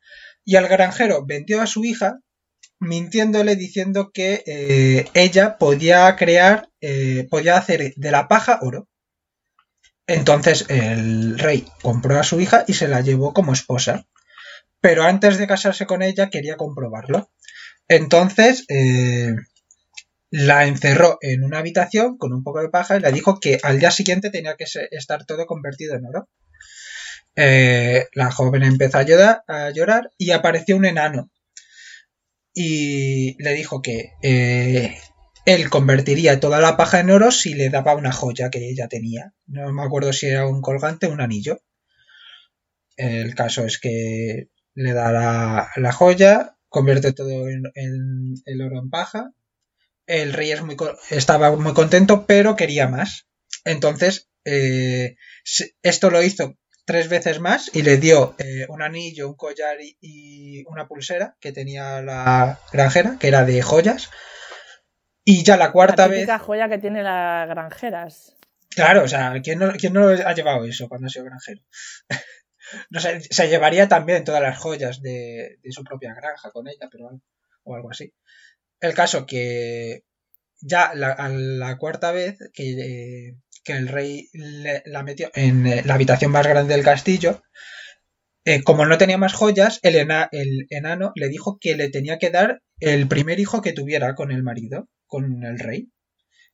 Y 0.45 0.57
al 0.57 0.69
granjero 0.69 1.25
vendió 1.25 1.63
a 1.63 1.67
su 1.67 1.87
hija 1.87 2.19
mintiéndole 2.79 3.57
diciendo 3.57 4.11
que 4.13 4.43
eh, 4.45 5.07
ella 5.15 5.57
podía 5.57 6.15
crear, 6.17 6.69
eh, 6.83 7.27
podía 7.31 7.57
hacer 7.57 7.95
de 7.97 8.11
la 8.11 8.29
paja 8.29 8.59
oro. 8.61 8.91
Entonces 10.07 10.67
el 10.69 11.39
rey 11.39 11.67
compró 11.81 12.21
a 12.21 12.25
su 12.25 12.39
hija 12.39 12.65
y 12.69 12.75
se 12.75 12.89
la 12.89 13.01
llevó 13.01 13.33
como 13.33 13.55
esposa. 13.55 14.05
Pero 14.83 15.05
antes 15.05 15.39
de 15.39 15.47
casarse 15.47 15.87
con 15.87 16.03
ella 16.03 16.29
quería 16.29 16.59
comprobarlo. 16.59 17.31
Entonces 17.89 18.67
eh, 18.69 19.35
la 20.33 20.67
encerró 20.67 21.19
en 21.21 21.45
una 21.45 21.59
habitación 21.59 22.17
con 22.17 22.33
un 22.33 22.43
poco 22.43 22.63
de 22.63 22.71
paja 22.71 22.97
y 22.97 23.01
le 23.01 23.13
dijo 23.13 23.39
que 23.39 23.59
al 23.63 23.79
día 23.79 23.91
siguiente 23.91 24.31
tenía 24.31 24.57
que 24.57 24.65
estar 24.91 25.27
todo 25.27 25.45
convertido 25.45 25.95
en 25.95 26.07
oro. 26.07 26.31
Eh, 27.37 28.07
la 28.15 28.31
joven 28.31 28.63
empezó 28.63 28.99
a 28.99 29.71
llorar, 29.71 30.11
y 30.17 30.31
apareció 30.31 30.79
un 30.79 30.87
enano 30.87 31.31
y 32.55 33.43
le 33.43 33.53
dijo 33.53 33.83
que 33.83 34.13
eh, 34.23 34.97
él 35.45 35.69
convertiría 35.69 36.41
toda 36.41 36.61
la 36.61 36.79
paja 36.79 37.01
en 37.01 37.11
oro 37.11 37.31
si 37.31 37.53
le 37.53 37.69
daba 37.69 37.95
una 37.95 38.13
joya 38.13 38.49
que 38.49 38.71
ella 38.71 38.89
tenía. 38.89 39.35
No 39.47 39.71
me 39.71 39.83
acuerdo 39.83 40.15
si 40.15 40.29
era 40.29 40.47
un 40.47 40.63
colgante 40.63 41.07
o 41.07 41.13
un 41.13 41.21
anillo. 41.21 41.61
El 42.97 43.35
caso 43.35 43.67
es 43.67 43.79
que 43.79 44.49
le 44.75 44.93
da 44.95 45.13
la, 45.77 45.93
joya, 45.93 46.57
convierte 46.71 47.13
todo 47.13 47.49
en, 47.49 47.65
el 48.47 48.63
oro 48.63 48.79
en 48.79 48.89
paja 48.89 49.35
el 50.07 50.33
rey 50.33 50.53
es 50.53 50.63
muy, 50.63 50.77
estaba 51.11 51.55
muy 51.57 51.75
contento, 51.75 52.27
pero 52.27 52.57
quería 52.57 52.89
más. 52.89 53.27
Entonces, 53.65 54.31
eh, 54.45 55.17
esto 55.83 56.11
lo 56.11 56.23
hizo 56.23 56.57
tres 56.85 57.09
veces 57.09 57.41
más 57.41 57.71
y 57.73 57.83
le 57.83 57.97
dio 57.97 58.35
eh, 58.39 58.67
un 58.69 58.83
anillo, 58.83 59.29
un 59.29 59.37
collar 59.37 59.79
y, 59.81 60.65
una 60.67 60.89
pulsera 60.89 61.37
que 61.41 61.53
tenía 61.53 62.03
la 62.03 62.61
granjera, 62.73 63.17
que 63.19 63.29
era 63.29 63.45
de 63.45 63.63
joyas. 63.63 64.11
Y 65.25 65.45
ya 65.45 65.57
la 65.57 65.71
cuarta 65.71 66.09
la 66.09 66.09
vez. 66.09 66.29
joya 66.41 66.69
que 66.69 66.79
tiene 66.79 67.03
las 67.03 67.49
granjeras. 67.49 68.37
Claro, 68.71 69.05
o 69.05 69.09
sea, 69.09 69.35
¿quién 69.43 69.59
no, 69.59 69.73
quién 69.73 69.93
no 69.93 70.09
ha 70.09 70.35
llevado 70.35 70.65
eso 70.65 70.89
cuando 70.89 71.07
ha 71.07 71.11
sido 71.11 71.27
granjero? 71.27 71.61
no 72.91 73.01
sé, 73.01 73.21
se 73.21 73.49
llevaría 73.49 73.87
también 73.87 74.25
todas 74.25 74.43
las 74.43 74.59
joyas 74.59 75.01
de, 75.03 75.59
de 75.63 75.73
su 75.73 75.85
propia 75.85 76.15
granja 76.15 76.51
con 76.51 76.67
ella, 76.67 76.89
pero 76.91 77.11
o 77.65 77.77
algo 77.77 77.91
así. 77.91 78.13
El 78.83 78.95
caso 78.95 79.27
que 79.27 80.03
ya 80.61 80.93
la, 80.95 81.13
a 81.13 81.29
la 81.29 81.79
cuarta 81.79 82.11
vez 82.13 82.37
que, 82.53 83.37
el 83.65 83.89
rey 83.89 84.29
la 84.33 85.05
metió 85.05 85.31
en 85.35 85.67
eh, 85.67 85.83
la 85.85 85.95
habitación 85.95 86.33
más 86.33 86.47
grande 86.47 86.75
del 86.75 86.85
castillo, 86.85 87.43
eh, 88.45 88.65
como 88.65 88.85
no 88.85 88.99
tenía 88.99 89.19
más 89.19 89.35
joyas, 89.35 89.79
el, 89.83 89.95
el, 90.33 90.67
enano 90.71 91.13
le 91.15 91.29
dijo 91.29 91.59
que 91.61 91.77
le 91.77 91.91
tenía 91.91 92.19
que 92.19 92.31
dar 92.31 92.61
el 92.81 93.07
primer 93.07 93.39
hijo 93.39 93.63
que 93.63 93.73
tuviera 93.73 94.17
con 94.17 94.33
el 94.33 94.43
marido, 94.43 94.89
con 95.07 95.45
el 95.45 95.61
rey. 95.61 95.93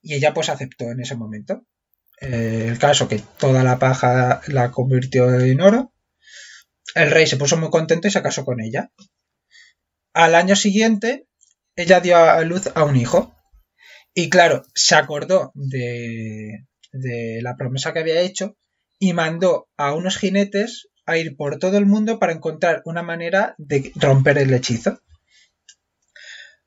Y 0.02 0.14
ella 0.14 0.34
pues 0.34 0.50
aceptó 0.50 0.90
en 0.90 1.00
ese 1.00 1.16
momento. 1.16 1.64
Eh, 2.20 2.66
el 2.68 2.78
caso 2.78 3.08
que 3.08 3.22
toda 3.38 3.62
la 3.62 3.78
paja 3.78 4.42
la 4.48 4.70
convirtió 4.70 5.32
en 5.40 5.60
oro. 5.62 5.94
el 6.94 7.10
rey 7.10 7.26
se 7.26 7.38
puso 7.38 7.56
muy 7.56 7.70
contento 7.70 8.06
y 8.06 8.10
se 8.10 8.22
casó 8.22 8.44
con 8.44 8.60
ella. 8.60 8.92
Al 10.12 10.34
año 10.34 10.56
siguiente, 10.56 11.27
ella 11.78 12.00
dio 12.00 12.16
a 12.16 12.42
luz 12.42 12.68
a 12.74 12.82
un 12.82 12.96
hijo. 12.96 13.34
Y 14.12 14.30
claro, 14.30 14.64
se 14.74 14.96
acordó 14.96 15.52
de, 15.54 16.64
la 17.40 17.54
promesa 17.56 17.92
que 17.92 18.00
había 18.00 18.20
hecho 18.20 18.56
y 18.98 19.12
mandó 19.12 19.68
a 19.76 19.94
unos 19.94 20.18
jinetes 20.18 20.88
a 21.06 21.16
ir 21.18 21.36
por 21.36 21.58
todo 21.58 21.78
el 21.78 21.86
mundo 21.86 22.18
para 22.18 22.32
encontrar 22.32 22.82
una 22.84 23.04
manera 23.04 23.54
de 23.58 23.92
romper 23.94 24.38
el 24.38 24.52
hechizo. 24.52 25.00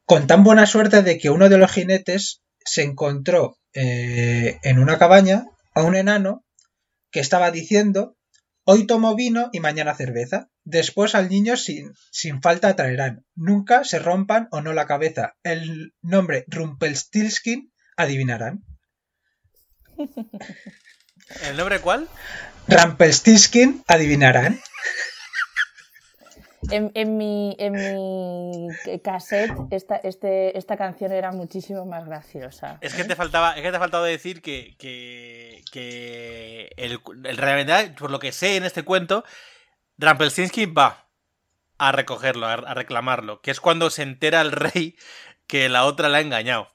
Con 0.06 0.28
tan 0.28 0.46
buena 0.46 0.66
suerte 0.66 1.04
de 1.04 1.18
que 1.18 1.30
uno 1.30 1.50
de 1.50 1.58
los 1.58 1.72
jinetes 1.72 2.42
se 2.64 2.84
encontró 2.84 3.58
eh, 3.74 4.60
en 4.64 4.80
una 4.80 4.98
cabaña 4.98 5.46
a 5.76 5.84
un 5.84 5.96
enano 5.96 6.46
que 7.12 7.20
estaba 7.20 7.52
diciendo 7.52 8.16
Hoy 8.64 8.86
tomo 8.86 9.16
vino 9.16 9.50
y 9.52 9.60
mañana 9.60 9.96
cerveza. 9.96 10.51
Después 10.64 11.16
al 11.16 11.30
niño 11.30 11.58
sin, 11.58 11.94
sin 12.12 12.42
falta 12.42 12.76
traerán. 12.76 13.26
Nunca 13.36 13.84
se 13.84 14.00
rompan 14.00 14.48
o 14.52 14.62
no 14.62 14.74
la 14.74 14.86
cabeza. 14.86 15.36
El 15.44 15.94
nombre 16.02 16.46
Rumpelstiltskin 16.48 17.72
adivinarán. 17.98 18.64
¿El 21.44 21.58
nombre 21.58 21.80
cuál? 21.80 22.08
Rumpelstiltskin 22.68 23.84
adivinarán. 23.88 24.60
En, 26.70 26.92
en 26.94 27.18
mi, 27.18 27.56
en 27.58 27.74
mi 27.74 28.68
cassette 29.04 29.52
esta, 29.72 29.96
este, 29.96 30.58
esta 30.58 30.78
canción 30.78 31.12
era 31.12 31.32
muchísimo 31.32 31.86
más 31.86 32.06
graciosa. 32.06 32.78
Es 32.82 32.94
que 32.94 33.04
te 33.04 33.16
faltaba, 33.16 33.54
es 33.54 33.64
que 33.64 33.72
te 33.72 33.78
ha 33.78 33.80
faltado 33.80 34.04
decir 34.04 34.42
que, 34.44 34.76
que, 34.78 35.64
que 35.72 36.72
el, 36.78 37.00
el 37.24 37.94
por 37.96 38.12
lo 38.12 38.20
que 38.20 38.32
sé 38.32 38.58
en 38.58 38.64
este 38.64 38.84
cuento, 38.84 39.24
Rumpelstiltskin 40.02 40.74
va 40.78 41.08
a 41.78 41.92
recogerlo, 41.92 42.48
a, 42.48 42.74
reclamarlo, 42.74 43.42
que 43.42 43.52
es 43.52 43.60
cuando 43.60 43.90
se 43.90 44.04
entera 44.04 44.42
el 44.42 44.52
rey 44.52 44.96
que 45.48 45.70
la 45.70 45.86
otra 45.86 46.10
la 46.10 46.18
ha 46.18 46.22
engañado. 46.22 46.72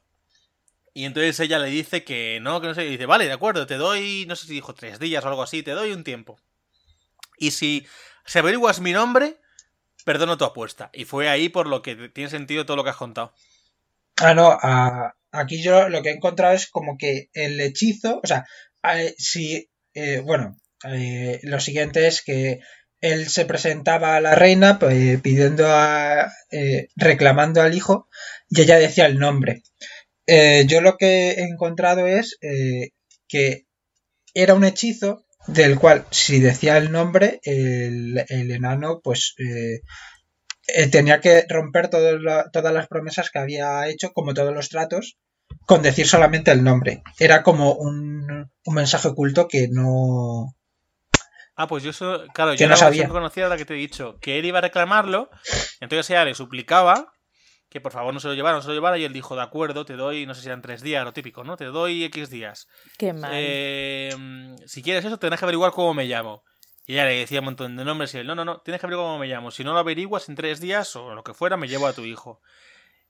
Y 0.95 1.05
entonces 1.05 1.39
ella 1.41 1.59
le 1.59 1.69
dice 1.69 2.05
que 2.05 2.39
no, 2.41 2.61
que 2.61 2.69
no 2.69 2.75
sé, 2.75 2.87
y 2.87 2.91
dice, 2.91 3.07
vale, 3.07 3.27
de 3.27 3.33
acuerdo, 3.33 3.67
te 3.67 3.77
doy, 3.77 4.25
no 4.27 4.35
sé 4.35 4.47
si 4.47 4.55
dijo 4.55 4.75
tres 4.75 4.99
días 4.99 5.25
o 5.25 5.29
algo 5.29 5.43
así, 5.43 5.63
te 5.63 5.73
doy 5.73 5.93
un 5.93 6.05
tiempo. 6.05 6.39
Y 7.39 7.51
si, 7.51 7.87
si 8.25 8.39
averiguas 8.39 8.81
mi 8.81 8.93
nombre, 8.93 9.37
perdono 10.05 10.39
tu 10.39 10.45
apuesta. 10.45 10.91
Y 10.93 11.05
fue 11.05 11.29
ahí 11.29 11.49
por 11.49 11.67
lo 11.67 11.83
que 11.83 12.09
tiene 12.09 12.31
sentido 12.31 12.65
todo 12.65 12.77
lo 12.77 12.85
que 12.85 12.91
has 12.91 12.97
contado. 12.97 13.35
Ah, 14.17 14.33
no, 14.33 14.59
aquí 15.33 15.63
yo 15.63 15.89
lo 15.89 16.03
que 16.03 16.11
he 16.11 16.15
encontrado 16.15 16.55
es 16.55 16.69
como 16.69 16.97
que 16.97 17.29
el 17.35 17.61
hechizo, 17.61 18.21
o 18.23 18.27
sea, 18.27 18.47
eh, 18.95 19.15
si, 19.19 19.69
eh, 19.95 20.21
bueno, 20.21 20.57
eh, 20.85 21.41
lo 21.43 21.61
siguiente 21.61 22.07
es 22.07 22.23
que 22.23 22.61
él 23.07 23.29
se 23.29 23.45
presentaba 23.45 24.17
a 24.17 24.21
la 24.21 24.35
reina 24.35 24.79
pues, 24.79 25.21
pidiendo 25.21 25.67
a, 25.69 26.33
eh, 26.51 26.89
reclamando 26.97 27.63
al 27.63 27.75
hijo 27.75 28.09
y 28.49 28.61
ella 28.61 28.79
decía 28.79 29.07
el 29.07 29.19
nombre. 29.19 29.63
Eh, 30.27 30.65
yo 30.67 30.81
lo 30.81 30.97
que 30.97 31.31
he 31.31 31.45
encontrado 31.45 32.07
es 32.07 32.37
eh, 32.41 32.91
que 33.29 33.67
era 34.35 34.55
un 34.55 34.65
hechizo 34.65 35.25
del 35.47 35.79
cual 35.79 36.05
si 36.11 36.41
decía 36.41 36.77
el 36.77 36.91
nombre 36.91 37.39
el, 37.45 38.25
enano 38.29 39.01
pues 39.01 39.37
tenía 40.91 41.21
que 41.21 41.45
romper 41.49 41.89
todas 41.89 42.75
las 42.75 42.89
promesas 42.89 43.31
que 43.31 43.39
había 43.39 43.89
hecho, 43.89 44.13
como 44.13 44.35
todos 44.35 44.53
los 44.53 44.69
tratos, 44.69 45.17
con 45.65 45.83
decir 45.83 46.09
solamente 46.09 46.51
el 46.51 46.65
nombre. 46.65 47.05
Era 47.21 47.45
como 47.45 47.75
un 47.75 48.51
mensaje 48.67 49.07
oculto 49.07 49.47
que 49.47 49.69
no... 49.71 50.57
Ah, 51.57 51.67
pues 51.67 51.83
yo 51.83 51.91
eso, 51.91 52.25
claro, 52.35 52.53
Que 52.53 52.59
yo 52.59 52.67
no 52.67 52.73
la 52.73 52.77
sabía. 52.77 53.09
conocida 53.09 53.49
la 53.49 53.57
que 53.57 53.65
te 53.65 53.75
he 53.75 53.79
dicho, 53.79 54.19
que 54.21 54.39
él 54.39 54.45
iba 54.45 54.59
a 54.59 54.63
reclamarlo, 54.63 55.31
entonces 55.81 56.11
ella 56.11 56.25
le 56.27 56.35
suplicaba 56.35 57.13
que 57.69 57.81
por 57.81 57.93
favor 57.93 58.13
no 58.15 58.21
se 58.21 58.29
lo 58.29 58.35
llevara, 58.35 58.57
no 58.57 58.63
se 58.63 58.69
lo 58.69 58.75
llevara, 58.75 58.97
y 58.99 59.05
él 59.05 59.13
dijo, 59.13 59.35
de 59.35 59.43
acuerdo, 59.43 59.85
te 59.85 59.97
doy, 59.97 60.27
no 60.27 60.35
sé 60.35 60.43
si 60.43 60.47
eran 60.49 60.63
tres 60.63 60.83
días, 60.83 61.03
lo 61.05 61.13
típico, 61.13 61.45
¿no? 61.45 61.57
Te 61.57 61.65
doy 61.65 62.05
X 62.05 62.31
días. 62.31 62.69
Qué 62.99 63.13
mal. 63.13 63.31
Eh, 63.35 64.15
si 64.67 64.83
quieres 64.83 65.05
eso, 65.05 65.19
tendrás 65.19 65.41
que 65.41 65.47
averiguar 65.47 65.73
cómo 65.73 65.93
me 65.95 66.05
llamo. 66.05 66.45
Y 66.87 66.93
ella 66.93 67.07
le 67.07 67.17
decía 67.17 67.41
un 67.41 67.47
montón 67.47 67.77
de 67.77 67.85
nombres 67.85 68.15
y 68.15 68.19
él, 68.19 68.27
no, 68.27 68.35
no, 68.37 68.45
no, 68.45 68.61
tienes 68.61 68.81
que 68.81 68.87
averiguar 68.87 69.09
cómo 69.09 69.19
me 69.19 69.27
llamo. 69.27 69.51
Si 69.51 69.65
no 69.65 69.73
lo 69.73 69.79
averiguas 69.81 70.29
en 70.29 70.37
tres 70.37 70.61
días 70.61 70.95
o 70.95 71.15
lo 71.15 71.25
que 71.25 71.35
fuera, 71.35 71.57
me 71.57 71.67
llevo 71.69 71.87
a 71.89 71.93
tu 71.93 72.05
hijo. 72.05 72.41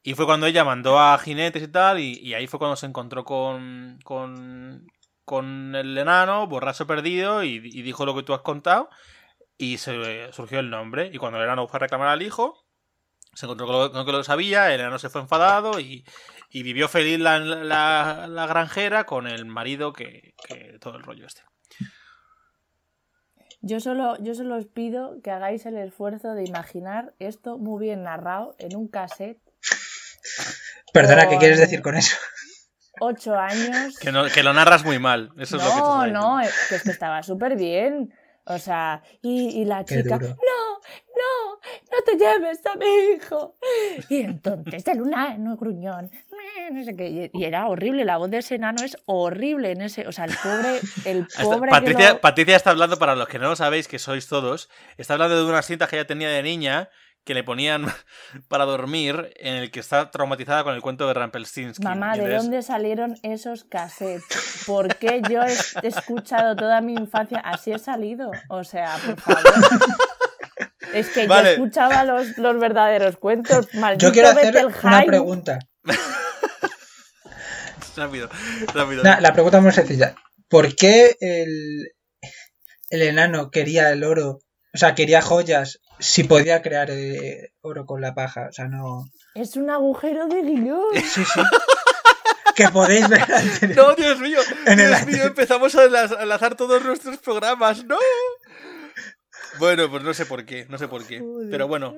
Y 0.03 0.15
fue 0.15 0.25
cuando 0.25 0.47
ella 0.47 0.65
mandó 0.65 0.99
a 0.99 1.19
jinetes 1.19 1.65
y 1.65 1.69
tal, 1.69 1.99
y, 2.01 2.13
y 2.21 2.33
ahí 2.35 2.47
fue 2.47 2.59
cuando 2.59 2.77
se 2.77 2.87
encontró 2.87 3.25
con, 3.25 3.99
con, 4.05 4.87
con 5.27 5.75
el 5.75 5.99
enano, 5.99 6.47
borracho 6.47 6.87
perdido, 6.87 7.45
y, 7.45 7.57
y 7.57 7.83
dijo 7.83 8.07
lo 8.07 8.17
que 8.17 8.23
tú 8.23 8.33
has 8.33 8.41
contado, 8.41 8.89
y 9.59 9.77
se 9.77 10.33
surgió 10.33 10.61
el 10.61 10.71
nombre. 10.71 11.11
Y 11.13 11.19
cuando 11.19 11.37
el 11.39 11.45
enano 11.45 11.69
fue 11.69 11.77
a 11.77 11.81
reclamar 11.81 12.09
al 12.09 12.23
hijo, 12.23 12.65
se 13.35 13.45
encontró 13.45 13.67
con, 13.67 13.77
lo, 13.79 13.93
con 13.93 14.07
que 14.07 14.13
lo 14.13 14.25
sabía, 14.25 14.73
el 14.73 14.81
enano 14.81 14.99
se 14.99 15.11
fue 15.11 15.21
enfadado 15.21 15.79
y, 15.79 16.07
y 16.49 16.63
vivió 16.63 16.89
feliz 16.89 17.19
la, 17.19 17.39
la, 17.39 18.27
la 18.27 18.47
granjera 18.47 19.05
con 19.05 19.27
el 19.27 19.45
marido 19.45 19.93
que, 19.93 20.35
que 20.49 20.79
todo 20.81 20.97
el 20.97 21.03
rollo 21.03 21.27
este. 21.27 21.43
Yo 23.61 23.81
solo, 23.81 24.17
yo 24.23 24.35
solo 24.35 24.57
os 24.57 24.67
pido 24.67 25.21
que 25.23 25.31
hagáis 25.33 25.67
el 25.67 25.77
esfuerzo 25.77 26.35
de 26.35 26.45
imaginar 26.45 27.15
esto 27.19 27.59
muy 27.59 27.85
bien 27.85 28.05
narrado 28.05 28.55
en 28.59 28.77
un 28.77 28.89
cassette, 28.89 29.41
Perdona, 30.93 31.29
¿qué 31.29 31.37
quieres 31.37 31.59
decir 31.59 31.83
con 31.83 31.95
eso? 31.95 32.17
Ocho 33.01 33.35
años. 33.39 33.99
Que, 33.99 34.13
no, 34.13 34.25
que 34.27 34.43
lo 34.43 34.53
narras 34.53 34.85
muy 34.85 34.99
mal. 34.99 35.31
Eso 35.39 35.57
es 35.57 35.65
lo 35.65 35.71
que 35.71 35.77
No, 35.81 36.05
estás 36.05 36.13
no, 36.13 36.41
es 36.41 36.55
que, 36.69 36.75
es 36.77 36.83
que 36.83 36.91
estaba 36.91 37.23
súper 37.23 37.57
bien. 37.57 38.13
O 38.49 38.59
sea, 38.59 39.03
y, 39.23 39.61
y 39.61 39.65
la 39.65 39.85
chica, 39.85 40.19
no, 40.19 40.29
no, 40.29 41.59
no 41.91 42.03
te 42.05 42.13
lleves 42.17 42.65
a 42.65 42.77
mi 42.77 42.87
hijo. 43.17 43.57
Y 44.09 44.21
entonces 44.21 44.87
el 44.87 44.99
enano 45.01 45.57
gruñón, 45.57 46.13
no 46.71 46.85
sé 46.85 46.95
qué, 46.95 47.31
y- 47.35 47.45
era 47.45 47.67
horrible, 47.67 48.05
la 48.05 48.19
voz 48.19 48.31
de 48.31 48.39
ese 48.39 48.55
enano 48.55 48.85
es 48.85 48.97
horrible 49.07 49.73
en 49.73 49.81
ese, 49.83 50.07
o 50.07 50.13
sea, 50.13 50.27
el 50.27 50.35
pobre, 50.41 50.81
el 51.07 51.27
pobre 51.43 51.71
Patricia, 51.73 52.13
lo- 52.13 52.21
Patricia 52.21 52.55
está 52.55 52.71
hablando, 52.71 52.99
para 53.01 53.17
los 53.17 53.27
que 53.27 53.41
no 53.41 53.49
lo 53.49 53.57
sabéis, 53.57 53.89
que 53.89 53.99
sois 53.99 54.29
todos, 54.29 54.71
está 54.97 55.15
hablando 55.15 55.37
de 55.45 55.51
unas 55.51 55.67
cintas 55.67 55.89
que 55.89 55.97
ella 55.97 56.07
tenía 56.07 56.29
de 56.29 56.45
niña 56.45 56.89
que 57.27 57.35
le 57.35 57.45
ponían 57.45 57.85
para 58.49 58.65
dormir, 58.65 59.33
en 59.37 59.57
el 59.57 59.71
que 59.71 59.81
está 59.81 60.11
traumatizada 60.11 60.65
con 60.65 60.75
el 60.75 60.81
cuento 60.81 61.07
de 61.09 61.15
Rampelstinsky. 61.15 61.83
Mamá, 61.83 62.17
¿de 62.17 62.35
dónde 62.35 62.63
salieron 62.63 63.19
esos 63.23 63.65
cassettes? 63.65 64.63
¿Por 64.65 64.97
qué 64.97 65.21
yo 65.29 65.43
he 65.43 65.87
escuchado 65.87 66.55
toda 66.57 66.81
mi 66.81 66.95
infancia? 66.95 67.41
Así 67.41 67.73
he 67.73 67.79
salido. 67.79 68.31
O 68.49 68.65
sea, 68.65 68.97
por 69.05 69.21
favor. 69.21 69.43
Es 70.95 71.11
que 71.11 71.27
Vale. 71.27 71.49
yo 71.49 71.55
escuchaba 71.55 72.05
los, 72.05 72.39
los 72.39 72.59
verdaderos 72.61 73.17
cuentos. 73.17 73.75
Maldito 73.75 74.07
Yo 74.07 74.13
quiero 74.13 74.29
hacer 74.29 74.67
una 74.83 75.05
pregunta. 75.05 75.59
Rápido, 77.97 78.29
rápido. 78.75 79.03
Nah, 79.03 79.21
la 79.21 79.33
pregunta 79.33 79.57
es 79.57 79.63
muy 79.63 79.73
sencilla. 79.73 80.15
¿Por 80.49 80.77
qué 80.77 81.17
el, 81.19 81.93
el 82.91 83.03
enano 83.03 83.51
quería 83.51 83.91
el 83.91 84.05
oro? 84.05 84.41
O 84.75 84.79
sea, 84.79 84.95
quería 84.95 85.23
joyas 85.23 85.81
si 85.99 86.25
podía 86.25 86.63
crear 86.63 86.89
eh, 86.91 87.53
oro 87.61 87.87
con 87.87 88.01
la 88.01 88.15
paja. 88.15 88.47
O 88.49 88.53
sea, 88.53 88.67
no. 88.69 89.05
Es 89.35 89.57
un 89.57 89.71
agujero 89.71 90.27
de 90.29 90.43
guion. 90.43 90.81
Sí, 90.95 91.25
sí. 91.25 91.41
que 92.55 92.69
podéis 92.69 93.09
ver 93.09 93.21
anterior- 93.23 93.77
No, 93.89 93.95
Dios 93.95 94.19
mío, 94.21 94.39
En 94.67 94.79
Dios 94.79 95.07
mío, 95.07 95.25
empezamos 95.25 95.75
a 95.75 95.85
enlaz- 95.87 96.17
a 96.19 96.23
enlazar 96.23 96.55
todos 96.55 96.83
nuestros 96.85 97.19
programas, 97.19 97.85
¡no! 97.85 97.99
Bueno, 99.59 99.91
pues 99.91 100.03
no 100.03 100.13
sé 100.15 100.27
por 100.27 100.45
qué, 100.45 100.67
no 100.69 100.77
sé 100.79 100.89
por 100.89 101.05
qué. 101.07 101.21
Joder. 101.21 101.49
Pero 101.51 101.69
bueno, 101.69 101.95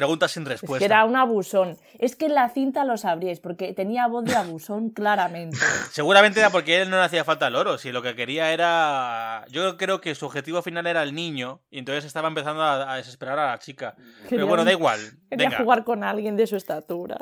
preguntas 0.00 0.30
sin 0.32 0.42
Es 0.44 0.48
respuesta. 0.48 0.78
que 0.78 0.84
era 0.84 1.04
un 1.04 1.14
abusón. 1.16 1.76
Es 1.98 2.16
que 2.16 2.26
en 2.26 2.34
la 2.34 2.48
cinta 2.48 2.84
lo 2.84 2.96
sabríais, 2.96 3.40
porque 3.40 3.72
tenía 3.74 4.06
voz 4.06 4.24
de 4.24 4.34
abusón 4.34 4.90
claramente. 4.94 5.56
Seguramente 5.92 6.40
era 6.40 6.50
porque 6.50 6.80
él 6.80 6.90
no 6.90 6.96
le 6.96 7.04
hacía 7.04 7.22
falta 7.24 7.46
el 7.46 7.54
oro, 7.56 7.76
si 7.78 7.92
lo 7.92 8.02
que 8.02 8.14
quería 8.16 8.52
era... 8.52 9.44
Yo 9.50 9.76
creo 9.76 10.00
que 10.00 10.14
su 10.14 10.26
objetivo 10.26 10.62
final 10.62 10.86
era 10.86 11.02
el 11.02 11.14
niño, 11.14 11.60
y 11.70 11.78
entonces 11.78 12.04
estaba 12.04 12.28
empezando 12.28 12.62
a, 12.62 12.92
a 12.92 12.96
desesperar 12.96 13.38
a 13.38 13.50
la 13.50 13.58
chica. 13.58 13.94
Pero 14.28 14.46
bueno, 14.46 14.64
da 14.64 14.72
igual. 14.72 14.98
Quería 15.30 15.48
Venga, 15.50 15.62
jugar 15.62 15.84
con 15.84 16.02
alguien 16.02 16.36
de 16.36 16.46
su 16.46 16.56
estatura. 16.56 17.18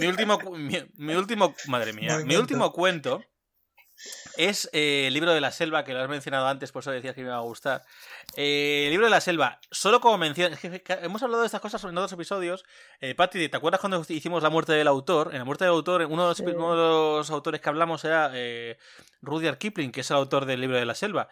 mi 0.00 0.06
último, 0.06 0.38
mi, 0.56 0.78
mi 0.96 1.14
último, 1.14 1.54
madre 1.68 1.92
mía, 1.92 2.18
mi 2.24 2.36
último 2.36 2.72
cuento 2.72 3.22
es 4.36 4.68
eh, 4.72 5.06
el 5.06 5.14
libro 5.14 5.32
de 5.32 5.40
la 5.40 5.50
selva, 5.52 5.84
que 5.84 5.92
lo 5.94 6.00
has 6.02 6.08
mencionado 6.08 6.46
antes, 6.46 6.72
por 6.72 6.80
eso 6.82 6.90
decías 6.90 7.14
que 7.14 7.22
me 7.22 7.28
iba 7.28 7.36
a 7.36 7.40
gustar. 7.40 7.82
Eh, 8.36 8.84
el 8.86 8.90
libro 8.90 9.06
de 9.06 9.10
la 9.10 9.20
selva, 9.20 9.58
solo 9.70 10.00
como 10.00 10.18
mención, 10.18 10.52
es 10.52 10.58
que 10.60 10.82
ca- 10.82 10.98
hemos 11.02 11.22
hablado 11.22 11.42
de 11.42 11.46
estas 11.46 11.60
cosas 11.60 11.82
en 11.84 11.90
otros 11.96 12.12
episodios. 12.12 12.64
Eh, 13.00 13.14
Patti, 13.14 13.48
¿te 13.48 13.56
acuerdas 13.56 13.80
cuando 13.80 14.04
hicimos 14.08 14.42
la 14.42 14.50
muerte 14.50 14.72
del 14.72 14.88
autor? 14.88 15.30
En 15.32 15.38
la 15.38 15.44
muerte 15.44 15.64
del 15.64 15.72
autor, 15.72 16.02
uno 16.08 16.22
de 16.24 16.28
los, 16.28 16.36
Sí. 16.38 16.44
uno 16.44 16.70
de 16.72 16.76
los 17.18 17.30
autores 17.30 17.60
que 17.60 17.68
hablamos 17.68 18.04
era 18.04 18.30
eh, 18.34 18.76
Rudyard 19.22 19.58
Kipling, 19.58 19.92
que 19.92 20.02
es 20.02 20.10
el 20.10 20.16
autor 20.16 20.44
del 20.44 20.60
libro 20.60 20.76
de 20.76 20.84
la 20.86 20.94
selva 20.94 21.28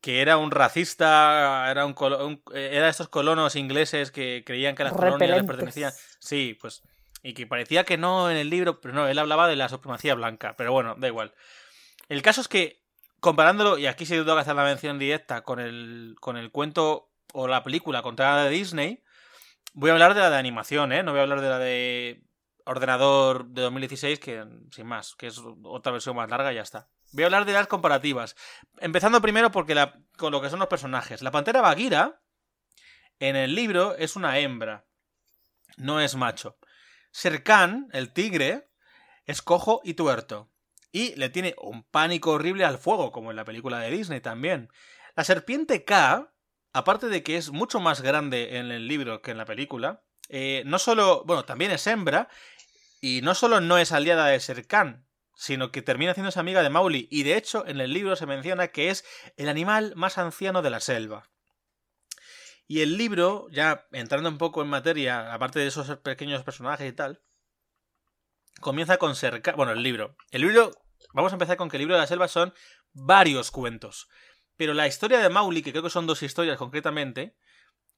que 0.00 0.20
era 0.22 0.36
un 0.36 0.50
racista, 0.52 1.68
era 1.70 1.84
un, 1.84 1.92
colo- 1.94 2.24
un- 2.24 2.42
era 2.54 2.84
de 2.84 2.90
estos 2.90 3.08
colonos 3.08 3.56
ingleses 3.56 4.10
que 4.12 4.44
creían 4.46 4.76
que 4.76 4.84
las 4.84 4.92
colonias 4.92 5.36
les 5.38 5.44
pertenecían. 5.46 5.92
Sí, 6.20 6.56
pues. 6.60 6.82
Y 7.22 7.34
que 7.34 7.46
parecía 7.46 7.84
que 7.84 7.98
no 7.98 8.30
en 8.30 8.36
el 8.36 8.50
libro, 8.50 8.80
pero 8.80 8.94
no, 8.94 9.08
él 9.08 9.18
hablaba 9.18 9.48
de 9.48 9.56
la 9.56 9.68
supremacía 9.68 10.14
blanca. 10.14 10.54
Pero 10.56 10.72
bueno, 10.72 10.94
da 10.98 11.08
igual. 11.08 11.34
El 12.08 12.22
caso 12.22 12.40
es 12.40 12.48
que, 12.48 12.82
comparándolo, 13.20 13.78
y 13.78 13.86
aquí 13.86 14.06
sí 14.06 14.14
tengo 14.14 14.34
que 14.34 14.40
hacer 14.40 14.56
la 14.56 14.64
mención 14.64 14.98
directa 14.98 15.42
con 15.42 15.60
el, 15.60 16.16
con 16.20 16.36
el 16.36 16.50
cuento 16.50 17.10
o 17.32 17.48
la 17.48 17.64
película 17.64 18.02
contada 18.02 18.44
de 18.44 18.50
Disney, 18.50 19.02
voy 19.74 19.90
a 19.90 19.92
hablar 19.92 20.14
de 20.14 20.20
la 20.20 20.30
de 20.30 20.36
animación, 20.36 20.92
¿eh? 20.92 21.02
No 21.02 21.12
voy 21.12 21.20
a 21.20 21.22
hablar 21.22 21.40
de 21.40 21.48
la 21.48 21.58
de 21.58 22.22
ordenador 22.64 23.46
de 23.46 23.62
2016, 23.62 24.18
que 24.18 24.44
sin 24.70 24.86
más, 24.86 25.14
que 25.14 25.28
es 25.28 25.40
otra 25.64 25.92
versión 25.92 26.16
más 26.16 26.28
larga 26.28 26.52
y 26.52 26.56
ya 26.56 26.62
está. 26.62 26.88
Voy 27.12 27.22
a 27.22 27.26
hablar 27.26 27.46
de 27.46 27.52
las 27.54 27.66
comparativas. 27.66 28.36
Empezando 28.78 29.22
primero 29.22 29.50
porque 29.50 29.74
la, 29.74 29.98
con 30.16 30.32
lo 30.32 30.42
que 30.42 30.50
son 30.50 30.58
los 30.58 30.68
personajes. 30.68 31.22
La 31.22 31.30
pantera 31.30 31.62
Bagheera, 31.62 32.20
en 33.18 33.36
el 33.36 33.54
libro, 33.54 33.96
es 33.96 34.16
una 34.16 34.38
hembra. 34.38 34.84
No 35.76 36.00
es 36.00 36.14
macho. 36.16 36.58
Serkan, 37.18 37.88
el 37.92 38.12
tigre, 38.12 38.68
es 39.24 39.42
cojo 39.42 39.80
y 39.82 39.94
tuerto. 39.94 40.52
Y 40.92 41.16
le 41.16 41.30
tiene 41.30 41.56
un 41.60 41.82
pánico 41.82 42.30
horrible 42.30 42.64
al 42.64 42.78
fuego, 42.78 43.10
como 43.10 43.32
en 43.32 43.36
la 43.36 43.44
película 43.44 43.80
de 43.80 43.90
Disney 43.90 44.20
también. 44.20 44.70
La 45.16 45.24
serpiente 45.24 45.84
K, 45.84 46.32
aparte 46.72 47.08
de 47.08 47.24
que 47.24 47.36
es 47.36 47.50
mucho 47.50 47.80
más 47.80 48.02
grande 48.02 48.58
en 48.58 48.70
el 48.70 48.86
libro 48.86 49.20
que 49.20 49.32
en 49.32 49.36
la 49.36 49.46
película, 49.46 50.04
eh, 50.28 50.62
no 50.64 50.78
solo, 50.78 51.24
bueno, 51.24 51.44
también 51.44 51.72
es 51.72 51.88
hembra, 51.88 52.28
y 53.00 53.20
no 53.24 53.34
solo 53.34 53.60
no 53.60 53.78
es 53.78 53.90
aliada 53.90 54.26
de 54.26 54.38
Serkan, 54.38 55.04
sino 55.34 55.72
que 55.72 55.82
termina 55.82 56.14
siendo 56.14 56.30
amiga 56.38 56.62
de 56.62 56.70
Mauli, 56.70 57.08
y 57.10 57.24
de 57.24 57.36
hecho 57.36 57.66
en 57.66 57.80
el 57.80 57.92
libro 57.92 58.14
se 58.14 58.26
menciona 58.26 58.68
que 58.68 58.90
es 58.90 59.04
el 59.36 59.48
animal 59.48 59.92
más 59.96 60.18
anciano 60.18 60.62
de 60.62 60.70
la 60.70 60.78
selva. 60.78 61.28
Y 62.70 62.82
el 62.82 62.98
libro, 62.98 63.48
ya 63.50 63.88
entrando 63.92 64.28
un 64.28 64.36
poco 64.36 64.60
en 64.60 64.68
materia, 64.68 65.32
aparte 65.32 65.58
de 65.58 65.66
esos 65.66 65.88
pequeños 66.00 66.44
personajes 66.44 66.86
y 66.86 66.92
tal, 66.92 67.22
comienza 68.60 68.98
con 68.98 69.16
Serkan. 69.16 69.56
Bueno, 69.56 69.72
el 69.72 69.82
libro. 69.82 70.16
El 70.30 70.42
libro. 70.42 70.70
Vamos 71.14 71.32
a 71.32 71.36
empezar 71.36 71.56
con 71.56 71.70
que 71.70 71.78
el 71.78 71.80
libro 71.80 71.94
de 71.94 72.02
la 72.02 72.06
selva 72.06 72.28
son 72.28 72.52
varios 72.92 73.50
cuentos. 73.50 74.08
Pero 74.56 74.74
la 74.74 74.86
historia 74.86 75.18
de 75.18 75.30
Mauli, 75.30 75.62
que 75.62 75.70
creo 75.70 75.82
que 75.82 75.88
son 75.88 76.06
dos 76.06 76.22
historias 76.22 76.58
concretamente, 76.58 77.38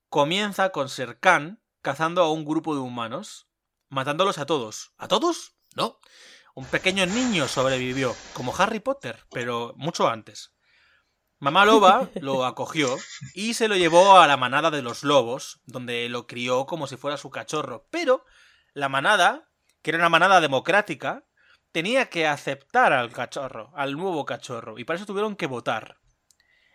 comienza 0.09 0.71
con 0.71 0.89
Serkan 0.89 1.61
cazando 1.83 2.23
a 2.23 2.31
un 2.31 2.45
grupo 2.45 2.75
de 2.75 2.81
humanos, 2.81 3.49
matándolos 3.89 4.39
a 4.39 4.47
todos. 4.47 4.93
¿A 4.99 5.09
todos? 5.09 5.57
No. 5.75 5.99
Un 6.55 6.67
pequeño 6.67 7.07
niño 7.07 7.49
sobrevivió, 7.49 8.15
como 8.35 8.55
Harry 8.57 8.79
Potter, 8.79 9.27
pero 9.33 9.75
mucho 9.77 10.09
antes. 10.09 10.55
Mamá 11.41 11.65
Loba 11.65 12.11
lo 12.21 12.45
acogió 12.45 12.99
y 13.35 13.55
se 13.55 13.67
lo 13.67 13.75
llevó 13.75 14.19
a 14.21 14.27
la 14.27 14.37
manada 14.37 14.71
de 14.71 14.83
los 14.83 15.03
lobos, 15.03 15.62
donde 15.65 16.07
lo 16.11 16.27
crió 16.27 16.67
como 16.67 16.87
si 16.87 16.99
fuera 16.99 17.17
su 17.17 17.31
cachorro. 17.31 17.87
Pero 17.91 18.27
la 18.75 18.91
manada, 18.91 19.49
que 19.81 19.91
era 19.91 19.99
una 19.99 20.11
manada 20.11 20.43
democrática, 20.43 21.25
tenía 21.73 22.11
que 22.11 22.27
aceptar 22.27 22.93
al 22.93 23.11
cachorro, 23.11 23.73
al 23.75 23.97
nuevo 23.97 24.27
cachorro, 24.27 24.79
y 24.79 24.85
para 24.85 24.99
eso 24.99 25.07
tuvieron 25.07 25.35
que 25.35 25.47
votar. 25.47 25.97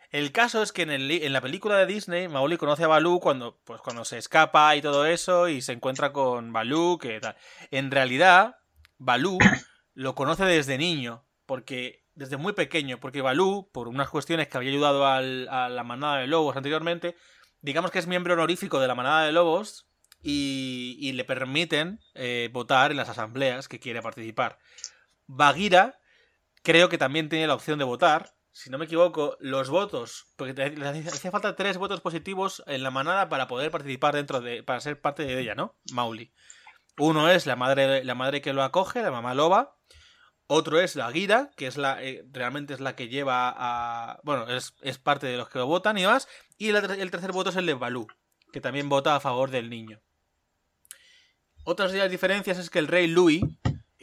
El 0.09 0.31
caso 0.31 0.63
es 0.63 0.71
que 0.71 0.81
en, 0.81 1.33
la 1.33 1.41
película 1.41 1.77
de 1.77 1.85
Disney, 1.85 2.27
Mauli 2.27 2.57
conoce 2.57 2.85
a 2.85 2.87
Balú 2.87 3.19
cuando, 3.19 3.59
pues, 3.65 3.81
cuando 3.81 4.03
se 4.03 4.17
escapa 4.17 4.75
y 4.75 4.81
todo 4.81 5.05
eso, 5.05 5.47
y 5.47 5.61
se 5.61 5.73
encuentra 5.73 6.11
con 6.11 6.53
Balú, 6.53 6.97
que 6.99 7.19
tal. 7.19 7.35
En 7.69 7.91
realidad, 7.91 8.55
Balú 8.97 9.37
lo 9.93 10.15
conoce 10.15 10.45
desde 10.45 10.79
niño, 10.79 11.27
porque 11.45 12.04
desde 12.15 12.37
muy 12.37 12.53
pequeño, 12.53 12.99
porque 12.99 13.21
Balú, 13.21 13.69
por 13.71 13.87
unas 13.87 14.09
cuestiones 14.09 14.47
que 14.47 14.57
había 14.57 14.71
ayudado 14.71 15.05
a 15.05 15.21
la 15.21 15.83
manada 15.83 16.17
de 16.17 16.27
lobos 16.27 16.55
anteriormente, 16.55 17.15
digamos 17.61 17.91
que 17.91 17.99
es 17.99 18.07
miembro 18.07 18.33
honorífico 18.33 18.79
de 18.79 18.87
la 18.87 18.95
manada 18.95 19.25
de 19.25 19.31
lobos 19.31 19.87
y, 20.21 21.11
le 21.13 21.23
permiten 21.23 21.99
eh, 22.15 22.49
votar 22.51 22.91
en 22.91 22.97
las 22.97 23.09
asambleas 23.09 23.67
que 23.67 23.79
quiere 23.79 24.01
participar. 24.01 24.57
Bagheera 25.27 25.99
creo 26.63 26.89
que 26.89 26.97
también 26.97 27.29
tiene 27.29 27.47
la 27.47 27.53
opción 27.53 27.77
de 27.77 27.85
votar, 27.85 28.33
si 28.51 28.69
no 28.69 28.77
me 28.77 28.85
equivoco, 28.85 29.37
los 29.39 29.69
votos, 29.69 30.27
porque 30.35 30.53
le 30.53 30.87
hacía 30.87 31.31
falta 31.31 31.55
tres 31.55 31.77
votos 31.77 32.01
positivos 32.01 32.63
en 32.67 32.83
la 32.83 32.89
manada 32.89 33.29
para 33.29 33.47
poder 33.47 33.69
participar 33.69 34.15
dentro 34.15 34.41
de, 34.41 34.63
para 34.63 34.79
ser 34.79 34.99
parte 34.99 35.23
de 35.23 35.39
ella, 35.39 35.55
¿no? 35.55 35.75
Mauli. 35.91 36.33
Uno 36.97 37.29
es 37.29 37.45
la 37.45 37.55
madre, 37.55 38.03
la 38.03 38.15
madre 38.15 38.41
que 38.41 38.53
lo 38.53 38.63
acoge, 38.63 39.01
la 39.01 39.11
mamá 39.11 39.33
loba. 39.33 39.75
Otro 40.47 40.79
es 40.79 40.95
la 40.95 41.11
guira, 41.11 41.51
que 41.55 41.67
es 41.67 41.77
la, 41.77 42.03
eh, 42.03 42.23
realmente 42.31 42.73
es 42.73 42.79
la 42.79 42.95
que 42.95 43.07
lleva 43.07 43.53
a, 43.55 44.19
bueno, 44.23 44.47
es, 44.47 44.73
parte 44.99 45.25
de 45.27 45.37
los 45.37 45.49
que 45.49 45.59
lo 45.59 45.65
votan 45.65 45.97
y 45.97 46.01
demás. 46.01 46.27
Y 46.57 46.69
el, 46.69 46.75
el 46.75 47.11
tercer 47.11 47.31
voto 47.31 47.49
es 47.49 47.55
el 47.55 47.65
de 47.65 47.73
Balú, 47.73 48.07
que 48.51 48.61
también 48.61 48.89
vota 48.89 49.15
a 49.15 49.19
favor 49.19 49.49
del 49.49 49.69
niño. 49.69 50.01
Otras 51.63 51.91
de 51.91 51.97
las 51.97 52.11
diferencias 52.11 52.59
es 52.59 52.69
que 52.69 52.79
el 52.79 52.87
rey 52.87 53.07
Louis 53.07 53.43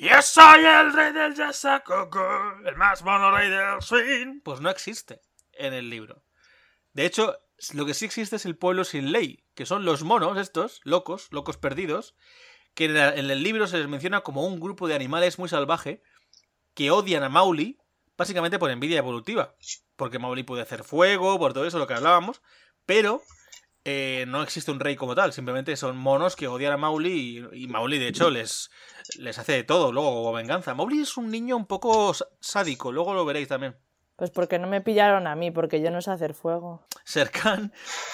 yo 0.03 0.21
soy 0.21 0.65
el 0.65 0.93
rey 0.93 1.13
del 1.13 1.33
Yasacoco, 1.37 2.27
el 2.65 2.75
más 2.75 3.05
mono 3.05 3.31
rey 3.31 3.49
del 3.49 3.81
swing. 3.81 4.41
Pues 4.43 4.61
no 4.61 4.69
existe 4.69 5.21
en 5.53 5.75
el 5.75 5.91
libro. 5.91 6.25
De 6.93 7.07
hecho, 7.07 7.39
lo 7.73 7.87
que 7.87 7.95
sí 7.95 8.07
existe 8.07 8.35
es 8.35 8.45
el 8.45 8.57
pueblo 8.57 8.83
sin 8.83 9.13
ley, 9.13 9.45
que 9.55 9.65
son 9.65 9.85
los 9.85 10.03
monos 10.03 10.39
estos, 10.39 10.81
locos, 10.83 11.29
locos 11.31 11.57
perdidos, 11.57 12.17
que 12.75 12.87
en 12.87 12.97
el 13.31 13.43
libro 13.45 13.69
se 13.69 13.79
les 13.79 13.87
menciona 13.87 14.23
como 14.23 14.45
un 14.45 14.59
grupo 14.59 14.89
de 14.89 14.97
animales 14.97 15.39
muy 15.39 15.49
salvaje 15.49 16.03
que 16.75 16.91
odian 16.91 17.23
a 17.23 17.29
Mauli, 17.29 17.79
básicamente 18.17 18.59
por 18.59 18.71
envidia 18.71 18.99
evolutiva. 18.99 19.55
Porque 19.97 20.19
Mauli 20.19 20.43
puede 20.43 20.63
hacer 20.63 20.85
fuego, 20.85 21.39
por 21.39 21.53
todo 21.53 21.67
eso, 21.67 21.79
lo 21.79 21.87
que 21.87 21.95
hablábamos, 21.95 22.43
pero 22.87 23.23
eh, 23.85 24.25
no 24.29 24.43
existe 24.43 24.71
un 24.71 24.79
rey 24.79 24.95
como 24.95 25.15
tal, 25.15 25.33
simplemente 25.33 25.77
son 25.77 25.97
monos 25.97 26.37
que 26.37 26.47
odian 26.47 26.73
a 26.73 26.77
Mauli 26.77 27.49
y, 27.53 27.67
Mauli 27.67 27.99
de 27.99 28.09
hecho 28.09 28.31
les, 28.31 28.71
les 29.19 29.39
hace 29.39 29.53
de 29.53 29.65
todo 29.65 29.93
luego 29.93 30.11
como 30.15 30.33
venganza. 30.33 30.75
Mauli 30.75 31.01
es 31.01 31.17
un 31.17 31.31
niño 31.31 31.57
un 31.57 31.67
poco 31.67 32.15
sádico, 32.41 32.93
luego 32.93 33.13
lo 33.13 33.25
veréis 33.25 33.49
también. 33.49 33.77
Pues 34.15 34.31
porque 34.31 34.61
no 34.61 34.69
me 34.69 34.81
pillaron 34.81 35.27
a 35.27 35.35
mí, 35.35 35.51
porque 35.51 35.81
yo 35.81 35.91
no 35.91 36.01
sé 36.01 36.13
hacer 36.13 36.35
fuego. 36.35 36.87
Serkan, 37.05 37.73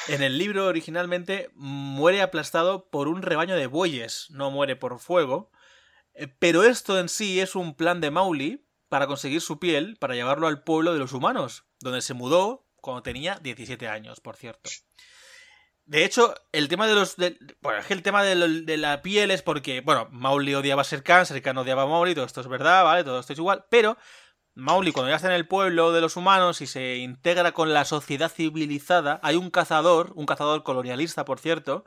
en 0.08 0.22
el 0.22 0.38
libro 0.38 0.66
originalmente, 0.66 1.50
muere 1.54 2.22
aplastado 2.22 2.88
por 2.88 3.08
un 3.08 3.20
rebaño 3.20 3.56
de 3.56 3.66
bueyes, 3.66 4.28
no 4.30 4.50
muere 4.50 4.74
por 4.74 4.98
fuego. 5.00 5.50
Eh, 6.18 6.26
pero 6.38 6.64
esto 6.64 6.98
en 6.98 7.08
sí 7.08 7.40
es 7.40 7.54
un 7.54 7.74
plan 7.74 8.00
de 8.00 8.10
Mauli 8.10 8.66
para 8.88 9.06
conseguir 9.06 9.40
su 9.40 9.60
piel, 9.60 9.96
para 9.98 10.14
llevarlo 10.14 10.48
al 10.48 10.64
pueblo 10.64 10.92
de 10.92 10.98
los 10.98 11.12
humanos, 11.12 11.64
donde 11.78 12.02
se 12.02 12.14
mudó 12.14 12.66
cuando 12.76 13.02
tenía 13.02 13.38
17 13.40 13.86
años, 13.88 14.20
por 14.20 14.36
cierto. 14.36 14.68
De 15.84 16.04
hecho, 16.04 16.34
el 16.52 16.68
tema 16.68 16.86
de 16.86 16.94
los. 16.94 17.16
bueno, 17.62 17.78
es 17.78 17.86
que 17.86 17.94
el 17.94 18.02
tema 18.02 18.22
de, 18.22 18.76
la 18.76 19.00
piel 19.00 19.30
es 19.30 19.42
porque, 19.42 19.80
bueno, 19.80 20.08
Mauli 20.10 20.54
odiaba 20.54 20.82
a 20.82 20.84
Serkan, 20.84 21.24
Serkan 21.24 21.56
odiaba 21.56 21.82
a 21.82 21.86
Mauli, 21.86 22.14
todo 22.14 22.26
esto 22.26 22.40
es 22.40 22.48
verdad, 22.48 22.84
¿vale? 22.84 23.04
Todo 23.04 23.20
esto 23.20 23.32
es 23.32 23.38
igual, 23.38 23.64
pero 23.70 23.96
Mauli, 24.54 24.90
cuando 24.90 25.10
ya 25.10 25.16
está 25.16 25.28
en 25.28 25.34
el 25.34 25.46
pueblo 25.46 25.92
de 25.92 26.00
los 26.00 26.16
humanos 26.16 26.60
y 26.60 26.66
se 26.66 26.96
integra 26.96 27.52
con 27.52 27.72
la 27.72 27.84
sociedad 27.84 28.28
civilizada, 28.28 29.20
hay 29.22 29.36
un 29.36 29.50
cazador, 29.50 30.12
un 30.16 30.26
cazador 30.26 30.64
colonialista, 30.64 31.24
por 31.24 31.38
cierto, 31.38 31.84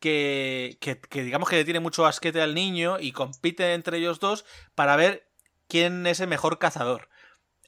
que, 0.00 0.78
que, 0.80 1.00
que 1.00 1.22
digamos 1.22 1.48
que 1.48 1.56
le 1.56 1.64
tiene 1.64 1.80
mucho 1.80 2.06
asquete 2.06 2.40
al 2.40 2.54
niño 2.54 2.98
y 3.00 3.12
compite 3.12 3.74
entre 3.74 3.98
ellos 3.98 4.20
dos 4.20 4.44
para 4.74 4.96
ver 4.96 5.28
quién 5.68 6.06
es 6.06 6.20
el 6.20 6.28
mejor 6.28 6.58
cazador. 6.58 7.08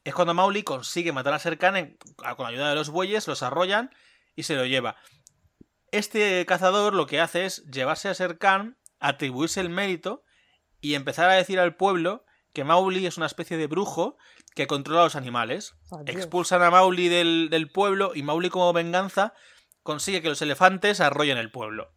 Es 0.04 0.14
cuando 0.14 0.34
Mauli 0.34 0.62
consigue 0.62 1.12
matar 1.12 1.34
a 1.34 1.38
Serkan 1.38 1.96
con 2.16 2.44
la 2.44 2.48
ayuda 2.48 2.70
de 2.70 2.74
los 2.74 2.90
bueyes, 2.90 3.28
los 3.28 3.42
arrollan 3.42 3.90
y 4.36 4.44
se 4.44 4.54
lo 4.54 4.64
lleva. 4.64 4.96
Este 5.90 6.44
cazador 6.46 6.94
lo 6.94 7.06
que 7.06 7.20
hace 7.20 7.44
es 7.44 7.64
llevarse 7.66 8.08
a 8.08 8.14
Serkan, 8.14 8.78
atribuirse 9.00 9.60
el 9.60 9.70
mérito 9.70 10.22
y 10.80 10.94
empezar 10.94 11.28
a 11.30 11.34
decir 11.34 11.60
al 11.60 11.76
pueblo 11.76 12.24
que 12.52 12.64
Mauli 12.64 13.06
es 13.06 13.16
una 13.16 13.26
especie 13.26 13.56
de 13.56 13.66
brujo 13.66 14.16
que 14.54 14.66
controla 14.66 15.02
a 15.02 15.04
los 15.04 15.16
animales. 15.16 15.74
Expulsan 16.06 16.62
a 16.62 16.70
Mauli 16.70 17.08
del, 17.08 17.70
pueblo 17.72 18.12
y 18.14 18.22
Mauli 18.22 18.50
como 18.50 18.72
venganza 18.72 19.34
consigue 19.82 20.22
que 20.22 20.28
los 20.28 20.42
elefantes 20.42 21.00
arrollen 21.00 21.38
el 21.38 21.50
pueblo. 21.50 21.92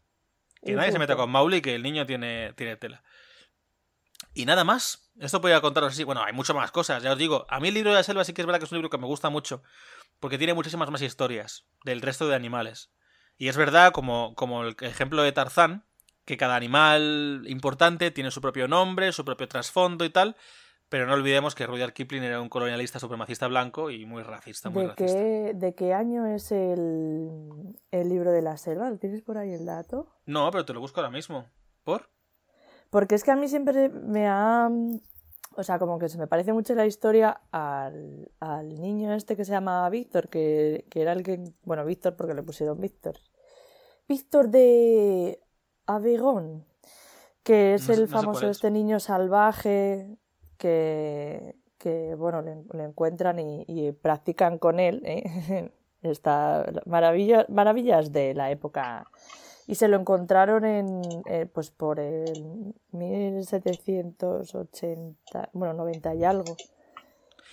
Que 0.64 0.74
nadie 0.74 0.92
se 0.92 1.00
meta 1.00 1.16
con 1.16 1.30
Mauli, 1.30 1.62
que 1.62 1.76
el 1.76 1.84
niño 1.84 2.06
tiene, 2.06 2.54
tiene 2.54 2.76
tela. 2.76 3.04
Y 4.34 4.46
nada 4.46 4.64
más. 4.64 5.12
Esto 5.20 5.42
podría 5.42 5.62
contaros 5.62 5.94
así. 5.94 6.04
Bueno, 6.04 6.24
hay 6.24 6.34
muchas 6.34 6.56
más 6.56 6.72
cosas, 6.72 7.04
ya 7.04 7.12
os 7.12 7.18
digo. 7.18 7.46
A 7.50 7.60
mí 7.60 7.68
el 7.68 7.74
libro 7.74 7.92
de 7.92 7.98
la 7.98 8.04
selva 8.04 8.24
sí 8.24 8.34
que 8.34 8.42
es 8.42 8.46
verdad 8.46 8.60
que 8.60 8.66
es 8.66 8.72
un 8.72 8.78
libro 8.78 8.90
que 8.90 8.98
me 8.98 9.06
gusta 9.06 9.30
mucho. 9.30 9.62
Porque 10.20 10.38
tiene 10.38 10.54
muchísimas 10.54 10.90
más 10.90 11.02
historias 11.02 11.66
del 11.84 12.02
resto 12.02 12.28
de 12.28 12.36
animales. 12.36 12.92
Y 13.38 13.48
es 13.48 13.58
verdad, 13.58 13.92
como, 13.92 14.36
como 14.36 14.64
el 14.64 14.76
ejemplo 14.82 15.24
de 15.24 15.32
Tarzán, 15.32 15.86
que 16.26 16.38
cada 16.38 16.56
animal 16.56 17.44
importante 17.48 18.12
tiene 18.12 18.32
su 18.32 18.42
propio 18.42 18.68
nombre, 18.68 19.12
su 19.12 19.26
propio 19.26 19.48
trasfondo 19.48 20.06
y 20.06 20.10
tal, 20.10 20.36
pero 20.92 21.06
no 21.06 21.14
olvidemos 21.14 21.56
que 21.56 21.66
Rudyard 21.66 21.94
Kipling 21.94 22.22
era 22.22 22.42
un 22.42 22.50
colonialista 22.50 23.00
supremacista 23.00 23.48
blanco 23.48 23.92
y 23.92 24.06
muy 24.06 24.24
racista. 24.24 24.70
Muy 24.70 24.82
¿De, 24.82 24.88
racista. 24.90 25.18
Qué, 25.18 25.54
¿De 25.56 25.74
qué 25.74 25.94
año 25.94 26.26
es 26.26 26.52
el, 26.52 27.80
el 27.92 28.10
libro 28.10 28.34
de 28.34 28.42
la 28.42 28.58
selva? 28.58 28.94
¿Tienes 28.98 29.22
por 29.22 29.38
ahí 29.38 29.54
el 29.54 29.66
dato? 29.66 30.10
No, 30.26 30.52
pero 30.52 30.66
te 30.66 30.74
lo 30.74 30.82
busco 30.82 31.00
ahora 31.00 31.10
mismo. 31.10 31.46
¿Por? 31.86 32.10
Porque 32.90 33.16
es 33.16 33.24
que 33.24 33.32
a 33.32 33.38
mí 33.38 33.48
siempre 33.48 33.88
me 33.88 34.28
ha... 34.28 34.70
O 35.56 35.64
sea, 35.64 35.80
como 35.80 35.98
que 35.98 36.10
se 36.10 36.18
me 36.18 36.28
parece 36.28 36.52
mucho 36.52 36.76
la 36.76 36.86
historia 36.86 37.40
al, 37.52 38.30
al 38.42 38.82
niño 38.82 39.14
este 39.14 39.38
que 39.38 39.46
se 39.46 39.54
llama 39.54 39.90
Víctor, 39.90 40.28
que, 40.28 40.88
que 40.90 41.04
era 41.04 41.14
el 41.14 41.24
que... 41.24 41.42
Bueno, 41.64 41.86
Víctor 41.86 42.18
porque 42.18 42.34
le 42.34 42.44
pusieron 42.44 42.82
Víctor. 42.82 43.16
Víctor 44.10 44.50
de 44.50 45.40
Avigón, 45.86 46.66
que 47.44 47.76
es 47.76 47.88
el 47.88 48.10
famoso 48.10 48.50
este 48.50 48.70
niño 48.72 49.00
salvaje 49.00 50.18
que, 50.62 51.56
que 51.80 52.16
bueno, 52.16 52.42
le, 52.44 52.54
encuentran 52.84 53.40
y, 53.40 53.92
practican 53.92 54.60
con 54.60 54.80
él. 54.80 55.02
¿eh? 55.06 55.72
Maravilla, 56.86 57.48
maravillas 57.50 58.12
de 58.12 58.36
la 58.36 58.52
época. 58.52 59.08
Y 59.68 59.76
se 59.76 59.88
lo 59.88 59.98
encontraron 59.98 60.66
en, 60.66 61.02
eh, 61.28 61.46
pues 61.52 61.70
por 61.72 62.00
el 62.00 62.76
1780, 62.92 65.50
bueno, 65.54 65.74
90 65.74 66.14
y 66.16 66.24
algo. 66.24 66.56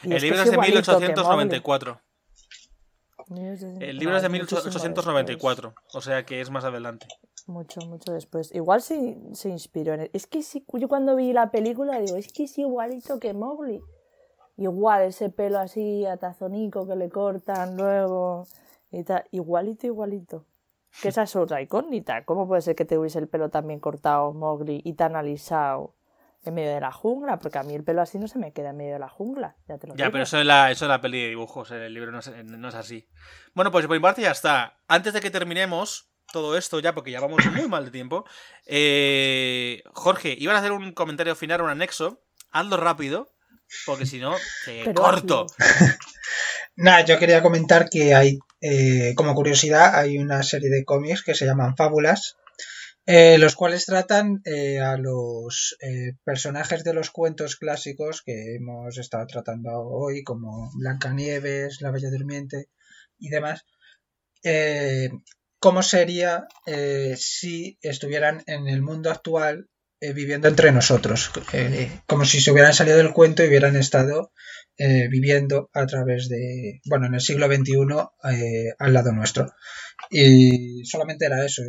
Y 0.02 0.12
El 0.12 0.22
libro 0.22 0.42
es 0.42 0.50
de 0.50 0.52
igualito 0.52 0.98
que 0.98 1.06
1894. 1.06 1.92
Mowgli. 1.92 2.08
El 3.30 3.98
libro 3.98 4.16
es 4.16 4.22
de 4.22 4.28
Vale, 4.28 4.40
muchísimo 4.40 4.62
1894, 4.62 5.74
o 5.92 6.00
sea 6.00 6.24
que 6.24 6.40
es 6.40 6.50
más 6.50 6.64
adelante. 6.64 7.06
Mucho, 7.48 7.80
mucho 7.80 8.12
después. 8.12 8.54
Igual 8.54 8.82
se, 8.82 9.16
se 9.32 9.48
inspiró 9.48 9.94
en 9.94 10.00
él. 10.02 10.10
Es 10.12 10.26
que 10.26 10.42
sí, 10.42 10.64
yo 10.74 10.86
cuando 10.86 11.16
vi 11.16 11.32
la 11.32 11.50
película 11.50 11.98
digo, 11.98 12.16
es 12.16 12.30
que 12.30 12.44
es 12.44 12.58
igualito 12.58 13.18
que 13.18 13.32
Mowgli. 13.32 13.80
Igual, 14.58 15.04
ese 15.04 15.30
pelo 15.30 15.58
así 15.58 16.04
atazonico 16.04 16.86
que 16.86 16.94
le 16.94 17.08
cortan 17.08 17.76
luego 17.76 18.46
y 18.90 19.02
tal. 19.02 19.24
Igualito, 19.30 19.86
igualito. 19.86 20.44
Que 21.00 21.08
esa 21.08 21.22
es 21.22 21.34
otra 21.36 21.62
incógnita. 21.62 22.24
¿Cómo 22.26 22.46
puede 22.46 22.60
ser 22.60 22.76
que 22.76 22.84
te 22.84 22.98
hubiese 22.98 23.18
el 23.18 23.28
pelo 23.28 23.48
también 23.48 23.80
cortado, 23.80 24.32
Mowgli, 24.34 24.82
y 24.84 24.92
tan 24.94 25.16
alisado 25.16 25.94
en 26.44 26.52
medio 26.54 26.74
de 26.74 26.80
la 26.80 26.92
jungla? 26.92 27.38
Porque 27.38 27.56
a 27.56 27.62
mí 27.62 27.74
el 27.74 27.84
pelo 27.84 28.02
así 28.02 28.18
no 28.18 28.28
se 28.28 28.38
me 28.38 28.52
queda 28.52 28.70
en 28.70 28.76
medio 28.76 28.92
de 28.94 28.98
la 28.98 29.08
jungla. 29.08 29.56
Ya 29.68 29.78
te 29.78 29.86
lo 29.86 29.94
Ya, 29.94 30.04
digo. 30.06 30.12
pero 30.12 30.24
eso 30.24 30.38
es 30.38 30.44
la, 30.44 30.70
eso 30.70 30.84
es 30.84 30.88
la 30.90 31.00
peli 31.00 31.22
de 31.22 31.28
dibujos, 31.28 31.70
el 31.70 31.94
libro 31.94 32.10
no 32.12 32.18
es, 32.18 32.30
no 32.44 32.68
es 32.68 32.74
así. 32.74 33.08
Bueno, 33.54 33.70
pues 33.70 33.86
por 33.86 33.96
mi 33.96 34.02
parte 34.02 34.20
ya 34.20 34.32
está. 34.32 34.80
Antes 34.86 35.14
de 35.14 35.20
que 35.20 35.30
terminemos 35.30 36.10
todo 36.32 36.56
esto, 36.56 36.80
ya 36.80 36.94
porque 36.94 37.10
ya 37.10 37.20
vamos 37.20 37.44
muy 37.46 37.68
mal 37.68 37.84
de 37.84 37.90
tiempo, 37.90 38.24
eh, 38.66 39.82
Jorge, 39.94 40.34
iban 40.38 40.56
a 40.56 40.60
hacer 40.60 40.72
un 40.72 40.92
comentario 40.92 41.34
final, 41.34 41.62
un 41.62 41.70
anexo. 41.70 42.22
Hazlo 42.50 42.78
rápido, 42.78 43.30
porque 43.84 44.06
si 44.06 44.18
no, 44.18 44.34
te 44.64 44.82
Pero 44.84 44.94
corto. 44.94 45.46
Nada, 46.76 47.04
yo 47.04 47.18
quería 47.18 47.42
comentar 47.42 47.90
que 47.90 48.14
hay, 48.14 48.38
eh, 48.60 49.12
como 49.16 49.34
curiosidad, 49.34 49.96
hay 49.96 50.16
una 50.16 50.42
serie 50.42 50.70
de 50.70 50.84
cómics 50.84 51.22
que 51.22 51.34
se 51.34 51.44
llaman 51.44 51.76
Fábulas, 51.76 52.36
eh, 53.10 53.38
los 53.38 53.56
cuales 53.56 53.86
tratan 53.86 54.42
eh, 54.44 54.80
a 54.80 54.98
los 54.98 55.78
eh, 55.80 56.12
personajes 56.24 56.84
de 56.84 56.92
los 56.92 57.10
cuentos 57.10 57.56
clásicos 57.56 58.20
que 58.22 58.56
hemos 58.56 58.98
estado 58.98 59.26
tratando 59.26 59.70
hoy, 59.80 60.22
como 60.22 60.70
Blancanieves, 60.74 61.80
La 61.80 61.90
Bella 61.90 62.10
Durmiente 62.10 62.68
y 63.18 63.30
demás. 63.30 63.64
¿Cómo 65.60 65.82
sería 65.82 66.46
eh, 66.66 67.14
si 67.16 67.78
estuvieran 67.82 68.42
en 68.46 68.68
el 68.68 68.82
mundo 68.82 69.10
actual 69.10 69.68
eh, 70.00 70.12
viviendo 70.12 70.46
entre 70.46 70.70
nosotros? 70.70 71.30
Eh, 71.52 71.90
como 72.06 72.24
si 72.24 72.40
se 72.40 72.52
hubieran 72.52 72.74
salido 72.74 72.96
del 72.96 73.12
cuento 73.12 73.42
y 73.44 73.48
hubieran 73.48 73.76
estado 73.76 74.32
eh, 74.76 75.08
viviendo 75.08 75.68
a 75.72 75.86
través 75.86 76.28
de, 76.28 76.80
bueno, 76.84 77.06
en 77.06 77.14
el 77.14 77.20
siglo 77.20 77.46
XXI 77.46 77.74
al 78.78 78.92
lado 78.92 79.12
nuestro. 79.12 79.52
Y 80.10 80.84
solamente 80.84 81.26
era 81.26 81.44
eso. 81.44 81.62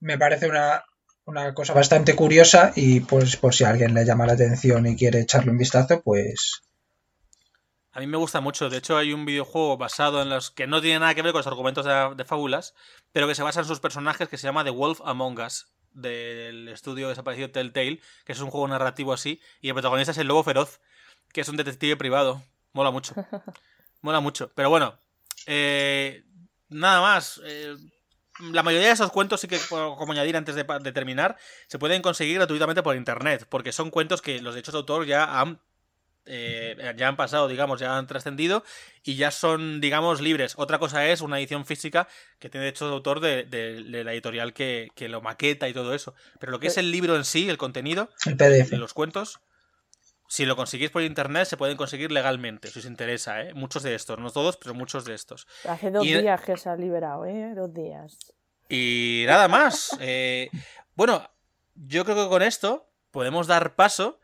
me 0.00 0.18
parece 0.18 0.48
una, 0.48 0.82
una 1.24 1.54
cosa 1.54 1.72
bastante 1.72 2.16
curiosa 2.16 2.72
y 2.74 3.00
pues 3.00 3.36
por 3.36 3.54
si 3.54 3.62
alguien 3.62 3.94
le 3.94 4.04
llama 4.04 4.26
la 4.26 4.32
atención 4.32 4.86
y 4.86 4.96
quiere 4.96 5.20
echarle 5.20 5.52
un 5.52 5.58
vistazo, 5.58 6.02
pues 6.02 6.62
A 7.92 8.00
mí 8.00 8.06
me 8.06 8.16
gusta 8.16 8.40
mucho. 8.40 8.70
De 8.70 8.78
hecho, 8.78 8.96
hay 8.96 9.12
un 9.12 9.24
videojuego 9.26 9.76
basado 9.76 10.22
en 10.22 10.30
los 10.30 10.50
que 10.50 10.66
no 10.66 10.80
tiene 10.80 10.98
nada 11.00 11.14
que 11.14 11.22
ver 11.22 11.32
con 11.32 11.40
los 11.40 11.46
argumentos 11.46 11.84
de, 11.84 12.14
de 12.16 12.24
fábulas, 12.24 12.74
pero 13.12 13.28
que 13.28 13.34
se 13.34 13.42
basa 13.42 13.60
en 13.60 13.66
sus 13.66 13.80
personajes 13.80 14.28
que 14.28 14.38
se 14.38 14.46
llama 14.46 14.64
The 14.64 14.70
Wolf 14.70 15.00
Among 15.04 15.38
Us, 15.40 15.66
del 15.92 16.68
estudio 16.68 17.08
desaparecido 17.10 17.50
Telltale, 17.50 18.00
que 18.24 18.32
es 18.32 18.40
un 18.40 18.50
juego 18.50 18.66
narrativo 18.68 19.12
así, 19.12 19.40
y 19.60 19.68
el 19.68 19.74
protagonista 19.74 20.12
es 20.12 20.18
el 20.18 20.26
lobo 20.28 20.42
feroz, 20.42 20.80
que 21.32 21.42
es 21.42 21.48
un 21.48 21.56
detective 21.56 21.96
privado. 21.96 22.42
Mola 22.72 22.90
mucho. 22.90 23.14
Mola 24.00 24.20
mucho. 24.20 24.50
Pero 24.54 24.70
bueno, 24.70 24.98
eh, 25.46 26.24
nada 26.70 27.00
más. 27.02 27.40
eh, 27.44 27.76
la 28.40 28.62
mayoría 28.62 28.88
de 28.88 28.94
esos 28.94 29.12
cuentos, 29.12 29.40
sí 29.42 29.46
que 29.48 29.58
como 29.68 30.12
añadir 30.12 30.36
antes 30.38 30.54
de, 30.54 30.64
de 30.64 30.92
terminar, 30.92 31.36
se 31.68 31.78
pueden 31.78 32.00
conseguir 32.00 32.36
gratuitamente 32.36 32.82
por 32.82 32.96
internet, 32.96 33.46
porque 33.50 33.72
son 33.72 33.90
cuentos 33.90 34.22
que 34.22 34.40
los 34.40 34.54
derechos 34.54 34.72
de 34.72 34.78
autor 34.78 35.04
ya 35.04 35.38
han 35.38 35.60
eh, 36.26 36.94
ya 36.96 37.08
han 37.08 37.16
pasado, 37.16 37.48
digamos, 37.48 37.80
ya 37.80 37.96
han 37.98 38.06
trascendido 38.06 38.62
y 39.02 39.16
ya 39.16 39.30
son, 39.30 39.80
digamos, 39.80 40.20
libres. 40.20 40.54
Otra 40.56 40.78
cosa 40.78 41.06
es 41.08 41.20
una 41.20 41.38
edición 41.38 41.66
física 41.66 42.06
que 42.38 42.48
tiene 42.48 42.64
derechos 42.66 42.88
de 42.88 42.94
autor 42.94 43.20
de, 43.20 43.44
de- 43.44 43.82
de 43.82 44.04
la 44.04 44.12
editorial 44.12 44.52
que, 44.52 44.90
que 44.94 45.08
lo 45.08 45.20
maqueta 45.20 45.68
y 45.68 45.72
todo 45.72 45.94
eso. 45.94 46.14
Pero 46.38 46.52
lo 46.52 46.60
que 46.60 46.68
es 46.68 46.76
el 46.78 46.90
libro 46.90 47.16
en 47.16 47.24
sí, 47.24 47.48
el 47.48 47.58
contenido, 47.58 48.08
el 48.26 48.36
PDF. 48.36 48.70
de 48.70 48.78
los 48.78 48.94
cuentos, 48.94 49.40
si 50.28 50.46
lo 50.46 50.56
conseguís 50.56 50.90
por 50.90 51.02
internet, 51.02 51.46
se 51.46 51.56
pueden 51.56 51.76
conseguir 51.76 52.10
legalmente, 52.10 52.68
si 52.70 52.78
os 52.78 52.86
interesa, 52.86 53.42
¿eh? 53.42 53.52
Muchos 53.54 53.82
de 53.82 53.94
estos, 53.94 54.18
no 54.18 54.30
todos, 54.30 54.56
pero 54.56 54.72
muchos 54.74 55.04
de 55.04 55.14
estos. 55.14 55.46
Hace 55.68 55.90
dos 55.90 56.06
Y- 56.06 56.14
días 56.16 56.40
que 56.40 56.56
se 56.56 56.70
ha 56.70 56.76
liberado, 56.76 57.26
¿eh? 57.26 57.52
Dos 57.54 57.74
días. 57.74 58.16
Y 58.68 59.24
nada 59.26 59.48
más. 59.48 59.90
eh, 60.00 60.48
bueno, 60.94 61.28
yo 61.74 62.04
creo 62.04 62.16
que 62.24 62.28
con 62.30 62.42
esto 62.42 62.88
podemos 63.10 63.46
dar 63.46 63.74
paso 63.74 64.20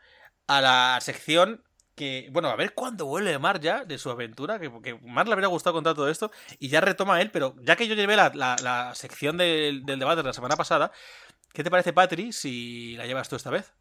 a 0.47 0.61
la 0.61 0.97
sección 1.01 1.63
que, 1.99 2.29
bueno, 2.31 2.47
a 2.47 2.55
ver 2.55 2.73
cuándo 2.73 3.05
vuelve 3.05 3.37
Mar 3.39 3.59
ya 3.59 3.83
de 3.83 3.97
su 3.97 4.09
aventura, 4.09 4.57
que, 4.57 4.71
que 4.81 4.97
Mar 5.01 5.27
le 5.27 5.33
habría 5.33 5.49
gustado 5.49 5.73
contar 5.73 5.95
todo 5.95 6.07
esto 6.09 6.31
y 6.57 6.69
ya 6.69 6.79
retoma 6.79 7.19
él, 7.21 7.29
pero 7.29 7.55
ya 7.61 7.75
que 7.75 7.89
yo 7.89 7.93
llevé 7.95 8.15
la, 8.15 8.31
la- 8.33 8.55
la 8.63 8.95
sección 8.95 9.35
del, 9.35 9.85
del 9.85 9.99
debate 9.99 10.21
de 10.21 10.27
la 10.29 10.31
semana 10.33 10.55
pasada, 10.55 10.93
¿qué 11.51 11.61
te 11.61 11.69
parece, 11.69 11.91
Patri, 11.91 12.31
si 12.31 12.95
la 12.95 13.05
llevas 13.05 13.27
tú 13.27 13.35
esta 13.35 13.49
vez? 13.49 13.73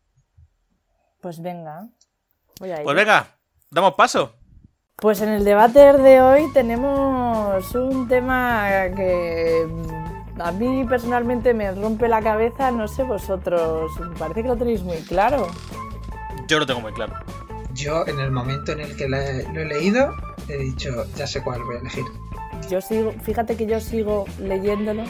Pues 1.21 1.41
venga. 1.41 1.87
Voy 2.59 2.73
a 2.73 2.79
ir. 2.79 2.83
Pues 2.83 2.97
venga, 2.97 3.37
damos 3.71 3.95
paso. 3.95 4.35
Pues 4.97 5.21
en 5.21 5.29
el 5.29 5.45
debate 5.45 5.93
de 5.93 6.21
hoy 6.21 6.53
tenemos 6.53 7.73
un 7.77 8.09
tema 8.09 8.67
que 8.97 9.65
a 10.41 10.51
mí 10.51 10.85
personalmente 10.89 11.55
me 11.55 11.71
rompe 11.71 12.09
la 12.09 12.21
cabeza, 12.21 12.73
no 12.73 12.89
sé 12.89 13.05
vosotros, 13.05 13.93
parece 14.19 14.43
que 14.43 14.49
lo 14.49 14.57
tenéis 14.57 14.83
muy 14.83 14.99
claro. 15.03 15.47
Yo 16.49 16.59
lo 16.59 16.67
tengo 16.67 16.81
muy 16.81 16.93
claro. 16.93 17.15
Yo 17.79 18.05
en 18.09 18.19
el 18.19 18.31
momento 18.33 18.73
en 18.73 18.81
el 18.81 18.97
que 18.97 19.09
la- 19.09 19.43
lo 19.53 19.61
he 19.61 19.65
leído 19.65 20.15
he 20.49 20.57
dicho, 20.59 21.07
ya 21.17 21.27
sé 21.27 21.43
cuál 21.43 21.63
voy 21.63 21.77
a 21.77 21.79
elegir. 21.81 22.05
Yo 22.69 22.81
sigo, 22.81 23.13
fíjate 23.23 23.57
que 23.57 23.67
yo 23.67 23.81
sigo 23.81 24.27
leyéndolo. 24.41 25.05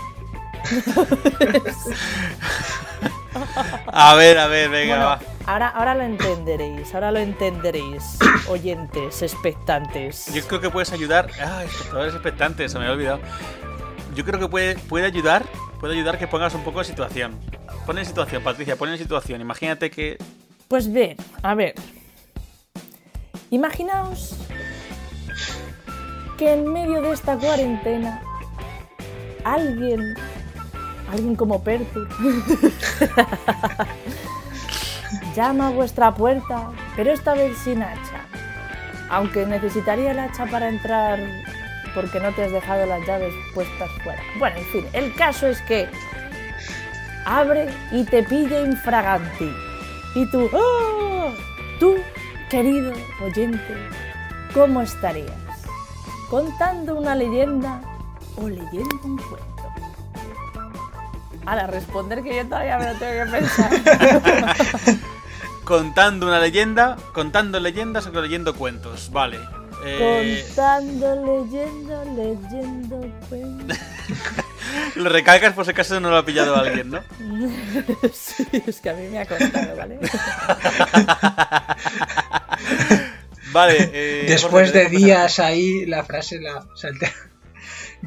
A 3.87 4.15
ver, 4.15 4.39
a 4.39 4.47
ver, 4.49 4.69
venga, 4.71 4.95
Bueno, 4.97 5.05
va. 5.07 5.21
ahora, 5.47 5.69
ahora 5.69 5.95
lo 5.95 6.03
entenderéis, 6.03 6.95
ahora 6.95 7.11
lo 7.13 7.19
entenderéis, 7.21 8.19
oyentes, 8.49 9.23
expectantes. 9.23 10.27
Yo 10.35 10.43
creo 10.47 10.61
que 10.61 10.71
puedes 10.71 10.93
ayudar. 10.93 11.31
Ah, 11.41 11.65
espectadores 11.65 12.15
expectantes, 12.15 12.73
se 12.73 12.79
me 12.79 12.85
había 12.85 12.95
olvidado. 12.95 13.21
Yo 14.15 14.25
creo 14.25 14.41
que 14.41 14.49
puede, 14.49 14.77
puede 14.77 15.07
ayudar. 15.07 15.45
Puede 15.81 15.95
ayudar 15.95 16.19
que 16.19 16.27
pongas 16.27 16.55
un 16.55 16.65
poco 16.65 16.81
de 16.81 16.85
situación. 16.87 17.39
Pon 17.87 17.99
en 17.99 18.05
situación, 18.05 18.43
Patricia, 18.43 18.75
pon 18.77 18.89
en 18.89 18.99
situación. 18.99 19.41
Imagínate 19.41 19.91
que. 19.91 20.19
Pues 20.67 20.93
bien, 20.93 21.17
a 21.43 21.55
ver. 21.55 21.75
Imaginaos 23.51 24.37
que 26.37 26.53
en 26.53 26.71
medio 26.71 27.01
de 27.01 27.13
esta 27.13 27.37
cuarentena 27.37 28.23
alguien, 29.43 30.15
alguien 31.11 31.35
como 31.35 31.63
Pertur, 31.63 32.09
llama 35.35 35.69
a 35.69 35.71
vuestra 35.71 36.15
puerta, 36.15 36.71
pero 36.95 37.11
esta 37.11 37.35
vez 37.35 37.57
sin 37.59 37.83
hacha. 37.83 38.27
Aunque 39.09 39.47
necesitaría 39.47 40.11
el 40.11 40.19
hacha 40.19 40.45
para 40.47 40.69
entrar 40.69 41.19
porque 41.95 42.21
no 42.21 42.31
te 42.33 42.45
has 42.45 42.53
dejado 42.53 42.85
las 42.85 43.07
llaves 43.07 43.33
puestas 43.55 43.91
fuera. 44.05 44.23
Bueno, 44.39 44.59
en 44.59 44.67
fin, 44.67 44.87
el 44.93 45.15
caso 45.15 45.47
es 45.47 45.63
que 45.63 45.89
abre 47.25 47.69
y 47.93 48.05
te 48.05 48.23
pilla 48.23 48.61
infraganti. 48.61 49.51
Y 50.15 50.31
tú, 50.31 50.51
¡ah! 50.53 51.33
tú, 51.81 51.95
querido 52.49 52.93
oyente, 53.23 53.77
¿cómo 54.55 54.83
estarías? 54.83 55.33
¿Contando 56.31 56.95
una 56.95 57.15
leyenda 57.15 57.81
o 58.37 58.49
leyendo 58.49 59.01
un 59.05 59.17
cuento? 59.19 59.49
Ahora, 61.47 61.67
responder 61.67 62.23
que 62.23 62.37
yo 62.37 62.45
todavía 62.45 62.79
me 62.79 62.93
lo 62.93 62.99
tengo 62.99 63.25
que 63.25 63.31
pensar. 63.31 63.71
Contando 65.65 66.27
una 66.27 66.41
leyenda, 66.41 66.97
contando 67.13 67.61
leyendas 67.61 68.07
o 68.07 68.21
leyendo 68.21 68.55
cuentos. 68.55 69.11
Vale. 69.13 69.39
Eh, 69.85 70.45
Contando 70.55 71.25
leyenda, 71.25 72.05
leyendo 72.05 73.01
cuento. 73.29 73.75
lo 74.97 75.09
recalcas 75.11 75.53
por 75.55 75.65
si 75.65 75.71
acaso 75.73 75.99
no 76.01 76.11
lo 76.11 76.17
ha 76.17 76.25
pillado 76.25 76.57
alguien, 76.57 76.91
¿no? 76.91 77.03
sí, 78.13 78.47
es 78.67 78.81
que 78.81 78.91
a 78.91 78.95
mí 78.95 79.09
me 79.09 79.19
ha 79.21 79.27
costado, 79.27 79.77
¿vale? 79.77 79.99
Vale. 83.53 83.91
eh, 83.93 84.25
Después 84.29 84.71
Jorge, 84.73 84.91
de 84.91 84.97
días 84.97 85.39
ahí, 85.39 85.87
la 85.87 86.05
frase 86.05 86.41
la 86.41 86.67
salté. 86.77 87.13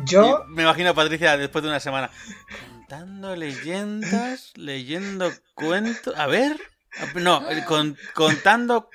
Yo. 0.06 0.46
Me 0.48 0.64
imagino 0.64 0.90
a 0.90 0.94
Patricia 0.94 1.36
después 1.38 1.64
de 1.64 1.70
una 1.70 1.80
semana. 1.80 2.10
Contando 2.88 3.36
leyendas, 3.36 4.52
leyendo 4.56 5.32
cuentos. 5.54 6.16
A 6.18 6.28
ver. 6.28 6.58
No, 7.16 7.50
eh, 7.50 7.64
con- 7.66 7.98
contando 8.14 8.90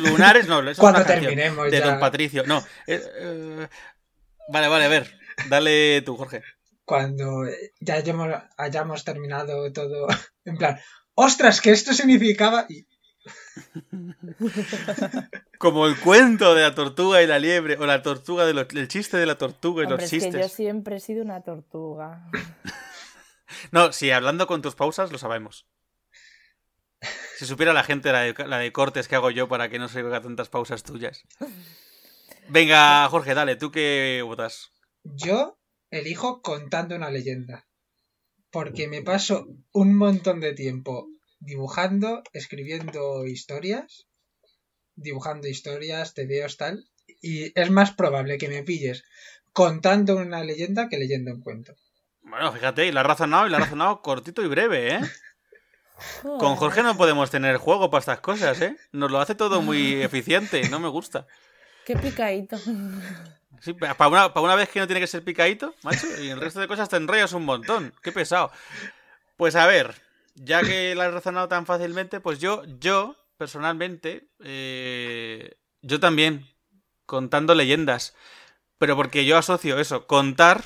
lunares, 0.00 0.48
no, 0.48 0.60
eso 0.60 0.70
es 0.70 0.78
Cuando 0.78 1.00
una 1.00 1.06
canción 1.06 1.34
terminemos 1.34 1.70
de 1.70 1.78
ya. 1.78 1.84
Don 1.86 2.00
Patricio. 2.00 2.44
No. 2.46 2.64
eh, 2.86 3.02
eh, 3.20 3.68
vale, 4.48 4.68
vale, 4.68 4.84
a 4.86 4.88
ver. 4.88 5.18
Dale 5.48 6.00
tú, 6.02 6.16
Jorge. 6.16 6.42
Cuando 6.86 7.42
ya 7.80 7.94
hayamos, 7.94 8.28
hayamos 8.56 9.04
terminado 9.04 9.70
todo, 9.72 10.06
en 10.46 10.56
plan, 10.56 10.78
ostras, 11.14 11.60
que 11.60 11.72
esto 11.72 11.92
significaba... 11.92 12.64
Y 12.68 12.86
Como 15.58 15.86
el 15.86 15.98
cuento 15.98 16.54
de 16.54 16.62
la 16.62 16.74
tortuga 16.74 17.22
y 17.22 17.26
la 17.26 17.38
liebre, 17.38 17.76
o 17.76 17.86
la 17.86 18.02
tortuga 18.02 18.46
de 18.46 18.54
los- 18.54 18.68
el 18.70 18.88
chiste 18.88 19.16
de 19.16 19.26
la 19.26 19.36
tortuga 19.36 19.82
y 19.82 19.86
Hombre, 19.86 20.02
los 20.02 20.12
es 20.12 20.22
que 20.22 20.30
yo 20.30 20.38
chistes. 20.38 20.52
siempre 20.52 20.96
he 20.96 21.00
sido 21.00 21.22
una 21.22 21.42
tortuga. 21.42 22.28
No, 23.70 23.92
sí, 23.92 24.10
hablando 24.10 24.46
con 24.48 24.60
tus 24.60 24.74
pausas 24.74 25.12
lo 25.12 25.18
sabemos. 25.18 25.66
Si 27.38 27.46
supiera 27.46 27.72
la 27.72 27.84
gente 27.84 28.10
la 28.12 28.20
de, 28.20 28.34
la 28.46 28.58
de 28.58 28.72
cortes 28.72 29.06
que 29.08 29.14
hago 29.14 29.30
yo 29.30 29.48
para 29.48 29.68
que 29.68 29.78
no 29.78 29.88
se 29.88 30.02
oiga 30.02 30.20
tantas 30.20 30.48
pausas 30.48 30.82
tuyas. 30.82 31.22
Venga, 32.48 33.08
Jorge, 33.08 33.34
dale, 33.34 33.56
¿tú 33.56 33.70
qué 33.70 34.20
votas? 34.24 34.72
Yo 35.04 35.58
elijo 35.90 36.42
contando 36.42 36.96
una 36.96 37.10
leyenda. 37.10 37.66
Porque 38.50 38.88
me 38.88 39.02
paso 39.02 39.46
un 39.72 39.96
montón 39.96 40.40
de 40.40 40.54
tiempo 40.54 41.08
dibujando, 41.40 42.22
escribiendo 42.32 43.26
historias, 43.26 44.06
dibujando 44.94 45.48
historias, 45.48 46.14
tebeos, 46.14 46.56
tal. 46.56 46.84
Y 47.20 47.58
es 47.58 47.70
más 47.70 47.92
probable 47.92 48.38
que 48.38 48.48
me 48.48 48.62
pilles 48.62 49.04
contando 49.52 50.16
una 50.16 50.44
leyenda 50.44 50.88
que 50.88 50.98
leyendo 50.98 51.32
un 51.32 51.40
cuento. 51.40 51.74
Bueno, 52.22 52.52
fíjate, 52.52 52.86
y 52.86 52.92
la 52.92 53.00
has 53.00 53.06
razonado 53.06 53.46
y 53.46 53.50
la 53.50 53.58
has 53.58 53.64
razonado 53.64 54.02
cortito 54.02 54.42
y 54.42 54.48
breve, 54.48 54.94
¿eh? 54.94 55.00
Con. 56.22 56.56
Jorge 56.56 56.82
no 56.82 56.96
podemos 56.96 57.30
tener 57.30 57.56
juego 57.56 57.88
para 57.88 58.00
estas 58.00 58.20
cosas, 58.20 58.60
¿eh? 58.60 58.76
Nos 58.92 59.10
lo 59.10 59.18
hace 59.18 59.34
todo 59.34 59.62
muy 59.62 60.02
eficiente, 60.02 60.68
no 60.68 60.78
me 60.78 60.88
gusta. 60.88 61.26
Qué 61.86 61.96
picadito. 61.96 62.58
Sí, 63.66 63.72
para 63.72 64.06
una, 64.06 64.32
pa' 64.32 64.40
una 64.40 64.54
vez 64.54 64.68
que 64.68 64.78
no 64.78 64.86
tiene 64.86 65.00
que 65.00 65.08
ser 65.08 65.24
picadito, 65.24 65.74
macho, 65.82 66.06
y 66.22 66.28
el 66.28 66.40
resto 66.40 66.60
de 66.60 66.68
cosas 66.68 66.88
te 66.88 66.98
enrollas 66.98 67.32
un 67.32 67.44
montón. 67.44 67.92
Qué 68.00 68.12
pesado. 68.12 68.52
Pues 69.36 69.56
a 69.56 69.66
ver, 69.66 69.92
ya 70.36 70.62
que 70.62 70.94
la 70.94 71.06
has 71.06 71.12
razonado 71.12 71.48
tan 71.48 71.66
fácilmente, 71.66 72.20
pues 72.20 72.38
yo, 72.38 72.62
yo, 72.78 73.16
personalmente, 73.36 74.28
eh, 74.38 75.56
yo 75.82 75.98
también, 75.98 76.46
contando 77.06 77.56
leyendas. 77.56 78.14
Pero 78.78 78.94
porque 78.94 79.24
yo 79.24 79.36
asocio 79.36 79.80
eso, 79.80 80.06
contar, 80.06 80.62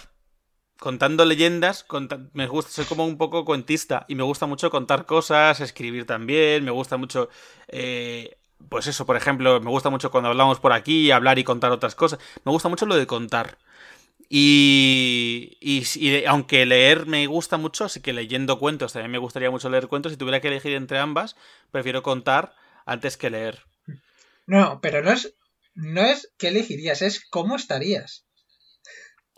contando 0.78 1.24
leyendas, 1.24 1.86
me 2.34 2.48
gusta, 2.48 2.70
soy 2.70 2.84
como 2.84 3.06
un 3.06 3.16
poco 3.16 3.46
cuentista 3.46 4.04
y 4.08 4.14
me 4.14 4.24
gusta 4.24 4.44
mucho 4.44 4.70
contar 4.70 5.06
cosas, 5.06 5.60
escribir 5.60 6.04
también, 6.04 6.66
me 6.66 6.70
gusta 6.70 6.98
mucho, 6.98 7.30
eh, 7.68 8.36
pues 8.68 8.86
eso, 8.86 9.06
por 9.06 9.16
ejemplo, 9.16 9.60
me 9.60 9.70
gusta 9.70 9.90
mucho 9.90 10.10
cuando 10.10 10.30
hablamos 10.30 10.60
por 10.60 10.72
aquí, 10.72 11.10
hablar 11.10 11.38
y 11.38 11.44
contar 11.44 11.72
otras 11.72 11.94
cosas, 11.94 12.20
me 12.44 12.52
gusta 12.52 12.68
mucho 12.68 12.86
lo 12.86 12.96
de 12.96 13.06
contar. 13.06 13.58
Y, 14.32 15.58
y, 15.60 15.84
y 15.96 16.24
aunque 16.24 16.64
leer 16.64 17.06
me 17.06 17.26
gusta 17.26 17.56
mucho, 17.56 17.84
así 17.84 18.00
que 18.00 18.12
leyendo 18.12 18.60
cuentos 18.60 18.92
también 18.92 19.10
me 19.10 19.18
gustaría 19.18 19.50
mucho 19.50 19.68
leer 19.68 19.88
cuentos. 19.88 20.12
Si 20.12 20.18
tuviera 20.18 20.40
que 20.40 20.46
elegir 20.46 20.74
entre 20.74 21.00
ambas, 21.00 21.34
prefiero 21.72 22.04
contar 22.04 22.54
antes 22.86 23.16
que 23.16 23.30
leer. 23.30 23.64
No, 24.46 24.80
pero 24.80 25.02
no 25.02 25.10
es, 25.10 25.34
no 25.74 26.02
es 26.02 26.32
qué 26.38 26.48
elegirías, 26.48 27.02
es 27.02 27.26
cómo 27.28 27.56
estarías. 27.56 28.24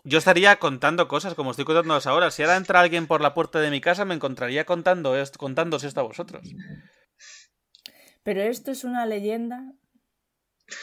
Yo 0.03 0.17
estaría 0.17 0.57
contando 0.57 1.07
cosas 1.07 1.33
como 1.33 1.51
estoy 1.51 1.65
contándolas 1.65 2.07
ahora. 2.07 2.29
Si 2.29 2.43
ahora 2.43 2.57
entra 2.57 2.81
alguien 2.81 3.07
por 3.07 3.21
la 3.21 3.33
puerta 3.33 3.59
de 3.61 3.71
mi 3.71 3.79
casa, 3.79 4.05
me 4.05 4.13
encontraría 4.13 4.65
contando 4.65 5.15
esto, 5.15 5.39
contándose 5.39 5.87
esto 5.87 6.01
a 6.01 6.03
vosotros. 6.03 6.49
Pero 8.23 8.41
esto 8.41 8.71
es 8.71 8.83
una 8.83 9.05
leyenda. 9.05 9.63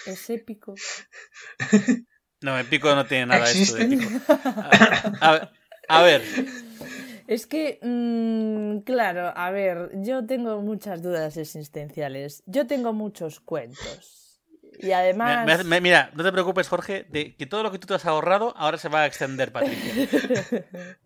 Es 0.07 0.29
épico. 0.31 0.75
No, 2.43 2.59
épico 2.59 2.95
no 2.95 3.05
tiene 3.05 3.27
nada 3.27 3.51
esto 3.51 3.75
de 3.75 3.83
épico. 3.85 4.09
A, 4.29 5.11
a- 5.21 5.53
a 5.89 6.03
ver, 6.03 6.23
Es 7.27 7.47
que, 7.47 7.79
mm, 7.83 8.79
claro, 8.85 9.31
a 9.37 9.51
ver, 9.51 9.91
yo 9.97 10.25
tengo 10.25 10.62
muchas 10.62 11.03
dudas 11.03 11.37
existenciales. 11.37 12.43
Yo 12.47 12.67
tengo 12.67 12.95
muchos 12.95 13.41
cuentos. 13.41 14.41
Y 14.79 14.93
además... 14.93 15.45
me 15.45 15.53
hace- 15.53 15.65
me- 15.65 15.83
mira, 15.83 16.11
no 16.15 16.25
te 16.25 16.33
preocupes, 16.33 16.67
Jorge, 16.69 17.05
de 17.11 17.37
que 17.37 17.45
todo 17.45 17.62
lo 17.62 17.71
que 17.73 17.79
tú 17.79 17.87
te 17.89 17.95
has 17.95 18.07
ahorrado 18.07 18.55
ahora 18.57 18.79
se 18.79 18.89
va 18.89 19.03
a 19.03 19.07
extender, 19.07 19.53
Patricia. 19.53 19.93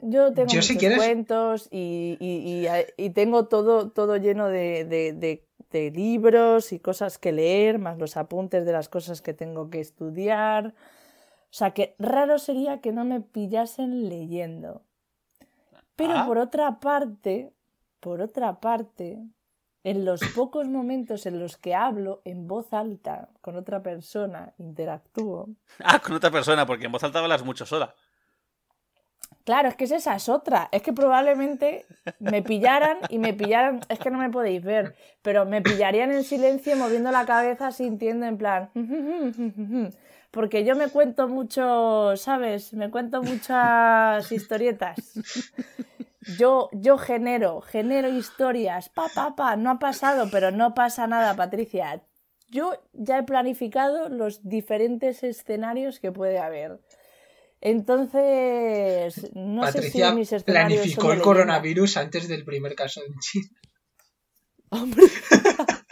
Yo 0.00 0.32
tengo 0.32 0.48
Yo, 0.52 0.62
si 0.62 0.74
muchos 0.74 0.80
quieres- 0.80 0.98
cuentos 0.98 1.68
y, 1.70 2.16
y- 2.20 2.66
y- 2.66 3.04
y 3.04 3.10
tengo 3.10 3.46
todo, 3.46 3.90
todo 3.90 4.16
lleno 4.16 4.46
de, 4.48 4.84
de- 4.84 5.12
de- 5.12 5.44
de 5.70 5.90
libros 5.90 6.72
y 6.72 6.78
cosas 6.78 7.18
que 7.18 7.32
leer, 7.32 7.78
más 7.78 7.98
los 7.98 8.16
apuntes 8.16 8.64
de 8.64 8.72
las 8.72 8.88
cosas 8.88 9.20
que 9.22 9.34
tengo 9.34 9.70
que 9.70 9.80
estudiar. 9.80 10.68
O 10.68 11.52
sea 11.52 11.72
que 11.72 11.94
raro 11.98 12.38
sería 12.38 12.80
que 12.80 12.92
no 12.92 13.04
me 13.04 13.20
pillasen 13.20 14.08
leyendo. 14.08 14.82
Pero 15.96 16.12
Ah. 16.16 16.24
por 16.26 16.38
otra 16.38 16.78
parte, 16.78 17.52
por 18.00 18.20
otra 18.22 18.60
parte, 18.60 19.18
en 19.84 20.04
los 20.04 20.20
pocos 20.34 20.68
momentos 20.68 21.26
en 21.26 21.40
los 21.40 21.56
que 21.56 21.74
hablo 21.74 22.20
en 22.24 22.46
voz 22.46 22.72
alta 22.72 23.28
con 23.40 23.56
otra 23.56 23.82
persona, 23.82 24.52
interactúo, 24.58 25.48
Ah, 25.82 25.98
con 25.98 26.14
otra 26.14 26.30
persona, 26.30 26.66
porque 26.66 26.86
en 26.86 26.92
voz 26.92 27.02
alta 27.04 27.18
hablas 27.18 27.44
mucho 27.44 27.66
sola. 27.66 27.94
Claro, 29.48 29.70
es 29.70 29.76
que 29.76 29.84
esa 29.84 30.14
es 30.14 30.28
otra. 30.28 30.68
Es 30.72 30.82
que 30.82 30.92
probablemente 30.92 31.86
me 32.18 32.42
pillaran 32.42 32.98
y 33.08 33.18
me 33.18 33.32
pillaran, 33.32 33.80
es 33.88 33.98
que 33.98 34.10
no 34.10 34.18
me 34.18 34.28
podéis 34.28 34.62
ver, 34.62 34.94
pero 35.22 35.46
me 35.46 35.62
pillarían 35.62 36.12
en 36.12 36.22
silencio 36.22 36.76
moviendo 36.76 37.10
la 37.10 37.24
cabeza 37.24 37.72
sintiendo 37.72 38.26
en 38.26 38.36
plan... 38.36 38.68
Porque 40.30 40.66
yo 40.66 40.76
me 40.76 40.88
cuento 40.88 41.28
mucho, 41.28 42.14
¿sabes? 42.18 42.74
Me 42.74 42.90
cuento 42.90 43.22
muchas 43.22 44.30
historietas. 44.30 45.14
Yo, 46.38 46.68
yo 46.72 46.98
genero, 46.98 47.62
genero 47.62 48.10
historias. 48.10 48.90
Pa, 48.90 49.06
pa, 49.14 49.34
pa, 49.34 49.56
no 49.56 49.70
ha 49.70 49.78
pasado, 49.78 50.28
pero 50.30 50.50
no 50.50 50.74
pasa 50.74 51.06
nada, 51.06 51.34
Patricia. 51.34 52.02
Yo 52.50 52.74
ya 52.92 53.16
he 53.16 53.22
planificado 53.22 54.10
los 54.10 54.46
diferentes 54.46 55.22
escenarios 55.22 56.00
que 56.00 56.12
puede 56.12 56.38
haber. 56.38 56.80
Entonces, 57.60 59.30
no 59.34 59.62
Patricia 59.62 60.10
sé 60.10 60.10
si 60.10 60.34
mis 60.34 60.42
planificó 60.44 61.02
son 61.02 61.16
el 61.16 61.22
coronavirus 61.22 61.96
antes 61.96 62.28
del 62.28 62.44
primer 62.44 62.74
caso 62.74 63.00
en 63.06 63.14
China. 63.18 63.48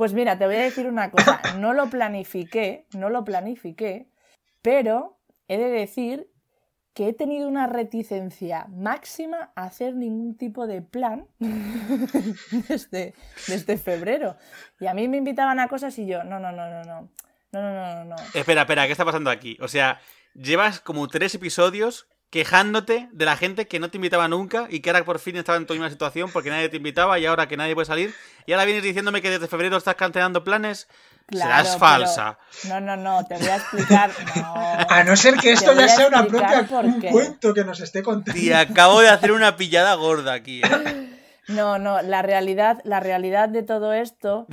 Pues 0.00 0.14
mira, 0.14 0.38
te 0.38 0.46
voy 0.46 0.56
a 0.56 0.62
decir 0.62 0.86
una 0.86 1.10
cosa. 1.10 1.42
No 1.58 1.74
lo 1.74 1.90
planifiqué, 1.90 2.86
no 2.96 3.10
lo 3.10 3.22
planifiqué, 3.22 4.08
pero 4.62 5.20
he 5.46 5.58
de 5.58 5.68
decir 5.68 6.30
que 6.94 7.08
he 7.08 7.12
tenido 7.12 7.46
una 7.46 7.66
reticencia 7.66 8.66
máxima 8.70 9.52
a 9.54 9.64
hacer 9.64 9.94
ningún 9.94 10.38
tipo 10.38 10.66
de 10.66 10.80
plan 10.80 11.26
desde, 12.68 13.12
desde 13.46 13.76
febrero. 13.76 14.38
Y 14.80 14.86
a 14.86 14.94
mí 14.94 15.06
me 15.06 15.18
invitaban 15.18 15.60
a 15.60 15.68
cosas 15.68 15.98
y 15.98 16.06
yo, 16.06 16.24
no, 16.24 16.40
no, 16.40 16.50
no, 16.50 16.70
no, 16.70 16.82
no. 16.82 17.10
No, 17.52 17.60
no, 17.60 17.72
no, 17.72 17.94
no, 17.96 18.04
no. 18.04 18.16
Espera, 18.32 18.62
espera, 18.62 18.86
¿qué 18.86 18.92
está 18.92 19.04
pasando 19.04 19.28
aquí? 19.28 19.58
O 19.60 19.68
sea, 19.68 20.00
llevas 20.34 20.80
como 20.80 21.08
tres 21.08 21.34
episodios 21.34 22.06
quejándote 22.30 23.08
de 23.12 23.24
la 23.24 23.36
gente 23.36 23.66
que 23.66 23.80
no 23.80 23.90
te 23.90 23.98
invitaba 23.98 24.28
nunca 24.28 24.66
y 24.70 24.80
que 24.80 24.90
ahora 24.90 25.04
por 25.04 25.18
fin 25.18 25.36
estaba 25.36 25.58
en 25.58 25.66
tu 25.66 25.72
misma 25.74 25.90
situación 25.90 26.30
porque 26.32 26.48
nadie 26.50 26.68
te 26.68 26.76
invitaba 26.76 27.18
y 27.18 27.26
ahora 27.26 27.48
que 27.48 27.56
nadie 27.56 27.74
puede 27.74 27.86
salir. 27.86 28.14
Y 28.46 28.52
ahora 28.52 28.64
vienes 28.64 28.84
diciéndome 28.84 29.20
que 29.20 29.30
desde 29.30 29.48
febrero 29.48 29.76
estás 29.76 29.96
cancelando 29.96 30.44
planes. 30.44 30.86
Claro, 31.26 31.50
Serás 31.50 31.66
pero- 31.68 31.78
falsa. 31.78 32.38
No, 32.68 32.80
no, 32.80 32.96
no, 32.96 33.24
te 33.26 33.36
voy 33.36 33.48
a 33.48 33.56
explicar. 33.56 34.10
No. 34.36 34.54
A 34.88 35.04
no 35.04 35.16
ser 35.16 35.36
que 35.36 35.52
esto 35.52 35.72
ya 35.74 35.88
sea 35.88 36.06
una 36.08 36.24
propia 36.26 36.66
un 36.82 37.00
cuento 37.00 37.52
que 37.52 37.64
nos 37.64 37.80
esté 37.80 38.02
contando. 38.02 38.40
Y 38.40 38.52
acabo 38.52 39.00
de 39.00 39.08
hacer 39.08 39.32
una 39.32 39.56
pillada 39.56 39.94
gorda 39.94 40.32
aquí. 40.32 40.62
¿eh? 40.62 41.08
No, 41.48 41.78
no, 41.78 42.00
la 42.02 42.22
realidad, 42.22 42.80
la 42.84 43.00
realidad 43.00 43.48
de 43.48 43.62
todo 43.62 43.92
esto 43.92 44.46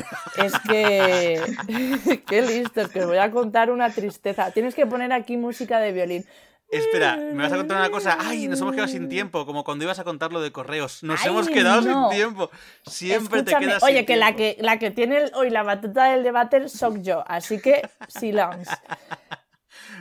es 0.44 0.54
que. 0.68 1.42
Qué 2.28 2.42
listos, 2.42 2.90
que 2.90 3.02
os 3.02 3.08
voy 3.08 3.18
a 3.18 3.30
contar 3.32 3.70
una 3.70 3.90
tristeza. 3.92 4.52
Tienes 4.52 4.74
que 4.76 4.86
poner 4.88 5.12
aquí 5.14 5.38
música 5.38 5.80
de 5.80 5.92
violín. 5.92 6.26
Espera, 6.70 7.16
me 7.16 7.44
vas 7.44 7.54
a 7.54 7.58
contar 7.58 7.78
una 7.78 7.90
cosa. 7.90 8.18
Ay, 8.20 8.48
nos 8.50 8.60
hemos 8.60 8.74
quedado 8.74 8.90
sin 8.90 9.08
tiempo, 9.08 9.46
como 9.46 9.64
cuando 9.64 9.86
ibas 9.86 10.00
a 10.00 10.04
contar 10.04 10.34
lo 10.34 10.42
de 10.42 10.52
correos. 10.52 11.02
Nos 11.02 11.22
Ay, 11.24 11.30
hemos 11.30 11.48
quedado 11.48 11.82
no. 11.82 12.10
sin 12.10 12.18
tiempo. 12.18 12.50
Siempre 12.86 13.44
te 13.44 13.56
quedas 13.56 13.82
oye, 13.84 13.98
sin 14.00 14.06
que 14.06 14.18
la, 14.18 14.36
tiempo. 14.36 14.58
que 14.58 14.64
la 14.64 14.78
que 14.80 14.92
tiene 14.92 15.18
el- 15.18 15.32
hoy 15.36 15.50
la 15.50 15.64
batuta 15.64 16.06
del 16.12 16.24
debate 16.24 16.68
soy 16.68 17.04
yo, 17.04 17.24
así 17.28 17.62
que 17.62 17.88
silence. 18.10 18.70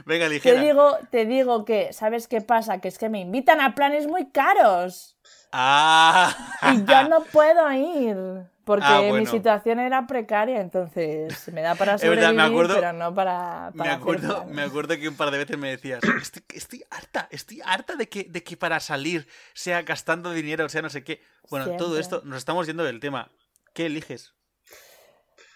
Venga, 0.05 0.27
Te 0.27 0.31
ligera. 0.35 0.61
digo, 0.61 0.99
te 1.11 1.25
digo 1.27 1.65
que, 1.65 1.93
¿sabes 1.93 2.27
qué 2.29 2.41
pasa? 2.41 2.81
Que 2.81 2.89
es 2.89 2.99
que 2.99 3.09
me 3.09 3.21
invitan 3.21 3.61
a 3.61 3.75
planes 3.75 4.07
muy 4.07 4.31
caros. 4.31 5.16
Ah. 5.59 6.37
Y 6.75 6.85
yo 6.85 7.09
no 7.09 7.21
puedo 7.33 7.73
ir. 7.73 8.17
Porque 8.65 8.85
Ah, 8.85 9.01
mi 9.13 9.25
situación 9.27 9.79
era 9.79 10.09
precaria, 10.09 10.61
entonces 10.61 11.49
me 11.53 11.63
da 11.63 11.77
para 11.77 11.93
verdad, 11.97 12.07
sobrevivir, 12.31 12.35
me 12.37 12.43
acuerdo- 12.43 12.75
pero 12.75 12.93
no 12.93 13.15
para, 13.15 13.71
Me 13.73 13.79
para 13.79 13.91
hacer 13.93 14.01
acuerdo, 14.03 14.45
me 14.47 14.63
acuerdo 14.63 14.97
que 14.99 15.09
un 15.09 15.15
par 15.17 15.31
de 15.31 15.39
veces 15.39 15.57
me 15.57 15.69
decías, 15.71 16.01
estoy, 16.21 16.43
estoy 16.53 16.85
harta, 16.91 17.29
estoy 17.31 17.61
harta 17.65 17.95
de 17.95 18.09
que, 18.09 18.25
de 18.25 18.43
que 18.43 18.57
para 18.57 18.81
salir 18.81 19.29
sea 19.55 19.83
gastando 19.83 20.33
dinero, 20.33 20.69
sea 20.69 20.83
no 20.83 20.91
sé 20.91 21.05
qué. 21.05 21.23
Bueno, 21.49 21.71
todo 21.77 21.97
esto, 22.01 22.23
nos 22.25 22.39
estamos 22.39 22.67
yendo 22.67 22.83
del 22.83 22.99
tema. 22.99 23.31
¿Qué 23.73 23.87
eliges? 23.87 24.35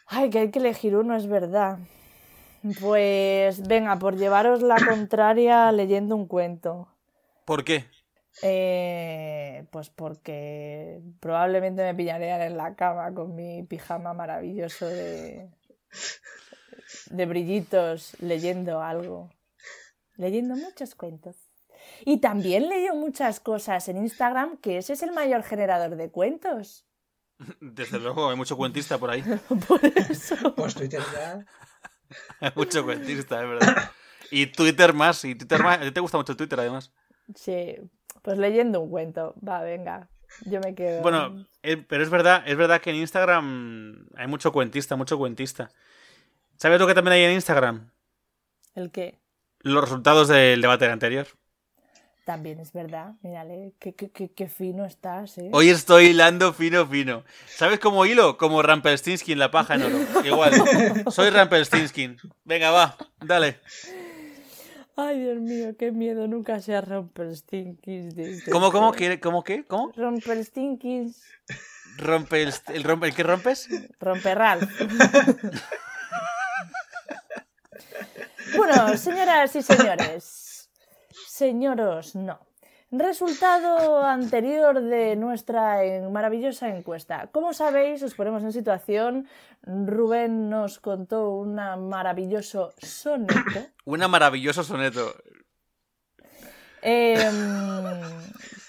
Ay, 0.06 0.30
que 0.30 0.38
hay 0.38 0.50
que 0.52 0.60
elegir 0.60 0.94
uno, 0.96 1.16
es 1.16 1.26
verdad. 1.26 1.78
Pues 2.80 3.66
venga, 3.66 3.98
por 3.98 4.16
llevaros 4.16 4.62
la 4.62 4.76
contraria 4.76 5.72
leyendo 5.72 6.14
un 6.14 6.26
cuento. 6.28 6.86
¿Por 7.44 7.64
qué? 7.64 7.86
Eh, 8.42 9.66
pues 9.70 9.90
porque 9.90 11.00
probablemente 11.20 11.82
me 11.82 11.94
pillarían 11.94 12.40
en 12.42 12.56
la 12.56 12.74
cama 12.74 13.12
con 13.12 13.34
mi 13.34 13.62
pijama 13.64 14.14
maravilloso 14.14 14.86
de, 14.86 15.50
de 17.10 17.26
brillitos 17.26 18.16
leyendo 18.20 18.82
algo. 18.82 19.30
Leyendo 20.16 20.54
muchos 20.54 20.94
cuentos. 20.94 21.36
Y 22.04 22.18
también 22.18 22.68
leo 22.68 22.94
muchas 22.94 23.40
cosas 23.40 23.88
en 23.88 23.98
Instagram, 23.98 24.58
que 24.58 24.78
ese 24.78 24.92
es 24.92 25.02
el 25.02 25.12
mayor 25.12 25.42
generador 25.42 25.96
de 25.96 26.10
cuentos. 26.10 26.86
Desde 27.60 27.98
luego, 27.98 28.30
hay 28.30 28.36
mucho 28.36 28.56
cuentista 28.56 28.98
por 28.98 29.10
ahí. 29.10 29.22
Por 29.68 29.84
eso. 29.84 30.54
Pues 30.54 30.74
Twitter 30.74 31.02
ya. 31.12 31.44
Hay 32.40 32.52
mucho 32.56 32.84
cuentista, 32.84 33.42
es 33.42 33.48
verdad. 33.48 33.90
Y 34.30 34.46
Twitter 34.46 34.92
más, 34.92 35.24
y 35.24 35.34
Twitter 35.34 35.62
más. 35.62 35.78
A 35.78 35.82
ti 35.82 35.90
te 35.90 36.00
gusta 36.00 36.18
mucho 36.18 36.36
Twitter, 36.36 36.60
además. 36.60 36.92
Sí, 37.34 37.76
pues 38.22 38.38
leyendo 38.38 38.80
un 38.80 38.90
cuento. 38.90 39.34
Va, 39.46 39.62
venga. 39.62 40.08
Yo 40.46 40.60
me 40.60 40.74
quedo. 40.74 41.02
Bueno, 41.02 41.46
eh, 41.62 41.76
pero 41.76 42.02
es 42.02 42.10
verdad, 42.10 42.42
es 42.46 42.56
verdad 42.56 42.80
que 42.80 42.90
en 42.90 42.96
Instagram 42.96 44.06
hay 44.16 44.26
mucho 44.26 44.52
cuentista, 44.52 44.96
mucho 44.96 45.18
cuentista. 45.18 45.70
¿Sabes 46.56 46.78
lo 46.78 46.86
que 46.86 46.94
también 46.94 47.14
hay 47.14 47.24
en 47.24 47.32
Instagram? 47.32 47.90
¿El 48.74 48.90
qué? 48.90 49.18
Los 49.60 49.82
resultados 49.82 50.28
del 50.28 50.60
debate 50.60 50.86
anterior. 50.86 51.26
También 52.24 52.60
es 52.60 52.72
verdad. 52.72 53.14
Mírale, 53.22 53.72
qué, 53.80 53.94
qué, 53.94 54.10
qué, 54.10 54.30
qué 54.30 54.48
fino 54.48 54.84
estás, 54.84 55.38
¿eh? 55.38 55.50
Hoy 55.52 55.70
estoy 55.70 56.06
hilando 56.06 56.52
fino, 56.52 56.86
fino. 56.86 57.24
¿Sabes 57.46 57.80
cómo 57.80 58.06
hilo? 58.06 58.36
Como 58.36 58.62
Rampelstinsky 58.62 59.32
en 59.32 59.38
la 59.38 59.50
paja 59.50 59.74
en 59.74 59.82
oro. 59.82 59.98
Igual. 60.24 60.52
Soy 61.10 61.30
Rampelstinsky. 61.30 62.16
Venga, 62.44 62.70
va, 62.70 62.96
dale. 63.20 63.58
Ay, 64.96 65.20
Dios 65.20 65.38
mío, 65.40 65.76
qué 65.78 65.92
miedo. 65.92 66.26
Nunca 66.26 66.60
sea 66.60 66.80
Rumpelstiltskin. 66.80 68.10
desde 68.10 68.50
¿Cómo, 68.50 68.72
cómo, 68.72 68.92
qué, 68.92 69.20
cómo, 69.20 69.44
qué? 69.44 69.64
¿Cómo? 69.64 69.92
Rumpelstiltskin. 69.96 71.14
Rompe 71.96 72.42
el, 72.42 72.52
el, 72.68 72.84
rompe, 72.84 73.06
¿el 73.06 73.14
que 73.14 73.22
rompes? 73.22 73.68
Romperral. 73.98 74.60
bueno, 78.56 78.96
señoras 78.96 79.54
y 79.56 79.62
señores. 79.62 80.70
Señoros, 81.28 82.14
no. 82.14 82.49
Resultado 82.92 84.02
anterior 84.02 84.80
de 84.82 85.14
nuestra 85.14 85.84
eh, 85.84 86.08
maravillosa 86.08 86.68
encuesta. 86.68 87.28
Como 87.30 87.54
sabéis, 87.54 88.02
os 88.02 88.14
ponemos 88.14 88.42
en 88.42 88.52
situación. 88.52 89.28
Rubén 89.62 90.50
nos 90.50 90.80
contó 90.80 91.30
un 91.30 91.54
maravilloso 91.54 92.74
soneto. 92.82 93.70
Un 93.84 94.00
maravilloso 94.10 94.64
soneto. 94.64 95.14
Em, 96.82 97.30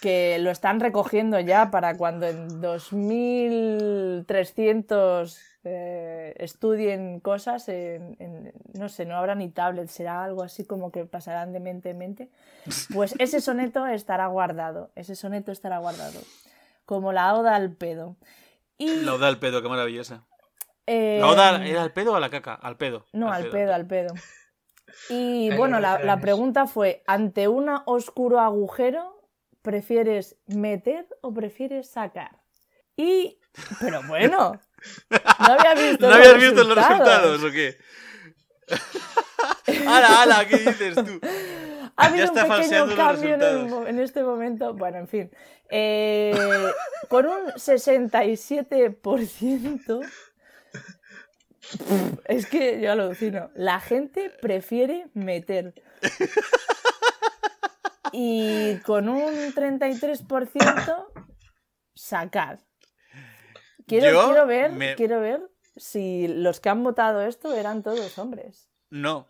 que 0.02 0.38
lo 0.40 0.50
están 0.52 0.80
recogiendo 0.80 1.40
ya 1.40 1.70
para 1.72 1.96
cuando 1.96 2.26
en 2.28 2.60
2300 2.60 5.40
eh, 5.64 6.34
estudien 6.38 7.20
cosas, 7.20 7.70
en- 7.70 8.16
en- 8.20 8.52
no 8.74 8.90
sé, 8.90 9.06
no 9.06 9.16
habrá 9.16 9.36
ni 9.36 9.50
tablet, 9.50 9.88
será 9.90 10.24
algo 10.24 10.42
así 10.42 10.66
como 10.66 10.92
que 10.92 11.06
pasarán 11.06 11.54
de 11.54 11.60
mente 11.60 11.92
en 11.92 12.00
mente. 12.00 12.30
Pues 12.92 13.14
ese 13.20 13.42
soneto 13.42 13.86
estará 13.86 14.26
guardado, 14.28 14.90
ese 14.96 15.16
soneto 15.16 15.52
estará 15.52 15.78
guardado, 15.78 16.20
como 16.86 17.12
la 17.14 17.36
oda 17.36 17.56
al 17.56 17.74
pedo. 17.74 18.16
Y, 18.80 19.02
La 19.04 19.14
oda 19.14 19.28
al 19.28 19.38
pedo, 19.38 19.62
qué 19.62 19.70
maravillosa. 19.70 20.24
eh, 20.88 21.20
¿La 21.22 21.28
oda 21.28 21.64
era 21.64 21.84
al 21.84 21.94
pedo 21.94 22.14
o 22.14 22.16
a 22.16 22.20
la 22.20 22.32
caca? 22.32 22.56
Al 22.56 22.78
pedo. 22.78 23.06
no, 23.14 23.32
al 23.32 23.48
pedo, 23.50 23.76
al 23.76 23.86
pedo. 23.86 24.16
Y 25.10 25.52
bueno, 25.58 25.80
la, 25.80 25.98
la 26.06 26.16
pregunta 26.22 26.66
fue, 26.66 27.04
ante 27.06 27.48
un 27.48 27.70
oscuro 27.86 28.40
agujero, 28.40 29.21
¿prefieres 29.62 30.38
meter 30.48 31.08
o 31.22 31.34
prefieres 31.34 31.90
sacar? 31.90 32.42
Y, 32.96 33.40
pero 33.80 34.02
bueno, 34.08 34.60
no 35.10 35.20
había 35.40 35.74
visto, 35.74 36.06
¿No 36.10 36.16
habías 36.16 36.36
visto 36.36 36.64
los 36.64 36.76
resultados 36.76 37.44
o 37.44 37.52
qué? 37.52 37.78
¡Hala, 39.88 40.22
hala! 40.22 40.48
¿Qué 40.48 40.58
dices 40.58 40.96
tú? 40.96 41.20
Ha 41.98 42.06
habido 42.08 42.24
está 42.26 42.46
un 42.46 42.52
pequeño 42.52 42.96
cambio 42.96 43.36
el 43.36 43.88
en 43.88 44.00
este 44.00 44.24
momento. 44.24 44.74
Bueno, 44.74 44.98
en 45.00 45.08
fin. 45.08 45.30
Eh, 45.70 46.34
con 47.10 47.28
un 47.28 47.52
67%. 47.52 50.10
Es 52.26 52.48
que 52.48 52.82
yo 52.82 52.94
alucino. 52.94 53.52
La 53.56 53.80
gente 53.80 54.32
prefiere 54.42 55.06
meter. 55.14 55.76
Y 58.14 58.78
con 58.80 59.10
un 59.10 59.54
33% 59.54 61.08
sacar. 61.94 62.60
Quiero, 63.88 64.12
Yo 64.12 64.26
quiero 64.28 64.46
ver, 64.46 64.72
me- 64.72 64.96
quiero 64.96 65.20
ver 65.20 65.42
si 65.76 66.28
los 66.28 66.60
que 66.60 66.70
han 66.70 66.84
votado 66.84 67.22
esto 67.22 67.54
eran 67.54 67.84
todos 67.84 68.18
hombres. 68.18 68.70
No. 68.90 69.28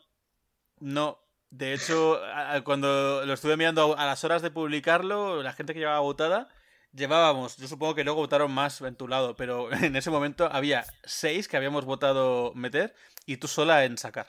No. 0.79 1.19
De 1.49 1.73
hecho, 1.73 2.19
cuando 2.63 3.25
lo 3.25 3.33
estuve 3.33 3.57
mirando 3.57 3.95
a 3.97 4.03
a 4.03 4.05
las 4.05 4.23
horas 4.23 4.41
de 4.41 4.51
publicarlo, 4.51 5.43
la 5.43 5.51
gente 5.53 5.73
que 5.73 5.79
llevaba 5.79 5.99
votada, 5.99 6.47
llevábamos, 6.93 7.57
yo 7.57 7.67
supongo 7.67 7.93
que 7.93 8.03
luego 8.05 8.21
votaron 8.21 8.51
más 8.53 8.79
en 8.81 8.95
tu 8.95 9.07
lado, 9.07 9.35
pero 9.35 9.69
en 9.73 9.95
ese 9.95 10.09
momento 10.09 10.47
había 10.51 10.85
seis 11.03 11.47
que 11.47 11.57
habíamos 11.57 11.83
votado 11.85 12.53
meter 12.55 12.95
y 13.25 13.37
tú 13.37 13.47
sola 13.47 13.83
en 13.85 13.97
sacar. 13.97 14.27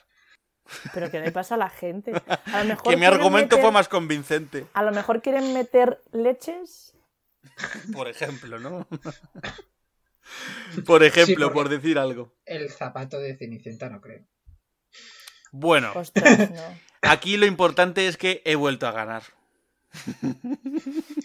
Pero 0.93 1.11
¿qué 1.11 1.19
le 1.19 1.31
pasa 1.31 1.55
a 1.55 1.57
la 1.57 1.69
gente? 1.69 2.13
A 2.27 2.59
lo 2.63 2.65
mejor 2.69 2.93
Que 2.93 2.97
mi 2.97 3.05
argumento 3.05 3.55
meter- 3.57 3.61
fue 3.61 3.71
más 3.71 3.87
convincente, 3.89 4.65
A 4.73 4.83
lo 4.83 4.91
mejor 4.91 5.21
quieren 5.21 5.53
meter 5.53 6.01
leches. 6.11 6.93
por 7.93 8.07
ejemplo, 8.07 8.59
¿no? 8.59 8.87
por 10.85 11.03
ejemplo, 11.03 11.51
por 11.51 11.69
decir 11.69 11.97
algo. 11.99 12.33
El 12.45 12.69
zapato 12.71 13.19
de 13.19 13.35
Cenicienta 13.37 13.89
no 13.89 14.01
creo. 14.01 14.23
Bueno, 15.51 15.91
Ostras, 15.95 16.49
no. 16.51 16.61
aquí 17.01 17.37
lo 17.37 17.45
importante 17.45 18.07
es 18.07 18.17
que 18.17 18.41
he 18.45 18.55
vuelto 18.55 18.87
a 18.87 18.91
ganar. 18.91 19.23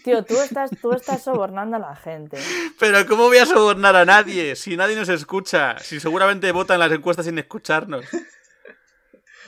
Tío, 0.03 0.23
tú 0.23 0.39
estás, 0.39 0.69
tú 0.79 0.91
estás 0.93 1.23
sobornando 1.23 1.77
a 1.77 1.79
la 1.79 1.95
gente. 1.95 2.37
Pero 2.79 3.03
¿cómo 3.07 3.23
voy 3.23 3.39
a 3.39 3.47
sobornar 3.47 3.95
a 3.95 4.05
nadie? 4.05 4.55
Si 4.55 4.77
nadie 4.77 4.95
nos 4.95 5.09
escucha, 5.09 5.79
si 5.79 5.99
seguramente 5.99 6.51
votan 6.51 6.79
las 6.79 6.91
encuestas 6.91 7.25
sin 7.25 7.39
escucharnos. 7.39 8.05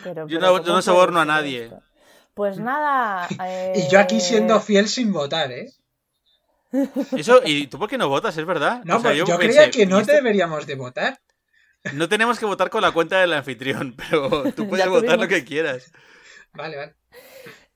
Pero, 0.04 0.28
Yo 0.28 0.40
pero 0.40 0.42
no- 0.52 0.58
¿cómo 0.58 0.66
yo 0.68 0.74
no 0.74 0.82
soborno 0.82 1.20
a 1.22 1.26
nadie. 1.26 1.64
esto? 1.66 1.82
Pues 2.34 2.58
nada. 2.60 3.28
Y 3.76 3.88
yo 3.90 4.00
aquí 4.00 4.18
eh, 4.18 4.22
siendo 4.22 4.60
fiel 4.60 4.88
sin 4.88 5.12
votar, 5.14 5.52
¿eh? 5.52 5.72
Eso, 7.18 7.42
¿y 7.46 7.68
tú 7.68 7.78
por 7.78 7.90
qué 7.90 7.98
no 7.98 8.08
votas? 8.08 8.38
Es 8.38 8.46
verdad. 8.46 8.82
No, 8.86 8.98
O 8.98 9.00
sea, 9.02 9.10
pues 9.12 9.18
yo, 9.18 9.26
pensé, 9.38 9.48
creía 9.58 9.72
que 9.72 9.86
no 9.86 9.98
¿y 9.98 10.02
este- 10.02 10.14
deberíamos 10.14 10.66
de 10.66 10.76
votar. 10.76 11.20
No 11.94 12.08
tenemos 12.08 12.38
que 12.40 12.46
votar 12.46 12.70
con 12.70 12.82
la 12.82 12.92
cuenta 12.92 13.20
del 13.20 13.34
anfitrión, 13.34 13.96
pero 14.10 14.52
tú 14.54 14.68
puedes 14.70 14.88
votar 14.88 15.20
lo 15.20 15.28
que 15.28 15.44
quieras. 15.44 15.92
Vale, 16.54 16.78
vale. 16.78 16.96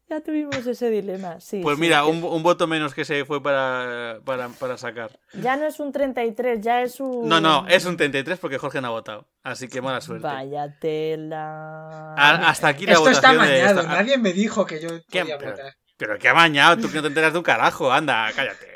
Ya 0.08 0.22
tuvimos 0.22 0.56
ese 0.68 0.92
dilema, 0.92 1.40
sí. 1.40 1.62
Pues 1.64 1.78
sí, 1.78 1.82
mira, 1.82 2.02
que 2.04 2.10
un, 2.10 2.24
un 2.24 2.44
voto 2.44 2.68
menos 2.68 2.94
que 2.94 3.04
se 3.06 3.26
fue 3.26 3.42
para, 3.42 4.20
para, 4.24 4.50
para 4.50 4.78
sacar. 4.78 5.10
Ya 5.34 5.56
no 5.58 5.66
es 5.66 5.80
un 5.80 5.92
33, 5.92 6.62
ya 6.62 6.84
es 6.84 7.00
un. 7.00 7.28
No, 7.28 7.42
no, 7.42 7.66
es 7.68 7.86
un 7.86 7.98
33 7.98 8.38
porque 8.38 8.60
Jorge 8.60 8.82
no 8.82 8.88
ha 8.88 8.92
votado. 8.92 9.28
Así 9.42 9.68
que 9.68 9.82
mala 9.82 10.02
suerte. 10.02 10.28
Vaya 10.28 10.78
tela. 10.80 12.14
A- 12.16 12.50
hasta 12.50 12.68
aquí 12.68 12.86
la 12.86 12.94
Esto 12.94 13.10
está 13.10 13.32
votación 13.34 13.48
de 13.56 13.62
mañado. 13.64 13.82
esta- 13.82 13.94
Nadie 13.96 14.18
me 14.20 14.32
dijo 14.34 14.66
que 14.68 14.80
yo 14.80 14.90
¿Qué? 15.10 15.22
podía 15.22 15.38
Pero- 15.40 15.52
votar. 15.52 15.74
Pero 15.98 16.20
que 16.20 16.28
ha 16.28 16.34
mañado, 16.34 16.78
tú 16.78 16.90
que 16.90 16.96
no 16.98 17.02
te 17.04 17.08
enteras 17.08 17.32
de 17.34 17.40
un 17.40 17.44
carajo. 17.46 17.92
Anda, 17.92 18.30
cállate. 18.36 18.68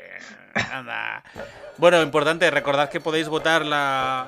Anda. 0.72 1.24
Bueno, 1.78 2.02
importante, 2.02 2.50
recordad 2.52 2.90
que 2.90 3.00
podéis 3.00 3.30
votar 3.30 3.66
la, 3.66 4.28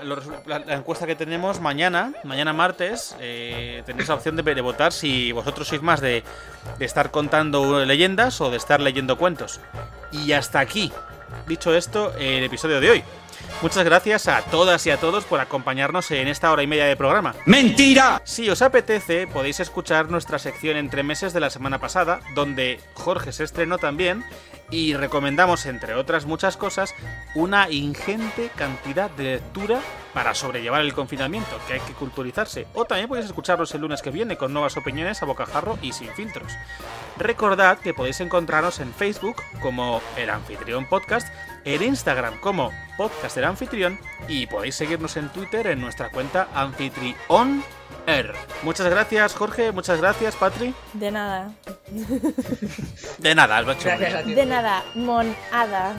encuesta 0.67 1.05
que 1.05 1.15
tenemos 1.15 1.59
mañana, 1.59 2.13
mañana 2.23 2.53
martes. 2.53 3.15
eh, 3.19 3.83
tenéis 3.85 4.07
la 4.07 4.15
opción 4.15 4.35
de, 4.35 4.43
de 4.43 4.61
votar 4.61 4.93
si 4.93 5.31
vosotros 5.31 5.67
sois 5.67 5.81
más 5.81 5.99
de, 5.99 6.23
de 6.79 6.85
estar 6.85 7.11
contando 7.11 7.83
leyendas 7.85 8.39
o 8.41 8.49
de 8.49 8.57
estar 8.57 8.79
leyendo 8.79 9.17
cuentos. 9.17 9.59
Y 10.11 10.31
hasta 10.31 10.59
aquí, 10.59 10.91
dicho 11.47 11.73
esto, 11.73 12.13
el 12.17 12.43
episodio 12.43 12.79
de 12.79 12.89
hoy. 12.89 13.03
Muchas 13.61 13.83
gracias 13.83 14.27
a 14.27 14.41
todas 14.41 14.85
y 14.87 14.91
a 14.91 14.97
todos 14.97 15.25
por 15.25 15.39
acompañarnos 15.39 16.09
en 16.11 16.27
esta 16.27 16.51
hora 16.51 16.63
y 16.63 16.67
media 16.67 16.85
de 16.85 16.95
programa. 16.95 17.35
¡Mentira! 17.45 18.21
Si 18.23 18.49
os 18.49 18.61
apetece, 18.63 19.27
podéis 19.27 19.59
escuchar 19.59 20.09
nuestra 20.09 20.39
sección 20.39 20.77
entre 20.77 21.03
meses 21.03 21.31
de 21.33 21.41
la 21.41 21.49
semana 21.51 21.79
pasada, 21.79 22.21
donde 22.33 22.79
Jorge 22.95 23.31
se 23.31 23.43
estrenó 23.43 23.77
también 23.77 24.23
y 24.71 24.93
recomendamos, 24.93 25.65
entre 25.65 25.93
otras 25.93 26.25
muchas 26.25 26.57
cosas, 26.57 26.95
una 27.35 27.69
ingente 27.69 28.49
cantidad 28.55 29.11
de 29.11 29.23
lectura 29.23 29.79
para 30.13 30.33
sobrellevar 30.33 30.81
el 30.81 30.93
confinamiento, 30.93 31.59
que 31.67 31.73
hay 31.73 31.79
que 31.81 31.93
culturizarse. 31.93 32.67
O 32.73 32.85
también 32.85 33.07
podéis 33.07 33.27
escucharlos 33.27 33.73
el 33.75 33.81
lunes 33.81 34.01
que 34.01 34.09
viene 34.09 34.37
con 34.37 34.53
nuevas 34.53 34.77
opiniones 34.77 35.21
a 35.21 35.25
bocajarro 35.25 35.77
y 35.81 35.91
sin 35.91 36.09
filtros. 36.13 36.53
Recordad 37.17 37.79
que 37.79 37.93
podéis 37.93 38.21
encontrarnos 38.21 38.79
en 38.79 38.93
Facebook 38.93 39.35
como 39.61 40.01
El 40.17 40.29
Anfitrión 40.29 40.87
Podcast, 40.87 41.27
en 41.65 41.83
Instagram 41.83 42.39
como 42.39 42.71
Podcast 42.97 43.37
El 43.37 43.43
Anfitrión 43.43 43.99
y 44.27 44.47
podéis 44.47 44.75
seguirnos 44.75 45.17
en 45.17 45.29
Twitter 45.29 45.67
en 45.67 45.81
nuestra 45.81 46.09
cuenta 46.09 46.47
Anfitrión 46.53 47.63
Muchas 48.63 48.89
gracias, 48.89 49.33
Jorge. 49.33 49.71
Muchas 49.71 49.99
gracias, 49.99 50.35
Patri. 50.35 50.73
De 50.93 51.11
nada. 51.11 51.51
De 53.17 53.35
nada, 53.35 53.61
lo 53.61 53.71
he 53.71 53.75
hecho 53.75 53.89
muy 53.89 53.97
Gracias. 53.97 54.25
De 54.25 54.45
nada, 54.45 54.83
monada. 54.95 55.95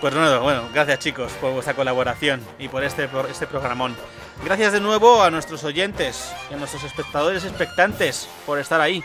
Pues 0.00 0.14
bueno, 0.14 0.40
bueno, 0.40 0.68
gracias 0.72 0.98
chicos 1.00 1.32
por 1.40 1.52
vuestra 1.52 1.74
colaboración 1.74 2.40
y 2.58 2.68
por 2.68 2.84
este, 2.84 3.08
por 3.08 3.28
este 3.30 3.46
programón. 3.46 3.96
Gracias 4.44 4.72
de 4.72 4.80
nuevo 4.80 5.22
a 5.22 5.30
nuestros 5.30 5.62
oyentes 5.64 6.32
y 6.50 6.54
a 6.54 6.56
nuestros 6.56 6.84
espectadores 6.84 7.44
expectantes 7.44 8.28
por 8.46 8.58
estar 8.58 8.80
ahí. 8.80 9.04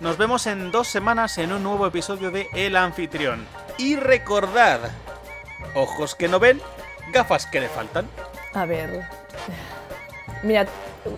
Nos 0.00 0.16
vemos 0.16 0.46
en 0.46 0.70
dos 0.70 0.88
semanas 0.88 1.38
en 1.38 1.52
un 1.52 1.62
nuevo 1.62 1.86
episodio 1.86 2.30
de 2.30 2.48
El 2.54 2.76
Anfitrión. 2.76 3.46
Y 3.78 3.96
recordad, 3.96 4.80
ojos 5.74 6.14
que 6.14 6.28
no 6.28 6.38
ven, 6.38 6.60
gafas 7.12 7.46
que 7.46 7.60
le 7.60 7.68
faltan. 7.68 8.06
A 8.54 8.64
ver. 8.64 9.04
Mira, 10.42 10.66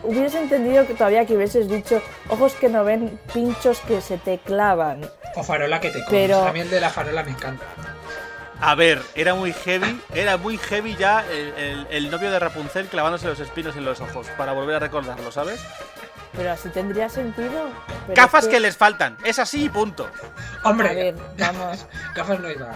hubieras 0.03 0.35
entendido 0.35 0.87
que 0.87 0.95
todavía 0.95 1.27
que 1.27 1.37
hubieses 1.37 1.69
dicho 1.69 2.01
ojos 2.29 2.55
que 2.55 2.69
no 2.69 2.85
ven, 2.85 3.19
pinchos 3.35 3.81
que 3.81 4.01
se 4.01 4.19
te 4.19 4.39
clavan. 4.39 5.09
O 5.37 5.43
farola 5.43 5.81
que 5.81 5.89
te 5.91 6.05
comes. 6.05 6.09
Pero- 6.11 6.47
A 6.47 6.53
mí 6.53 6.61
el 6.61 6.71
de 6.71 6.81
la 6.81 6.91
farola 6.91 7.23
me 7.23 7.31
encanta. 7.31 7.65
A 8.63 8.75
ver, 8.75 9.01
era 9.15 9.35
muy 9.35 9.53
heavy, 9.55 10.01
era 10.15 10.37
muy 10.37 10.59
heavy 10.59 10.95
ya 10.97 11.25
el, 11.31 11.55
el- 11.55 11.87
el 11.91 12.11
novio 12.11 12.31
de 12.31 12.39
Rapunzel 12.39 12.89
clavándose 12.89 13.27
los 13.27 13.41
espinos 13.41 13.75
en 13.77 13.85
los 13.87 14.01
ojos 14.01 14.27
para 14.37 14.53
volver 14.53 14.77
a 14.77 14.79
recordarlo, 14.81 15.33
¿sabes? 15.33 15.61
Pero 16.37 16.53
así 16.53 16.69
tendría 16.69 17.09
sentido. 17.09 17.69
Pero 18.07 18.15
Gafas 18.23 18.45
es 18.45 18.51
que 18.51 18.61
les 18.61 18.77
faltan, 18.77 19.17
es 19.25 19.39
así 19.39 19.65
y 19.65 19.69
punto. 19.71 20.09
Hombre, 20.63 20.89
A 20.91 20.93
ver, 20.93 21.15
vamos. 21.39 21.87
gafas 22.15 22.39
no 22.41 22.51
iba 22.51 22.71
a 22.71 22.75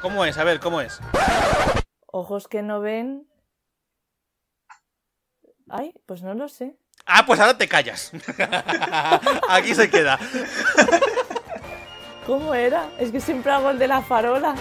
¿Cómo 0.00 0.24
es? 0.24 0.38
A 0.38 0.44
ver, 0.44 0.60
¿cómo 0.60 0.80
es? 0.80 1.00
Ojos 2.06 2.46
que 2.48 2.62
no 2.62 2.80
ven. 2.80 3.26
Ay, 5.76 5.92
pues 6.06 6.22
no 6.22 6.34
lo 6.34 6.48
sé. 6.48 6.76
Ah, 7.04 7.26
pues 7.26 7.40
ahora 7.40 7.58
te 7.58 7.66
callas. 7.66 8.12
Aquí 9.48 9.74
se 9.74 9.90
queda. 9.90 10.20
¿Cómo 12.24 12.54
era? 12.54 12.90
Es 13.00 13.10
que 13.10 13.20
siempre 13.20 13.50
hago 13.50 13.70
el 13.70 13.78
de 13.80 13.88
la 13.88 14.00
farola. 14.00 14.54